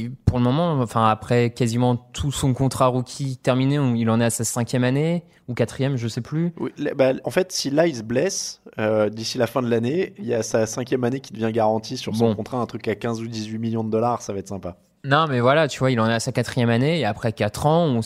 il- 0.03 0.11
pour 0.11 0.37
le 0.37 0.43
moment, 0.45 0.73
enfin 0.79 1.09
après 1.09 1.49
quasiment 1.49 1.95
tout 1.97 2.31
son 2.31 2.53
contrat 2.53 2.87
rookie 2.87 3.37
terminé, 3.37 3.75
il 3.97 4.09
en 4.09 4.21
est 4.21 4.25
à 4.25 4.29
sa 4.29 4.43
cinquième 4.45 4.83
année 4.85 5.23
ou 5.49 5.53
quatrième, 5.55 5.97
je 5.97 6.07
sais 6.07 6.21
plus. 6.21 6.53
Oui, 6.59 6.71
bah, 6.95 7.13
En 7.25 7.31
fait, 7.31 7.51
si 7.51 7.69
là, 7.69 7.87
il 7.87 7.95
se 7.95 8.03
blesse 8.03 8.61
euh, 8.79 9.09
d'ici 9.09 9.37
la 9.37 9.47
fin 9.47 9.61
de 9.61 9.69
l'année, 9.69 10.13
il 10.19 10.25
y 10.25 10.33
a 10.33 10.43
sa 10.43 10.65
cinquième 10.65 11.03
année 11.03 11.19
qui 11.19 11.33
devient 11.33 11.51
garantie 11.51 11.97
sur 11.97 12.15
son 12.15 12.29
Bon. 12.29 12.35
contrat, 12.35 12.59
un 12.59 12.65
truc 12.65 12.87
à 12.87 12.95
15 12.95 13.21
ou 13.21 13.27
18 13.27 13.57
millions 13.57 13.83
de 13.83 13.89
dollars, 13.89 14.21
ça 14.21 14.31
va 14.31 14.39
être 14.39 14.47
sympa. 14.49 14.77
Non, 15.07 15.25
mais 15.27 15.39
voilà, 15.39 15.67
tu 15.69 15.79
vois, 15.79 15.89
il 15.89 15.99
en 16.01 16.09
est 16.09 16.13
à 16.13 16.19
sa 16.19 16.33
quatrième 16.33 16.69
année 16.69 16.99
et 16.99 17.05
après 17.05 17.31
quatre 17.31 17.65
ans, 17.65 18.01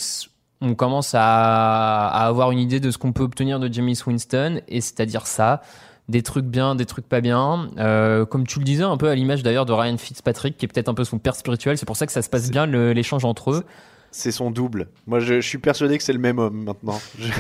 on, 0.62 0.76
commence 0.76 1.16
à, 1.16 2.08
à 2.08 2.28
avoir 2.28 2.52
une 2.52 2.60
idée 2.60 2.80
de 2.80 2.92
ce 2.92 3.00
qu'on 3.00 3.12
peut 3.12 3.24
obtenir 3.24 3.60
de 3.60 3.74
James 3.74 3.94
Winston 4.06 4.62
et 4.68 4.82
c'est-à-dire 4.82 5.26
ça, 5.26 5.62
des 6.10 6.22
trucs 6.22 6.46
bien, 6.46 6.76
des 6.76 6.86
trucs 6.86 7.10
pas 7.10 7.20
bien. 7.22 7.72
Euh, 7.80 8.26
comme 8.26 8.46
tu 8.46 8.60
le 8.60 8.66
disais, 8.66 8.84
un 8.84 8.98
peu 8.98 9.10
à 9.10 9.16
l'image 9.16 9.42
d'ailleurs 9.42 9.66
de 9.66 9.74
Ryan 9.74 9.98
Fitzpatrick, 9.98 10.58
qui 10.58 10.66
est 10.66 10.68
peut-être 10.68 10.90
un 10.90 10.94
peu 10.94 11.04
son 11.04 11.18
père 11.18 11.36
spirituel. 11.36 11.78
C'est 11.78 11.88
pour 11.88 11.98
ça 11.98 12.06
que 12.06 12.12
ça 12.12 12.22
se 12.22 12.30
passe 12.30 12.52
bien 12.52 12.68
l'échange 12.68 13.26
entre 13.26 13.52
eux. 13.52 13.66
C'est 14.12 14.32
son 14.32 14.52
double. 14.52 14.90
Moi, 15.08 15.20
je, 15.20 15.42
je 15.42 15.48
suis 15.48 15.58
persuadé 15.58 15.98
que 15.98 16.04
c'est 16.04 16.14
le 16.14 16.20
même 16.20 16.38
homme 16.38 16.64
maintenant. 16.66 17.02
Je- 17.18 17.32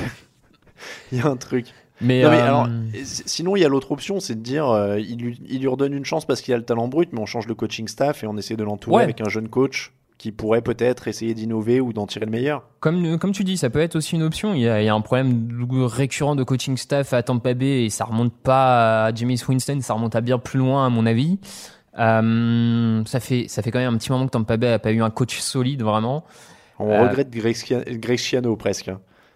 il 1.11 1.19
y 1.19 1.21
a 1.21 1.27
un 1.27 1.37
truc. 1.37 1.67
Mais, 2.01 2.23
Non, 2.23 2.29
mais 2.31 2.37
euh, 2.39 2.43
alors, 2.45 2.67
sinon, 3.03 3.55
il 3.55 3.61
y 3.61 3.65
a 3.65 3.69
l'autre 3.69 3.91
option, 3.91 4.19
c'est 4.19 4.35
de 4.35 4.41
dire 4.41 4.67
euh, 4.69 4.99
il, 4.99 5.17
lui, 5.17 5.39
il 5.47 5.59
lui 5.61 5.67
redonne 5.67 5.93
une 5.93 6.05
chance 6.05 6.25
parce 6.25 6.41
qu'il 6.41 6.53
a 6.53 6.57
le 6.57 6.63
talent 6.63 6.87
brut, 6.87 7.09
mais 7.13 7.19
on 7.19 7.25
change 7.25 7.47
le 7.47 7.55
coaching 7.55 7.87
staff 7.87 8.23
et 8.23 8.27
on 8.27 8.37
essaie 8.37 8.55
de 8.55 8.63
l'entourer 8.63 8.97
Ouais. 8.97 9.03
avec 9.03 9.21
un 9.21 9.29
jeune 9.29 9.47
coach 9.49 9.93
qui 10.17 10.31
pourrait 10.31 10.61
peut-être 10.61 11.07
essayer 11.07 11.33
d'innover 11.33 11.81
ou 11.81 11.93
d'en 11.93 12.05
tirer 12.05 12.25
le 12.25 12.31
meilleur. 12.31 12.63
Comme, 12.79 13.17
comme 13.17 13.31
tu 13.31 13.43
dis, 13.43 13.57
ça 13.57 13.71
peut 13.71 13.79
être 13.79 13.95
aussi 13.95 14.15
une 14.15 14.21
option. 14.21 14.53
Il 14.53 14.61
y 14.61 14.69
a, 14.69 14.79
il 14.81 14.85
y 14.85 14.89
a 14.89 14.93
un 14.93 15.01
problème 15.01 15.47
récurrent 15.71 16.35
de 16.35 16.43
coaching 16.43 16.77
staff 16.77 17.13
à 17.13 17.23
Tampa 17.23 17.55
Bay 17.55 17.85
et 17.85 17.89
ça 17.89 18.05
remonte 18.05 18.33
pas 18.33 19.05
à 19.07 19.13
Jimmy 19.15 19.41
Winston, 19.47 19.79
ça 19.81 19.93
remonte 19.95 20.15
à 20.15 20.21
bien 20.21 20.37
plus 20.37 20.59
loin 20.59 20.85
à 20.85 20.89
mon 20.89 21.07
avis. 21.07 21.39
Euh, 21.99 23.03
ça 23.05 23.19
fait 23.19 23.45
ça 23.47 23.61
fait 23.61 23.71
quand 23.71 23.79
même 23.79 23.93
un 23.93 23.97
petit 23.97 24.11
moment 24.11 24.25
que 24.25 24.31
Tampa 24.31 24.57
Bay 24.57 24.71
a 24.73 24.79
pas 24.79 24.91
eu 24.91 25.01
un 25.01 25.09
coach 25.09 25.39
solide 25.39 25.81
vraiment. 25.83 26.23
On 26.79 26.89
Euh, 26.89 27.03
regrette 27.07 27.29
Greg 27.29 28.17
Schiano 28.17 28.55
presque. 28.55 28.91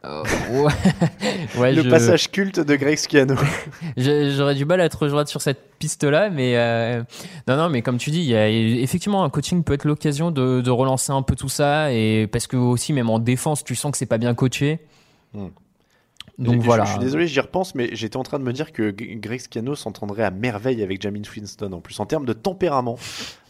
Euh, 0.05 0.23
ouais, 1.57 1.73
le 1.73 1.81
je- 1.83 1.89
passage 1.89 2.29
culte 2.31 2.59
de 2.59 2.75
Greg 2.75 2.97
Schiano. 2.97 3.35
J'aurais 3.97 4.55
du 4.55 4.65
mal 4.65 4.79
à 4.81 4.89
te 4.89 4.97
rejoindre 4.97 5.27
sur 5.27 5.41
cette 5.41 5.77
piste-là, 5.79 6.29
mais 6.29 6.55
euh, 6.57 7.01
non, 7.47 7.57
non, 7.57 7.69
mais 7.69 7.81
comme 7.81 7.97
tu 7.97 8.11
dis, 8.11 8.19
il 8.19 8.25
y 8.29 8.35
a, 8.35 8.47
effectivement, 8.49 9.23
un 9.23 9.29
coaching 9.29 9.63
peut 9.63 9.73
être 9.73 9.85
l'occasion 9.85 10.31
de, 10.31 10.61
de 10.61 10.71
relancer 10.71 11.11
un 11.11 11.21
peu 11.21 11.35
tout 11.35 11.49
ça, 11.49 11.91
et 11.91 12.27
parce 12.31 12.47
que 12.47 12.55
aussi, 12.57 12.93
même 12.93 13.09
en 13.09 13.19
défense, 13.19 13.63
tu 13.63 13.75
sens 13.75 13.91
que 13.91 13.97
c'est 13.97 14.05
pas 14.05 14.17
bien 14.17 14.33
coaché. 14.35 14.79
Hmm. 15.33 15.47
Donc 16.37 16.55
Je- 16.55 16.65
voilà. 16.65 16.83
Je, 16.83 16.89
suis 16.91 16.99
désolé, 16.99 17.27
j'y 17.27 17.39
repense, 17.39 17.75
mais 17.75 17.89
j'étais 17.93 18.17
en 18.17 18.23
train 18.23 18.39
de 18.39 18.43
me 18.43 18.51
dire 18.51 18.73
que 18.73 18.91
Greg 18.91 19.39
Schiano 19.39 19.73
s'entendrait 19.75 20.23
à 20.23 20.31
merveille 20.31 20.83
avec 20.83 21.01
Jamin 21.01 21.21
Winston. 21.35 21.71
En 21.71 21.79
plus, 21.79 21.97
en 22.01 22.05
termes 22.05 22.25
de 22.25 22.33
tempérament, 22.33 22.97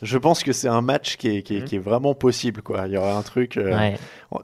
je 0.03 0.17
pense 0.19 0.43
que 0.43 0.53
c'est 0.53 0.67
un 0.67 0.81
match 0.81 1.17
qui 1.17 1.29
est, 1.29 1.41
qui, 1.41 1.57
est, 1.57 1.63
qui 1.63 1.77
est 1.77 1.79
vraiment 1.79 2.13
possible. 2.13 2.61
Quoi. 2.61 2.85
Il 2.87 2.93
y 2.93 2.97
aura 2.97 3.17
un 3.17 3.23
truc 3.23 3.57
euh, 3.57 3.75
Ouais. 3.75 3.97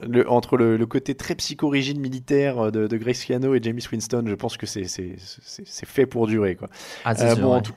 le- 0.08 0.28
entre 0.30 0.58
le, 0.58 0.76
le 0.76 0.86
côté 0.88 1.14
très 1.14 1.36
psychorigide 1.36 2.00
militaire 2.00 2.72
de, 2.72 2.88
de 2.88 2.98
Greg 2.98 3.16
Schiano 3.16 3.54
et 3.54 3.60
James 3.62 3.80
Winston. 3.92 4.24
Je 4.26 4.34
pense 4.36 4.58
que 4.58 4.66
c'est 4.66 4.88
fait 5.86 6.06
pour 6.08 6.26
durer. 6.26 6.56
Quoi. 6.56 6.68
Ah, 7.06 7.14
Euh, 7.20 7.36
sûr, 7.36 7.44
bon, 7.44 7.52
en 7.52 7.56
ouais. 7.58 7.62
tout- 7.62 7.74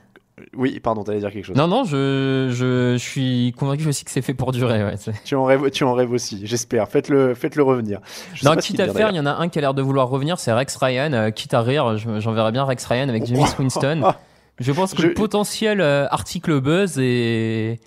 Oui, 0.57 0.81
pardon, 0.81 1.05
t'allais 1.05 1.21
dire 1.21 1.31
quelque 1.31 1.45
chose. 1.45 1.57
Non, 1.57 1.69
non, 1.69 1.85
je, 1.85 2.49
je, 2.51 2.95
je 2.95 2.99
suis 2.99 3.55
convaincu 3.57 3.87
aussi 3.87 4.05
que 4.05 4.11
c'est 4.11 4.21
fait 4.23 4.35
pour 4.35 4.51
durer. 4.51 4.83
Ouais. 4.85 4.95
Tu 5.25 5.37
en 5.37 5.45
rêves, 5.45 5.71
tu 5.71 5.85
en 5.85 5.95
rêves 5.95 6.11
aussi, 6.11 6.41
j'espère. 6.45 6.89
Faites-le 6.89 7.35
faites 7.35 7.55
-le 7.57 7.63
revenir. 7.63 8.01
Je 8.35 8.45
Non, 8.45 8.57
quitte 8.57 8.81
à 8.81 8.93
faire, 8.93 9.11
il 9.11 9.17
y 9.17 9.21
en 9.21 9.27
a 9.27 9.33
un 9.35 9.49
qui 9.49 9.59
a 9.59 9.61
l'air 9.61 9.75
de 9.75 9.83
vouloir 9.83 10.09
revenir, 10.09 10.39
c'est 10.41 10.53
Rex 10.53 10.75
Ryan. 10.77 11.13
euh, 11.13 11.31
quitte 11.31 11.55
à 11.55 11.61
rire, 11.63 11.97
je- 11.97 12.19
j'enverrai 12.19 12.51
bien 12.51 12.65
Rex 12.65 12.85
Ryan 12.85 13.09
avec 13.09 13.25
James 13.27 13.47
Winston. 13.59 14.13
Je 14.59 14.73
pense 14.73 14.93
que 14.95 15.03
Je- 15.03 15.09
le 15.09 15.15
potentiel 15.15 15.81
euh, 15.81 16.07
article 16.11 16.61
buzz 16.61 16.99
est. 16.99 17.79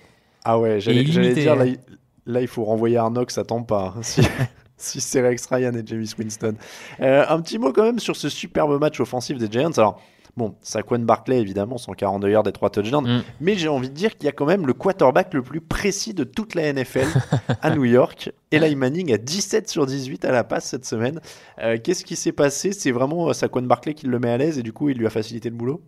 Ah 0.45 0.57
ouais, 0.57 0.79
j'allais 0.79 1.03
dire, 1.03 1.55
là, 1.57 1.65
il, 1.65 1.77
là, 2.25 2.39
il 2.41 2.47
faut 2.47 2.63
renvoyer 2.63 2.95
Arnox, 2.97 3.33
ça 3.35 3.43
tombe 3.43 3.67
pas. 3.67 3.93
hein, 3.97 3.99
si, 4.03 4.21
si 4.77 5.01
c'est 5.01 5.21
Rex 5.21 5.45
Ryan 5.47 5.73
et 5.73 5.83
James 5.85 6.05
Winston. 6.17 6.55
Euh, 7.01 7.25
un 7.27 7.41
petit 7.41 7.57
mot 7.57 7.73
quand 7.73 7.83
même 7.83 7.99
sur 7.99 8.15
ce 8.15 8.29
superbe 8.29 8.79
match 8.79 8.99
offensif 9.01 9.37
des 9.37 9.51
Giants. 9.51 9.71
Alors, 9.77 9.99
bon, 10.37 10.55
Saquon 10.61 10.99
Barkley, 10.99 11.39
évidemment, 11.39 11.77
142 11.77 12.29
yards 12.29 12.47
et 12.47 12.51
3 12.51 12.69
touchdowns. 12.69 13.17
Mm. 13.17 13.23
Mais 13.41 13.55
j'ai 13.55 13.67
envie 13.67 13.89
de 13.89 13.93
dire 13.93 14.15
qu'il 14.15 14.25
y 14.25 14.29
a 14.29 14.31
quand 14.31 14.45
même 14.45 14.65
le 14.65 14.73
quarterback 14.73 15.33
le 15.33 15.41
plus 15.41 15.61
précis 15.61 16.13
de 16.13 16.23
toute 16.23 16.55
la 16.55 16.71
NFL 16.71 17.07
à 17.61 17.71
New 17.71 17.83
York. 17.83 18.31
Eli 18.51 18.75
Manning 18.75 19.11
à 19.13 19.17
17 19.17 19.69
sur 19.69 19.85
18 19.85 20.23
à 20.25 20.31
la 20.31 20.43
passe 20.43 20.65
cette 20.65 20.85
semaine. 20.85 21.19
Euh, 21.59 21.77
Qu'est-ce 21.83 22.05
qui 22.05 22.15
s'est 22.15 22.31
passé? 22.31 22.71
C'est 22.71 22.91
vraiment 22.91 23.29
euh, 23.29 23.33
Saquon 23.33 23.63
Barkley 23.63 23.95
qui 23.95 24.07
le 24.07 24.19
met 24.19 24.29
à 24.29 24.37
l'aise 24.37 24.59
et 24.59 24.63
du 24.63 24.71
coup, 24.71 24.89
il 24.89 24.97
lui 24.97 25.07
a 25.07 25.09
facilité 25.09 25.49
le 25.49 25.55
boulot? 25.55 25.81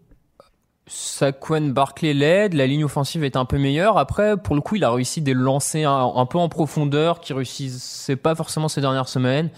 Saquon 0.88 1.68
Barkley 1.68 2.16
l'aide, 2.16 2.56
la 2.56 2.66
ligne 2.66 2.84
offensive 2.84 3.24
est 3.24 3.36
un 3.36 3.46
peu 3.46 3.60
meilleure. 3.60 4.00
Après, 4.00 4.36
pour 4.36 4.56
le 4.56 4.62
coup, 4.62 4.76
il 4.76 4.84
a 4.84 4.92
réussi 4.92 5.22
des 5.22 5.36
lancers 5.36 5.90
un, 5.90 6.14
un 6.16 6.26
peu 6.26 6.40
en 6.40 6.50
profondeur 6.50 7.20
qui 7.20 7.34
réussissaient 7.34 8.16
pas 8.16 8.34
forcément 8.34 8.68
ces 8.68 8.82
dernières 8.82 9.08
semaines. 9.08 9.52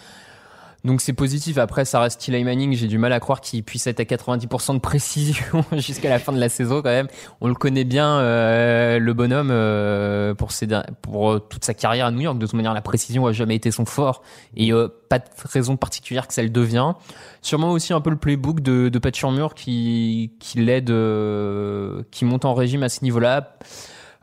Donc 0.84 1.02
c'est 1.02 1.14
positif. 1.14 1.58
Après, 1.58 1.86
ça 1.86 2.00
reste 2.00 2.28
Eli 2.28 2.44
Manning. 2.44 2.74
J'ai 2.74 2.88
du 2.88 2.98
mal 2.98 3.14
à 3.14 3.20
croire 3.20 3.42
qu'il 3.42 3.64
puisse 3.64 3.86
être 3.88 4.00
à 4.00 4.04
90% 4.04 4.76
de 4.76 4.80
précision 4.80 5.64
jusqu'à 5.74 6.10
la 6.10 6.20
fin 6.20 6.32
de 6.32 6.40
la 6.40 6.50
saison 6.50 6.82
quand 6.82 6.90
même. 6.90 7.08
On 7.40 7.48
le 7.48 7.54
connaît 7.54 7.84
bien, 7.84 8.18
euh, 8.18 9.00
le 9.00 9.14
bonhomme, 9.14 9.50
euh, 9.52 10.34
pour, 10.34 10.52
ses, 10.52 10.68
pour 11.02 11.32
euh, 11.32 11.40
toute 11.40 11.64
sa 11.64 11.74
carrière 11.74 12.08
à 12.08 12.12
New 12.12 12.22
York. 12.22 12.38
De 12.38 12.46
toute 12.46 12.56
manière, 12.56 12.74
la 12.74 12.82
précision 12.82 13.28
a 13.28 13.32
jamais 13.32 13.56
été 13.56 13.70
son 13.70 13.86
fort. 13.86 14.24
Et 14.56 14.74
euh, 14.74 14.88
pas 15.10 15.20
de 15.20 15.26
raison 15.46 15.78
particulière 15.78 16.28
que 16.28 16.34
ça 16.34 16.42
le 16.42 16.50
devient. 16.50 16.94
Sûrement 17.42 17.72
aussi 17.72 17.94
un 17.94 18.02
peu 18.02 18.10
le 18.10 18.16
playbook 18.16 18.62
de, 18.62 18.90
de 18.90 19.00
Pat 19.00 19.16
qui, 19.56 20.32
qui 20.40 20.60
l'aide, 20.60 20.90
euh, 20.90 22.02
qui 22.12 22.26
monte 22.26 22.46
en 22.46 22.54
régime 22.54 22.84
à 22.84 22.90
ce 22.90 23.04
niveau-là. 23.04 23.58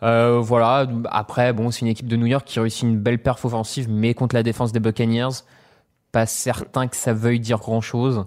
Euh, 0.03 0.39
voilà. 0.41 0.87
Après, 1.11 1.53
bon, 1.53 1.71
c'est 1.71 1.81
une 1.81 1.89
équipe 1.89 2.09
de 2.09 2.17
New 2.17 2.27
York 2.27 2.47
qui 2.47 2.61
réussit 2.61 2.83
une 2.83 2.99
belle 2.99 3.19
perf 3.19 3.45
offensive, 3.45 3.89
mais 3.91 4.15
contre 4.15 4.35
la 4.35 4.43
défense 4.43 4.73
des 4.73 4.81
Buccaneers, 4.81 5.45
pas 6.13 6.27
certain 6.27 6.89
que 6.89 6.97
ça 6.97 7.13
veuille 7.13 7.41
dire 7.41 7.59
grand-chose. 7.59 8.27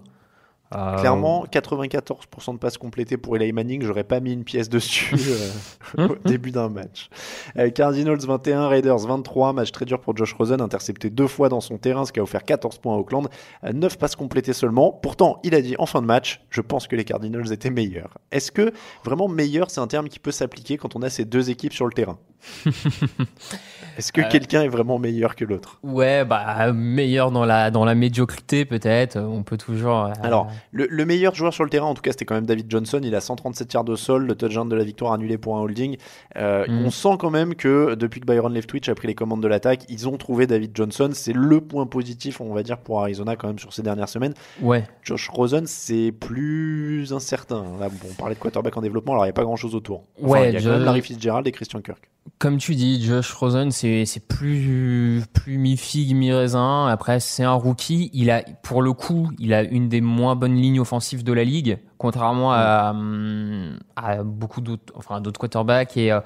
Euh, 0.73 0.97
Clairement, 0.99 1.45
94% 1.51 2.53
de 2.53 2.57
passes 2.57 2.77
complétées 2.77 3.17
pour 3.17 3.35
Eli 3.35 3.51
Manning, 3.51 3.81
j'aurais 3.81 4.05
pas 4.05 4.21
mis 4.21 4.31
une 4.31 4.45
pièce 4.45 4.69
dessus 4.69 5.13
euh, 5.99 6.07
au 6.07 6.15
début 6.25 6.51
d'un 6.51 6.69
match. 6.69 7.09
Euh, 7.57 7.69
Cardinals 7.71 8.19
21, 8.19 8.69
Raiders 8.69 8.99
23, 8.99 9.51
match 9.51 9.73
très 9.73 9.83
dur 9.83 9.99
pour 9.99 10.15
Josh 10.15 10.31
Rosen, 10.33 10.61
intercepté 10.61 11.09
deux 11.09 11.27
fois 11.27 11.49
dans 11.49 11.59
son 11.59 11.77
terrain, 11.77 12.05
ce 12.05 12.13
qui 12.13 12.21
a 12.21 12.23
offert 12.23 12.45
14 12.45 12.77
points 12.77 12.95
à 12.95 12.97
Oakland, 12.97 13.27
Euh, 13.65 13.73
9 13.73 13.97
passes 13.97 14.15
complétées 14.15 14.53
seulement. 14.53 14.93
Pourtant, 14.93 15.41
il 15.43 15.55
a 15.55 15.61
dit 15.61 15.75
en 15.77 15.85
fin 15.85 16.01
de 16.01 16.07
match, 16.07 16.41
je 16.49 16.61
pense 16.61 16.87
que 16.87 16.95
les 16.95 17.03
Cardinals 17.03 17.51
étaient 17.51 17.69
meilleurs. 17.69 18.17
Est-ce 18.31 18.53
que 18.53 18.71
vraiment 19.03 19.27
meilleur, 19.27 19.69
c'est 19.69 19.81
un 19.81 19.87
terme 19.87 20.07
qui 20.07 20.19
peut 20.19 20.31
s'appliquer 20.31 20.77
quand 20.77 20.95
on 20.95 21.01
a 21.01 21.09
ces 21.09 21.25
deux 21.25 21.49
équipes 21.49 21.73
sur 21.73 21.85
le 21.85 21.91
terrain? 21.91 22.17
Est-ce 23.97 24.11
que 24.13 24.21
Euh. 24.21 24.29
quelqu'un 24.29 24.63
est 24.63 24.67
vraiment 24.69 24.99
meilleur 24.99 25.35
que 25.35 25.43
l'autre? 25.45 25.79
Ouais, 25.83 26.23
bah 26.25 26.71
meilleur 26.71 27.29
dans 27.31 27.45
la 27.45 27.71
dans 27.71 27.83
la 27.85 27.93
médiocrité 27.93 28.63
peut-être. 28.65 29.17
On 29.19 29.43
peut 29.43 29.57
toujours. 29.57 30.05
euh, 30.05 30.13
Alors, 30.23 30.49
le, 30.71 30.87
le 30.89 31.05
meilleur 31.05 31.35
joueur 31.35 31.53
sur 31.53 31.63
le 31.63 31.69
terrain, 31.69 31.87
en 31.87 31.93
tout 31.93 32.01
cas, 32.01 32.11
c'était 32.11 32.25
quand 32.25 32.35
même 32.35 32.45
David 32.45 32.67
Johnson. 32.69 33.01
Il 33.03 33.13
a 33.15 33.21
137 33.21 33.73
yards 33.73 33.83
de 33.83 33.95
sol, 33.95 34.25
le 34.25 34.35
touchdown 34.35 34.67
de 34.69 34.75
la 34.75 34.83
victoire 34.83 35.11
annulé 35.13 35.37
pour 35.37 35.57
un 35.57 35.61
holding. 35.61 35.97
Euh, 36.37 36.65
Mm. 36.67 36.85
On 36.85 36.91
sent 36.91 37.15
quand 37.19 37.29
même 37.31 37.55
que 37.55 37.95
depuis 37.95 38.21
que 38.21 38.25
Byron 38.25 38.53
Leftwich 38.53 38.87
a 38.87 38.95
pris 38.95 39.07
les 39.07 39.15
commandes 39.15 39.41
de 39.43 39.47
l'attaque, 39.47 39.83
ils 39.89 40.07
ont 40.07 40.17
trouvé 40.17 40.47
David 40.47 40.71
Johnson. 40.75 41.09
C'est 41.13 41.33
le 41.33 41.59
point 41.59 41.85
positif, 41.85 42.39
on 42.39 42.53
va 42.53 42.63
dire, 42.63 42.77
pour 42.77 43.01
Arizona 43.01 43.35
quand 43.35 43.47
même 43.47 43.59
sur 43.59 43.73
ces 43.73 43.81
dernières 43.81 44.09
semaines. 44.09 44.33
ouais. 44.61 44.83
Josh 45.03 45.27
Rosen, 45.29 45.65
c'est 45.65 46.11
plus 46.11 47.11
incertain. 47.13 47.65
Là, 47.79 47.89
on 48.09 48.13
parlait 48.13 48.35
de 48.35 48.39
quarterback 48.39 48.77
en 48.77 48.81
développement, 48.81 49.13
alors 49.13 49.25
il 49.25 49.27
n'y 49.27 49.31
a 49.31 49.33
pas 49.33 49.43
grand-chose 49.43 49.73
autour. 49.75 50.03
Enfin, 50.21 50.31
Ouais, 50.31 50.49
il 50.49 50.53
y 50.53 50.57
a 50.57 50.59
je- 50.59 50.69
quand 50.69 50.75
même 50.75 50.85
Larry 50.85 51.01
Fitzgerald 51.01 51.45
et 51.47 51.51
Christian 51.51 51.81
Kirk. 51.81 52.09
Comme 52.37 52.57
tu 52.57 52.75
dis, 52.75 53.03
Josh 53.03 53.33
Rosen, 53.33 53.71
c'est 53.71 54.05
plus 54.27 55.23
plus 55.33 55.57
mi 55.57 55.75
figue 55.75 56.15
mi 56.15 56.31
raisin. 56.31 56.87
Après, 56.87 57.19
c'est 57.19 57.43
un 57.43 57.53
rookie. 57.53 58.09
Il 58.13 58.29
a 58.29 58.43
pour 58.63 58.81
le 58.81 58.93
coup, 58.93 59.29
il 59.39 59.53
a 59.53 59.63
une 59.63 59.89
des 59.89 60.01
moins 60.01 60.35
bonnes 60.35 60.55
lignes 60.55 60.79
offensives 60.79 61.23
de 61.23 61.33
la 61.33 61.43
ligue, 61.43 61.79
contrairement 61.97 62.51
à 62.51 64.23
beaucoup 64.23 64.61
d'autres, 64.61 64.93
enfin 64.95 65.21
quarterbacks. 65.21 65.97
Et 65.97 66.11
euh, 66.11 66.19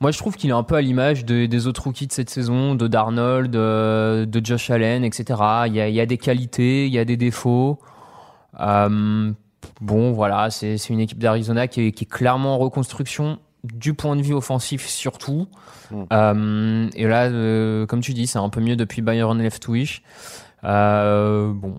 moi, 0.00 0.10
je 0.10 0.18
trouve 0.18 0.36
qu'il 0.36 0.50
est 0.50 0.54
un 0.54 0.62
peu 0.64 0.76
à 0.76 0.80
l'image 0.80 1.24
de- 1.24 1.46
des 1.46 1.66
autres 1.66 1.84
rookies 1.84 2.06
de 2.08 2.12
cette 2.12 2.30
saison, 2.30 2.74
de 2.74 2.86
Darnold, 2.86 3.50
de, 3.50 4.24
de 4.28 4.46
Josh 4.46 4.70
Allen, 4.70 5.02
etc. 5.04 5.40
Il 5.66 5.74
y 5.74 6.00
a, 6.00 6.06
des 6.06 6.18
qualités, 6.18 6.86
il 6.86 6.92
y 6.92 6.98
a 6.98 7.04
des 7.04 7.16
défauts. 7.16 7.78
Euh, 8.60 9.32
bon, 9.80 10.12
voilà, 10.12 10.50
c'est 10.50 10.76
une 10.88 11.00
équipe 11.00 11.18
d'Arizona 11.18 11.68
qui 11.68 11.92
qui 11.92 12.04
est 12.04 12.10
clairement 12.10 12.54
en 12.54 12.58
reconstruction 12.58 13.38
du 13.64 13.94
point 13.94 14.16
de 14.16 14.22
vue 14.22 14.34
offensif 14.34 14.86
surtout. 14.86 15.48
Mm. 15.90 16.02
Euh, 16.12 16.88
et 16.94 17.06
là, 17.06 17.24
euh, 17.26 17.86
comme 17.86 18.00
tu 18.00 18.14
dis, 18.14 18.26
c'est 18.26 18.38
un 18.38 18.48
peu 18.50 18.60
mieux 18.60 18.76
depuis 18.76 19.02
Byron 19.02 19.38
Leftwich. 19.38 20.02
Euh, 20.64 21.52
bon, 21.52 21.74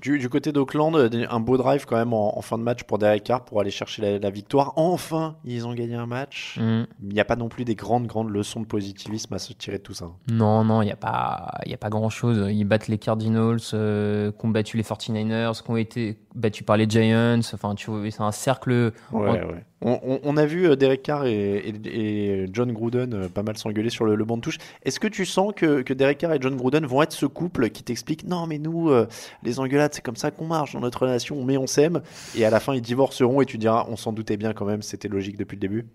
Du, 0.00 0.18
du 0.18 0.28
côté 0.28 0.52
d'Auckland, 0.52 0.94
euh, 0.94 1.08
un 1.30 1.40
beau 1.40 1.56
drive 1.56 1.86
quand 1.86 1.96
même 1.96 2.12
en, 2.12 2.36
en 2.36 2.42
fin 2.42 2.58
de 2.58 2.62
match 2.62 2.82
pour 2.84 2.98
Derek 2.98 3.24
Carr 3.24 3.44
pour 3.44 3.60
aller 3.60 3.70
chercher 3.70 4.02
la, 4.02 4.18
la 4.18 4.30
victoire. 4.30 4.72
Enfin, 4.76 5.36
ils 5.44 5.66
ont 5.66 5.72
gagné 5.74 5.94
un 5.94 6.06
match. 6.06 6.58
Mm. 6.60 6.82
Il 7.02 7.14
n'y 7.14 7.20
a 7.20 7.24
pas 7.24 7.36
non 7.36 7.48
plus 7.48 7.64
des 7.64 7.74
grandes, 7.74 8.06
grandes 8.06 8.30
leçons 8.30 8.60
de 8.60 8.66
positivisme 8.66 9.32
à 9.34 9.38
se 9.38 9.52
tirer 9.52 9.78
de 9.78 9.82
tout 9.82 9.94
ça. 9.94 10.06
non, 10.30 10.64
non, 10.64 10.82
il 10.82 10.86
n'y 10.86 10.92
a 10.92 10.96
pas, 10.96 11.50
il 11.66 11.72
a 11.72 11.78
pas 11.78 11.88
grand 11.88 12.10
chose. 12.10 12.46
Ils 12.50 12.64
battent 12.64 12.88
les 12.88 12.98
Cardinals, 12.98 13.58
euh, 13.74 14.32
qui 14.32 14.44
ont 14.46 14.50
battu 14.50 14.76
les 14.76 14.82
49ers, 14.82 15.62
qui 15.62 15.70
ont 15.70 15.76
été 15.76 16.18
battus 16.34 16.66
par 16.66 16.76
les 16.76 16.88
Giants. 16.88 17.40
Enfin, 17.54 17.74
tu 17.74 17.90
vois, 17.90 18.00
c'est 18.10 18.20
un 18.22 18.32
cercle. 18.32 18.92
Ouais, 19.12 19.30
ouais. 19.30 19.64
On, 19.82 20.38
a 20.38 20.46
vu 20.46 20.66
euh, 20.66 20.74
Derek 20.74 21.02
Carr 21.02 21.26
et, 21.26 22.46
John 22.50 22.72
Gruden 22.72 23.12
euh, 23.12 23.28
pas 23.28 23.42
mal 23.42 23.58
s'engueuler 23.58 23.90
sur 23.90 24.06
le, 24.06 24.24
banc 24.24 24.38
de 24.38 24.42
touche. 24.42 24.56
Est-ce 24.84 24.98
que 24.98 25.06
tu 25.06 25.26
sens 25.26 25.52
que, 25.54 25.92
Derek 25.92 26.16
Carr 26.16 26.32
et 26.32 26.38
John 26.40 26.56
Gruden 26.56 26.86
vont 26.86 27.02
être 27.02 27.12
ce 27.12 27.26
couple 27.26 27.68
qui 27.68 27.82
t'explique 27.82 28.26
non 28.26 28.46
mais 28.46 28.58
nous 28.58 28.88
euh, 28.88 29.06
les 29.42 29.60
engueulades 29.60 29.92
c'est 29.92 30.02
comme 30.02 30.16
ça 30.16 30.30
qu'on 30.30 30.46
marche 30.46 30.72
dans 30.72 30.80
notre 30.80 31.02
relation 31.02 31.44
mais 31.44 31.58
on 31.58 31.66
s'aime 31.66 32.00
et 32.34 32.44
à 32.46 32.50
la 32.50 32.58
fin 32.58 32.74
ils 32.74 32.80
divorceront 32.80 33.42
et 33.42 33.46
tu 33.46 33.58
diras 33.58 33.86
on 33.90 33.96
s'en 33.96 34.12
doutait 34.12 34.38
bien 34.38 34.54
quand 34.54 34.64
même 34.64 34.80
c'était 34.80 35.08
logique 35.08 35.36
depuis 35.36 35.56
le 35.56 35.60
début. 35.60 35.86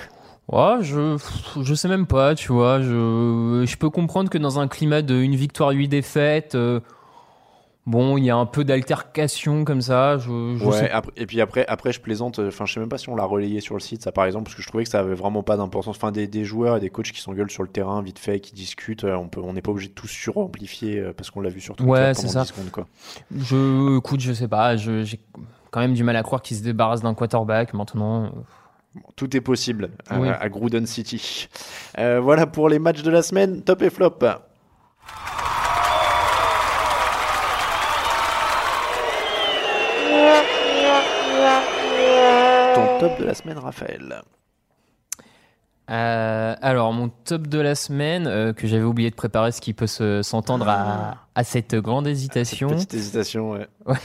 Ouais, 0.49 0.79
je, 0.83 1.17
je 1.63 1.73
sais 1.73 1.87
même 1.87 2.09
pas, 2.09 2.35
tu 2.35 2.53
vois. 2.53 2.83
Je, 2.83 3.65
je 3.65 3.77
peux 3.77 3.91
comprendre 3.91 4.29
que 4.29 4.39
dans 4.39 4.59
un 4.59 4.67
climat 4.67 5.01
de 5.01 5.15
une 5.15 5.37
victoire, 5.37 5.71
huit 5.71 5.87
défaites, 5.87 6.57
bon, 7.87 8.17
il 8.17 8.25
y 8.25 8.31
a 8.31 8.37
un 8.37 8.47
peu 8.47 8.65
d'altercation 8.65 9.65
comme 9.65 9.81
ça. 9.83 10.19
Je, 10.19 10.57
je 10.57 10.65
Ouais, 10.65 10.73
sais 10.73 10.91
après- 10.91 11.13
et 11.17 11.27
puis 11.27 11.41
après, 11.41 11.67
après 11.67 11.93
je 11.93 12.01
plaisante, 12.01 12.39
euh, 12.39 12.49
enfin 12.49 12.65
je 12.67 12.75
sais 12.75 12.81
même 12.81 12.89
pas 12.89 12.99
si 12.99 13.09
on 13.09 13.17
l'a 13.17 13.25
relayé 13.25 13.61
sur 13.61 13.75
le 13.75 13.81
site 13.81 14.03
ça 14.03 14.13
par 14.13 14.25
exemple, 14.25 14.45
parce 14.45 14.55
que 14.57 14.63
je 14.63 14.69
trouvais 14.69 14.85
que 14.85 14.91
ça 14.91 15.01
avait 15.01 15.15
vraiment 15.15 15.43
pas 15.43 15.57
d'importance. 15.57 15.97
Enfin 15.97 16.13
des, 16.13 16.27
des 16.27 16.45
joueurs 16.45 16.77
et 16.77 16.81
des 16.81 16.91
coachs 16.91 17.11
qui 17.13 17.21
s'engueulent 17.21 17.51
sur 17.51 17.63
le 17.63 17.69
terrain 17.69 18.01
vite 18.03 18.19
fait, 18.19 18.41
qui 18.41 18.53
discutent, 18.55 19.05
euh, 19.05 19.15
on 19.17 19.29
peut, 19.29 19.41
on 19.41 19.53
n'est 19.53 19.63
pas 19.63 19.71
obligé 19.73 19.89
de 19.89 19.95
tout 19.95 20.07
suramplifier 20.09 20.99
euh, 20.99 21.13
parce 21.13 21.31
qu'on 21.31 21.41
l'a 21.41 21.51
vu 21.51 21.61
sur 21.61 21.75
Twitter 21.77 21.91
Ouais, 21.91 22.13
pendant 22.13 22.15
c'est 22.15 22.29
ça. 22.29 22.43
10 22.43 22.49
secondes 22.49 22.71
quoi. 22.71 22.87
Je, 23.37 23.99
écoute, 23.99 24.21
je 24.21 24.33
sais 24.33 24.49
pas. 24.49 24.77
J'ai 24.77 25.21
quand 25.71 25.81
même 25.81 25.95
du 25.95 26.05
mal 26.05 26.17
à 26.17 26.23
croire 26.23 26.43
qu'ils 26.43 26.57
se 26.59 26.63
débarrassent 26.63 27.03
d'un 27.03 27.15
quarterback 27.15 27.75
maintenant. 27.75 28.31
Bon, 28.95 29.03
tout 29.17 29.35
est 29.37 29.41
possible 29.41 29.89
à, 30.11 30.21
Oui. 30.21 30.29
à 30.29 30.49
Gruden 30.51 30.87
City. 30.87 31.49
Euh, 31.99 32.21
voilà 32.21 32.47
pour 32.47 32.69
les 32.69 32.79
matchs 32.79 33.03
de 33.03 33.11
la 33.11 33.23
semaine. 33.23 33.63
Top 33.63 33.81
et 33.83 33.89
flop. 33.91 34.19
Ton 42.87 43.09
top 43.09 43.21
de 43.21 43.25
la 43.25 43.35
semaine, 43.35 43.59
Raphaël. 43.59 44.23
Euh, 45.91 46.55
alors, 46.63 46.93
mon 46.93 47.09
top 47.09 47.47
de 47.49 47.59
la 47.59 47.75
semaine, 47.75 48.27
euh, 48.27 48.53
que 48.53 48.67
j'avais 48.67 48.85
oublié 48.85 49.11
de 49.11 49.15
préparer, 49.15 49.53
ce 49.53 49.61
qui 49.61 49.75
peut 49.75 49.87
se- 49.87 50.23
s'entendre 50.23 50.69
à, 50.69 51.22
à 51.35 51.45
cette 51.45 51.75
grande 51.77 52.07
hésitation. 52.07 52.69
Petite 52.69 52.95
hésitation. 52.95 53.53
ouais. 53.53 53.67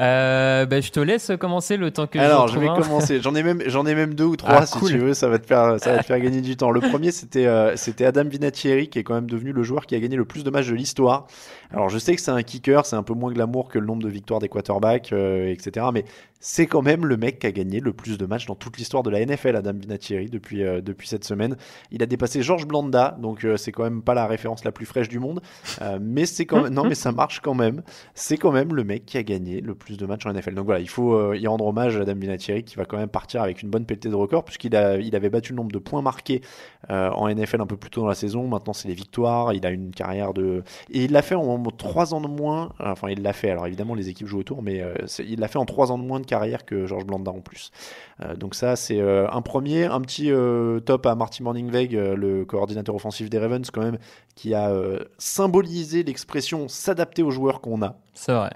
Euh, 0.00 0.64
bah, 0.66 0.80
je 0.80 0.90
te 0.90 1.00
laisse 1.00 1.32
commencer 1.40 1.76
le 1.76 1.90
temps 1.90 2.06
que 2.06 2.20
Alors, 2.20 2.46
je 2.46 2.56
vais 2.58 2.68
un. 2.68 2.80
commencer. 2.80 3.20
J'en 3.20 3.34
ai 3.34 3.42
même, 3.42 3.60
j'en 3.66 3.84
ai 3.84 3.96
même 3.96 4.14
deux 4.14 4.24
ou 4.26 4.36
trois 4.36 4.58
Ah, 4.60 4.66
si 4.66 4.78
cool. 4.78 4.90
tu 4.92 4.98
veux. 4.98 5.12
Ça 5.12 5.28
va 5.28 5.40
te 5.40 5.46
faire, 5.46 5.80
ça 5.80 5.92
va 5.92 5.98
te 5.98 6.04
faire 6.06 6.20
gagner 6.20 6.40
du 6.40 6.56
temps. 6.56 6.70
Le 6.70 6.78
premier, 6.80 7.10
c'était, 7.10 7.46
euh, 7.46 7.74
c'était 7.74 8.04
Adam 8.04 8.22
Vinatieri 8.24 8.88
qui 8.88 9.00
est 9.00 9.02
quand 9.02 9.14
même 9.14 9.28
devenu 9.28 9.52
le 9.52 9.64
joueur 9.64 9.86
qui 9.86 9.96
a 9.96 9.98
gagné 10.00 10.14
le 10.14 10.24
plus 10.24 10.44
de 10.44 10.50
matchs 10.50 10.68
de 10.68 10.74
l'histoire. 10.76 11.26
Alors, 11.72 11.88
je 11.88 11.98
sais 11.98 12.14
que 12.14 12.20
c'est 12.22 12.30
un 12.30 12.42
kicker, 12.44 12.86
c'est 12.86 12.94
un 12.94 13.02
peu 13.02 13.12
moins 13.14 13.32
glamour 13.32 13.68
que 13.68 13.80
le 13.80 13.86
nombre 13.86 14.02
de 14.04 14.08
victoires 14.08 14.38
des 14.40 14.48
quarterbacks, 14.48 15.12
euh, 15.12 15.50
etc. 15.50 15.86
Mais 15.92 16.04
c'est 16.38 16.66
quand 16.66 16.82
même 16.82 17.04
le 17.06 17.16
mec 17.16 17.40
qui 17.40 17.48
a 17.48 17.52
gagné 17.52 17.80
le 17.80 17.92
plus 17.92 18.18
de 18.18 18.24
matchs 18.24 18.46
dans 18.46 18.54
toute 18.54 18.76
l'histoire 18.78 19.02
de 19.02 19.10
la 19.10 19.24
NFL, 19.26 19.56
Adam 19.56 19.72
Vinatieri, 19.74 20.26
depuis, 20.30 20.60
depuis 20.60 21.08
cette 21.08 21.24
semaine. 21.24 21.56
Il 21.90 22.04
a 22.04 22.06
dépassé 22.06 22.42
George 22.42 22.66
Blanda, 22.66 23.18
donc 23.20 23.44
c'est 23.56 23.72
quand 23.72 23.82
même 23.82 24.02
pas 24.02 24.14
la 24.14 24.28
référence 24.28 24.62
la 24.64 24.70
plus 24.70 24.86
fraîche 24.86 25.08
du 25.08 25.18
monde. 25.18 25.42
Euh, 25.98 26.02
mais 26.02 26.26
c'est 26.26 26.46
quand 26.46 26.62
même, 26.62 26.72
non, 26.72 26.84
mais 26.84 26.94
ça 26.94 27.12
marche 27.12 27.40
quand 27.40 27.54
même. 27.54 27.82
C'est 28.14 28.36
quand 28.36 28.52
même 28.52 28.74
le 28.74 28.84
mec 28.84 29.04
qui 29.06 29.18
a 29.18 29.22
gagné 29.22 29.60
le 29.60 29.74
plus 29.74 29.96
de 29.96 30.06
matchs 30.06 30.26
en 30.26 30.32
NFL. 30.32 30.54
Donc 30.54 30.66
voilà, 30.66 30.80
il 30.80 30.88
faut 30.88 31.14
euh, 31.14 31.36
y 31.36 31.46
rendre 31.46 31.66
hommage 31.66 31.96
à 31.96 32.02
Adam 32.02 32.14
Vinatieri 32.14 32.64
qui 32.64 32.76
va 32.76 32.84
quand 32.84 32.96
même 32.96 33.08
partir 33.08 33.42
avec 33.42 33.62
une 33.62 33.70
bonne 33.70 33.84
pelletée 33.84 34.08
de 34.08 34.14
records 34.14 34.44
puisqu'il 34.44 34.74
a, 34.76 34.96
il 34.96 35.14
avait 35.16 35.30
battu 35.30 35.52
le 35.52 35.56
nombre 35.56 35.72
de 35.72 35.78
points 35.78 36.02
marqués 36.02 36.40
euh, 36.90 37.10
en 37.10 37.28
NFL 37.28 37.60
un 37.60 37.66
peu 37.66 37.76
plus 37.76 37.90
tôt 37.90 38.02
dans 38.02 38.08
la 38.08 38.14
saison. 38.14 38.46
Maintenant, 38.48 38.72
c'est 38.72 38.88
les 38.88 38.94
victoires. 38.94 39.52
Il 39.52 39.66
a 39.66 39.70
une 39.70 39.90
carrière 39.90 40.34
de 40.34 40.62
et 40.90 41.04
il 41.04 41.12
l'a 41.12 41.22
fait 41.22 41.34
en 41.34 41.62
trois 41.64 42.14
ans 42.14 42.20
de 42.20 42.28
moins. 42.28 42.72
Enfin, 42.80 43.08
il 43.08 43.22
l'a 43.22 43.32
fait. 43.32 43.50
Alors 43.50 43.66
évidemment, 43.66 43.94
les 43.94 44.08
équipes 44.08 44.26
jouent 44.26 44.40
autour, 44.40 44.62
mais 44.62 44.80
euh, 44.80 44.94
il 45.18 45.40
l'a 45.40 45.48
fait 45.48 45.58
en 45.58 45.66
trois 45.66 45.92
ans 45.92 45.98
de 45.98 46.04
moins 46.04 46.20
de 46.20 46.26
carrière 46.26 46.64
que 46.64 46.86
George 46.86 47.04
Blanda 47.04 47.30
en 47.30 47.40
plus. 47.40 47.70
Euh, 48.22 48.36
donc 48.36 48.54
ça, 48.54 48.76
c'est 48.76 49.00
euh, 49.00 49.28
un 49.30 49.42
premier, 49.42 49.84
un 49.84 50.00
petit 50.00 50.30
euh, 50.30 50.80
top 50.80 51.06
à 51.06 51.14
Marty 51.14 51.42
Morningweg, 51.42 51.94
euh, 51.94 52.16
le 52.16 52.44
coordinateur 52.44 52.94
offensif 52.94 53.30
des 53.30 53.38
Ravens 53.38 53.70
quand 53.70 53.82
même, 53.82 53.98
qui 54.38 54.54
a 54.54 54.70
euh, 54.70 55.00
symbolisé 55.18 56.04
l'expression 56.04 56.68
s'adapter 56.68 57.24
aux 57.24 57.32
joueurs 57.32 57.60
qu'on 57.60 57.82
a. 57.82 57.96
C'est 58.14 58.32
vrai. 58.32 58.50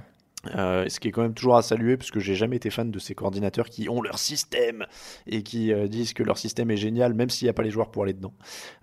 Euh, 0.56 0.88
ce 0.88 0.98
qui 0.98 1.08
est 1.08 1.10
quand 1.12 1.22
même 1.22 1.34
toujours 1.34 1.56
à 1.56 1.62
saluer, 1.62 1.96
parce 1.96 2.10
que 2.10 2.20
j'ai 2.20 2.34
jamais 2.34 2.56
été 2.56 2.70
fan 2.70 2.90
de 2.90 2.98
ces 2.98 3.14
coordinateurs 3.14 3.68
qui 3.68 3.88
ont 3.88 4.02
leur 4.02 4.18
système 4.18 4.86
et 5.26 5.42
qui 5.42 5.72
euh, 5.72 5.86
disent 5.86 6.14
que 6.14 6.22
leur 6.22 6.38
système 6.38 6.70
est 6.70 6.76
génial, 6.76 7.14
même 7.14 7.30
s'il 7.30 7.46
n'y 7.46 7.50
a 7.50 7.52
pas 7.52 7.62
les 7.62 7.70
joueurs 7.70 7.90
pour 7.90 8.02
aller 8.04 8.12
dedans. 8.12 8.32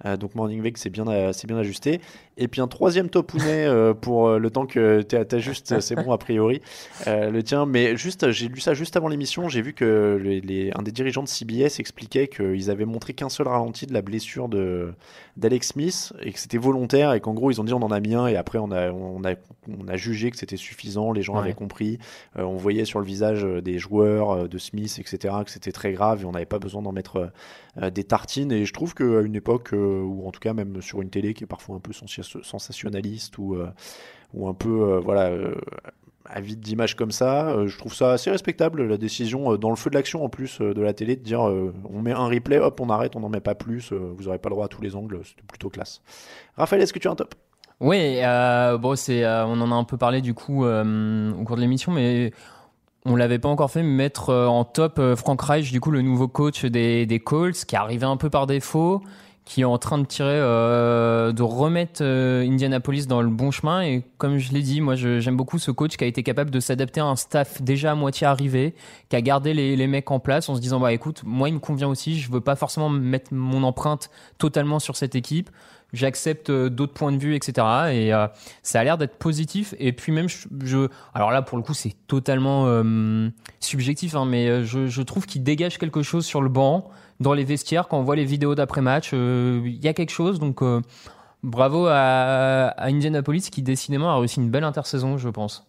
Euh, 0.06 0.16
donc 0.16 0.36
Morning 0.36 0.62
Vegas, 0.62 0.80
c'est 0.84 0.90
bien, 0.90 1.34
c'est 1.34 1.48
bien 1.48 1.58
ajusté. 1.58 2.02
Et 2.40 2.48
puis 2.48 2.62
un 2.62 2.68
troisième 2.68 3.10
top 3.10 3.28
Pounet 3.28 3.66
euh, 3.66 3.94
pour 3.94 4.28
euh, 4.30 4.40
le 4.40 4.50
temps 4.50 4.66
que 4.66 5.02
tu 5.02 5.18
t'ajustes, 5.28 5.80
c'est 5.82 5.96
bon 5.96 6.12
a 6.12 6.18
priori. 6.18 6.62
Euh, 7.08 7.30
le 7.30 7.44
tien, 7.44 7.66
mais 7.66 7.96
juste, 7.98 8.32
j'ai 8.32 8.48
lu 8.48 8.60
ça 8.62 8.74
juste 8.74 8.96
avant 8.96 9.10
l'émission, 9.10 9.50
j'ai 9.50 9.62
vu 9.62 9.74
que 9.74 10.20
les, 10.24 10.40
les- 10.42 10.72
un 10.76 10.82
des 10.82 10.92
dirigeants 10.92 11.22
de 11.24 11.28
CBS 11.28 11.80
expliquait 11.80 12.28
qu'ils 12.28 12.72
avaient 12.72 12.86
montré 12.86 13.14
qu'un 13.14 13.30
seul 13.30 13.48
ralenti 13.48 13.86
de 13.86 13.94
la 13.94 14.02
blessure 14.02 14.48
de 14.50 14.94
d'Alex 15.38 15.70
Smith 15.70 16.12
et 16.22 16.34
que 16.34 16.40
c'était 16.40 16.58
volontaire 16.58 17.14
et 17.14 17.22
qu'en 17.22 17.34
gros 17.34 17.50
ils 17.50 17.62
ont 17.62 17.64
dit 17.64 17.72
on 17.74 17.82
en 17.82 17.92
a 17.92 18.00
mis 18.02 18.14
un 18.14 18.28
et 18.28 18.36
après 18.36 18.58
on 18.58 18.72
a, 18.72 18.90
on 18.92 19.24
a, 19.24 19.36
on 19.80 19.88
a 19.88 19.96
jugé 19.96 20.32
que 20.32 20.38
c'était 20.38 20.58
suffisant, 20.58 21.12
les 21.14 21.22
gens 21.22 21.34
Ouais. 21.36 21.40
avaient 21.42 21.54
compris, 21.54 21.98
Euh, 22.38 22.44
on 22.44 22.56
voyait 22.56 22.84
sur 22.86 23.00
le 23.00 23.06
visage 23.06 23.44
des 23.64 23.80
joueurs, 23.80 24.48
de 24.50 24.58
Smith, 24.58 24.98
etc., 25.00 25.34
que 25.46 25.52
c'était 25.52 25.72
très 25.72 25.92
grave 25.94 26.22
et 26.24 26.26
on 26.26 26.32
n'avait 26.32 26.46
pas 26.46 26.60
besoin 26.60 26.82
d'en 26.82 26.92
mettre 26.92 27.32
des 27.92 28.04
tartines 28.04 28.52
et 28.52 28.66
je 28.66 28.74
trouve 28.74 28.94
qu'à 28.94 29.22
une 29.22 29.36
époque, 29.36 29.70
ou 29.74 30.28
en 30.28 30.32
tout 30.32 30.40
cas 30.42 30.54
même 30.54 30.82
sur 30.82 31.02
une 31.02 31.10
télé 31.10 31.34
qui 31.34 31.44
est 31.44 31.48
parfois 31.48 31.76
un 31.76 31.80
peu 31.80 31.94
sensi- 31.94 32.22
sensationnaliste 32.44 33.38
ou, 33.38 33.56
euh, 33.56 33.68
ou 34.34 34.48
un 34.48 34.54
peu 34.54 34.70
euh, 34.70 35.00
voilà, 35.00 35.28
euh, 35.28 35.56
avide 36.26 36.60
d'images 36.60 36.96
comme 36.96 37.12
ça, 37.12 37.66
je 37.66 37.76
trouve 37.78 37.94
ça 37.94 38.12
assez 38.12 38.30
respectable 38.30 38.86
la 38.86 38.98
décision 38.98 39.56
dans 39.56 39.72
le 39.72 39.76
feu 39.76 39.90
de 39.90 39.96
l'action 39.96 40.24
en 40.24 40.30
plus 40.30 40.60
de 40.60 40.82
la 40.82 40.94
télé 40.94 41.16
de 41.16 41.24
dire 41.24 41.42
on 41.42 42.02
met 42.02 42.12
un 42.12 42.28
replay, 42.28 42.60
hop 42.60 42.80
on 42.82 42.90
arrête, 42.90 43.16
on 43.16 43.22
n'en 43.22 43.30
met 43.30 43.40
pas 43.40 43.56
plus, 43.56 43.92
vous 43.92 44.24
n'aurez 44.26 44.38
pas 44.38 44.50
le 44.50 44.54
droit 44.54 44.66
à 44.66 44.68
tous 44.68 44.82
les 44.82 44.96
angles, 44.96 45.22
c'était 45.24 45.42
plutôt 45.48 45.70
classe. 45.70 46.04
Raphaël, 46.56 46.84
est-ce 46.84 46.94
que 46.94 47.00
tu 47.00 47.08
as 47.08 47.12
un 47.12 47.16
top? 47.16 47.34
Oui, 47.80 48.20
bon, 48.80 48.96
c'est, 48.96 49.26
on 49.26 49.60
en 49.60 49.72
a 49.72 49.76
un 49.76 49.86
peu 49.86 49.98
parlé 49.98 50.22
du 50.22 50.36
coup 50.36 50.66
au 50.66 51.44
cours 51.46 51.56
de 51.56 51.62
l'émission, 51.62 51.92
mais 51.92 52.32
on 53.06 53.16
l'avait 53.16 53.40
pas 53.40 53.50
encore 53.50 53.72
fait, 53.72 53.82
mettre 53.82 54.32
en 54.32 54.66
top 54.66 55.02
Frank 55.16 55.42
Reich, 55.42 55.72
du 55.72 55.82
coup 55.82 55.90
le 55.90 56.04
nouveau 56.04 56.28
coach 56.28 56.64
des, 56.64 57.08
des 57.08 57.20
Colts, 57.20 57.66
qui 57.66 57.74
est 57.74 57.80
arrivé 57.80 58.06
un 58.06 58.18
peu 58.18 58.30
par 58.30 58.46
défaut, 58.46 59.02
qui 59.50 59.62
est 59.62 59.66
en 59.66 59.80
train 59.80 59.98
de 59.98 60.06
tirer, 60.06 60.30
euh, 60.30 61.32
de 61.32 61.42
remettre 61.42 62.02
euh, 62.04 62.48
Indianapolis 62.48 63.08
dans 63.08 63.24
le 63.24 63.30
bon 63.30 63.50
chemin. 63.50 63.82
Et 63.82 64.04
comme 64.20 64.38
je 64.38 64.54
l'ai 64.54 64.62
dit, 64.62 64.80
moi 64.80 64.94
j'aime 64.94 65.36
beaucoup 65.36 65.58
ce 65.58 65.72
coach 65.72 65.98
qui 65.98 66.04
a 66.04 66.08
été 66.08 66.22
capable 66.22 66.52
de 66.52 66.60
s'adapter 66.60 67.00
à 67.02 67.06
un 67.06 67.16
staff 67.16 67.60
déjà 67.60 67.94
à 67.94 67.96
moitié 67.96 68.28
arrivé, 68.28 68.76
qui 69.10 69.16
a 69.16 69.22
gardé 69.22 69.56
les, 69.56 69.76
les 69.76 69.88
mecs 69.88 70.12
en 70.12 70.20
place 70.20 70.50
en 70.50 70.56
se 70.56 70.62
disant 70.62 70.80
bah 70.80 70.94
écoute, 70.94 71.24
moi 71.26 71.50
il 71.50 71.56
me 71.56 71.60
convient 71.60 71.88
aussi, 71.88 72.20
je 72.20 72.32
veux 72.32 72.42
pas 72.42 72.56
forcément 72.56 72.90
mettre 72.90 73.34
mon 73.34 73.64
empreinte 73.64 74.12
totalement 74.38 74.78
sur 74.78 74.96
cette 74.96 75.16
équipe 75.16 75.50
j'accepte 75.92 76.52
euh, 76.52 76.70
d'autres 76.70 76.94
points 76.94 77.12
de 77.12 77.18
vue, 77.18 77.34
etc. 77.34 77.66
Et 77.92 78.14
euh, 78.14 78.28
ça 78.62 78.80
a 78.80 78.84
l'air 78.84 79.00
d'être 79.00 79.16
positif. 79.18 79.74
Et 79.80 79.92
puis 79.92 80.12
même, 80.12 80.30
je, 80.30 80.48
je- 80.64 80.88
alors 81.16 81.32
là 81.32 81.42
pour 81.42 81.58
le 81.58 81.64
coup 81.64 81.74
c'est 81.74 81.96
totalement 82.06 82.66
euh, 82.68 83.28
subjectif, 83.60 84.14
hein, 84.14 84.26
mais 84.26 84.64
je, 84.66 84.86
je 84.86 85.02
trouve 85.02 85.26
qu'il 85.26 85.42
dégage 85.42 85.80
quelque 85.80 86.04
chose 86.04 86.28
sur 86.28 86.44
le 86.44 86.50
banc, 86.50 86.92
dans 87.20 87.34
les 87.34 87.44
vestiaires, 87.44 87.88
quand 87.88 88.00
on 88.00 88.04
voit 88.04 88.16
les 88.16 88.26
vidéos 88.26 88.56
d'après-match, 88.56 89.12
euh, 89.14 89.62
il 89.66 89.84
y 89.84 89.88
a 89.88 89.94
quelque 89.94 90.12
chose. 90.12 90.40
Donc 90.40 90.62
euh, 90.62 90.82
bravo 91.44 91.86
à, 91.88 92.68
à 92.78 92.88
Indianapolis 92.88 93.50
qui 93.50 93.62
décidément 93.62 94.10
a 94.12 94.18
réussi 94.20 94.40
une 94.40 94.50
belle 94.50 94.64
intersaison, 94.64 95.18
je 95.18 95.30
pense. 95.30 95.66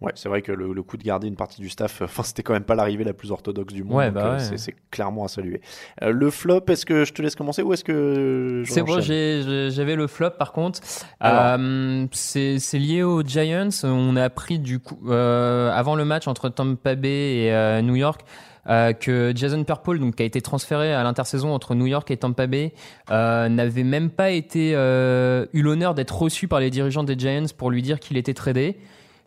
Ouais, 0.00 0.10
c'est 0.16 0.28
vrai 0.28 0.42
que 0.42 0.50
le, 0.50 0.72
le 0.72 0.82
coup 0.82 0.96
de 0.96 1.04
garder 1.04 1.28
une 1.28 1.36
partie 1.36 1.60
du 1.60 1.68
staff, 1.68 2.02
enfin, 2.04 2.24
c'était 2.24 2.42
quand 2.42 2.54
même 2.54 2.64
pas 2.64 2.74
l'arrivée 2.74 3.04
la 3.04 3.12
plus 3.12 3.30
orthodoxe 3.30 3.72
du 3.72 3.84
monde. 3.84 3.98
Ouais, 3.98 4.10
bah 4.10 4.24
euh, 4.34 4.38
ouais. 4.50 4.58
c'est- 4.58 4.74
clairement 4.90 5.24
à 5.24 5.28
saluer. 5.28 5.60
Euh, 6.02 6.10
le 6.10 6.28
flop, 6.30 6.62
est-ce 6.66 6.84
que 6.84 7.04
je 7.04 7.12
te 7.12 7.22
laisse 7.22 7.36
commencer 7.36 7.62
ou 7.62 7.72
est-ce 7.72 7.84
que 7.84 8.64
C'est 8.66 8.82
bon, 8.82 9.00
j'avais 9.00 9.94
le 9.94 10.06
flop 10.08 10.30
par 10.38 10.52
contre. 10.52 10.80
Euh, 11.22 12.06
c'est 12.10 12.58
lié 12.78 13.02
aux 13.04 13.22
Giants. 13.22 13.68
On 13.84 14.16
a 14.16 14.24
appris 14.24 14.58
du 14.58 14.80
coup 14.80 14.98
euh, 15.08 15.70
avant 15.72 15.94
le 15.94 16.04
match 16.04 16.26
entre 16.26 16.48
Tampa 16.48 16.96
Bay 16.96 17.44
et 17.44 17.52
euh, 17.52 17.80
New 17.82 17.94
York. 17.94 18.22
Euh, 18.68 18.92
que 18.92 19.32
Jason 19.34 19.64
Pierre-Paul, 19.64 19.98
donc 19.98 20.16
qui 20.16 20.22
a 20.22 20.26
été 20.26 20.40
transféré 20.40 20.94
à 20.94 21.02
l'intersaison 21.02 21.52
entre 21.52 21.74
New 21.74 21.86
York 21.86 22.08
et 22.12 22.16
Tampa 22.16 22.46
Bay, 22.46 22.72
euh, 23.10 23.48
n'avait 23.48 23.82
même 23.82 24.08
pas 24.08 24.30
été 24.30 24.72
euh, 24.74 25.46
eu 25.52 25.62
l'honneur 25.62 25.94
d'être 25.94 26.16
reçu 26.16 26.46
par 26.46 26.60
les 26.60 26.70
dirigeants 26.70 27.02
des 27.02 27.18
Giants 27.18 27.46
pour 27.56 27.72
lui 27.72 27.82
dire 27.82 27.98
qu'il 27.98 28.16
était 28.16 28.34
tradé. 28.34 28.76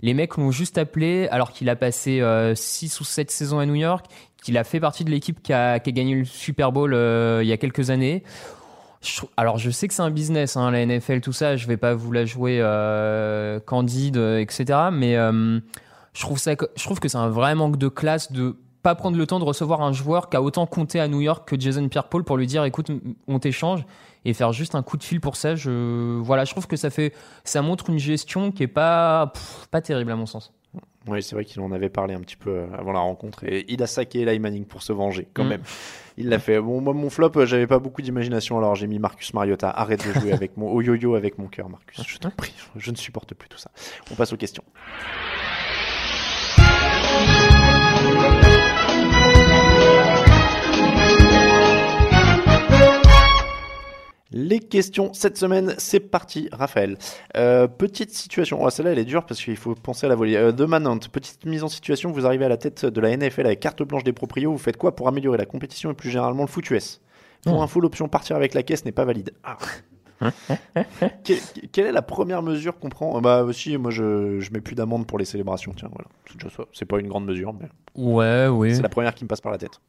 Les 0.01 0.13
mecs 0.13 0.37
l'ont 0.37 0.51
juste 0.51 0.77
appelé 0.77 1.27
alors 1.31 1.51
qu'il 1.51 1.69
a 1.69 1.75
passé 1.75 2.21
6 2.53 2.99
ou 2.99 3.03
7 3.03 3.31
saisons 3.31 3.59
à 3.59 3.65
New 3.65 3.75
York, 3.75 4.05
qu'il 4.41 4.57
a 4.57 4.63
fait 4.63 4.79
partie 4.79 5.03
de 5.03 5.09
l'équipe 5.09 5.41
qui 5.41 5.51
a, 5.51 5.79
gagné 5.79 6.15
le 6.15 6.25
Super 6.25 6.71
Bowl 6.71 6.91
il 6.93 7.47
y 7.47 7.51
a 7.51 7.57
quelques 7.57 7.89
années. 7.89 8.23
Alors 9.37 9.57
je 9.57 9.69
sais 9.69 9.87
que 9.87 9.93
c'est 9.93 10.01
un 10.01 10.11
business, 10.11 10.57
hein, 10.57 10.69
la 10.71 10.85
NFL, 10.85 11.21
tout 11.21 11.31
ça, 11.31 11.55
je 11.55 11.65
vais 11.67 11.77
pas 11.77 11.93
vous 11.93 12.11
la 12.11 12.25
jouer 12.25 12.59
candide, 13.65 14.17
etc. 14.17 14.79
Mais 14.91 15.15
je, 15.15 16.21
trouve 16.21 16.37
ça, 16.37 16.51
je 16.75 16.83
trouve 16.83 16.99
que 16.99 17.07
c'est 17.07 17.17
un 17.17 17.29
vrai 17.29 17.55
manque 17.55 17.77
de 17.77 17.87
classe 17.87 18.31
de 18.31 18.57
pas 18.85 18.93
prendre 18.95 19.17
le 19.17 19.25
temps 19.25 19.39
de 19.39 19.43
recevoir 19.43 19.81
un 19.81 19.91
joueur 19.93 20.29
qui 20.29 20.37
a 20.37 20.43
autant 20.43 20.67
compté 20.67 20.99
à 20.99 21.07
New 21.07 21.19
York 21.19 21.47
que 21.49 21.59
Jason 21.59 21.89
Pierre-Paul 21.89 22.23
pour 22.23 22.37
lui 22.37 22.45
dire 22.45 22.63
écoute, 22.65 22.91
on 23.27 23.39
t'échange 23.39 23.83
et 24.25 24.33
faire 24.33 24.53
juste 24.53 24.75
un 24.75 24.83
coup 24.83 24.95
de 24.95 25.03
fil 25.03 25.19
pour 25.19 25.35
ça. 25.37 25.55
Je, 25.55 26.19
voilà, 26.19 26.45
je 26.45 26.51
trouve 26.51 26.67
que 26.67 26.75
ça 26.77 26.91
fait, 26.91 27.11
ça 27.43 27.63
montre 27.63 27.89
une 27.89 27.97
gestion 27.97 28.51
qui 28.51 28.61
est 28.61 28.67
pas, 28.67 29.31
pff, 29.33 29.67
pas 29.71 29.81
terrible 29.81 30.11
à 30.11 30.15
mon 30.15 30.27
sens. 30.27 30.53
Oui, 31.07 31.23
c'est 31.23 31.33
vrai 31.35 31.45
qu'il 31.45 31.61
en 31.61 31.71
avait 31.71 31.89
parlé 31.89 32.13
un 32.13 32.19
petit 32.19 32.35
peu 32.35 32.49
euh, 32.51 32.67
avant 32.77 32.91
la 32.91 32.99
rencontre 32.99 33.43
et 33.43 33.65
il 33.67 33.81
a 33.81 33.87
saqué 33.87 34.21
Eli 34.21 34.37
Manning 34.39 34.65
pour 34.65 34.83
se 34.83 34.93
venger 34.93 35.27
quand 35.33 35.43
Mm. 35.45 35.49
même. 35.49 35.61
Il 36.17 36.29
l'a 36.29 36.37
fait. 36.39 36.59
Bon, 36.61 36.79
moi, 36.79 36.93
mon 36.93 37.09
flop, 37.09 37.31
euh, 37.37 37.45
j'avais 37.47 37.67
pas 37.67 37.79
beaucoup 37.79 38.01
d'imagination, 38.03 38.57
alors 38.59 38.75
j'ai 38.75 38.87
mis 38.87 38.99
Marcus 38.99 39.33
Mariota. 39.33 39.69
Arrête 39.69 40.07
de 40.07 40.13
jouer 40.19 40.31
avec 40.31 40.57
mon 40.57 40.71
au 40.71 40.81
yo-yo 40.81 41.15
avec 41.15 41.37
mon 41.39 41.47
cœur, 41.47 41.69
Marcus. 41.69 42.01
Je 42.07 42.17
t'en 42.19 42.29
prie, 42.29 42.53
je 42.75 42.91
ne 42.91 42.95
supporte 42.95 43.33
plus 43.33 43.49
tout 43.49 43.57
ça. 43.57 43.71
On 44.11 44.15
passe 44.15 44.31
aux 44.31 44.37
questions. 44.37 44.63
Les 54.37 54.59
questions 54.59 55.13
cette 55.13 55.37
semaine, 55.37 55.73
c'est 55.77 56.01
parti, 56.01 56.49
Raphaël. 56.51 56.97
Euh, 57.37 57.67
petite 57.67 58.11
situation, 58.11 58.59
oh, 58.61 58.69
celle-là 58.69 58.91
elle 58.91 58.99
est 58.99 59.05
dure 59.05 59.25
parce 59.25 59.41
qu'il 59.41 59.55
faut 59.55 59.75
penser 59.75 60.05
à 60.05 60.09
la 60.09 60.15
volée. 60.15 60.35
Euh, 60.35 60.51
de 60.51 60.65
petite 61.07 61.45
mise 61.45 61.63
en 61.63 61.69
situation, 61.69 62.11
vous 62.11 62.25
arrivez 62.25 62.43
à 62.43 62.49
la 62.49 62.57
tête 62.57 62.85
de 62.85 62.99
la 63.01 63.15
NFL 63.15 63.45
avec 63.45 63.61
carte 63.61 63.81
blanche 63.81 64.03
des 64.03 64.11
proprios, 64.11 64.51
vous 64.51 64.57
faites 64.57 64.75
quoi 64.75 64.93
pour 64.93 65.07
améliorer 65.07 65.37
la 65.37 65.45
compétition 65.45 65.89
et 65.89 65.93
plus 65.93 66.09
généralement 66.09 66.43
le 66.43 66.49
foot 66.49 66.69
US 66.69 66.99
Pour 67.45 67.57
Oh. 67.57 67.61
info, 67.61 67.79
l'option 67.79 68.09
partir 68.09 68.35
avec 68.35 68.53
la 68.53 68.63
caisse 68.63 68.83
n'est 68.83 68.91
pas 68.91 69.05
valide. 69.05 69.31
Ah. 69.45 69.57
Que- 71.23 71.67
quelle 71.71 71.85
est 71.87 71.91
la 71.91 72.01
première 72.01 72.41
mesure 72.41 72.77
qu'on 72.77 72.89
prend? 72.89 73.19
Bah 73.21 73.43
aussi, 73.43 73.77
moi 73.77 73.91
je, 73.91 74.39
je 74.39 74.51
mets 74.51 74.61
plus 74.61 74.75
d'amende 74.75 75.07
pour 75.07 75.17
les 75.17 75.25
célébrations, 75.25 75.73
tiens 75.75 75.89
voilà. 75.93 76.09
C'est 76.73 76.85
pas 76.85 76.99
une 76.99 77.07
grande 77.07 77.25
mesure, 77.25 77.53
mais 77.53 77.67
Ouais, 77.95 78.47
oui. 78.47 78.75
c'est 78.75 78.81
la 78.81 78.89
première 78.89 79.13
qui 79.15 79.23
me 79.23 79.29
passe 79.29 79.41
par 79.41 79.51
la 79.53 79.57
tête. 79.57 79.79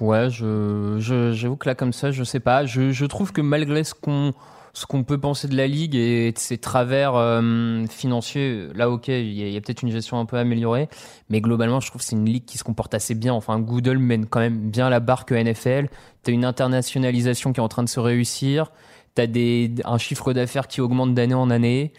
Ouais, 0.00 0.30
je, 0.30 0.98
j'avoue 1.34 1.56
que 1.56 1.68
là, 1.68 1.74
comme 1.74 1.92
ça, 1.92 2.10
je 2.12 2.22
sais 2.22 2.40
pas. 2.40 2.64
Je, 2.66 2.92
je 2.92 3.04
trouve 3.04 3.32
que 3.32 3.40
malgré 3.40 3.82
ce 3.82 3.94
qu'on, 3.94 4.32
ce 4.74 4.86
qu'on 4.86 5.04
peut 5.04 5.18
penser 5.18 5.48
de 5.48 5.56
la 5.56 5.66
ligue 5.66 5.94
et 5.94 6.32
de 6.32 6.38
ses 6.38 6.56
travers 6.56 7.14
euh, 7.14 7.84
financiers, 7.86 8.68
là, 8.74 8.88
ok, 8.88 9.08
il 9.08 9.32
y 9.32 9.56
a, 9.56 9.60
peut-être 9.60 9.82
une 9.82 9.90
gestion 9.90 10.18
un 10.18 10.24
peu 10.24 10.36
améliorée, 10.36 10.88
mais 11.28 11.40
globalement, 11.40 11.80
je 11.80 11.88
trouve 11.88 12.00
que 12.00 12.06
c'est 12.06 12.16
une 12.16 12.26
ligue 12.26 12.44
qui 12.44 12.58
se 12.58 12.64
comporte 12.64 12.94
assez 12.94 13.14
bien. 13.14 13.34
Enfin, 13.34 13.58
Goodle 13.58 13.98
mène 13.98 14.26
quand 14.26 14.40
même 14.40 14.70
bien 14.70 14.88
la 14.88 15.00
barque 15.00 15.32
NFL. 15.32 15.88
T'as 16.22 16.32
une 16.32 16.44
internationalisation 16.44 17.52
qui 17.52 17.60
est 17.60 17.62
en 17.62 17.68
train 17.68 17.82
de 17.82 17.88
se 17.88 18.00
réussir. 18.00 18.70
T'as 19.14 19.26
des, 19.26 19.72
un 19.84 19.98
chiffre 19.98 20.32
d'affaires 20.32 20.68
qui 20.68 20.80
augmente 20.80 21.14
d'année 21.14 21.34
en 21.34 21.50
année. 21.50 21.92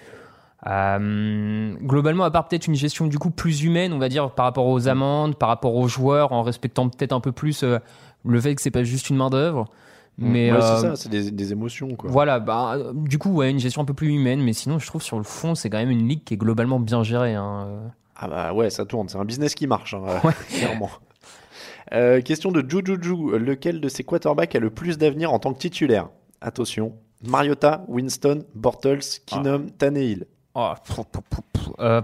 Euh, 0.67 1.73
globalement, 1.81 2.23
à 2.23 2.31
part 2.31 2.47
peut-être 2.47 2.67
une 2.67 2.75
gestion 2.75 3.07
du 3.07 3.19
coup 3.19 3.29
plus 3.31 3.63
humaine, 3.63 3.93
on 3.93 3.99
va 3.99 4.09
dire, 4.09 4.31
par 4.31 4.45
rapport 4.45 4.67
aux 4.67 4.87
amendes, 4.87 5.35
par 5.35 5.49
rapport 5.49 5.75
aux 5.75 5.87
joueurs, 5.87 6.31
en 6.31 6.41
respectant 6.43 6.87
peut-être 6.89 7.11
un 7.13 7.19
peu 7.19 7.31
plus 7.31 7.63
euh, 7.63 7.79
le 8.25 8.39
fait 8.39 8.55
que 8.55 8.61
c'est 8.61 8.71
pas 8.71 8.83
juste 8.83 9.09
une 9.09 9.17
main 9.17 9.29
d'œuvre. 9.29 9.65
Mais 10.17 10.51
Ouais, 10.51 10.57
euh, 10.59 10.75
c'est 10.75 10.81
ça, 10.87 10.95
c'est 10.95 11.09
des, 11.09 11.31
des 11.31 11.51
émotions 11.51 11.95
quoi. 11.95 12.09
voilà, 12.09 12.39
bah, 12.39 12.77
du 12.93 13.17
coup, 13.17 13.31
ouais, 13.31 13.49
une 13.49 13.59
gestion 13.59 13.81
un 13.81 13.85
peu 13.85 13.95
plus 13.95 14.09
humaine, 14.09 14.41
mais 14.41 14.53
sinon, 14.53 14.77
je 14.79 14.85
trouve 14.87 15.01
sur 15.01 15.17
le 15.17 15.23
fond, 15.23 15.55
c'est 15.55 15.69
quand 15.69 15.79
même 15.79 15.89
une 15.89 16.07
ligue 16.07 16.23
qui 16.23 16.35
est 16.35 16.37
globalement 16.37 16.79
bien 16.79 17.03
gérée. 17.03 17.33
hein. 17.33 17.67
Ah 18.15 18.27
bah 18.27 18.53
ouais, 18.53 18.69
ça 18.69 18.85
tourne, 18.85 19.09
c'est 19.09 19.17
un 19.17 19.25
business 19.25 19.55
qui 19.55 19.65
marche, 19.67 19.95
hein, 19.95 20.21
clairement. 20.49 20.89
Euh, 21.93 22.21
question 22.21 22.51
de 22.51 22.63
Jujuju, 22.67 23.37
lequel 23.39 23.81
de 23.81 23.89
ces 23.89 24.03
quarterbacks 24.03 24.55
a 24.55 24.59
le 24.59 24.69
plus 24.69 24.97
d'avenir 24.99 25.33
en 25.33 25.39
tant 25.39 25.51
que 25.51 25.57
titulaire? 25.57 26.09
Attention, 26.41 26.93
Mariota, 27.25 27.83
Winston, 27.87 28.43
Bortles, 28.55 28.99
Keenum, 29.25 29.71
Tannehill. 29.71 30.25
Oh, 30.55 30.71
euh. 31.79 32.01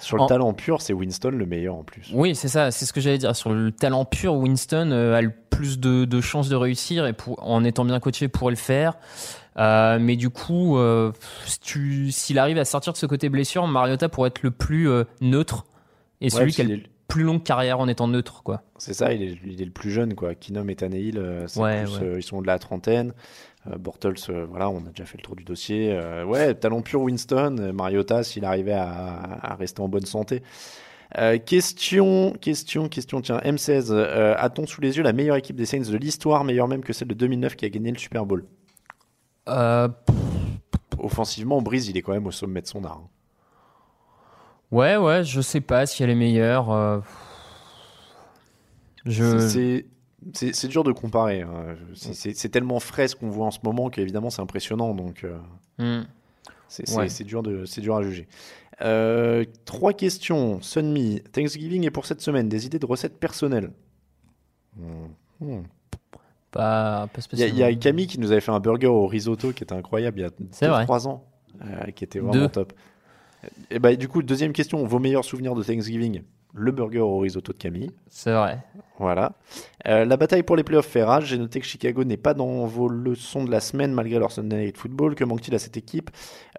Sur 0.00 0.16
le 0.18 0.22
En- 0.22 0.26
talent 0.26 0.52
pur, 0.52 0.82
c'est 0.82 0.92
Winston 0.92 1.30
le 1.30 1.46
meilleur 1.46 1.76
en 1.76 1.82
plus. 1.84 2.10
Oui, 2.12 2.34
c'est 2.34 2.48
ça, 2.48 2.70
c'est 2.70 2.84
ce 2.84 2.92
que 2.92 3.00
j'allais 3.00 3.18
dire. 3.18 3.34
Sur 3.34 3.52
le 3.52 3.72
talent 3.72 4.04
pur, 4.04 4.34
Winston 4.34 4.90
euh, 4.92 5.14
a 5.14 5.22
le 5.22 5.32
plus 5.50 5.78
de, 5.78 6.04
de 6.04 6.20
chances 6.20 6.48
de 6.50 6.56
réussir 6.56 7.06
et 7.06 7.12
pour, 7.14 7.42
en 7.48 7.64
étant 7.64 7.84
bien 7.84 8.00
coaché 8.00 8.28
pourrait 8.28 8.50
le 8.52 8.56
faire. 8.58 8.98
Euh, 9.56 9.98
mais 10.00 10.16
du 10.16 10.28
coup, 10.30 10.76
euh, 10.78 11.12
s'il 11.46 12.38
arrive 12.38 12.58
à 12.58 12.64
sortir 12.64 12.92
de 12.92 12.98
ce 12.98 13.06
côté 13.06 13.28
blessure, 13.30 13.66
Mariota 13.66 14.08
pourrait 14.08 14.28
être 14.28 14.42
le 14.42 14.50
plus 14.50 14.90
euh, 14.90 15.04
neutre 15.20 15.64
et 16.20 16.28
celui 16.28 16.46
Ouais, 16.46 16.50
qui 16.50 16.60
a 16.60 16.64
le 16.64 16.80
plus 17.08 17.22
longue 17.22 17.42
carrière 17.44 17.78
en 17.80 17.86
étant 17.88 18.08
neutre, 18.08 18.42
quoi. 18.42 18.62
C'est 18.78 18.94
ça, 18.94 19.12
il 19.12 19.22
est, 19.22 19.38
il 19.46 19.62
est 19.62 19.66
le 19.66 19.70
plus 19.70 19.90
jeune, 19.90 20.14
quoi. 20.14 20.34
Keenum 20.34 20.68
et 20.68 20.74
Tannehill, 20.74 21.44
c'est 21.46 21.60
Ouais, 21.60 21.84
plus, 21.84 21.92
ouais. 21.98 22.14
ils 22.18 22.22
sont 22.22 22.42
de 22.42 22.46
la 22.46 22.58
trentaine. 22.58 23.12
Euh, 23.70 23.78
Bortles, 23.78 24.14
euh, 24.28 24.46
voilà, 24.48 24.68
on 24.68 24.78
a 24.86 24.90
déjà 24.90 25.04
fait 25.06 25.16
le 25.18 25.22
tour 25.22 25.36
du 25.36 25.44
dossier. 25.44 25.90
Euh, 25.92 26.24
ouais, 26.24 26.54
talent 26.54 26.82
pur 26.82 27.00
Winston, 27.00 27.72
Mariota, 27.72 28.22
s'il 28.22 28.44
arrivait 28.44 28.72
à, 28.72 29.38
à 29.42 29.54
rester 29.54 29.80
en 29.80 29.88
bonne 29.88 30.04
santé. 30.06 30.42
Euh, 31.18 31.38
question, 31.38 32.32
question, 32.40 32.88
question, 32.88 33.20
tiens, 33.20 33.38
M16, 33.38 33.88
euh, 33.90 34.34
a-t-on 34.36 34.66
sous 34.66 34.80
les 34.80 34.96
yeux 34.96 35.02
la 35.02 35.12
meilleure 35.12 35.36
équipe 35.36 35.54
des 35.56 35.66
Saints 35.66 35.90
de 35.90 35.96
l'histoire, 35.96 36.42
meilleure 36.44 36.66
même 36.68 36.82
que 36.82 36.92
celle 36.92 37.08
de 37.08 37.14
2009 37.14 37.56
qui 37.56 37.64
a 37.64 37.68
gagné 37.68 37.92
le 37.92 37.98
Super 37.98 38.26
Bowl? 38.26 38.44
Euh, 39.48 39.88
Offensivement, 40.98 41.60
Breeze, 41.62 41.88
il 41.88 41.96
est 41.96 42.02
quand 42.02 42.12
même 42.12 42.26
au 42.26 42.30
sommet 42.32 42.62
de 42.62 42.66
son 42.66 42.84
art. 42.84 43.00
hein. 43.02 43.08
ouais, 44.72 44.96
ouais, 44.96 45.22
je 45.24 45.40
sais 45.40 45.60
pas 45.60 45.86
si 45.86 46.02
elle 46.02 46.10
est 46.10 46.14
meilleure. 46.14 47.02
je... 49.04 49.82
C'est- 50.32 50.66
dur 50.68 50.84
de 50.84 50.92
comparer. 50.92 51.42
hein. 51.42 51.76
C'est- 51.94 52.48
tellement 52.48 52.80
frais 52.80 53.08
ce 53.08 53.16
qu'on 53.16 53.28
voit 53.28 53.46
en 53.46 53.50
ce 53.50 53.58
moment 53.62 53.90
qu'évidemment 53.90 54.30
c'est 54.30 54.42
impressionnant. 54.42 54.94
Donc. 54.94 55.24
euh, 55.24 55.36
Hmm. 55.78 56.04
C'est 56.68 56.88
Ouais. 56.96 57.08
dur, 57.24 57.42
de- 57.42 57.64
c'est 57.66 57.80
dur 57.80 57.94
à 57.96 58.02
juger. 58.02 58.26
Euh, 58.82 59.44
trois 59.64 59.92
questions. 59.92 60.60
Sunmi, 60.62 61.20
Thanksgiving 61.32 61.84
est 61.84 61.90
pour 61.90 62.06
cette 62.06 62.20
semaine. 62.20 62.48
Des 62.48 62.66
idées 62.66 62.78
de 62.80 62.86
recettes 62.86 63.18
personnelles 63.20 63.70
Hmm. 64.76 65.06
Hmm. 65.40 65.62
Pas, 66.50 67.06
pas 67.06 67.08
Il 67.08 67.16
y, 67.16 67.18
a- 67.18 67.20
spécialement. 67.22 67.54
il 67.54 67.58
y 67.60 67.62
a 67.64 67.74
Camille 67.74 68.06
qui 68.06 68.18
nous 68.18 68.32
avait 68.32 68.40
fait 68.40 68.50
un 68.52 68.60
burger 68.60 68.86
au 68.88 69.06
risotto 69.06 69.52
qui 69.52 69.62
était 69.64 69.74
incroyable 69.74 70.18
il 70.20 70.22
y 70.22 70.26
a 70.26 70.30
C'est 70.52 70.68
vrai. 70.68 70.84
3 70.84 71.06
ans, 71.08 71.24
euh, 71.62 71.90
qui 71.92 72.04
était 72.04 72.18
vraiment 72.20 72.32
Deux. 72.32 72.48
top. 72.48 72.72
Et 73.70 73.78
bah, 73.78 73.94
du 73.94 74.08
coup, 74.08 74.22
deuxième 74.22 74.52
question, 74.52 74.84
vos 74.86 74.98
meilleurs 74.98 75.24
souvenirs 75.24 75.54
de 75.54 75.62
Thanksgiving? 75.62 76.22
Le 76.56 76.70
burger 76.70 77.00
au 77.00 77.18
risotto 77.18 77.52
de 77.52 77.58
Camille. 77.58 77.90
C'est 78.08 78.32
vrai. 78.32 78.64
Voilà. 79.00 79.32
Euh, 79.88 80.04
la 80.04 80.16
bataille 80.16 80.44
pour 80.44 80.54
les 80.54 80.62
playoffs 80.62 80.86
fait 80.86 81.02
rage. 81.02 81.26
J'ai 81.26 81.36
noté 81.36 81.58
que 81.58 81.66
Chicago 81.66 82.04
n'est 82.04 82.16
pas 82.16 82.32
dans 82.32 82.64
vos 82.64 82.88
leçons 82.88 83.44
de 83.44 83.50
la 83.50 83.58
semaine 83.58 83.92
malgré 83.92 84.20
leur 84.20 84.30
Sunday 84.30 84.66
Night 84.66 84.78
Football. 84.78 85.16
Que 85.16 85.24
manque-t-il 85.24 85.54
à 85.56 85.58
cette 85.58 85.76
équipe, 85.76 86.10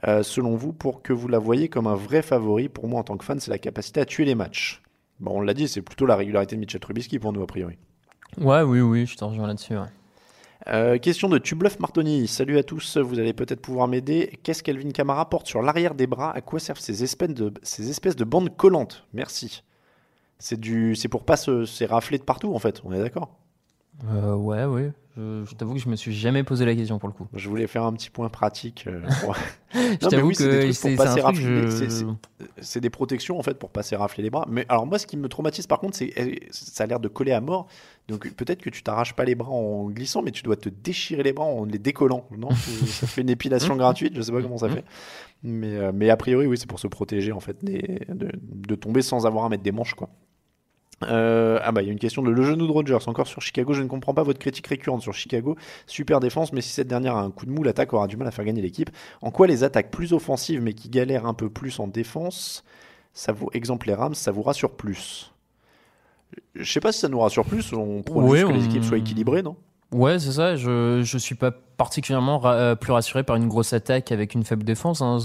euh, 0.06 0.22
selon 0.22 0.58
vous, 0.58 0.74
pour 0.74 1.02
que 1.02 1.14
vous 1.14 1.30
la 1.30 1.39
voyez 1.39 1.70
comme 1.70 1.88
un 1.88 1.96
vrai 1.96 2.22
favori? 2.22 2.68
Pour 2.68 2.89
moi, 2.89 3.00
en 3.00 3.04
tant 3.04 3.16
que 3.16 3.24
fan, 3.24 3.39
c'est 3.39 3.52
la 3.52 3.58
capacité 3.58 4.02
à 4.02 4.06
tuer 4.06 4.26
les 4.26 4.36
matchs. 4.36 4.82
Bon, 5.22 5.38
on 5.38 5.41
l'a 5.41 5.54
dit, 5.54 5.70
c'est 5.70 5.82
plutôt 5.82 6.06
la 6.06 6.18
régularité 6.18 6.58
de 6.58 6.60
Mitchell 6.60 6.82
Trubisky 6.82 7.18
pour 7.18 7.32
nous, 7.32 7.41
a 7.41 7.48
priori. 7.48 7.78
Ouais, 8.38 8.64
oui, 8.64 8.82
oui, 8.82 9.06
je 9.06 9.16
te 9.16 9.24
rejoins 9.24 9.48
là-dessus. 9.48 9.76
ouais. 9.78 9.88
Euh, 10.68 10.98
question 10.98 11.30
de 11.30 11.38
Tubluff 11.38 11.80
Martoni. 11.80 12.28
Salut 12.28 12.58
à 12.58 12.64
tous, 12.64 12.98
vous 12.98 13.20
allez 13.20 13.34
peut-être 13.34 13.62
pouvoir 13.62 13.88
m'aider. 13.88 14.39
Qu'est-ce 14.43 14.62
qu'Elvin 14.62 14.91
Kamara 14.91 15.30
porte 15.30 15.48
sur 15.48 15.62
l'arrière 15.62 15.96
des 15.96 16.08
bras? 16.08 16.36
À 16.36 16.41
quoi 16.41 16.60
servent 16.60 16.80
ces 16.80 17.04
espèces 17.04 17.34
de, 17.34 17.54
ces 17.64 17.89
espèces 17.89 18.16
de 18.16 18.26
bandes 18.26 18.56
collantes? 18.58 19.06
Merci. 19.14 19.64
C'est 20.40 20.60
du, 20.60 20.96
c'est 20.96 21.08
pour 21.08 21.24
pas 21.24 21.38
se, 21.38 21.66
se 21.66 21.84
rafler 21.84 22.18
de 22.18 22.24
partout, 22.24 22.54
en 22.54 22.60
fait. 22.60 22.82
On 22.84 22.92
est 22.92 23.00
d'accord? 23.00 23.38
Euh, 24.12 24.36
ouais, 24.36 24.66
ouais. 24.66 24.92
Je, 25.16 25.46
je 25.50 25.56
t'avoue 25.56 25.76
que 25.76 25.80
je 25.80 25.88
me 25.88 25.96
suis 25.96 26.14
jamais 26.14 26.44
posé 26.44 26.66
la 26.66 26.76
question 26.76 27.00
pour 27.00 27.08
le 27.08 27.14
coup. 27.14 27.26
Je 27.34 27.48
voulais 27.48 27.68
faire 27.68 27.86
un 27.86 27.94
petit 27.94 28.10
point 28.10 28.28
pratique. 28.28 28.84
euh, 28.88 29.00
pour- 29.22 29.34
Je 29.74 30.08
t'avoue 30.10 30.28
oui, 30.28 30.36
c'est 30.36 30.44
des 30.50 30.58
que 30.68 30.74
c'est 30.74 30.90
c'est 32.60 32.80
je- 32.80 32.80
des 32.82 32.90
protections 32.90 33.40
en 33.40 33.42
fait 33.42 33.54
pour 33.58 33.70
pas 33.70 33.82
s'érafler 33.84 34.24
les 34.26 34.30
bras. 34.30 34.46
Mais 34.50 34.66
alors 34.68 34.86
moi, 34.86 35.00
ce 35.00 35.08
qui 35.08 35.16
me 35.16 35.30
traumatise 35.30 35.68
par 35.68 35.80
contre, 35.80 35.96
c'est 35.96 36.12
eh, 36.18 36.42
ça 36.52 36.84
a 36.84 36.88
l'air 36.88 37.00
de 37.00 37.08
coller 37.08 37.32
à 37.32 37.40
mort. 37.40 37.68
Donc 38.10 38.30
peut-être 38.34 38.62
que 38.62 38.70
tu 38.70 38.84
t'arraches 38.84 39.14
pas 39.16 39.24
les 39.24 39.36
bras 39.36 39.52
en 39.52 39.86
glissant, 39.90 40.22
mais 40.22 40.32
tu 40.32 40.44
dois 40.44 40.58
te 40.58 40.68
déchirer 40.68 41.24
les 41.24 41.32
bras 41.32 41.46
en 41.46 41.64
les 41.64 41.80
décollant. 41.80 42.26
Non, 42.38 42.50
ça 42.86 43.08
fait 43.08 43.22
une 43.22 43.30
épilation 43.30 43.78
gratuite. 43.78 44.14
Je 44.18 44.22
sais 44.22 44.34
pas 44.34 44.42
comment 44.42 44.58
ça 44.58 44.68
fait. 44.68 44.84
Mais, 45.44 45.78
euh, 45.78 45.92
mais 45.94 46.10
a 46.10 46.18
priori, 46.18 46.46
oui, 46.48 46.58
c'est 46.58 46.68
pour 46.68 46.80
se 46.80 46.88
protéger 46.88 47.32
en 47.32 47.40
fait 47.40 47.56
des- 47.64 48.02
de, 48.10 48.32
de 48.44 48.76
tomber 48.76 49.02
sans 49.02 49.26
avoir 49.26 49.46
à 49.46 49.50
mettre 49.50 49.64
des 49.64 49.72
manches 49.72 49.94
quoi. 49.94 50.10
Euh, 51.04 51.60
ah 51.62 51.72
bah 51.74 51.82
il 51.82 51.86
y 51.88 51.89
a 51.89 51.91
une 51.91 52.00
question 52.00 52.22
de 52.22 52.32
le 52.32 52.41
genou 52.43 52.68
de 52.68 52.72
Rogers 52.72 53.08
encore 53.08 53.28
sur 53.28 53.41
Chicago. 53.41 53.74
Je 53.74 53.82
ne 53.84 53.88
comprends 53.88 54.14
pas 54.14 54.24
votre 54.24 54.39
critique 54.39 54.66
récurrente 54.68 55.02
sur 55.02 55.14
Chicago. 55.14 55.56
Super 55.88 56.20
défense, 56.22 56.54
mais 56.54 56.62
si 56.62 56.70
cette 56.70 56.88
dernière 56.88 57.16
a 57.18 57.22
un 57.22 57.32
coup 57.32 57.46
de 57.46 57.52
mou, 57.52 57.64
l'attaque 57.64 57.93
aura 57.93 58.08
du 58.08 58.16
mal 58.18 58.28
à 58.28 58.32
faire 58.32 58.46
gagner 58.46 58.62
l'équipe. 58.62 58.89
En 59.22 59.30
quoi 59.32 59.46
les 59.48 59.64
attaques 59.64 59.91
plus 59.91 60.14
offensives 60.14 60.62
mais 60.62 60.74
qui 60.74 60.88
galèrent 60.89 61.26
un 61.26 61.34
peu 61.34 61.50
plus 61.50 61.80
en 61.80 61.88
défense, 61.88 62.64
ça 63.14 63.34
vous 63.34 63.50
exemple 63.54 63.88
les 63.88 63.93
Rams, 63.93 64.16
ça 64.16 64.32
vous 64.32 64.41
rassure 64.41 64.72
plus? 64.72 65.34
Je 66.56 66.70
sais 66.72 66.80
pas 66.80 66.91
si 66.91 67.00
ça 67.00 67.10
nous 67.10 67.20
rassure 67.20 67.46
plus. 67.46 67.74
On 67.74 68.02
prône 68.02 68.26
Ouais, 68.26 68.38
juste 68.39 68.50
que 68.52 68.58
les 68.58 68.64
on- 68.66 68.70
équipes 68.70 68.84
soient 68.84 68.98
équilibrées, 68.98 69.43
non? 69.43 69.56
Ouais, 69.91 70.18
c'est 70.20 70.32
ça. 70.32 70.56
Je 70.56 71.02
je 71.04 71.18
suis 71.18 71.36
pas 71.36 71.52
particulièrement 71.52 72.39
ra- 72.39 72.54
euh, 72.56 72.76
plus 72.76 72.91
rassuré 72.91 73.24
par 73.24 73.36
une 73.36 73.48
grosse 73.48 73.72
attaque 73.74 74.12
avec 74.12 74.34
une 74.34 74.43
faible 74.43 74.64
défense. 74.64 75.02
hein. 75.02 75.20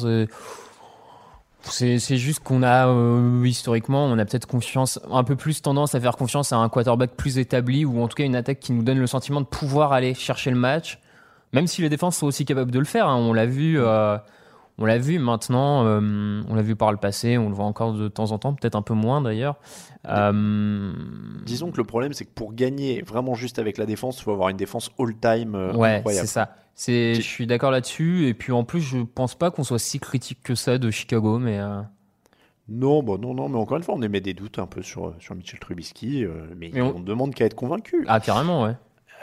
C'est- 1.63 1.99
juste 2.17 2.43
qu'on 2.43 2.63
a 2.63 2.89
euh, 2.89 3.45
historiquement, 3.47 4.05
on 4.07 4.19
a 4.19 4.25
peut-être 4.25 4.47
confiance, 4.47 4.99
un 5.13 5.25
peu 5.25 5.37
plus 5.37 5.61
tendance 5.63 5.95
à 5.95 6.01
faire 6.01 6.17
confiance 6.17 6.53
à 6.53 6.57
un 6.57 6.69
quarterback 6.69 7.11
plus 7.17 7.39
établi 7.39 7.85
ou 7.85 8.03
en 8.03 8.09
tout 8.09 8.17
cas 8.17 8.25
une 8.25 8.35
attaque 8.37 8.61
qui 8.61 8.73
nous 8.73 8.83
donne 8.83 8.99
le 8.99 9.07
sentiment 9.07 9.41
de 9.41 9.47
pouvoir 9.47 9.93
aller 9.93 10.15
chercher 10.15 10.51
le 10.51 10.57
match, 10.57 10.99
même 11.53 11.67
si 11.67 11.83
les 11.83 11.89
défenses 11.89 12.17
sont 12.17 12.27
aussi 12.27 12.45
capables 12.45 12.71
de 12.71 12.79
le 12.79 12.85
faire. 12.85 13.07
hein. 13.09 13.17
On 13.17 13.33
l'a 13.33 13.47
vu, 13.47 13.79
euh, 13.79 14.17
on 14.81 14.87
l'a 14.87 14.99
vu 14.99 15.19
maintenant, 15.19 15.85
euh, 15.87 16.43
on 16.49 16.55
l'a 16.55 16.63
vu 16.63 16.75
par 16.75 16.91
le 16.91 16.99
passé, 16.99 17.39
on 17.39 17.49
le 17.49 17.55
voit 17.55 17.67
encore 17.67 17.93
de 17.93 18.09
temps 18.09 18.33
en 18.33 18.39
temps, 18.39 18.55
peut-être 18.55 18.75
un 18.77 18.83
peu 18.83 18.95
moins 18.95 19.21
d'ailleurs. 19.21 19.57
Euh, 20.09 20.93
Disons 21.45 21.71
que 21.71 21.77
le 21.77 21.85
problème, 21.85 22.13
c'est 22.13 22.25
que 22.25 22.33
pour 22.35 22.55
gagner 22.55 23.03
vraiment 23.03 23.35
juste 23.35 23.59
avec 23.59 23.79
la 23.79 23.87
défense, 23.87 24.19
il 24.19 24.23
faut 24.25 24.33
avoir 24.33 24.49
une 24.49 24.57
défense 24.57 24.91
all-time 24.99 25.55
euh, 25.55 25.73
Ouais, 25.75 25.97
incroyable. 25.97 26.27
c'est 26.27 26.33
ça. 26.33 26.55
C'est, 26.75 27.15
je 27.15 27.21
suis 27.21 27.47
d'accord 27.47 27.71
là-dessus. 27.71 28.27
Et 28.27 28.35
puis 28.35 28.53
en 28.53 28.65
plus, 28.65 28.81
je 28.81 28.99
pense 28.99 29.35
pas 29.35 29.51
qu'on 29.51 29.65
soit 29.65 29.79
si 29.79 30.01
critique 30.01 30.43
que 30.43 30.55
ça 30.55 30.79
de 30.79 30.91
Chicago, 30.91 31.39
mais 31.39 31.59
euh, 31.61 31.83
Non, 32.69 33.03
bah 33.03 33.15
non, 33.21 33.35
non, 33.35 33.49
mais 33.51 33.59
encore 33.59 33.77
une 33.77 33.83
fois, 33.83 33.95
on 33.99 34.03
émet 34.03 34.21
des 34.23 34.33
doutes 34.35 34.59
un 34.59 34.67
peu 34.67 34.81
sur, 34.81 35.15
sur 35.19 35.35
Mitchell 35.35 35.61
Trubisky, 35.61 36.25
mais, 36.57 36.71
Mais 36.73 36.81
on- 36.81 36.97
on 36.97 37.01
ne 37.01 37.05
demande 37.05 37.35
qu'à 37.35 37.45
être 37.45 37.55
convaincu. 37.57 38.05
ah 38.09 38.21
carrément, 38.21 38.63
ouais. 38.65 38.77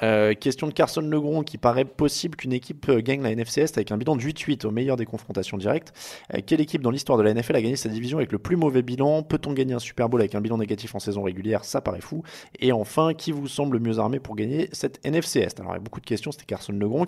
Euh, 0.04 0.34
question 0.34 0.68
de 0.68 0.74
Carson 0.74 1.02
Legron 1.02 1.42
qui 1.44 1.58
paraît 1.58 1.86
possible 1.86 2.36
qu'une 2.36 2.54
équipe 2.54 2.88
euh, 2.90 3.02
gagne 3.02 3.22
la 3.24 3.32
NFC 3.32 3.62
Est 3.62 3.78
avec 3.78 3.92
un 3.92 3.98
bilan 3.98 4.16
de 4.16 4.22
8-8 4.22 4.66
au 4.66 4.72
meilleur 4.72 4.96
des 4.96 5.06
confrontations 5.06 5.58
directes. 5.58 5.92
Euh, 6.34 6.40
quelle 6.46 6.62
équipe 6.62 6.82
dans 6.82 6.92
l'histoire 6.92 7.18
de 7.18 7.24
la 7.24 7.34
NFL 7.34 7.56
a 7.56 7.62
gagné 7.62 7.76
sa 7.76 7.90
division 7.90 8.18
avec 8.20 8.32
le 8.32 8.38
plus 8.38 8.56
mauvais 8.58 8.82
bilan? 8.84 9.24
Peut-on 9.24 9.54
gagner 9.54 9.74
un 9.74 9.80
Super 9.80 10.08
Bowl 10.10 10.22
avec 10.22 10.36
un 10.36 10.42
bilan 10.42 10.58
négatif 10.58 10.94
en 10.94 11.00
saison 11.00 11.24
régulière? 11.24 11.66
Ça 11.66 11.82
paraît 11.82 12.02
fou. 12.02 12.24
Et 12.60 12.72
enfin, 12.72 13.14
qui 13.14 13.32
vous 13.32 13.48
semble 13.48 13.80
mieux 13.80 13.98
armé 14.00 14.20
pour 14.20 14.36
gagner 14.36 14.70
cette 14.72 15.00
NFC 15.06 15.40
Est? 15.40 15.60
Alors 15.60 15.72
il 15.74 15.76
y 15.76 15.78
a 15.78 15.82
beaucoup 15.82 16.02
de 16.02 16.06
questions, 16.06 16.32
c'était 16.32 16.46
Carson 16.46 16.74
Legron. 16.74 17.06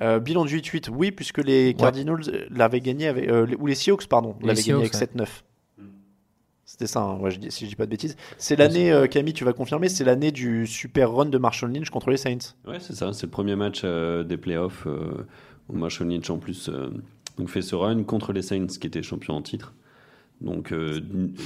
Euh, 0.00 0.18
bilan 0.18 0.44
de 0.44 0.50
8-8, 0.50 0.88
oui, 0.90 1.10
puisque 1.12 1.38
les 1.38 1.74
Cardinals 1.74 2.46
l'avaient 2.50 2.80
gagné 2.80 3.06
avec, 3.08 3.26
les- 3.26 3.56
ou 3.56 3.66
les 3.66 3.74
Seahawks, 3.74 4.06
pardon, 4.06 4.34
l'avaient 4.42 4.62
gagné 4.62 4.80
avec 4.80 4.94
7-9. 4.94 5.42
C'était 6.72 6.86
ça, 6.86 7.02
hein, 7.02 7.18
ouais, 7.18 7.30
je 7.30 7.38
dis- 7.38 7.50
si 7.50 7.66
je 7.66 7.68
dis 7.70 7.76
pas 7.76 7.84
de 7.84 7.90
bêtises. 7.90 8.16
C'est 8.38 8.56
l'année, 8.56 8.90
euh, 8.90 9.06
Camille, 9.06 9.34
tu 9.34 9.44
vas 9.44 9.52
confirmer, 9.52 9.90
c'est 9.90 10.04
l'année 10.04 10.32
du 10.32 10.66
super 10.66 11.12
run 11.12 11.26
de 11.26 11.36
Marshall 11.36 11.70
Lynch 11.70 11.90
contre 11.90 12.08
les 12.08 12.16
Saints. 12.16 12.54
Ouais, 12.66 12.78
c'est 12.80 12.94
ça. 12.94 13.12
C'est 13.12 13.26
le 13.26 13.30
premier 13.30 13.56
match 13.56 13.82
euh, 13.84 14.24
des 14.24 14.38
playoffs 14.38 14.86
euh, 14.86 15.26
où 15.68 15.76
Marshall 15.76 16.08
Lynch 16.08 16.30
en 16.30 16.38
plus 16.38 16.70
euh, 16.70 16.88
donc 17.36 17.50
fait 17.50 17.60
ce 17.60 17.74
run 17.74 18.04
contre 18.04 18.32
les 18.32 18.40
Saints 18.40 18.68
qui 18.80 18.86
étaient 18.86 19.02
champions 19.02 19.34
en 19.34 19.42
titre. 19.42 19.74
Donc, 20.40 20.72
euh, 20.72 20.98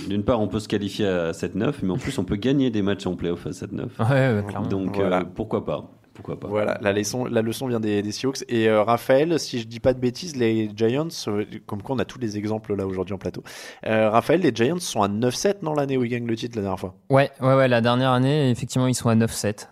d'une 0.08 0.22
part, 0.22 0.40
on 0.40 0.46
peut 0.46 0.60
se 0.60 0.68
qualifier 0.68 1.08
à 1.08 1.32
7-9, 1.32 1.74
mais 1.82 1.90
en 1.90 1.98
plus, 1.98 2.16
on 2.18 2.24
peut 2.24 2.36
gagner 2.36 2.70
des 2.70 2.82
matchs 2.82 3.06
en 3.08 3.16
playoff 3.16 3.48
à 3.48 3.50
7-9. 3.50 3.88
Ouais, 3.98 4.06
ouais, 4.08 4.44
clairement. 4.46 4.68
Donc, 4.68 4.94
Voilà. 4.94 5.22
euh, 5.22 5.24
pourquoi 5.24 5.64
pas 5.66 5.90
Pourquoi 6.16 6.40
pas 6.40 6.48
Voilà, 6.48 6.78
la 6.80 6.92
leçon, 6.94 7.26
la 7.26 7.42
leçon 7.42 7.66
vient 7.68 7.78
des, 7.78 8.00
des 8.00 8.10
Seahawks. 8.10 8.42
Et 8.48 8.70
euh, 8.70 8.82
Raphaël, 8.82 9.38
si 9.38 9.60
je 9.60 9.66
dis 9.66 9.80
pas 9.80 9.92
de 9.92 10.00
bêtises, 10.00 10.34
les 10.34 10.70
Giants, 10.74 11.08
euh, 11.28 11.44
comme 11.66 11.82
quoi 11.82 11.94
on 11.94 11.98
a 11.98 12.06
tous 12.06 12.18
les 12.18 12.38
exemples 12.38 12.74
là 12.74 12.86
aujourd'hui 12.86 13.12
en 13.14 13.18
plateau. 13.18 13.44
Euh, 13.84 14.08
Raphaël, 14.08 14.40
les 14.40 14.50
Giants 14.54 14.78
sont 14.78 15.02
à 15.02 15.08
9-7 15.08 15.56
non 15.62 15.74
l'année 15.74 15.98
où 15.98 16.04
ils 16.04 16.08
gagnent 16.08 16.26
le 16.26 16.34
titre 16.34 16.56
la 16.56 16.62
dernière 16.62 16.80
fois? 16.80 16.94
Ouais, 17.10 17.30
ouais, 17.42 17.54
ouais, 17.54 17.68
la 17.68 17.82
dernière 17.82 18.12
année, 18.12 18.50
effectivement, 18.50 18.86
ils 18.86 18.94
sont 18.94 19.10
à 19.10 19.14
9-7. 19.14 19.68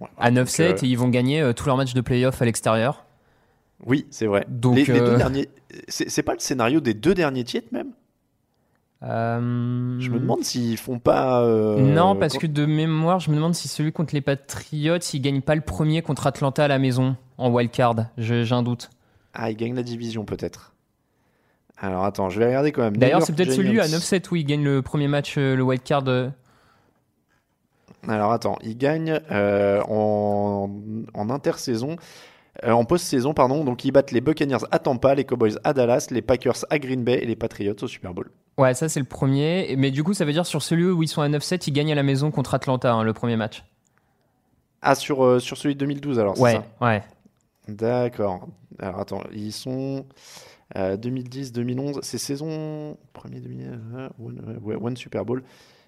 Ouais. 0.00 0.08
À 0.18 0.32
9-7 0.32 0.34
Donc, 0.34 0.60
euh, 0.60 0.72
et 0.82 0.88
ils 0.88 0.98
vont 0.98 1.08
gagner 1.08 1.40
euh, 1.40 1.52
tous 1.52 1.66
leurs 1.66 1.76
matchs 1.76 1.94
de 1.94 2.00
playoff 2.00 2.42
à 2.42 2.44
l'extérieur. 2.44 3.04
Oui, 3.86 4.06
c'est 4.10 4.26
vrai. 4.26 4.44
Donc, 4.48 4.74
les, 4.74 4.84
les 4.86 4.98
deux 4.98 5.16
derniers, 5.16 5.48
c'est 5.86 6.10
c'est 6.10 6.22
pas 6.24 6.32
le 6.32 6.40
scénario 6.40 6.80
des 6.80 6.94
deux 6.94 7.14
derniers 7.14 7.44
titres 7.44 7.68
même? 7.70 7.92
Euh, 9.06 9.96
Je 10.00 10.10
me 10.10 10.18
demande 10.18 10.42
s'ils 10.42 10.76
font 10.76 10.98
pas. 10.98 11.42
euh, 11.42 11.76
Non, 11.78 12.16
parce 12.16 12.38
que 12.38 12.46
de 12.46 12.66
mémoire, 12.66 13.20
je 13.20 13.30
me 13.30 13.36
demande 13.36 13.54
si 13.54 13.68
celui 13.68 13.92
contre 13.92 14.14
les 14.14 14.20
Patriots, 14.20 14.98
il 14.98 15.20
gagne 15.20 15.40
pas 15.42 15.54
le 15.54 15.60
premier 15.60 16.02
contre 16.02 16.26
Atlanta 16.26 16.64
à 16.64 16.68
la 16.68 16.78
maison 16.78 17.16
en 17.38 17.50
wildcard. 17.50 17.94
J'ai 18.18 18.50
un 18.52 18.62
doute. 18.62 18.90
Ah, 19.32 19.50
ils 19.50 19.56
gagnent 19.56 19.74
la 19.76 19.82
division 19.82 20.24
peut-être. 20.24 20.72
Alors 21.78 22.04
attends, 22.04 22.30
je 22.30 22.38
vais 22.38 22.46
regarder 22.46 22.72
quand 22.72 22.82
même. 22.82 22.96
D'ailleurs, 22.96 23.22
c'est 23.22 23.34
peut-être 23.34 23.52
celui 23.52 23.78
à 23.80 23.86
Giants. 23.86 23.98
9-7 23.98 24.30
où 24.32 24.36
il 24.36 24.44
gagne 24.44 24.64
le 24.64 24.80
premier 24.82 25.08
match, 25.08 25.34
euh, 25.36 25.54
le 25.54 25.62
wildcard. 25.62 26.04
euh. 26.08 26.30
Alors 28.08 28.32
attends, 28.32 28.56
euh, 28.64 29.82
en, 29.88 30.70
en 31.14 31.30
intersaison, 31.30 31.96
euh, 32.64 32.72
en 32.72 32.84
post-saison, 32.84 33.34
pardon. 33.34 33.64
Donc 33.64 33.84
ils 33.84 33.90
battent 33.90 34.12
les 34.12 34.20
Buccaneers 34.20 34.64
à 34.70 34.78
Tampa, 34.78 35.14
les 35.14 35.24
Cowboys 35.24 35.58
à 35.64 35.72
Dallas, 35.72 36.08
les 36.10 36.22
Packers 36.22 36.64
à 36.70 36.78
Green 36.78 37.04
Bay 37.04 37.18
et 37.22 37.26
les 37.26 37.36
Patriots 37.36 37.76
au 37.82 37.86
Super 37.86 38.14
Bowl. 38.14 38.30
Ouais, 38.58 38.74
ça 38.74 38.88
c'est 38.88 39.00
le 39.00 39.06
premier. 39.06 39.74
Mais 39.76 39.90
du 39.90 40.02
coup, 40.02 40.14
ça 40.14 40.24
veut 40.24 40.32
dire 40.32 40.46
sur 40.46 40.62
celui 40.62 40.86
où 40.86 41.02
ils 41.02 41.08
sont 41.08 41.22
à 41.22 41.28
9-7, 41.28 41.64
ils 41.66 41.72
gagnent 41.72 41.92
à 41.92 41.96
la 41.96 42.02
maison 42.02 42.30
contre 42.30 42.54
Atlanta, 42.54 42.92
hein, 42.92 43.02
le 43.02 43.12
premier 43.12 43.36
match. 43.36 43.64
Ah, 44.82 44.94
sur, 44.94 45.24
euh, 45.24 45.38
sur 45.38 45.56
celui 45.56 45.74
de 45.74 45.80
2012 45.80 46.18
alors, 46.18 46.40
Ouais, 46.40 46.52
ça 46.52 46.86
ouais. 46.86 47.02
D'accord. 47.68 48.48
Alors 48.78 49.00
attends, 49.00 49.22
ils 49.32 49.52
sont 49.52 50.06
euh, 50.76 50.96
2010, 50.96 51.52
2011, 51.52 52.00
c'est 52.02 52.18
saison 52.18 52.96
premier 53.12 53.40
2000, 53.40 53.80
euh, 53.94 54.08
one, 54.18 54.76
one 54.80 54.96
Super 54.96 55.24
Bowl. 55.24 55.42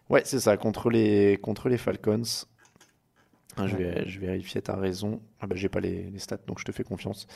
Ouais, 0.08 0.22
c'est 0.24 0.40
ça, 0.40 0.56
contre 0.56 0.90
les, 0.90 1.38
contre 1.38 1.68
les 1.68 1.78
Falcons. 1.78 2.22
Ah, 3.58 3.66
je, 3.66 3.76
vais, 3.76 4.08
je 4.08 4.20
vérifier, 4.20 4.62
t'as 4.62 4.76
raison. 4.76 5.20
Ah 5.40 5.46
bah, 5.46 5.56
j'ai 5.56 5.68
pas 5.68 5.80
les, 5.80 6.04
les 6.10 6.18
stats, 6.18 6.38
donc 6.46 6.58
je 6.58 6.64
te 6.64 6.72
fais 6.72 6.84
confiance. 6.84 7.26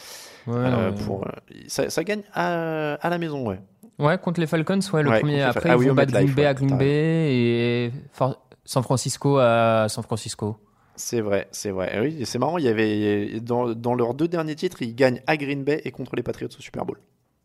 Ouais, 0.47 0.55
Euh, 0.57 0.93
pour, 0.93 1.27
euh, 1.27 1.31
ça, 1.69 1.91
ça 1.91 2.05
gagne 2.05 2.23
à, 2.33 2.95
à 2.95 3.09
la 3.11 3.19
maison, 3.19 3.47
ouais. 3.49 3.61
Ouais, 3.99 4.17
contre 4.19 4.41
les 4.41 4.47
Falcons, 4.47 4.79
ouais, 4.93 5.03
le 5.03 5.11
Ouais, 5.11 5.19
premier. 5.21 5.43
Après, 5.43 5.61
Fal- 5.61 5.71
ah 5.73 5.75
ils 5.75 5.79
oui, 5.79 5.87
vont 5.89 5.95
battre 5.95 6.13
Green 6.13 6.33
Bay 6.33 6.47
à 6.47 6.55
Green 6.55 6.77
Bay 6.77 7.35
et 7.35 7.93
For- 8.13 8.41
San 8.65 8.83
Francisco 8.83 9.39
à 9.39 9.87
San 9.89 10.03
Francisco. 10.05 10.57
C'est 10.97 11.21
vrai, 11.21 11.49
c'est 11.53 11.71
vrai. 11.71 11.97
Et 11.97 12.01
oui, 12.01 12.27
c'est 12.27 12.39
marrant, 12.39 12.59
il 12.59 12.65
y 12.65 12.69
avait 12.69 13.41
dans, 13.41 13.73
dans 13.75 13.95
leurs 13.95 14.15
deux 14.15 14.29
derniers 14.29 14.55
titres, 14.55 14.83
ils 14.83 14.95
gagnent 14.95 15.21
à 15.27 15.37
Green 15.37 15.65
Bay 15.65 15.81
et 15.85 15.91
contre 15.91 16.17
les 16.17 16.23
Patriots 16.23 16.49
au 16.57 16.61
Super 16.63 16.85
Bowl. 16.85 16.99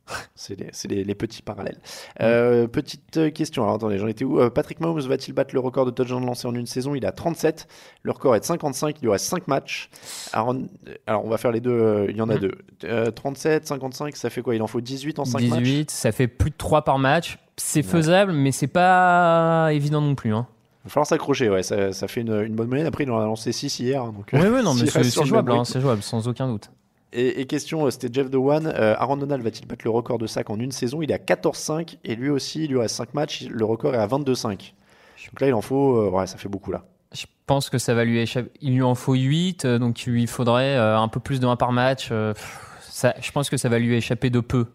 C'est 0.36 0.58
les, 0.60 0.70
c'est 0.72 0.88
les- 0.88 1.04
les 1.04 1.16
petits 1.16 1.42
parallèles. 1.42 1.80
Euh, 2.22 2.68
petite 2.68 3.18
euh, 3.18 3.30
question, 3.30 3.64
alors 3.64 3.76
attendez, 3.76 3.98
j'en 3.98 4.08
étais 4.08 4.24
où? 4.26 4.40
Euh, 4.40 4.50
Patrick 4.50 4.80
Mahomes 4.80 5.02
va-t-il 5.02 5.34
battre 5.34 5.54
le 5.54 5.60
record 5.60 5.86
de 5.86 5.92
touchdowns 5.92 6.26
lancés 6.26 6.48
en 6.48 6.56
une 6.56 6.66
saison? 6.66 6.96
Il 6.96 7.06
a 7.06 7.12
37, 7.12 7.68
le 8.04 8.12
record 8.12 8.36
est 8.36 8.40
de 8.40 8.46
55, 8.46 8.96
il 9.02 9.06
lui 9.06 9.12
reste 9.12 9.26
5 9.26 9.48
matchs. 9.48 9.90
Alors, 10.34 10.50
on, 10.50 10.68
alors, 11.08 11.26
on 11.26 11.30
va 11.30 11.38
faire 11.38 11.52
les 11.52 11.60
deux, 11.60 11.72
euh, 11.72 12.06
il 12.10 12.16
y 12.18 12.22
en 12.22 12.30
a 12.30 12.36
Mhm. 12.36 12.40
deux. 12.40 12.52
Euh, 12.86 13.12
37, 13.12 13.68
55, 13.68 14.16
ça 14.16 14.30
fait 14.30 14.42
quoi? 14.42 14.56
Il 14.56 14.62
en 14.62 14.68
faut 14.68 14.80
18 14.82 15.20
en 15.20 15.26
5 15.26 15.42
matchs? 15.42 15.60
18, 15.64 15.92
ça 15.92 16.12
fait 16.12 16.28
plus 16.28 16.52
de 16.52 16.56
3 16.58 16.84
par 16.84 17.00
match. 17.00 17.38
C'est 17.58 17.84
faisable, 17.84 18.32
mais 18.34 18.52
c'est 18.52 18.68
pas 18.68 19.70
évident 19.74 20.00
non 20.02 20.16
plus. 20.16 20.34
Hein. 20.34 20.48
Il 20.86 20.88
va 20.88 20.90
falloir 20.92 21.08
s'accrocher, 21.08 21.50
ouais, 21.50 21.64
ça, 21.64 21.92
ça 21.92 22.08
fait 22.08 22.22
une, 22.22 22.44
une 22.46 22.56
bonne 22.56 22.70
moyenne. 22.70 22.88
Après, 22.88 23.04
il 23.04 23.12
en 23.12 23.20
a 23.20 23.26
lancé 23.26 23.52
6 23.52 23.80
hier. 23.80 24.02
hein, 24.04 24.14
donc, 24.16 24.30
Oui, 24.32 24.40
oui, 24.42 24.64
non, 24.64 24.74
mais 24.80 24.86
c'est 24.86 25.26
jouable, 25.26 25.52
hein, 25.52 25.66
c'est 25.66 25.82
jouable, 25.82 26.02
sans 26.02 26.28
aucun 26.30 26.48
doute. 26.48 26.70
Et, 27.14 27.42
et 27.42 27.46
question, 27.46 27.86
euh, 27.86 27.90
c'était 27.90 28.10
Jeff 28.12 28.30
Dewan. 28.30 28.68
Euh, 28.68 28.96
Aaron 28.98 29.18
Donald 29.18 29.42
va-t-il 29.44 29.68
battre 29.68 29.86
le 29.86 29.92
record 29.92 30.18
de 30.18 30.28
sacs 30.28 30.50
en 30.50 30.60
une 30.60 30.72
saison? 30.72 31.02
Il 31.02 31.12
est 31.12 31.14
à 31.14 31.18
14-5 31.36 31.98
et 32.04 32.16
lui 32.16 32.30
aussi, 32.30 32.66
il 32.66 32.72
lui 32.72 32.80
reste 32.80 32.96
5 32.96 33.14
matchs. 33.14 33.48
Le 33.50 33.66
record 33.66 33.96
est 33.96 34.00
à 34.00 34.08
22-5. 34.08 34.74
Donc 35.32 35.42
là, 35.42 35.48
il 35.48 35.54
en 35.54 35.62
faut. 35.62 35.98
euh, 35.98 36.10
ouais, 36.10 36.28
ça 36.28 36.38
fait 36.38 36.50
beaucoup 36.50 36.72
là. 36.72 36.84
Je 37.14 37.26
pense 37.46 37.70
que 37.70 37.78
ça 37.78 37.94
va 37.94 38.04
lui 38.04 38.20
échapper. 38.20 38.52
Il 38.62 38.74
lui 38.76 38.84
en 38.84 38.94
faut 38.96 39.14
8, 39.14 39.64
euh, 39.66 39.80
donc 39.80 40.06
il 40.06 40.12
lui 40.12 40.28
faudrait 40.28 40.76
euh, 40.76 41.00
un 41.00 41.08
peu 41.08 41.20
plus 41.22 41.40
de 41.40 41.48
1 41.48 41.56
par 41.56 41.72
match. 41.72 42.12
ça, 42.82 43.16
je 43.20 43.32
pense 43.32 43.50
que 43.50 43.58
ça 43.58 43.70
va 43.70 43.80
lui 43.80 43.96
échapper 43.96 44.30
de 44.30 44.42
peu. 44.42 44.66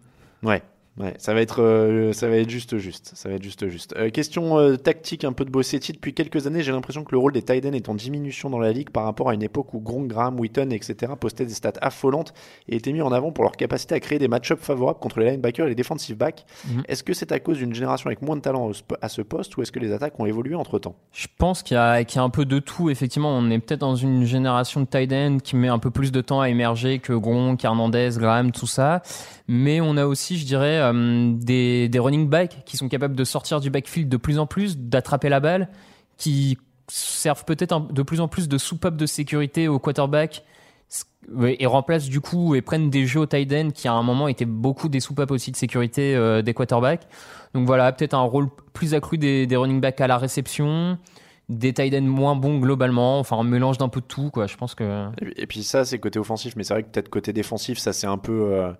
Ouais. 0.42 0.62
Ouais, 0.98 1.14
ça 1.16 1.32
va 1.32 1.40
être, 1.40 1.62
euh, 1.62 2.12
ça 2.12 2.28
va 2.28 2.36
être 2.36 2.50
juste, 2.50 2.76
juste. 2.76 3.12
Ça 3.14 3.30
va 3.30 3.36
être 3.36 3.42
juste, 3.42 3.66
juste. 3.68 3.94
Euh, 3.96 4.10
question 4.10 4.58
euh, 4.58 4.76
tactique, 4.76 5.24
un 5.24 5.32
peu 5.32 5.46
de 5.46 5.50
Bossetti. 5.50 5.92
Depuis 5.92 6.12
quelques 6.12 6.46
années, 6.46 6.62
j'ai 6.62 6.72
l'impression 6.72 7.02
que 7.02 7.12
le 7.12 7.18
rôle 7.18 7.32
des 7.32 7.40
tight 7.42 7.64
ends 7.64 7.72
est 7.72 7.88
en 7.88 7.94
diminution 7.94 8.50
dans 8.50 8.58
la 8.58 8.72
ligue 8.72 8.90
par 8.90 9.04
rapport 9.04 9.30
à 9.30 9.34
une 9.34 9.42
époque 9.42 9.72
où 9.72 9.80
Gronk, 9.80 10.08
Graham, 10.08 10.38
Wheaton, 10.38 10.68
etc. 10.70 11.12
postaient 11.18 11.46
des 11.46 11.54
stats 11.54 11.72
affolantes 11.80 12.34
et 12.68 12.76
étaient 12.76 12.92
mis 12.92 13.00
en 13.00 13.10
avant 13.10 13.32
pour 13.32 13.42
leur 13.42 13.52
capacité 13.52 13.94
à 13.94 14.00
créer 14.00 14.18
des 14.18 14.28
match-ups 14.28 14.62
favorables 14.62 14.98
contre 14.98 15.20
les 15.20 15.30
linebackers 15.30 15.64
et 15.64 15.70
les 15.70 15.74
defensive 15.74 16.16
backs. 16.16 16.44
Mhm. 16.68 16.82
Est-ce 16.86 17.02
que 17.02 17.14
c'est 17.14 17.32
à 17.32 17.40
cause 17.40 17.56
d'une 17.56 17.74
génération 17.74 18.08
avec 18.08 18.20
moins 18.20 18.36
de 18.36 18.42
talent 18.42 18.70
à 19.00 19.08
ce 19.08 19.22
poste 19.22 19.56
ou 19.56 19.62
est-ce 19.62 19.72
que 19.72 19.78
les 19.78 19.92
attaques 19.92 20.20
ont 20.20 20.26
évolué 20.26 20.54
entre 20.54 20.78
temps 20.78 20.96
Je 21.12 21.26
pense 21.38 21.62
qu'il 21.62 21.74
y, 21.74 22.14
y 22.14 22.18
a 22.18 22.22
un 22.22 22.30
peu 22.30 22.44
de 22.44 22.58
tout. 22.58 22.90
Effectivement, 22.90 23.30
on 23.34 23.50
est 23.50 23.58
peut-être 23.60 23.80
dans 23.80 23.96
une 23.96 24.26
génération 24.26 24.82
de 24.82 24.86
tight 24.86 25.42
qui 25.42 25.56
met 25.56 25.68
un 25.68 25.78
peu 25.78 25.90
plus 25.90 26.12
de 26.12 26.20
temps 26.20 26.42
à 26.42 26.50
émerger 26.50 26.98
que 26.98 27.14
Gronk, 27.14 27.64
Hernandez, 27.64 28.10
Graham, 28.18 28.52
tout 28.52 28.66
ça. 28.66 29.02
Mais 29.48 29.80
on 29.80 29.96
a 29.96 30.06
aussi, 30.06 30.38
je 30.38 30.46
dirais, 30.46 30.78
euh, 30.80 31.32
des, 31.34 31.90
running 31.96 32.28
backs 32.28 32.64
qui 32.64 32.76
sont 32.76 32.88
capables 32.88 33.16
de 33.16 33.24
sortir 33.24 33.60
du 33.60 33.70
backfield 33.70 34.08
de 34.08 34.16
plus 34.16 34.38
en 34.38 34.46
plus, 34.46 34.78
d'attraper 34.78 35.28
la 35.28 35.40
balle, 35.40 35.68
qui 36.16 36.58
servent 36.88 37.44
peut-être 37.44 37.92
de 37.92 38.02
plus 38.02 38.20
en 38.20 38.28
plus 38.28 38.48
de 38.48 38.58
soupape 38.58 38.96
de 38.96 39.06
sécurité 39.06 39.68
au 39.68 39.78
quarterback 39.78 40.44
et 41.58 41.66
remplacent 41.66 42.08
du 42.08 42.20
coup 42.20 42.54
et 42.54 42.62
prennent 42.62 42.90
des 42.90 43.06
jeux 43.06 43.20
au 43.20 43.26
tight 43.26 43.52
end 43.52 43.70
qui 43.70 43.88
à 43.88 43.92
un 43.92 44.02
moment 44.02 44.28
étaient 44.28 44.44
beaucoup 44.44 44.88
des 44.88 45.00
soupapes 45.00 45.30
aussi 45.30 45.52
de 45.52 45.56
sécurité 45.56 46.14
euh, 46.14 46.42
des 46.42 46.52
quarterbacks. 46.52 47.06
Donc 47.54 47.66
voilà, 47.66 47.92
peut-être 47.92 48.14
un 48.14 48.22
rôle 48.22 48.48
plus 48.72 48.94
accru 48.94 49.18
des, 49.18 49.46
running 49.52 49.80
backs 49.80 50.00
à 50.00 50.06
la 50.06 50.18
réception, 50.18 50.98
des 51.48 51.72
tight 51.72 51.94
ends 51.94 52.02
moins 52.02 52.34
bons 52.34 52.58
globalement, 52.58 53.18
enfin 53.18 53.38
un 53.38 53.44
mélange 53.44 53.78
d'un 53.78 53.88
peu 53.88 54.00
de 54.00 54.06
tout 54.06 54.30
quoi. 54.30 54.46
Je 54.46 54.56
pense 54.56 54.74
que 54.74 55.06
Et 55.36 55.46
puis 55.46 55.62
ça, 55.62 55.84
c'est 55.84 55.98
côté 55.98 56.18
offensif, 56.18 56.54
mais 56.56 56.64
c'est 56.64 56.74
vrai 56.74 56.82
que 56.82 56.88
peut-être 56.88 57.08
côté 57.08 57.32
défensif, 57.32 57.78
ça 57.78 57.92
c'est 57.92 58.06
un 58.06 58.18
peu, 58.18 58.52
euh, 58.52 58.72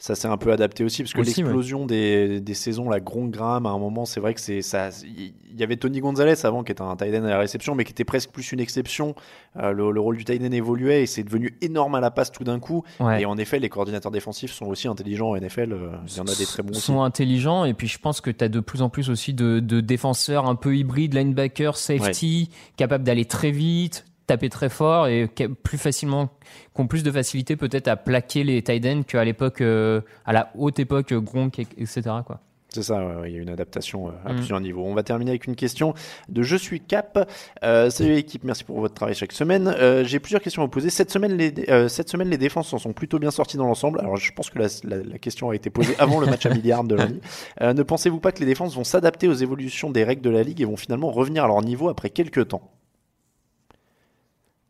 ça 0.00 0.14
s'est 0.14 0.28
un 0.28 0.36
peu 0.36 0.52
adapté 0.52 0.84
aussi, 0.84 1.02
parce 1.02 1.12
que 1.12 1.18
l'explosion 1.42 1.84
des, 1.84 2.40
des 2.40 2.54
saisons, 2.54 2.88
la 2.88 3.00
Graham, 3.00 3.66
à 3.66 3.70
un 3.70 3.78
moment, 3.78 4.04
c'est 4.04 4.20
vrai 4.20 4.32
que 4.32 4.40
c'est 4.40 4.62
ça. 4.62 4.90
Il 5.04 5.32
y 5.58 5.64
avait 5.64 5.76
Tony 5.76 5.98
Gonzalez 5.98 6.46
avant 6.46 6.62
qui 6.62 6.70
était 6.70 6.82
un 6.82 6.94
tight 6.94 7.12
end 7.16 7.24
à 7.24 7.30
la 7.30 7.38
réception, 7.38 7.74
mais 7.74 7.82
qui 7.84 7.90
était 7.90 8.04
presque 8.04 8.30
plus 8.30 8.52
une 8.52 8.60
exception. 8.60 9.16
Euh, 9.56 9.72
le, 9.72 9.90
le 9.90 10.00
rôle 10.00 10.16
du 10.16 10.24
tight 10.24 10.40
end 10.40 10.52
évoluait 10.52 11.02
et 11.02 11.06
c'est 11.06 11.24
devenu 11.24 11.56
énorme 11.62 11.96
à 11.96 12.00
la 12.00 12.12
passe 12.12 12.30
tout 12.30 12.44
d'un 12.44 12.60
coup. 12.60 12.84
ouais. 13.00 13.22
Et 13.22 13.26
en 13.26 13.36
effet, 13.38 13.58
les 13.58 13.68
coordinateurs 13.68 14.12
défensifs 14.12 14.52
sont 14.52 14.66
aussi 14.66 14.86
intelligents 14.86 15.30
en 15.30 15.36
NFL. 15.36 15.72
euh, 15.72 15.90
Il 16.06 16.16
y 16.16 16.20
en 16.20 16.26
a 16.26 16.34
des 16.36 16.46
très 16.46 16.62
bons 16.62 16.70
aussi. 16.70 16.80
sont 16.82 17.02
intelligents 17.02 17.64
et 17.64 17.74
puis 17.74 17.88
je 17.88 17.98
pense 17.98 18.20
que 18.20 18.30
tu 18.30 18.44
as 18.44 18.48
de 18.48 18.60
plus 18.60 18.82
en 18.82 18.90
plus 18.90 19.10
aussi 19.10 19.34
de, 19.34 19.58
de 19.58 19.80
défenseurs 19.80 20.46
un 20.46 20.54
peu 20.54 20.76
hybrides, 20.76 21.14
linebacker, 21.14 21.76
safety, 21.76 22.50
capables 22.76 23.02
d'aller 23.02 23.24
très 23.24 23.50
vite, 23.50 24.04
taper 24.28 24.48
très 24.48 24.68
fort 24.68 25.08
et 25.08 25.26
plus 25.64 25.78
facilement, 25.78 26.28
qui 26.74 26.80
ont 26.80 26.86
plus 26.86 27.02
de 27.02 27.10
facilité 27.10 27.56
peut-être 27.56 27.88
à 27.88 27.96
plaquer 27.96 28.44
les 28.44 28.62
tight 28.62 28.86
ends 28.86 29.02
qu'à 29.02 29.24
l'époque, 29.24 29.60
euh, 29.60 30.00
à 30.24 30.32
la 30.32 30.50
haute 30.56 30.78
époque 30.78 31.10
euh, 31.12 31.20
Gronk, 31.20 31.58
et- 31.58 31.66
etc. 31.78 32.02
Quoi. 32.24 32.40
C'est 32.70 32.82
ça, 32.82 32.98
ouais, 32.98 33.14
ouais, 33.22 33.30
il 33.30 33.34
y 33.36 33.38
a 33.38 33.42
une 33.42 33.48
adaptation 33.48 34.08
euh, 34.08 34.10
à 34.26 34.32
Mm. 34.34 34.36
plusieurs 34.36 34.60
niveaux. 34.60 34.84
On 34.84 34.94
va 34.94 35.02
terminer 35.02 35.30
avec 35.30 35.46
une 35.46 35.56
question 35.56 35.94
de 36.28 36.42
Je 36.42 36.54
suis 36.54 36.80
Cap. 36.82 37.26
Euh, 37.64 37.88
salut 37.88 38.10
l'équipe, 38.12 38.44
merci 38.44 38.62
pour 38.62 38.78
votre 38.80 38.92
travail 38.92 39.14
chaque 39.14 39.32
semaine. 39.32 39.68
Euh, 39.78 40.04
J'ai 40.04 40.20
plusieurs 40.20 40.42
questions 40.42 40.60
à 40.60 40.66
vous 40.66 40.70
poser. 40.70 40.90
Cette 40.90 41.10
semaine, 41.10 41.34
les, 41.34 41.88
cette 41.88 42.10
semaine, 42.10 42.28
les 42.28 42.36
défenses 42.36 42.68
s'en 42.68 42.76
sont 42.78 42.92
plutôt 42.92 43.18
bien 43.18 43.30
sorties 43.30 43.56
dans 43.56 43.66
l'ensemble. 43.66 43.98
Alors 44.00 44.18
je 44.18 44.30
pense 44.34 44.50
que 44.50 44.58
la, 44.58 44.66
la- 44.84 45.02
la 45.02 45.18
question 45.18 45.48
a 45.48 45.54
été 45.54 45.70
posée 45.70 45.94
avant 45.98 46.20
le 46.20 46.26
match 46.26 46.44
à 46.44 46.50
milliard 46.50 46.84
de 46.84 46.94
lundi. 46.94 47.20
Ne 47.62 47.82
pensez-vous 47.82 48.20
pas 48.20 48.32
que 48.32 48.40
les 48.40 48.46
défenses 48.46 48.76
vont 48.76 48.84
s'adapter 48.84 49.28
aux 49.28 49.32
évolutions 49.34 49.90
des 49.90 50.04
règles 50.04 50.20
de 50.22 50.30
la 50.30 50.42
Ligue 50.42 50.60
et 50.60 50.66
vont 50.66 50.76
finalement 50.76 51.10
revenir 51.10 51.44
à 51.44 51.46
leur 51.46 51.62
niveau 51.62 51.88
après 51.88 52.10
quelques 52.10 52.48
temps? 52.48 52.70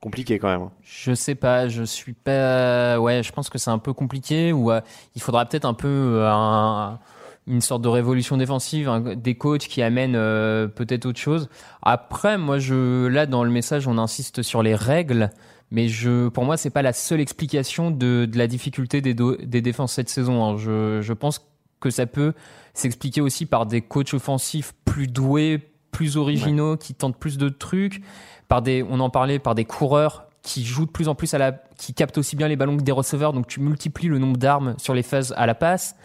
Compliqué 0.00 0.38
quand 0.38 0.48
même. 0.48 0.62
hein. 0.62 0.72
Je 0.82 1.12
sais 1.12 1.34
pas, 1.34 1.66
je 1.68 1.82
suis 1.82 2.12
pas. 2.12 2.98
Ouais, 3.00 3.22
je 3.22 3.32
pense 3.32 3.50
que 3.50 3.58
c'est 3.58 3.70
un 3.70 3.78
peu 3.78 3.92
compliqué 3.92 4.52
ou 4.52 4.70
euh, 4.70 4.80
il 5.16 5.22
faudra 5.22 5.44
peut-être 5.44 5.64
un 5.64 5.74
peu 5.74 5.88
euh, 5.88 6.30
un- 6.30 7.00
une 7.48 7.60
sorte 7.62 7.82
de 7.82 7.88
révolution 7.88 8.36
défensive, 8.36 8.90
des 9.16 9.34
coachs 9.34 9.62
qui 9.66 9.82
amènent 9.82 10.14
euh, 10.16 10.68
peut-être 10.68 11.06
autre 11.06 11.18
chose. 11.18 11.48
Après, 11.82 12.36
moi, 12.38 12.58
je 12.58 13.06
là 13.06 13.26
dans 13.26 13.42
le 13.42 13.50
message, 13.50 13.88
on 13.88 13.96
insiste 13.98 14.42
sur 14.42 14.62
les 14.62 14.74
règles, 14.74 15.30
mais 15.70 15.88
je, 15.88 16.28
pour 16.28 16.44
moi, 16.44 16.56
c'est 16.58 16.70
pas 16.70 16.82
la 16.82 16.92
seule 16.92 17.20
explication 17.20 17.90
de, 17.90 18.26
de 18.30 18.38
la 18.38 18.46
difficulté 18.46 19.00
des, 19.00 19.14
des 19.14 19.62
défenses 19.62 19.94
cette 19.94 20.10
saison. 20.10 20.44
hein. 20.44 20.56
Je, 20.58 21.00
je 21.00 21.12
pense 21.14 21.44
que 21.80 21.90
ça 21.90 22.06
peut 22.06 22.34
s'expliquer 22.74 23.20
aussi 23.22 23.46
par 23.46 23.66
des 23.66 23.80
coachs 23.80 24.12
offensifs 24.14 24.74
plus 24.84 25.06
doués, 25.08 25.70
plus 25.90 26.16
originaux, 26.16 26.76
qui 26.76 26.94
tentent 26.94 27.18
plus 27.18 27.38
de 27.38 27.48
trucs, 27.48 28.02
par 28.48 28.62
des, 28.62 28.84
on 28.88 29.00
en 29.00 29.10
parlait, 29.10 29.38
par 29.38 29.54
des 29.54 29.64
coureurs 29.64 30.26
qui 30.42 30.64
jouent 30.64 30.86
de 30.86 30.90
plus 30.90 31.08
en 31.08 31.14
plus 31.14 31.34
à 31.34 31.38
la, 31.38 31.52
qui 31.76 31.94
captent 31.94 32.18
aussi 32.18 32.36
bien 32.36 32.48
les 32.48 32.56
ballons 32.56 32.76
que 32.76 32.82
des 32.82 32.92
receveurs, 32.92 33.32
donc 33.32 33.46
tu 33.46 33.60
multiplies 33.60 34.08
le 34.08 34.18
nombre 34.18 34.36
d'armes 34.36 34.74
sur 34.78 34.94
les 34.94 35.02
phases 35.02 35.34
à 35.36 35.46
la 35.46 35.54
passe. 35.54 35.96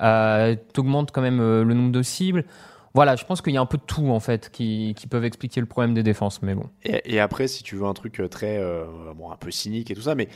Euh, 0.00 0.56
T'augmentes 0.72 1.10
quand 1.10 1.22
même 1.22 1.40
euh, 1.40 1.64
le 1.64 1.74
nombre 1.74 1.92
de 1.92 2.02
cibles. 2.02 2.44
Voilà, 2.94 3.14
je 3.16 3.24
pense 3.24 3.40
qu'il 3.40 3.52
y 3.52 3.56
a 3.56 3.60
un 3.60 3.66
peu 3.66 3.78
de 3.78 3.82
tout 3.82 4.08
en 4.08 4.20
fait 4.20 4.50
qui, 4.50 4.94
qui 4.96 5.06
peuvent 5.06 5.24
expliquer 5.24 5.60
le 5.60 5.66
problème 5.66 5.94
des 5.94 6.02
défenses, 6.02 6.42
mais 6.42 6.54
bon. 6.54 6.68
Et, 6.82 7.14
et 7.14 7.20
après, 7.20 7.46
si 7.46 7.62
tu 7.62 7.76
veux 7.76 7.84
un 7.84 7.94
truc 7.94 8.20
euh, 8.20 8.28
très, 8.28 8.58
euh, 8.58 8.84
bon, 9.14 9.30
un 9.30 9.36
peu 9.36 9.50
cynique 9.50 9.90
et 9.90 9.94
tout 9.94 10.02
ça, 10.02 10.14
mais 10.14 10.28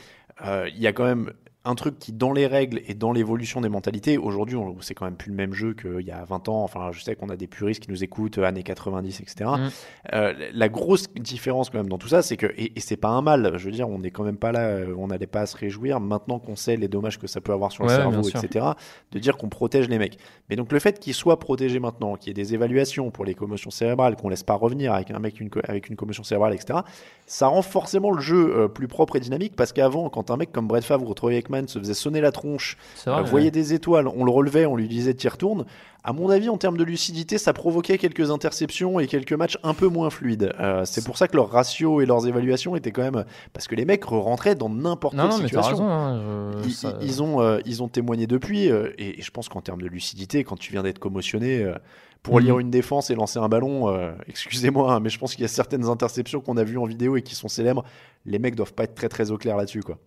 euh, 0.45 0.69
il 0.73 0.81
y 0.81 0.87
a 0.87 0.93
quand 0.93 1.03
même 1.03 1.33
un 1.65 1.75
truc 1.75 1.97
qui, 1.99 2.13
dans 2.13 2.31
les 2.31 2.47
règles 2.47 2.81
et 2.87 2.93
dans 2.93 3.11
l'évolution 3.11 3.59
des 3.59 3.69
mentalités, 3.69 4.17
aujourd'hui, 4.17 4.57
c'est 4.81 4.93
quand 4.93 5.05
même 5.05 5.15
plus 5.15 5.31
le 5.31 5.35
même 5.35 5.53
jeu 5.53 5.73
qu'il 5.73 6.05
y 6.05 6.11
a 6.11 6.23
20 6.23 6.47
ans. 6.49 6.63
Enfin, 6.63 6.91
je 6.91 7.01
sais 7.01 7.15
qu'on 7.15 7.29
a 7.29 7.35
des 7.35 7.47
puristes 7.47 7.83
qui 7.83 7.91
nous 7.91 8.03
écoutent, 8.03 8.37
euh, 8.37 8.43
années 8.43 8.63
90, 8.63 9.19
etc. 9.21 9.49
Mm. 9.57 9.69
Euh, 10.13 10.33
la 10.53 10.69
grosse 10.69 11.11
différence 11.13 11.69
quand 11.69 11.79
même 11.79 11.89
dans 11.89 11.97
tout 11.97 12.07
ça, 12.07 12.21
c'est 12.21 12.37
que, 12.37 12.47
et, 12.55 12.73
et 12.75 12.79
c'est 12.79 12.97
pas 12.97 13.09
un 13.09 13.21
mal, 13.21 13.53
je 13.57 13.65
veux 13.65 13.71
dire, 13.71 13.89
on 13.89 13.99
n'est 13.99 14.11
quand 14.11 14.23
même 14.23 14.37
pas 14.37 14.51
là, 14.51 14.67
euh, 14.67 14.95
on 14.97 15.07
n'allait 15.07 15.27
pas 15.27 15.41
à 15.41 15.45
se 15.45 15.57
réjouir, 15.57 15.99
maintenant 15.99 16.39
qu'on 16.39 16.55
sait 16.55 16.77
les 16.77 16.87
dommages 16.87 17.19
que 17.19 17.27
ça 17.27 17.41
peut 17.41 17.53
avoir 17.53 17.71
sur 17.71 17.83
le 17.83 17.89
cerveau, 17.89 18.21
etc., 18.21 18.65
de 19.11 19.19
dire 19.19 19.37
qu'on 19.37 19.49
protège 19.49 19.89
les 19.89 19.97
mecs. 19.97 20.19
Mais 20.49 20.55
donc 20.55 20.71
le 20.71 20.79
fait 20.79 20.99
qu'ils 20.99 21.13
soient 21.13 21.39
protégés 21.39 21.79
maintenant, 21.79 22.15
qu'il 22.15 22.29
y 22.29 22.31
ait 22.31 22.33
des 22.33 22.53
évaluations 22.53 23.09
pour 23.11 23.25
les 23.25 23.33
commotions 23.33 23.71
cérébrales, 23.71 24.15
qu'on 24.15 24.29
laisse 24.29 24.43
pas 24.43 24.55
revenir 24.55 24.93
avec 24.93 25.11
un 25.11 25.19
mec 25.19 25.39
une 25.39 25.49
avec 25.67 25.89
une 25.89 25.95
commotion 25.95 26.23
cérébrale, 26.23 26.53
etc., 26.53 26.79
ça 27.25 27.47
rend 27.47 27.61
forcément 27.61 28.11
le 28.11 28.21
jeu 28.21 28.55
euh, 28.55 28.67
plus 28.67 28.87
propre 28.87 29.15
et 29.15 29.19
dynamique 29.19 29.55
parce 29.55 29.73
qu'avant, 29.73 30.09
quand 30.09 30.29
un 30.29 30.37
mec 30.37 30.51
comme 30.51 30.67
Brett 30.67 30.83
Favre 30.83 31.07
ou 31.09 31.13
Troy 31.13 31.33
Se 31.67 31.79
faisait 31.79 31.93
sonner 31.93 32.21
la 32.21 32.31
tronche, 32.31 32.77
euh, 33.07 33.21
voyait 33.23 33.45
ouais. 33.47 33.51
des 33.51 33.73
étoiles, 33.73 34.07
on 34.07 34.23
le 34.25 34.31
relevait, 34.31 34.65
on 34.65 34.75
lui 34.75 34.87
disait 34.87 35.13
t'y 35.13 35.27
retournes. 35.27 35.65
À 36.07 36.13
mon 36.13 36.29
avis, 36.29 36.49
en 36.49 36.57
termes 36.57 36.77
de 36.77 36.83
lucidité, 36.83 37.39
ça 37.39 37.51
provoquait 37.51 37.97
quelques 37.97 38.29
interceptions 38.29 38.99
et 38.99 39.07
quelques 39.07 39.33
matchs 39.33 39.57
un 39.63 39.73
peu 39.73 39.87
moins 39.87 40.11
fluides. 40.11 40.53
Euh, 40.59 40.83
c'est 40.85 41.03
pour 41.03 41.17
ça 41.17 41.27
que 41.27 41.35
leurs 41.35 41.49
ratios 41.49 42.03
et 42.03 42.05
leurs 42.05 42.27
évaluations 42.27 42.75
étaient 42.75 42.91
quand 42.91 43.01
même 43.01 43.25
parce 43.53 43.67
que 43.67 43.73
les 43.73 43.85
mecs 43.85 44.03
rentraient 44.05 44.53
dans 44.53 44.69
n'importe 44.69 45.15
quelle 45.15 45.25
non, 45.25 45.31
situation. 45.31 45.71
raison. 45.77 45.89
hein, 45.89 46.51
je- 46.61 46.67
Ils, 46.67 46.73
ça- 46.73 46.97
ils 47.01 47.23
ont, 47.23 47.41
euh, 47.41 47.59
ils 47.65 47.81
ont 47.81 47.87
témoigné 47.87 48.27
depuis, 48.27 48.65
et, 48.65 49.19
et 49.19 49.21
je 49.21 49.31
pense 49.31 49.49
qu'en 49.49 49.61
termes 49.61 49.81
de 49.81 49.87
lucidité, 49.87 50.43
quand 50.43 50.57
tu 50.57 50.71
viens 50.73 50.83
d'être 50.83 50.99
commotionné, 50.99 51.73
pour 52.21 52.35
Mhm. 52.35 52.43
lire 52.43 52.59
une 52.59 52.71
défense 52.71 53.09
et 53.09 53.15
lancer 53.15 53.39
un 53.39 53.49
ballon, 53.49 53.87
euh, 53.89 54.11
excusez-moi, 54.27 54.93
hein, 54.93 54.99
mais 54.99 55.09
je 55.09 55.17
pense 55.19 55.33
qu'il 55.33 55.41
y 55.41 55.45
a 55.45 55.47
certaines 55.47 55.85
interceptions 55.85 56.39
qu'on 56.41 56.57
a 56.57 56.63
vues 56.63 56.77
en 56.77 56.85
vidéo 56.85 57.17
et 57.17 57.21
qui 57.23 57.33
sont 57.35 57.47
célèbres. 57.47 57.83
Les 58.25 58.37
mecs 58.39 58.55
doivent 58.55 58.73
pas 58.73 58.83
être 58.83 58.95
très 58.95 59.09
très 59.09 59.31
au 59.31 59.37
clair 59.37 59.57
là-dessus, 59.57 59.81
quoi. 59.81 59.97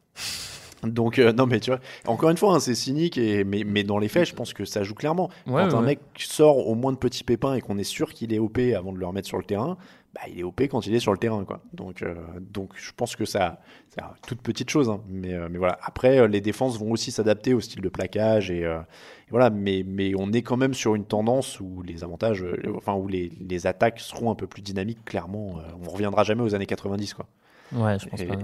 Donc, 0.83 1.19
euh, 1.19 1.33
non, 1.33 1.47
mais 1.47 1.61
tu 1.61 1.71
vois, 1.71 1.81
encore 2.07 2.31
une 2.31 2.37
fois, 2.37 2.55
hein, 2.55 2.61
c'est 2.61 2.75
cynique, 2.75 3.19
et, 3.19 3.45
mais, 3.45 3.65
mais 3.65 3.83
dans 3.83 3.99
les 3.99 4.09
faits, 4.09 4.29
je 4.29 4.35
pense 4.35 4.53
que 4.53 4.65
ça 4.65 4.83
joue 4.83 4.95
clairement. 4.95 5.31
Ouais, 5.47 5.67
quand 5.69 5.79
un 5.79 5.83
mec 5.83 6.01
sort 6.19 6.69
au 6.69 6.75
moins 6.75 6.93
de 6.93 6.99
petits 6.99 7.25
pépins 7.25 7.55
et 7.55 7.61
qu'on 7.61 7.79
est 7.79 7.85
sûr 7.85 8.13
qu'il 8.13 8.33
est 8.33 8.39
OP 8.39 8.59
avant 8.77 8.93
de 8.93 8.99
le 8.99 9.07
remettre 9.07 9.29
sur 9.29 9.39
le 9.39 9.45
terrain, 9.45 9.77
bah, 10.15 10.23
il 10.29 10.41
est 10.41 10.43
OP 10.43 10.63
quand 10.63 10.87
il 10.87 10.95
est 10.95 11.01
sur 11.01 11.13
le 11.13 11.19
terrain, 11.19 11.45
quoi. 11.45 11.61
Donc, 11.73 12.03
euh, 12.03 12.15
donc 12.41 12.73
je 12.77 12.93
pense 12.97 13.17
que 13.17 13.25
ça, 13.25 13.61
c'est 13.91 14.01
une 14.01 14.09
toute 14.27 14.41
petite 14.41 14.71
chose, 14.71 14.89
hein. 14.89 15.01
mais, 15.09 15.35
euh, 15.35 15.49
mais 15.51 15.59
voilà. 15.59 15.79
Après, 15.83 16.27
les 16.29 16.41
défenses 16.41 16.79
vont 16.79 16.93
aussi 16.93 17.11
s'adapter 17.11 17.55
au 17.55 17.61
style 17.61 17.83
de 17.83 17.89
plaquage 17.89 18.51
et, 18.51 18.63
et 18.63 19.31
voilà. 19.31 19.51
Mais, 19.51 19.85
mais 19.87 20.13
on 20.17 20.33
est 20.33 20.43
quand 20.43 20.57
même 20.57 20.75
sur 20.75 20.95
une 20.95 21.05
tendance 21.05 21.61
où 21.61 21.83
les 21.83 22.05
avantages, 22.05 22.43
euh, 22.43 22.57
enfin 22.77 22.95
où 22.95 23.09
les, 23.09 23.31
les 23.41 23.67
attaques 23.67 24.01
seront 24.01 24.31
un 24.31 24.35
peu 24.35 24.47
plus 24.47 24.63
dynamiques. 24.63 25.05
Clairement, 25.05 25.59
euh, 25.59 25.63
on 25.87 25.91
reviendra 25.91 26.25
jamais 26.25 26.43
aux 26.43 26.55
années 26.55 26.67
90, 26.67 27.15
quoi. 27.15 27.27
Ouais, 27.73 27.99
je 27.99 28.09
pense 28.09 28.21
Et 28.21 28.27
pas. 28.27 28.37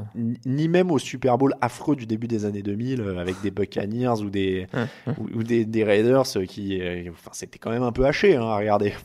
ni 0.44 0.68
même 0.68 0.90
au 0.90 0.98
Super 0.98 1.38
Bowl 1.38 1.54
affreux 1.60 1.96
du 1.96 2.04
début 2.06 2.26
des 2.28 2.44
années 2.44 2.62
2000 2.62 3.00
euh, 3.00 3.18
avec 3.18 3.40
des 3.42 3.50
Buccaneers 3.50 4.20
ou 4.20 4.28
des, 4.30 4.66
ou, 5.06 5.28
ou 5.38 5.42
des, 5.42 5.64
des 5.64 5.82
Raiders 5.84 6.24
euh, 6.36 6.44
qui, 6.44 6.80
euh, 6.80 7.04
enfin, 7.10 7.30
c'était 7.32 7.58
quand 7.58 7.70
même 7.70 7.82
un 7.82 7.92
peu 7.92 8.04
haché 8.06 8.36
hein, 8.36 8.42
à 8.44 8.56
regarder. 8.58 8.92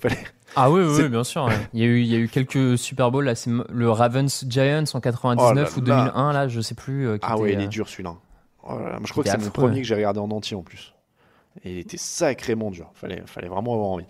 Ah 0.55 0.71
oui, 0.71 0.81
oui, 0.83 1.07
bien 1.09 1.23
sûr. 1.23 1.45
ouais. 1.45 1.53
Il 1.73 1.79
y 1.79 1.83
a 1.83 1.85
eu, 1.85 1.99
il 2.01 2.07
y 2.07 2.15
a 2.15 2.17
eu 2.17 2.27
quelques 2.27 2.75
Super 2.75 3.11
Bowls 3.11 3.23
là, 3.25 3.35
c'est 3.35 3.51
le 3.69 3.91
Ravens 3.91 4.45
Giants 4.49 4.83
en 4.95 4.99
99 4.99 5.73
Oh 5.75 5.79
ou 5.79 5.85
là 5.85 5.95
là. 5.95 6.03
2001 6.05 6.33
là, 6.33 6.47
je 6.47 6.59
sais 6.59 6.73
plus. 6.73 7.07
euh, 7.07 7.17
qui 7.19 7.27
Ah 7.29 7.37
ouais, 7.37 7.51
était, 7.51 7.61
il 7.61 7.65
est 7.65 7.67
dur 7.67 7.87
celui-là. 7.87 8.15
Oh 8.63 8.79
là 8.79 8.97
je 9.05 9.11
crois 9.11 9.23
que 9.23 9.29
c'est 9.29 9.35
affreux. 9.35 9.51
premier 9.51 9.81
que 9.81 9.87
j'ai 9.87 9.93
regardé 9.93 10.19
en 10.19 10.31
entier 10.31 10.57
en 10.57 10.63
plus. 10.63 10.95
Et 11.63 11.71
il 11.73 11.77
était 11.79 11.97
sacrément 11.97 12.71
dur. 12.71 12.89
Fallait, 12.93 13.21
fallait 13.25 13.47
vraiment 13.49 13.73
avoir 13.73 13.89
envie. 13.89 14.05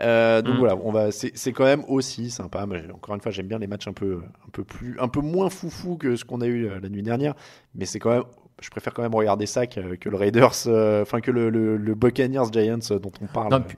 Euh, 0.00 0.40
donc 0.42 0.54
Mm. 0.54 0.58
voilà, 0.58 0.76
on 0.76 0.90
va. 0.92 1.10
C'est 1.12 1.52
quand 1.52 1.64
même 1.64 1.84
aussi 1.88 2.30
sympa. 2.30 2.64
Mais 2.66 2.82
encore 2.92 3.14
une 3.14 3.20
fois, 3.20 3.30
j'aime 3.32 3.46
bien 3.48 3.58
les 3.58 3.66
matchs 3.66 3.88
un 3.88 3.92
peu, 3.92 4.22
un 4.46 4.50
peu 4.52 4.64
plus, 4.64 4.98
un 5.00 5.08
peu 5.08 5.20
moins 5.20 5.50
foufou 5.50 5.96
que 5.96 6.16
ce 6.16 6.24
qu'on 6.24 6.40
a 6.40 6.46
eu 6.46 6.66
euh, 6.66 6.78
la 6.82 6.88
nuit 6.88 7.02
dernière. 7.02 7.34
Mais 7.74 7.84
c'est 7.84 7.98
quand 7.98 8.10
même. 8.10 8.22
Je 8.62 8.70
préfère 8.70 8.94
quand 8.94 9.02
même 9.02 9.14
regarder 9.14 9.46
ça 9.46 9.66
que, 9.66 9.96
que 9.96 10.08
le 10.08 10.16
Raiders, 10.16 10.52
euh, 10.68 11.02
enfin 11.02 11.20
que 11.20 11.32
le, 11.32 11.50
le, 11.50 11.76
le 11.76 11.94
Buccaneers 11.96 12.44
Giants 12.52 12.78
dont 13.02 13.10
on 13.20 13.26
parle 13.26 13.50
Non, 13.52 13.60
puis- 13.60 13.76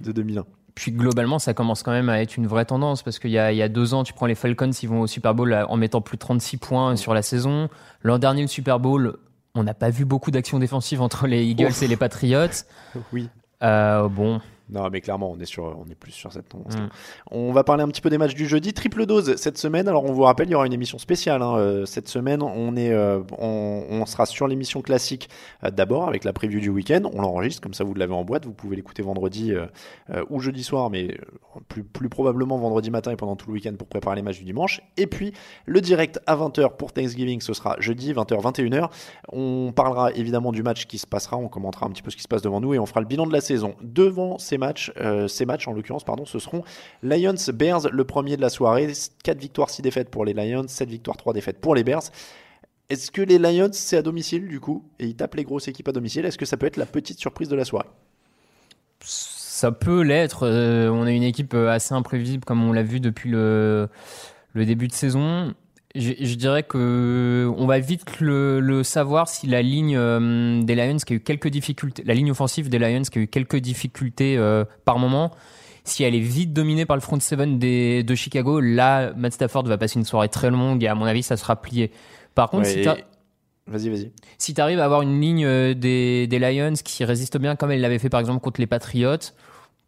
de 0.00 0.10
2001. 0.12 0.44
Puis 0.74 0.90
globalement, 0.90 1.38
ça 1.38 1.54
commence 1.54 1.82
quand 1.84 1.92
même 1.92 2.08
à 2.08 2.20
être 2.20 2.36
une 2.36 2.46
vraie 2.48 2.64
tendance 2.64 3.02
parce 3.04 3.20
qu'il 3.20 3.30
y 3.30 3.34
y 3.34 3.38
a 3.38 3.68
deux 3.68 3.94
ans, 3.94 4.02
tu 4.02 4.12
prends 4.14 4.26
les 4.26 4.34
Falcons, 4.34 4.70
ils 4.72 4.88
vont 4.88 5.02
au 5.02 5.06
Super 5.06 5.32
Bowl 5.34 5.54
en 5.68 5.76
mettant 5.76 6.00
plus 6.00 6.16
de 6.16 6.20
36 6.20 6.56
points 6.56 6.96
sur 6.96 7.14
la 7.14 7.22
saison. 7.22 7.68
L'an 8.02 8.18
dernier, 8.18 8.40
le 8.42 8.48
Super 8.48 8.80
Bowl, 8.80 9.18
on 9.54 9.62
n'a 9.62 9.74
pas 9.74 9.90
vu 9.90 10.04
beaucoup 10.04 10.30
d'actions 10.30 10.58
défensives 10.58 11.00
entre 11.00 11.26
les 11.26 11.44
Eagles 11.44 11.66
Ouf. 11.66 11.82
et 11.82 11.86
les 11.86 11.96
Patriots. 11.96 12.64
Oui. 13.12 13.28
Euh, 13.62 14.08
bon, 14.08 14.40
Non, 14.70 14.88
mais 14.90 15.00
clairement, 15.00 15.30
on 15.30 15.38
est, 15.38 15.44
sur, 15.44 15.64
on 15.64 15.90
est 15.90 15.94
plus 15.94 16.12
sur 16.12 16.32
cette 16.32 16.48
tendance. 16.48 16.76
Mm. 16.76 16.88
On 17.30 17.52
va 17.52 17.64
parler 17.64 17.82
un 17.82 17.88
petit 17.88 18.00
peu 18.00 18.08
des 18.08 18.18
matchs 18.18 18.34
du 18.34 18.46
jeudi. 18.46 18.72
Triple 18.72 19.04
dose 19.04 19.36
cette 19.36 19.58
semaine. 19.58 19.88
Alors, 19.88 20.04
on 20.04 20.12
vous 20.12 20.22
rappelle, 20.22 20.48
il 20.48 20.52
y 20.52 20.54
aura 20.54 20.66
une 20.66 20.72
émission 20.72 20.98
spéciale 20.98 21.42
hein, 21.42 21.56
euh, 21.56 21.86
cette 21.86 22.08
semaine. 22.08 22.42
On, 22.42 22.74
est, 22.76 22.90
euh, 22.90 23.20
on, 23.38 23.84
on 23.90 24.06
sera 24.06 24.24
sur 24.24 24.48
l'émission 24.48 24.80
classique 24.80 25.28
euh, 25.64 25.70
d'abord 25.70 26.08
avec 26.08 26.24
la 26.24 26.32
preview 26.32 26.60
du 26.60 26.70
week-end. 26.70 27.02
On 27.12 27.20
l'enregistre, 27.20 27.60
comme 27.60 27.74
ça 27.74 27.84
vous 27.84 27.94
l'avez 27.94 28.14
en 28.14 28.24
boîte. 28.24 28.46
Vous 28.46 28.54
pouvez 28.54 28.76
l'écouter 28.76 29.02
vendredi 29.02 29.52
euh, 29.52 30.24
ou 30.30 30.40
jeudi 30.40 30.64
soir, 30.64 30.88
mais 30.88 31.18
plus, 31.68 31.84
plus 31.84 32.08
probablement 32.08 32.56
vendredi 32.56 32.90
matin 32.90 33.10
et 33.10 33.16
pendant 33.16 33.36
tout 33.36 33.48
le 33.48 33.54
week-end 33.54 33.74
pour 33.78 33.88
préparer 33.88 34.16
les 34.16 34.22
matchs 34.22 34.38
du 34.38 34.44
dimanche. 34.44 34.80
Et 34.96 35.06
puis, 35.06 35.32
le 35.66 35.80
direct 35.82 36.20
à 36.26 36.36
20h 36.36 36.76
pour 36.76 36.92
Thanksgiving, 36.92 37.40
ce 37.40 37.52
sera 37.52 37.76
jeudi, 37.80 38.12
20h, 38.12 38.40
21h. 38.40 38.90
On 39.30 39.72
parlera 39.74 40.12
évidemment 40.12 40.52
du 40.52 40.62
match 40.62 40.86
qui 40.86 40.98
se 40.98 41.06
passera, 41.06 41.36
on 41.36 41.48
commentera 41.48 41.86
un 41.86 41.90
petit 41.90 42.02
peu 42.02 42.10
ce 42.10 42.16
qui 42.16 42.22
se 42.22 42.28
passe 42.28 42.42
devant 42.42 42.60
nous 42.60 42.74
et 42.74 42.78
on 42.78 42.86
fera 42.86 43.00
le 43.00 43.06
bilan 43.06 43.26
de 43.26 43.32
la 43.32 43.40
saison. 43.40 43.74
Devant 43.82 44.38
ces 44.38 44.53
matchs, 44.58 44.92
euh, 45.00 45.28
ces 45.28 45.46
matchs 45.46 45.68
en 45.68 45.72
l'occurrence, 45.72 46.04
pardon, 46.04 46.24
ce 46.24 46.38
seront 46.38 46.62
Lions 47.02 47.34
Bears, 47.52 47.88
le 47.90 48.04
premier 48.04 48.36
de 48.36 48.40
la 48.40 48.50
soirée. 48.50 48.92
4 49.22 49.38
victoires, 49.38 49.70
6 49.70 49.82
défaites 49.82 50.10
pour 50.10 50.24
les 50.24 50.32
Lions, 50.32 50.66
7 50.66 50.88
victoires, 50.88 51.16
3 51.16 51.32
défaites 51.32 51.60
pour 51.60 51.74
les 51.74 51.84
Bears. 51.84 52.02
Est-ce 52.90 53.10
que 53.10 53.22
les 53.22 53.38
Lions, 53.38 53.70
c'est 53.72 53.96
à 53.96 54.02
domicile 54.02 54.46
du 54.48 54.60
coup 54.60 54.84
Et 54.98 55.06
ils 55.06 55.16
tapent 55.16 55.36
les 55.36 55.44
grosses 55.44 55.68
équipes 55.68 55.88
à 55.88 55.92
domicile. 55.92 56.24
Est-ce 56.26 56.38
que 56.38 56.44
ça 56.44 56.56
peut 56.56 56.66
être 56.66 56.76
la 56.76 56.86
petite 56.86 57.18
surprise 57.18 57.48
de 57.48 57.56
la 57.56 57.64
soirée? 57.64 57.88
Ça 59.00 59.72
peut 59.72 60.02
l'être. 60.02 60.46
Euh, 60.46 60.88
on 60.88 61.04
a 61.04 61.10
une 61.10 61.22
équipe 61.22 61.54
assez 61.54 61.94
imprévisible 61.94 62.44
comme 62.44 62.62
on 62.62 62.72
l'a 62.72 62.82
vu 62.82 63.00
depuis 63.00 63.30
le 63.30 63.88
début 64.54 64.88
de 64.88 64.92
saison. 64.92 65.54
Je, 65.94 66.12
je 66.18 66.34
dirais 66.34 66.64
que 66.64 67.48
on 67.56 67.66
va 67.66 67.78
vite 67.78 68.20
le, 68.20 68.58
le 68.58 68.82
savoir 68.82 69.28
si 69.28 69.46
la 69.46 69.62
ligne 69.62 69.96
euh, 69.96 70.60
des 70.62 70.74
Lions 70.74 70.96
qui 70.96 71.12
a 71.12 71.16
eu 71.16 71.20
quelques 71.20 71.48
difficultés, 71.48 72.02
la 72.04 72.14
ligne 72.14 72.32
offensive 72.32 72.68
des 72.68 72.80
Lions 72.80 73.02
qui 73.02 73.18
a 73.20 73.22
eu 73.22 73.28
quelques 73.28 73.56
difficultés 73.58 74.36
euh, 74.36 74.64
par 74.84 74.98
moment, 74.98 75.30
si 75.84 76.02
elle 76.02 76.16
est 76.16 76.20
vite 76.20 76.52
dominée 76.52 76.84
par 76.84 76.96
le 76.96 77.00
front 77.00 77.20
seven 77.20 77.60
des, 77.60 78.02
de 78.02 78.14
Chicago, 78.16 78.58
là 78.58 79.12
Matt 79.14 79.34
Stafford 79.34 79.64
va 79.64 79.78
passer 79.78 79.98
une 80.00 80.04
soirée 80.04 80.28
très 80.28 80.50
longue 80.50 80.82
et 80.82 80.88
à 80.88 80.96
mon 80.96 81.04
avis 81.04 81.22
ça 81.22 81.36
sera 81.36 81.60
plié. 81.60 81.92
Par 82.34 82.50
contre, 82.50 82.64
Ouais, 82.66 82.82
si 82.82 82.88
Vas-y, 83.66 83.88
vas-y. 83.88 84.12
si 84.36 84.52
tu 84.52 84.60
arrives 84.60 84.80
à 84.80 84.84
avoir 84.84 85.00
une 85.02 85.20
ligne 85.20 85.46
euh, 85.46 85.74
des, 85.74 86.26
des 86.26 86.38
Lions 86.38 86.74
qui 86.84 87.04
résiste 87.04 87.38
bien 87.38 87.54
comme 87.56 87.70
elle 87.70 87.80
l'avait 87.80 87.98
fait 88.00 88.10
par 88.10 88.20
exemple 88.20 88.40
contre 88.40 88.60
les 88.60 88.66
Patriots, 88.66 89.16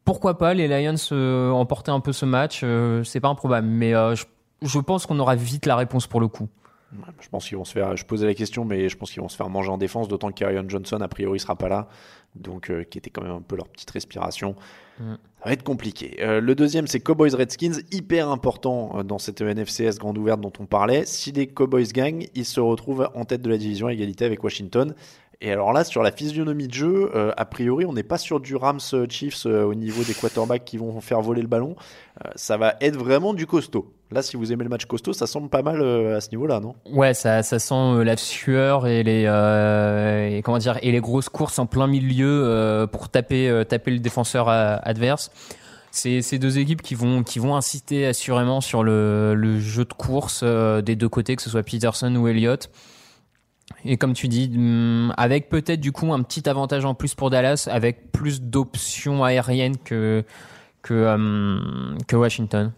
pourquoi 0.05 0.39
pas 0.39 0.55
les 0.55 0.69
Lions 0.69 0.95
euh, 1.12 1.51
emporter 1.51 1.91
un 1.91 2.01
peu 2.01 2.12
ce 2.12 2.24
match 2.24 2.61
euh, 2.62 3.03
C'est 3.03 3.19
pas 3.20 3.28
improbable, 3.28 3.66
mais 3.66 3.93
euh, 3.93 4.15
je, 4.15 4.24
je 4.62 4.78
pense 4.78 5.07
qu'on 5.07 5.19
aura 5.19 5.37
vite 5.37 5.66
la 5.66 5.77
réponse 5.77 6.07
pour 6.07 6.20
le 6.20 6.28
coup. 6.28 6.49
Je 7.20 7.28
pense 7.28 7.49
qu'ils 7.49 7.57
vont 7.57 7.65
se 7.65 7.73
faire. 7.73 7.97
Je 7.97 8.05
posais 8.05 8.27
la 8.27 8.35
question, 8.35 8.65
mais 8.65 8.89
je 8.89 8.97
pense 8.97 9.11
qu'ils 9.11 9.20
vont 9.23 9.28
se 9.28 9.37
faire 9.37 9.49
manger 9.49 9.70
en 9.70 9.78
défense, 9.78 10.09
d'autant 10.09 10.31
que 10.31 10.69
Johnson, 10.69 11.01
a 11.01 11.09
priori, 11.09 11.41
sera 11.41 11.57
pas 11.57 11.69
là. 11.69 11.89
Donc, 12.35 12.70
euh, 12.70 12.85
qui 12.85 12.99
était 12.99 13.11
quand 13.11 13.23
même 13.23 13.33
un 13.33 13.41
peu 13.41 13.57
leur 13.57 13.69
petite 13.69 13.91
respiration. 13.91 14.55
Mm. 15.01 15.15
Ça 15.39 15.45
va 15.47 15.53
être 15.53 15.62
compliqué. 15.62 16.16
Euh, 16.20 16.41
le 16.41 16.55
deuxième, 16.55 16.87
c'est 16.87 17.01
Cowboys 17.01 17.35
Redskins, 17.35 17.81
hyper 17.93 18.28
important 18.28 18.99
euh, 18.99 19.03
dans 19.03 19.19
cette 19.19 19.41
NFCS 19.41 19.99
grande 19.99 20.19
ouverte 20.19 20.41
dont 20.41 20.53
on 20.59 20.66
parlait. 20.66 21.07
Si 21.07 21.33
les 21.33 21.47
Cowboys 21.47 21.87
gagnent, 21.93 22.27
ils 22.35 22.45
se 22.45 22.61
retrouvent 22.61 23.09
en 23.15 23.24
tête 23.24 23.43
de 23.43 23.51
la 23.51 23.57
division 23.57 23.87
à 23.87 23.93
égalité 23.93 24.24
avec 24.24 24.45
Washington. 24.45 24.95
Et 25.43 25.53
alors 25.53 25.73
là, 25.73 25.85
sur 25.85 26.03
la 26.03 26.13
physionomie 26.13 26.67
de 26.67 26.73
jeu, 26.73 27.11
euh, 27.15 27.31
a 27.37 27.45
priori, 27.45 27.85
on 27.85 27.93
n'est 27.93 28.03
pas 28.03 28.17
sur 28.17 28.41
du 28.41 28.57
Rams 28.57 28.81
euh, 28.95 29.07
Chiefs 29.09 29.45
euh, 29.45 29.65
au 29.65 29.75
niveau 29.75 30.03
des 30.03 30.15
quarterbacks 30.15 30.65
qui 30.65 30.79
vont 30.79 30.99
faire 31.01 31.21
voler 31.21 31.43
le 31.43 31.49
ballon. 31.49 31.77
Ça 32.35 32.57
va 32.57 32.77
être 32.81 32.97
vraiment 32.97 33.35
du 33.35 33.47
costaud. 33.47 33.93
Là, 34.11 34.23
si 34.23 34.39
vous 34.39 34.51
aimez 34.51 34.65
le 34.65 34.71
match 34.71 34.87
costaud, 34.87 35.13
ça 35.13 35.27
semble 35.27 35.51
pas 35.51 35.61
mal 35.61 35.83
à 35.83 36.21
ce 36.23 36.31
niveau-là, 36.31 36.61
non? 36.61 36.75
Ouais, 36.91 37.13
ça, 37.13 37.43
sent 37.43 38.05
la 38.05 38.17
sueur 38.17 38.87
et 38.87 39.03
les 39.03 39.25
comment 40.43 40.57
dire 40.57 40.79
et 40.81 40.93
les 40.93 41.01
grosses 41.01 41.29
courses 41.29 41.59
en 41.59 41.67
plein 41.67 41.87
milieu 41.87 42.87
pour 42.91 43.11
taper 43.11 43.65
taper 43.69 43.91
le 43.91 43.99
défenseur 43.99 44.49
adverse. 44.49 45.31
C'est 45.91 46.23
ces 46.23 46.39
deux 46.39 46.59
équipes 46.59 46.81
qui 46.81 46.95
vont 46.95 47.23
qui 47.23 47.39
vont 47.39 47.55
inciter 47.55 48.07
assurément 48.07 48.63
sur 48.63 48.83
le, 48.83 49.59
jeu 49.59 49.85
de 49.85 49.93
course 49.93 50.43
des 50.43 50.97
deux 50.97 51.11
côtés, 51.11 51.37
que 51.37 51.43
ce 51.43 51.51
soit 51.51 51.65
Peterson 51.65 52.15
ou 52.17 52.29
Elliott. 52.29 52.71
Et 53.85 53.97
comme 53.97 54.13
tu 54.13 54.29
dis, 54.29 54.51
hum, 54.55 55.13
avec 55.17 55.49
peut-être 55.49 55.81
du 55.81 55.93
coup 55.93 56.13
un 56.13 56.23
petit 56.23 56.49
avantage 56.49 56.85
en 56.85 56.95
plus 56.95 57.15
pour 57.15 57.31
Dallas, 57.31 57.69
avec 57.71 58.13
plus 58.13 58.43
d'options 58.43 59.25
aériennes 59.25 59.77
que 59.79 60.25
hum, 60.91 61.99
que 62.07 62.17
Washington. 62.17 62.73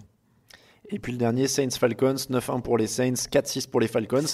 Et 0.90 0.98
puis 0.98 1.12
le 1.12 1.18
dernier, 1.18 1.48
Saints 1.48 1.68
Falcons, 1.78 2.14
9-1 2.30 2.62
pour 2.62 2.78
les 2.78 2.86
Saints, 2.86 3.12
4-6 3.12 3.68
pour 3.68 3.78
les 3.78 3.88
Falcons. 3.88 4.24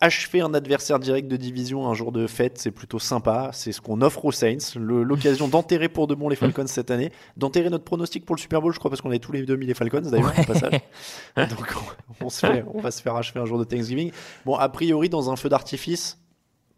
Achever 0.00 0.42
un 0.42 0.54
adversaire 0.54 1.00
direct 1.00 1.26
de 1.26 1.36
division 1.36 1.88
un 1.88 1.94
jour 1.94 2.12
de 2.12 2.28
fête, 2.28 2.56
c'est 2.58 2.70
plutôt 2.70 3.00
sympa. 3.00 3.50
C'est 3.52 3.72
ce 3.72 3.80
qu'on 3.80 4.00
offre 4.00 4.24
aux 4.24 4.30
Saints. 4.32 4.76
L'occasion 4.76 5.48
d'enterrer 5.48 5.88
pour 5.88 6.06
de 6.06 6.14
bon 6.14 6.28
les 6.28 6.36
Falcons 6.36 6.66
cette 6.68 6.92
année. 6.92 7.10
D'enterrer 7.36 7.68
notre 7.68 7.84
pronostic 7.84 8.24
pour 8.24 8.36
le 8.36 8.40
Super 8.40 8.62
Bowl, 8.62 8.72
je 8.72 8.78
crois, 8.78 8.90
parce 8.90 9.00
qu'on 9.00 9.08
avait 9.08 9.18
tous 9.18 9.32
les 9.32 9.42
deux 9.42 9.56
mis 9.56 9.66
les 9.66 9.74
Falcons 9.74 10.02
d'ailleurs, 10.02 10.32
au 10.38 10.44
passage. 10.44 10.80
Donc 11.36 11.74
on, 12.20 12.26
on 12.26 12.30
se 12.30 12.46
fait, 12.46 12.64
on 12.72 12.80
va 12.80 12.92
se 12.92 13.02
faire 13.02 13.16
achever 13.16 13.40
un 13.40 13.46
jour 13.46 13.58
de 13.58 13.64
Thanksgiving. 13.64 14.12
Bon, 14.44 14.54
a 14.54 14.68
priori, 14.68 15.08
dans 15.08 15.30
un 15.30 15.36
feu 15.36 15.48
d'artifice, 15.48 16.20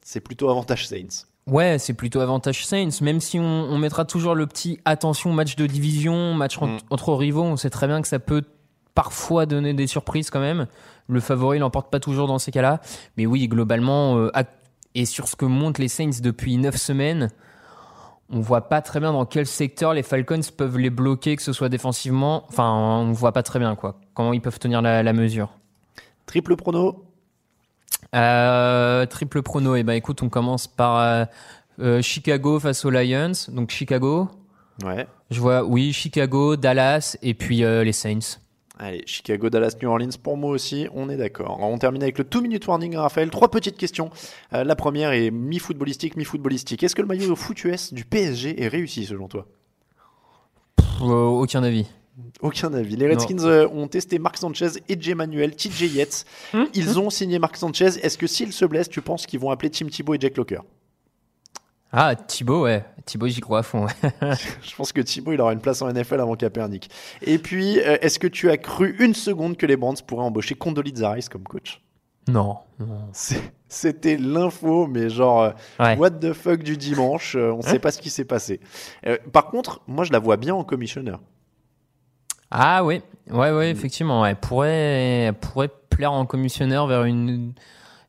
c'est 0.03 0.21
plutôt 0.21 0.49
avantage 0.49 0.87
Saints. 0.87 1.27
Ouais, 1.47 1.79
c'est 1.79 1.95
plutôt 1.95 2.21
avantage 2.21 2.67
Saints, 2.67 2.89
même 3.03 3.21
si 3.21 3.39
on, 3.39 3.43
on 3.45 3.79
mettra 3.79 4.05
toujours 4.05 4.35
le 4.35 4.47
petit 4.47 4.81
attention 4.85 5.33
match 5.33 5.57
de 5.57 5.67
division, 5.67 6.33
match 6.35 6.59
Mm. 6.59 6.79
entre 6.91 7.13
rivaux, 7.15 7.43
on 7.45 7.57
sait 7.57 7.71
très 7.71 7.87
bien 7.87 8.03
que 8.03 8.09
ça 8.09 8.19
peut 8.19 8.43
parfois 8.97 9.47
donner 9.47 9.75
des 9.75 9.87
surprises 9.87 10.31
quand 10.31 10.41
même. 10.41 10.67
Le 11.09 11.21
favori 11.21 11.61
l'emporte 11.61 11.93
pas 11.93 12.01
toujours 12.01 12.27
dans 12.27 12.41
ces 12.41 12.51
cas-là, 12.51 12.81
mais 13.17 13.27
oui, 13.27 13.47
globalement, 13.47 14.17
euh, 14.17 14.31
et 14.97 15.05
sur 15.05 15.29
ce 15.29 15.37
que 15.37 15.45
montrent 15.45 15.81
les 15.81 15.87
Saints 15.87 16.21
depuis 16.21 16.57
9 16.57 16.75
semaines, 16.77 17.31
on 18.31 18.41
voit 18.41 18.69
pas 18.69 18.83
très 18.83 18.99
bien 18.99 19.13
dans 19.13 19.25
quel 19.25 19.47
secteur 19.47 19.95
les 19.95 20.03
Falcons 20.03 20.41
peuvent 20.57 20.79
les 20.79 20.91
bloquer, 20.91 21.37
que 21.37 21.43
ce 21.43 21.53
soit 21.53 21.69
défensivement. 21.69 22.45
Enfin, 22.49 22.73
on 22.73 23.13
voit 23.13 23.33
pas 23.33 23.45
très 23.45 23.61
bien 23.61 23.77
quoi. 23.77 24.01
Comment 24.15 24.33
ils 24.33 24.41
peuvent 24.41 24.59
tenir 24.59 24.83
la, 24.83 25.05
la 25.05 25.13
mesure? 25.13 25.51
Triple 26.25 26.57
prono, 26.57 27.05
Euh, 28.15 29.07
triple 29.07 29.43
prono, 29.43 29.77
et 29.77 29.85
ben 29.85 29.93
écoute, 29.93 30.23
on 30.23 30.29
commence 30.29 30.67
par 30.67 30.97
euh, 30.99 31.25
euh, 31.81 32.03
Chicago 32.03 32.59
face 32.59 32.85
aux 32.85 32.91
Lions. 32.91 33.33
Donc 33.49 33.71
Chicago, 33.71 34.29
ouais. 34.85 35.07
je 35.31 35.41
vois, 35.41 35.63
oui, 35.63 35.93
Chicago, 35.93 36.57
Dallas 36.57 37.17
et 37.23 37.35
puis 37.35 37.63
euh, 37.63 37.85
les 37.85 37.93
Saints. 37.93 38.41
Allez, 38.79 39.03
Chicago, 39.07 39.49
Dallas, 39.49 39.75
New 39.81 39.89
Orleans, 39.89 40.11
pour 40.23 40.37
moi 40.37 40.51
aussi, 40.51 40.87
on 40.93 41.09
est 41.09 41.17
d'accord. 41.17 41.59
On 41.61 41.79
termine 41.79 42.03
avec 42.03 42.19
le 42.19 42.25
2-minute 42.25 42.67
warning, 42.67 42.97
Raphaël. 42.97 43.31
Trois 43.31 43.51
petites 43.51 43.79
questions. 43.79 44.11
Euh, 44.53 44.65
la 44.65 44.77
première 44.77 45.13
est 45.13 45.31
mi-footballistique, 45.31 46.17
mi-footballistique. 46.17 46.83
Est-ce 46.83 46.95
que 46.95 47.01
le 47.01 47.09
maillot 47.09 47.35
foot 47.37 47.65
US 47.65 47.95
du 47.95 48.05
PSG 48.05 48.63
est 48.63 48.69
réussi, 48.69 49.07
selon 49.07 49.29
toi? 49.29 49.47
Pff, 50.77 50.87
euh, 51.03 51.25
aucun 51.25 51.63
avis. 51.63 51.87
Aucun 52.41 52.73
avis. 52.75 52.97
Les 52.97 53.09
Redskins 53.09 53.45
euh, 53.45 53.69
ont 53.69 53.89
testé 53.89 54.19
Marc 54.19 54.37
Sanchez 54.37 54.69
et 54.89 55.01
Jay 55.01 55.15
Manuel, 55.15 55.57
TJ 55.57 55.95
Yates. 55.95 56.27
Ils 56.75 56.99
ont 56.99 57.09
signé 57.09 57.39
Marc 57.39 57.57
Sanchez. 57.57 57.99
Est-ce 58.03 58.19
que 58.19 58.27
s'ils 58.27 58.53
se 58.53 58.65
blessent, 58.67 58.91
tu 58.91 59.01
penses 59.01 59.27
qu'ils 59.27 59.41
vont 59.41 59.51
appeler 59.51 59.71
Tim 59.71 59.87
Thibault 59.87 60.15
et 60.15 60.21
Jack 60.21 60.37
Locker? 60.37 60.61
Ah, 61.99 62.15
Thibaut, 62.15 62.65
ouais. 62.65 62.85
Thibaut, 63.07 63.27
j'y 63.29 63.41
crois 63.41 63.61
à 63.61 63.63
fond. 63.63 63.87
Je 64.63 64.77
pense 64.77 64.93
que 64.93 65.01
Thibault, 65.01 65.33
il 65.33 65.41
aura 65.41 65.53
une 65.53 65.61
place 65.61 65.81
en 65.81 65.91
NFL 65.91 66.21
avant 66.21 66.35
Kaepernick. 66.37 66.91
Et 67.23 67.39
puis, 67.39 67.79
euh, 67.81 67.97
est-ce 68.03 68.19
que 68.19 68.27
tu 68.27 68.51
as 68.51 68.59
cru 68.59 68.97
une 68.99 69.15
seconde 69.15 69.57
que 69.57 69.65
les 69.65 69.77
Brands 69.77 69.95
pourraient 70.07 70.25
embaucher 70.25 70.55
Condoleezza 70.57 71.11
Rice 71.13 71.29
comme 71.29 71.45
coach? 71.45 71.81
Non, 72.29 72.59
C'était 73.69 74.17
l'info, 74.17 74.87
mais 74.89 75.09
genre, 75.09 75.43
euh, 75.43 75.51
Ouais. 75.79 75.97
what 75.97 76.11
the 76.11 76.33
fuck 76.33 76.63
du 76.63 76.77
dimanche, 76.77 77.37
euh, 77.37 77.53
on 77.53 77.59
ne 77.59 77.63
sait 77.63 77.79
pas 77.79 77.93
ce 77.93 78.01
qui 78.01 78.11
s'est 78.11 78.25
passé. 78.25 78.61
Euh, 79.07 79.17
par 79.33 79.47
contre, 79.47 79.81
moi 79.87 80.05
je 80.05 80.13
la 80.13 80.19
vois 80.19 80.37
bien 80.37 80.55
en 80.55 80.65
commissionneur. 80.65 81.21
Ah 82.51 82.85
oui, 82.85 83.01
ouais, 83.31 83.51
Mm. 83.53 83.57
ouais, 83.57 83.71
effectivement. 83.71 84.27
Elle 84.27 84.37
pourrait, 84.37 84.71
elle 85.29 85.35
pourrait 85.35 85.71
plaire 85.91 86.13
en 86.13 86.27
commissionneur 86.27 86.87
vers 86.89 87.05
une 87.05 87.53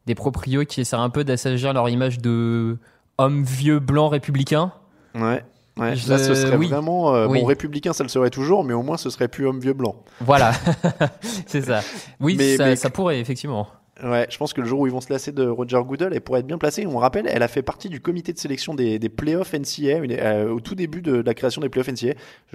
des 0.08 0.16
proprios 0.16 0.64
qui 0.66 0.82
essaient 0.82 0.96
un 0.96 1.10
peu 1.10 1.24
d'assagir 1.24 1.74
leur 1.74 1.88
image 1.90 2.20
de 2.20 2.78
homme 3.18 3.44
vieux 3.44 3.80
blanc 3.80 4.10
républicain. 4.10 4.72
Ouais. 5.16 5.44
Ouais, 5.78 5.96
Je- 5.96 6.10
Là, 6.10 6.18
ce 6.18 6.34
serait 6.34 6.56
oui. 6.58 6.68
vraiment. 6.70 7.14
euh, 7.14 7.28
Oui. 7.28 7.40
Bon, 7.42 7.46
républicain, 7.46 7.94
ça 7.94 8.04
le 8.04 8.10
serait 8.10 8.32
toujours, 8.32 8.64
mais 8.64 8.74
au 8.74 8.82
moins, 8.82 8.98
ce 8.98 9.10
serait 9.12 9.28
plus 9.28 9.46
homme 9.48 9.60
vieux 9.60 9.74
blanc. 9.74 9.96
Voilà, 10.22 10.52
c'est 11.46 11.62
ça. 11.62 11.82
Oui, 12.20 12.36
Mais- 12.38 12.58
ça, 12.58 12.66
mais- 12.66 12.76
ça 12.76 12.90
pourrait, 12.90 13.20
effectivement. 13.20 13.68
Ouais, 14.04 14.28
je 14.30 14.38
pense 14.38 14.54
que 14.54 14.62
le 14.62 14.68
jour 14.68 14.82
où 14.82 14.86
ils 14.88 14.94
vont 14.94 15.02
se 15.02 15.12
lasser 15.12 15.32
de 15.32 15.48
Roger 15.48 15.80
Goodell, 15.84 16.14
elle 16.14 16.22
pourrait 16.22 16.42
être 16.42 16.46
bien 16.48 16.60
placée. 16.60 16.86
On 16.86 16.98
rappelle, 17.00 17.26
elle 17.28 17.42
a 17.42 17.48
fait 17.48 17.64
partie 17.64 17.90
du 17.90 18.00
comité 18.00 18.32
de 18.32 18.38
sélection 18.38 18.76
des, 18.76 19.00
des 19.00 19.10
playoffs 19.10 19.54
NCA 19.54 19.98
une- 19.98 20.12
euh, 20.12 20.50
au 20.52 20.60
tout 20.60 20.76
début 20.76 21.02
de 21.02 21.16
la 21.16 21.34
création 21.34 21.62
des 21.62 21.70
playoffs 21.70 21.88
NCA. 21.90 22.14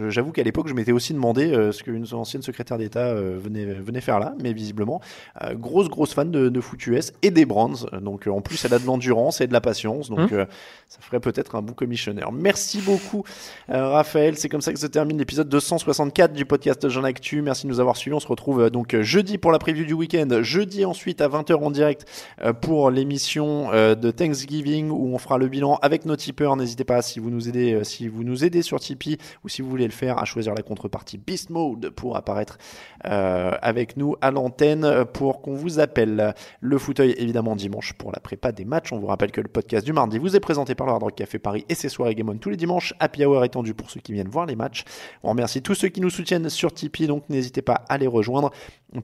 J'avoue 0.09 0.31
qu'à 0.31 0.45
l'époque, 0.45 0.69
je 0.69 0.75
m'étais 0.75 0.93
aussi 0.93 1.13
demandé 1.15 1.53
euh, 1.53 1.73
ce 1.73 1.83
qu'une 1.83 2.07
ancienne 2.13 2.43
secrétaire 2.43 2.79
d'État 2.79 3.07
euh, 3.07 3.39
venait, 3.43 3.65
venait 3.65 4.01
faire 4.01 4.21
là, 4.21 4.35
mais 4.41 4.53
visiblement, 4.53 5.01
euh, 5.43 5.55
grosse, 5.55 5.89
grosse 5.89 6.15
fan 6.15 6.31
de, 6.31 6.49
de 6.49 6.61
foot 6.61 6.87
US 6.87 7.13
et 7.23 7.31
des 7.33 7.45
Brands. 7.45 7.87
Donc, 8.01 8.29
en 8.29 8.41
plus, 8.41 8.65
elle 8.65 8.75
a 8.75 8.79
de 8.79 8.87
l'endurance 8.87 9.41
et 9.41 9.49
de 9.49 9.53
la 9.53 9.61
patience. 9.61 10.11
Donc, 10.11 10.31
euh, 10.33 10.47
ça 10.89 11.01
ferait 11.01 11.19
peut-être 11.21 11.57
un 11.57 11.63
bon 11.63 11.73
commissionneur. 11.73 12.31
Merci 12.31 12.81
beaucoup, 12.81 13.25
Raphaël. 13.69 14.37
C'est 14.37 14.49
comme 14.49 14.61
ça 14.61 14.73
que 14.73 14.79
se 14.79 14.87
termine 14.87 15.19
l'épisode 15.19 15.49
264 15.49 16.33
du 16.33 16.45
podcast 16.45 16.89
Jean 16.89 17.05
Actu. 17.05 17.43
Merci 17.43 17.67
de 17.67 17.73
nous 17.73 17.81
avoir 17.81 17.97
suivis. 17.97 18.15
On 18.15 18.21
se 18.21 18.29
retrouve 18.29 18.71
donc 18.71 18.97
jeudi 19.01 19.39
pour 19.39 19.51
la 19.53 19.59
preview 19.59 19.85
du 19.85 19.95
week-end, 19.95 20.29
jeudi 20.43 20.85
ensuite 20.85 21.21
à 21.21 21.29
20h 21.33 21.55
en 21.55 21.71
direct 21.71 22.07
euh, 22.43 22.53
pour 22.53 22.91
l'émission 22.91 23.73
euh, 23.73 23.95
de 23.95 24.11
Thanksgiving 24.11 24.91
où 24.91 25.15
on 25.15 25.19
fera 25.19 25.39
le 25.39 25.49
bilan 25.49 25.79
avec 25.83 26.05
nos 26.05 26.17
tipeurs. 26.17 26.57
N'hésitez 26.57 26.85
pas 26.85 27.03
si 27.03 27.19
vous 27.19 27.31
nous 27.31 27.49
aidez, 27.49 27.75
euh, 27.75 27.85
si 27.85 28.09
vous 28.09 28.25
nous 28.25 28.45
aidez 28.45 28.63
sur 28.63 28.79
Tipeee 28.81 29.19
ou 29.45 29.49
si 29.49 29.63
vous 29.63 29.71
voulez 29.71 29.87
le 29.87 29.93
faire 29.93 30.19
à 30.19 30.25
choisir 30.25 30.55
la 30.55 30.63
contrepartie 30.63 31.19
Beast 31.19 31.51
Mode 31.51 31.91
pour 31.91 32.17
apparaître 32.17 32.59
avec 33.05 33.97
nous 33.97 34.15
à 34.21 34.31
l'antenne 34.31 35.05
pour 35.13 35.43
qu'on 35.43 35.55
vous 35.55 35.81
appelle. 35.81 36.35
Le 36.61 36.79
fauteuil 36.79 37.15
évidemment 37.19 37.57
dimanche 37.57 37.95
pour 37.95 38.13
la 38.13 38.21
prépa 38.21 38.53
des 38.53 38.65
matchs. 38.65 38.93
On 38.93 38.99
vous 38.99 39.07
rappelle 39.07 39.33
que 39.33 39.41
le 39.41 39.49
podcast 39.49 39.85
du 39.85 39.93
mardi 39.93 40.19
vous 40.19 40.37
est 40.37 40.41
présenté 40.41 40.75
par 40.75 40.87
le 40.87 40.93
Hard 40.93 41.03
Rock 41.03 41.15
Café 41.17 41.39
Paris 41.39 41.65
et 41.69 41.75
ses 41.75 41.89
soirées 41.89 42.15
Game 42.15 42.29
On 42.29 42.37
tous 42.37 42.51
les 42.51 42.57
dimanches. 42.57 42.95
Happy 43.01 43.25
Hour 43.25 43.45
étendu 43.45 43.75
pour 43.75 43.91
ceux 43.91 44.01
qui 44.01 44.13
viennent 44.13 44.29
voir 44.29 44.47
les 44.47 44.57
matchs. 44.57 44.85
On 45.23 45.31
remercie 45.31 45.63
tous 45.63 45.75
ceux 45.75 45.89
qui 45.89 46.01
nous 46.01 46.11
soutiennent 46.11 46.49
sur 46.49 46.73
Tipeee, 46.73 47.07
donc 47.07 47.29
n'hésitez 47.29 47.63
pas 47.63 47.85
à 47.89 47.99
les 47.99 48.07
rejoindre. 48.07 48.51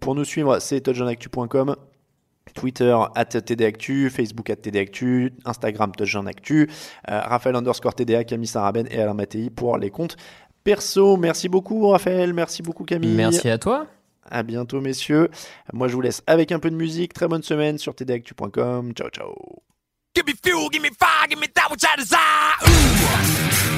Pour 0.01 0.15
nous 0.15 0.25
suivre, 0.25 0.59
c'est 0.59 0.81
touchdownactu.com. 0.81 1.77
Twitter 2.55 2.97
at 3.15 3.27
TDActu, 3.27 4.11
Facebook 4.11 4.51
at 4.51 4.57
TDActu, 4.57 5.33
Instagram 5.45 5.93
touchdownactu, 5.93 6.71
euh, 7.11 7.21
Raphaël 7.21 7.57
underscore 7.57 7.95
TDA, 7.95 8.25
Camille 8.25 8.47
Saraben 8.47 8.87
et 8.91 9.01
Alain 9.01 9.15
Mattei 9.15 9.51
pour 9.51 9.77
les 9.79 9.91
comptes 9.91 10.17
perso. 10.65 11.17
Merci 11.17 11.49
beaucoup 11.49 11.89
Raphaël, 11.89 12.35
merci 12.35 12.63
beaucoup 12.63 12.85
Camille. 12.85 13.15
Merci 13.15 13.49
à 13.49 13.59
toi. 13.59 13.87
À 14.31 14.43
bientôt 14.43 14.81
messieurs. 14.81 15.31
Moi 15.73 15.89
je 15.89 15.95
vous 15.95 16.03
laisse 16.03 16.23
avec 16.27 16.53
un 16.53 16.59
peu 16.59 16.71
de 16.71 16.77
musique. 16.77 17.15
Très 17.15 17.29
bonne 17.29 17.43
semaine 17.43 17.79
sur 17.79 17.95
tdactu.com. 17.95 18.93
Ciao 18.93 19.09
ciao. 19.09 19.35
Give 20.15 20.27
me 20.27 20.35
fuel, 20.45 20.69
give 20.71 20.83
me 20.83 20.91
fire, 20.99 21.29
give 21.31 21.39
me 21.39 21.47
that 21.55 21.71
which 21.71 21.85
I 21.85 21.97
desire. 21.97 22.19
Ooh. 22.67 23.78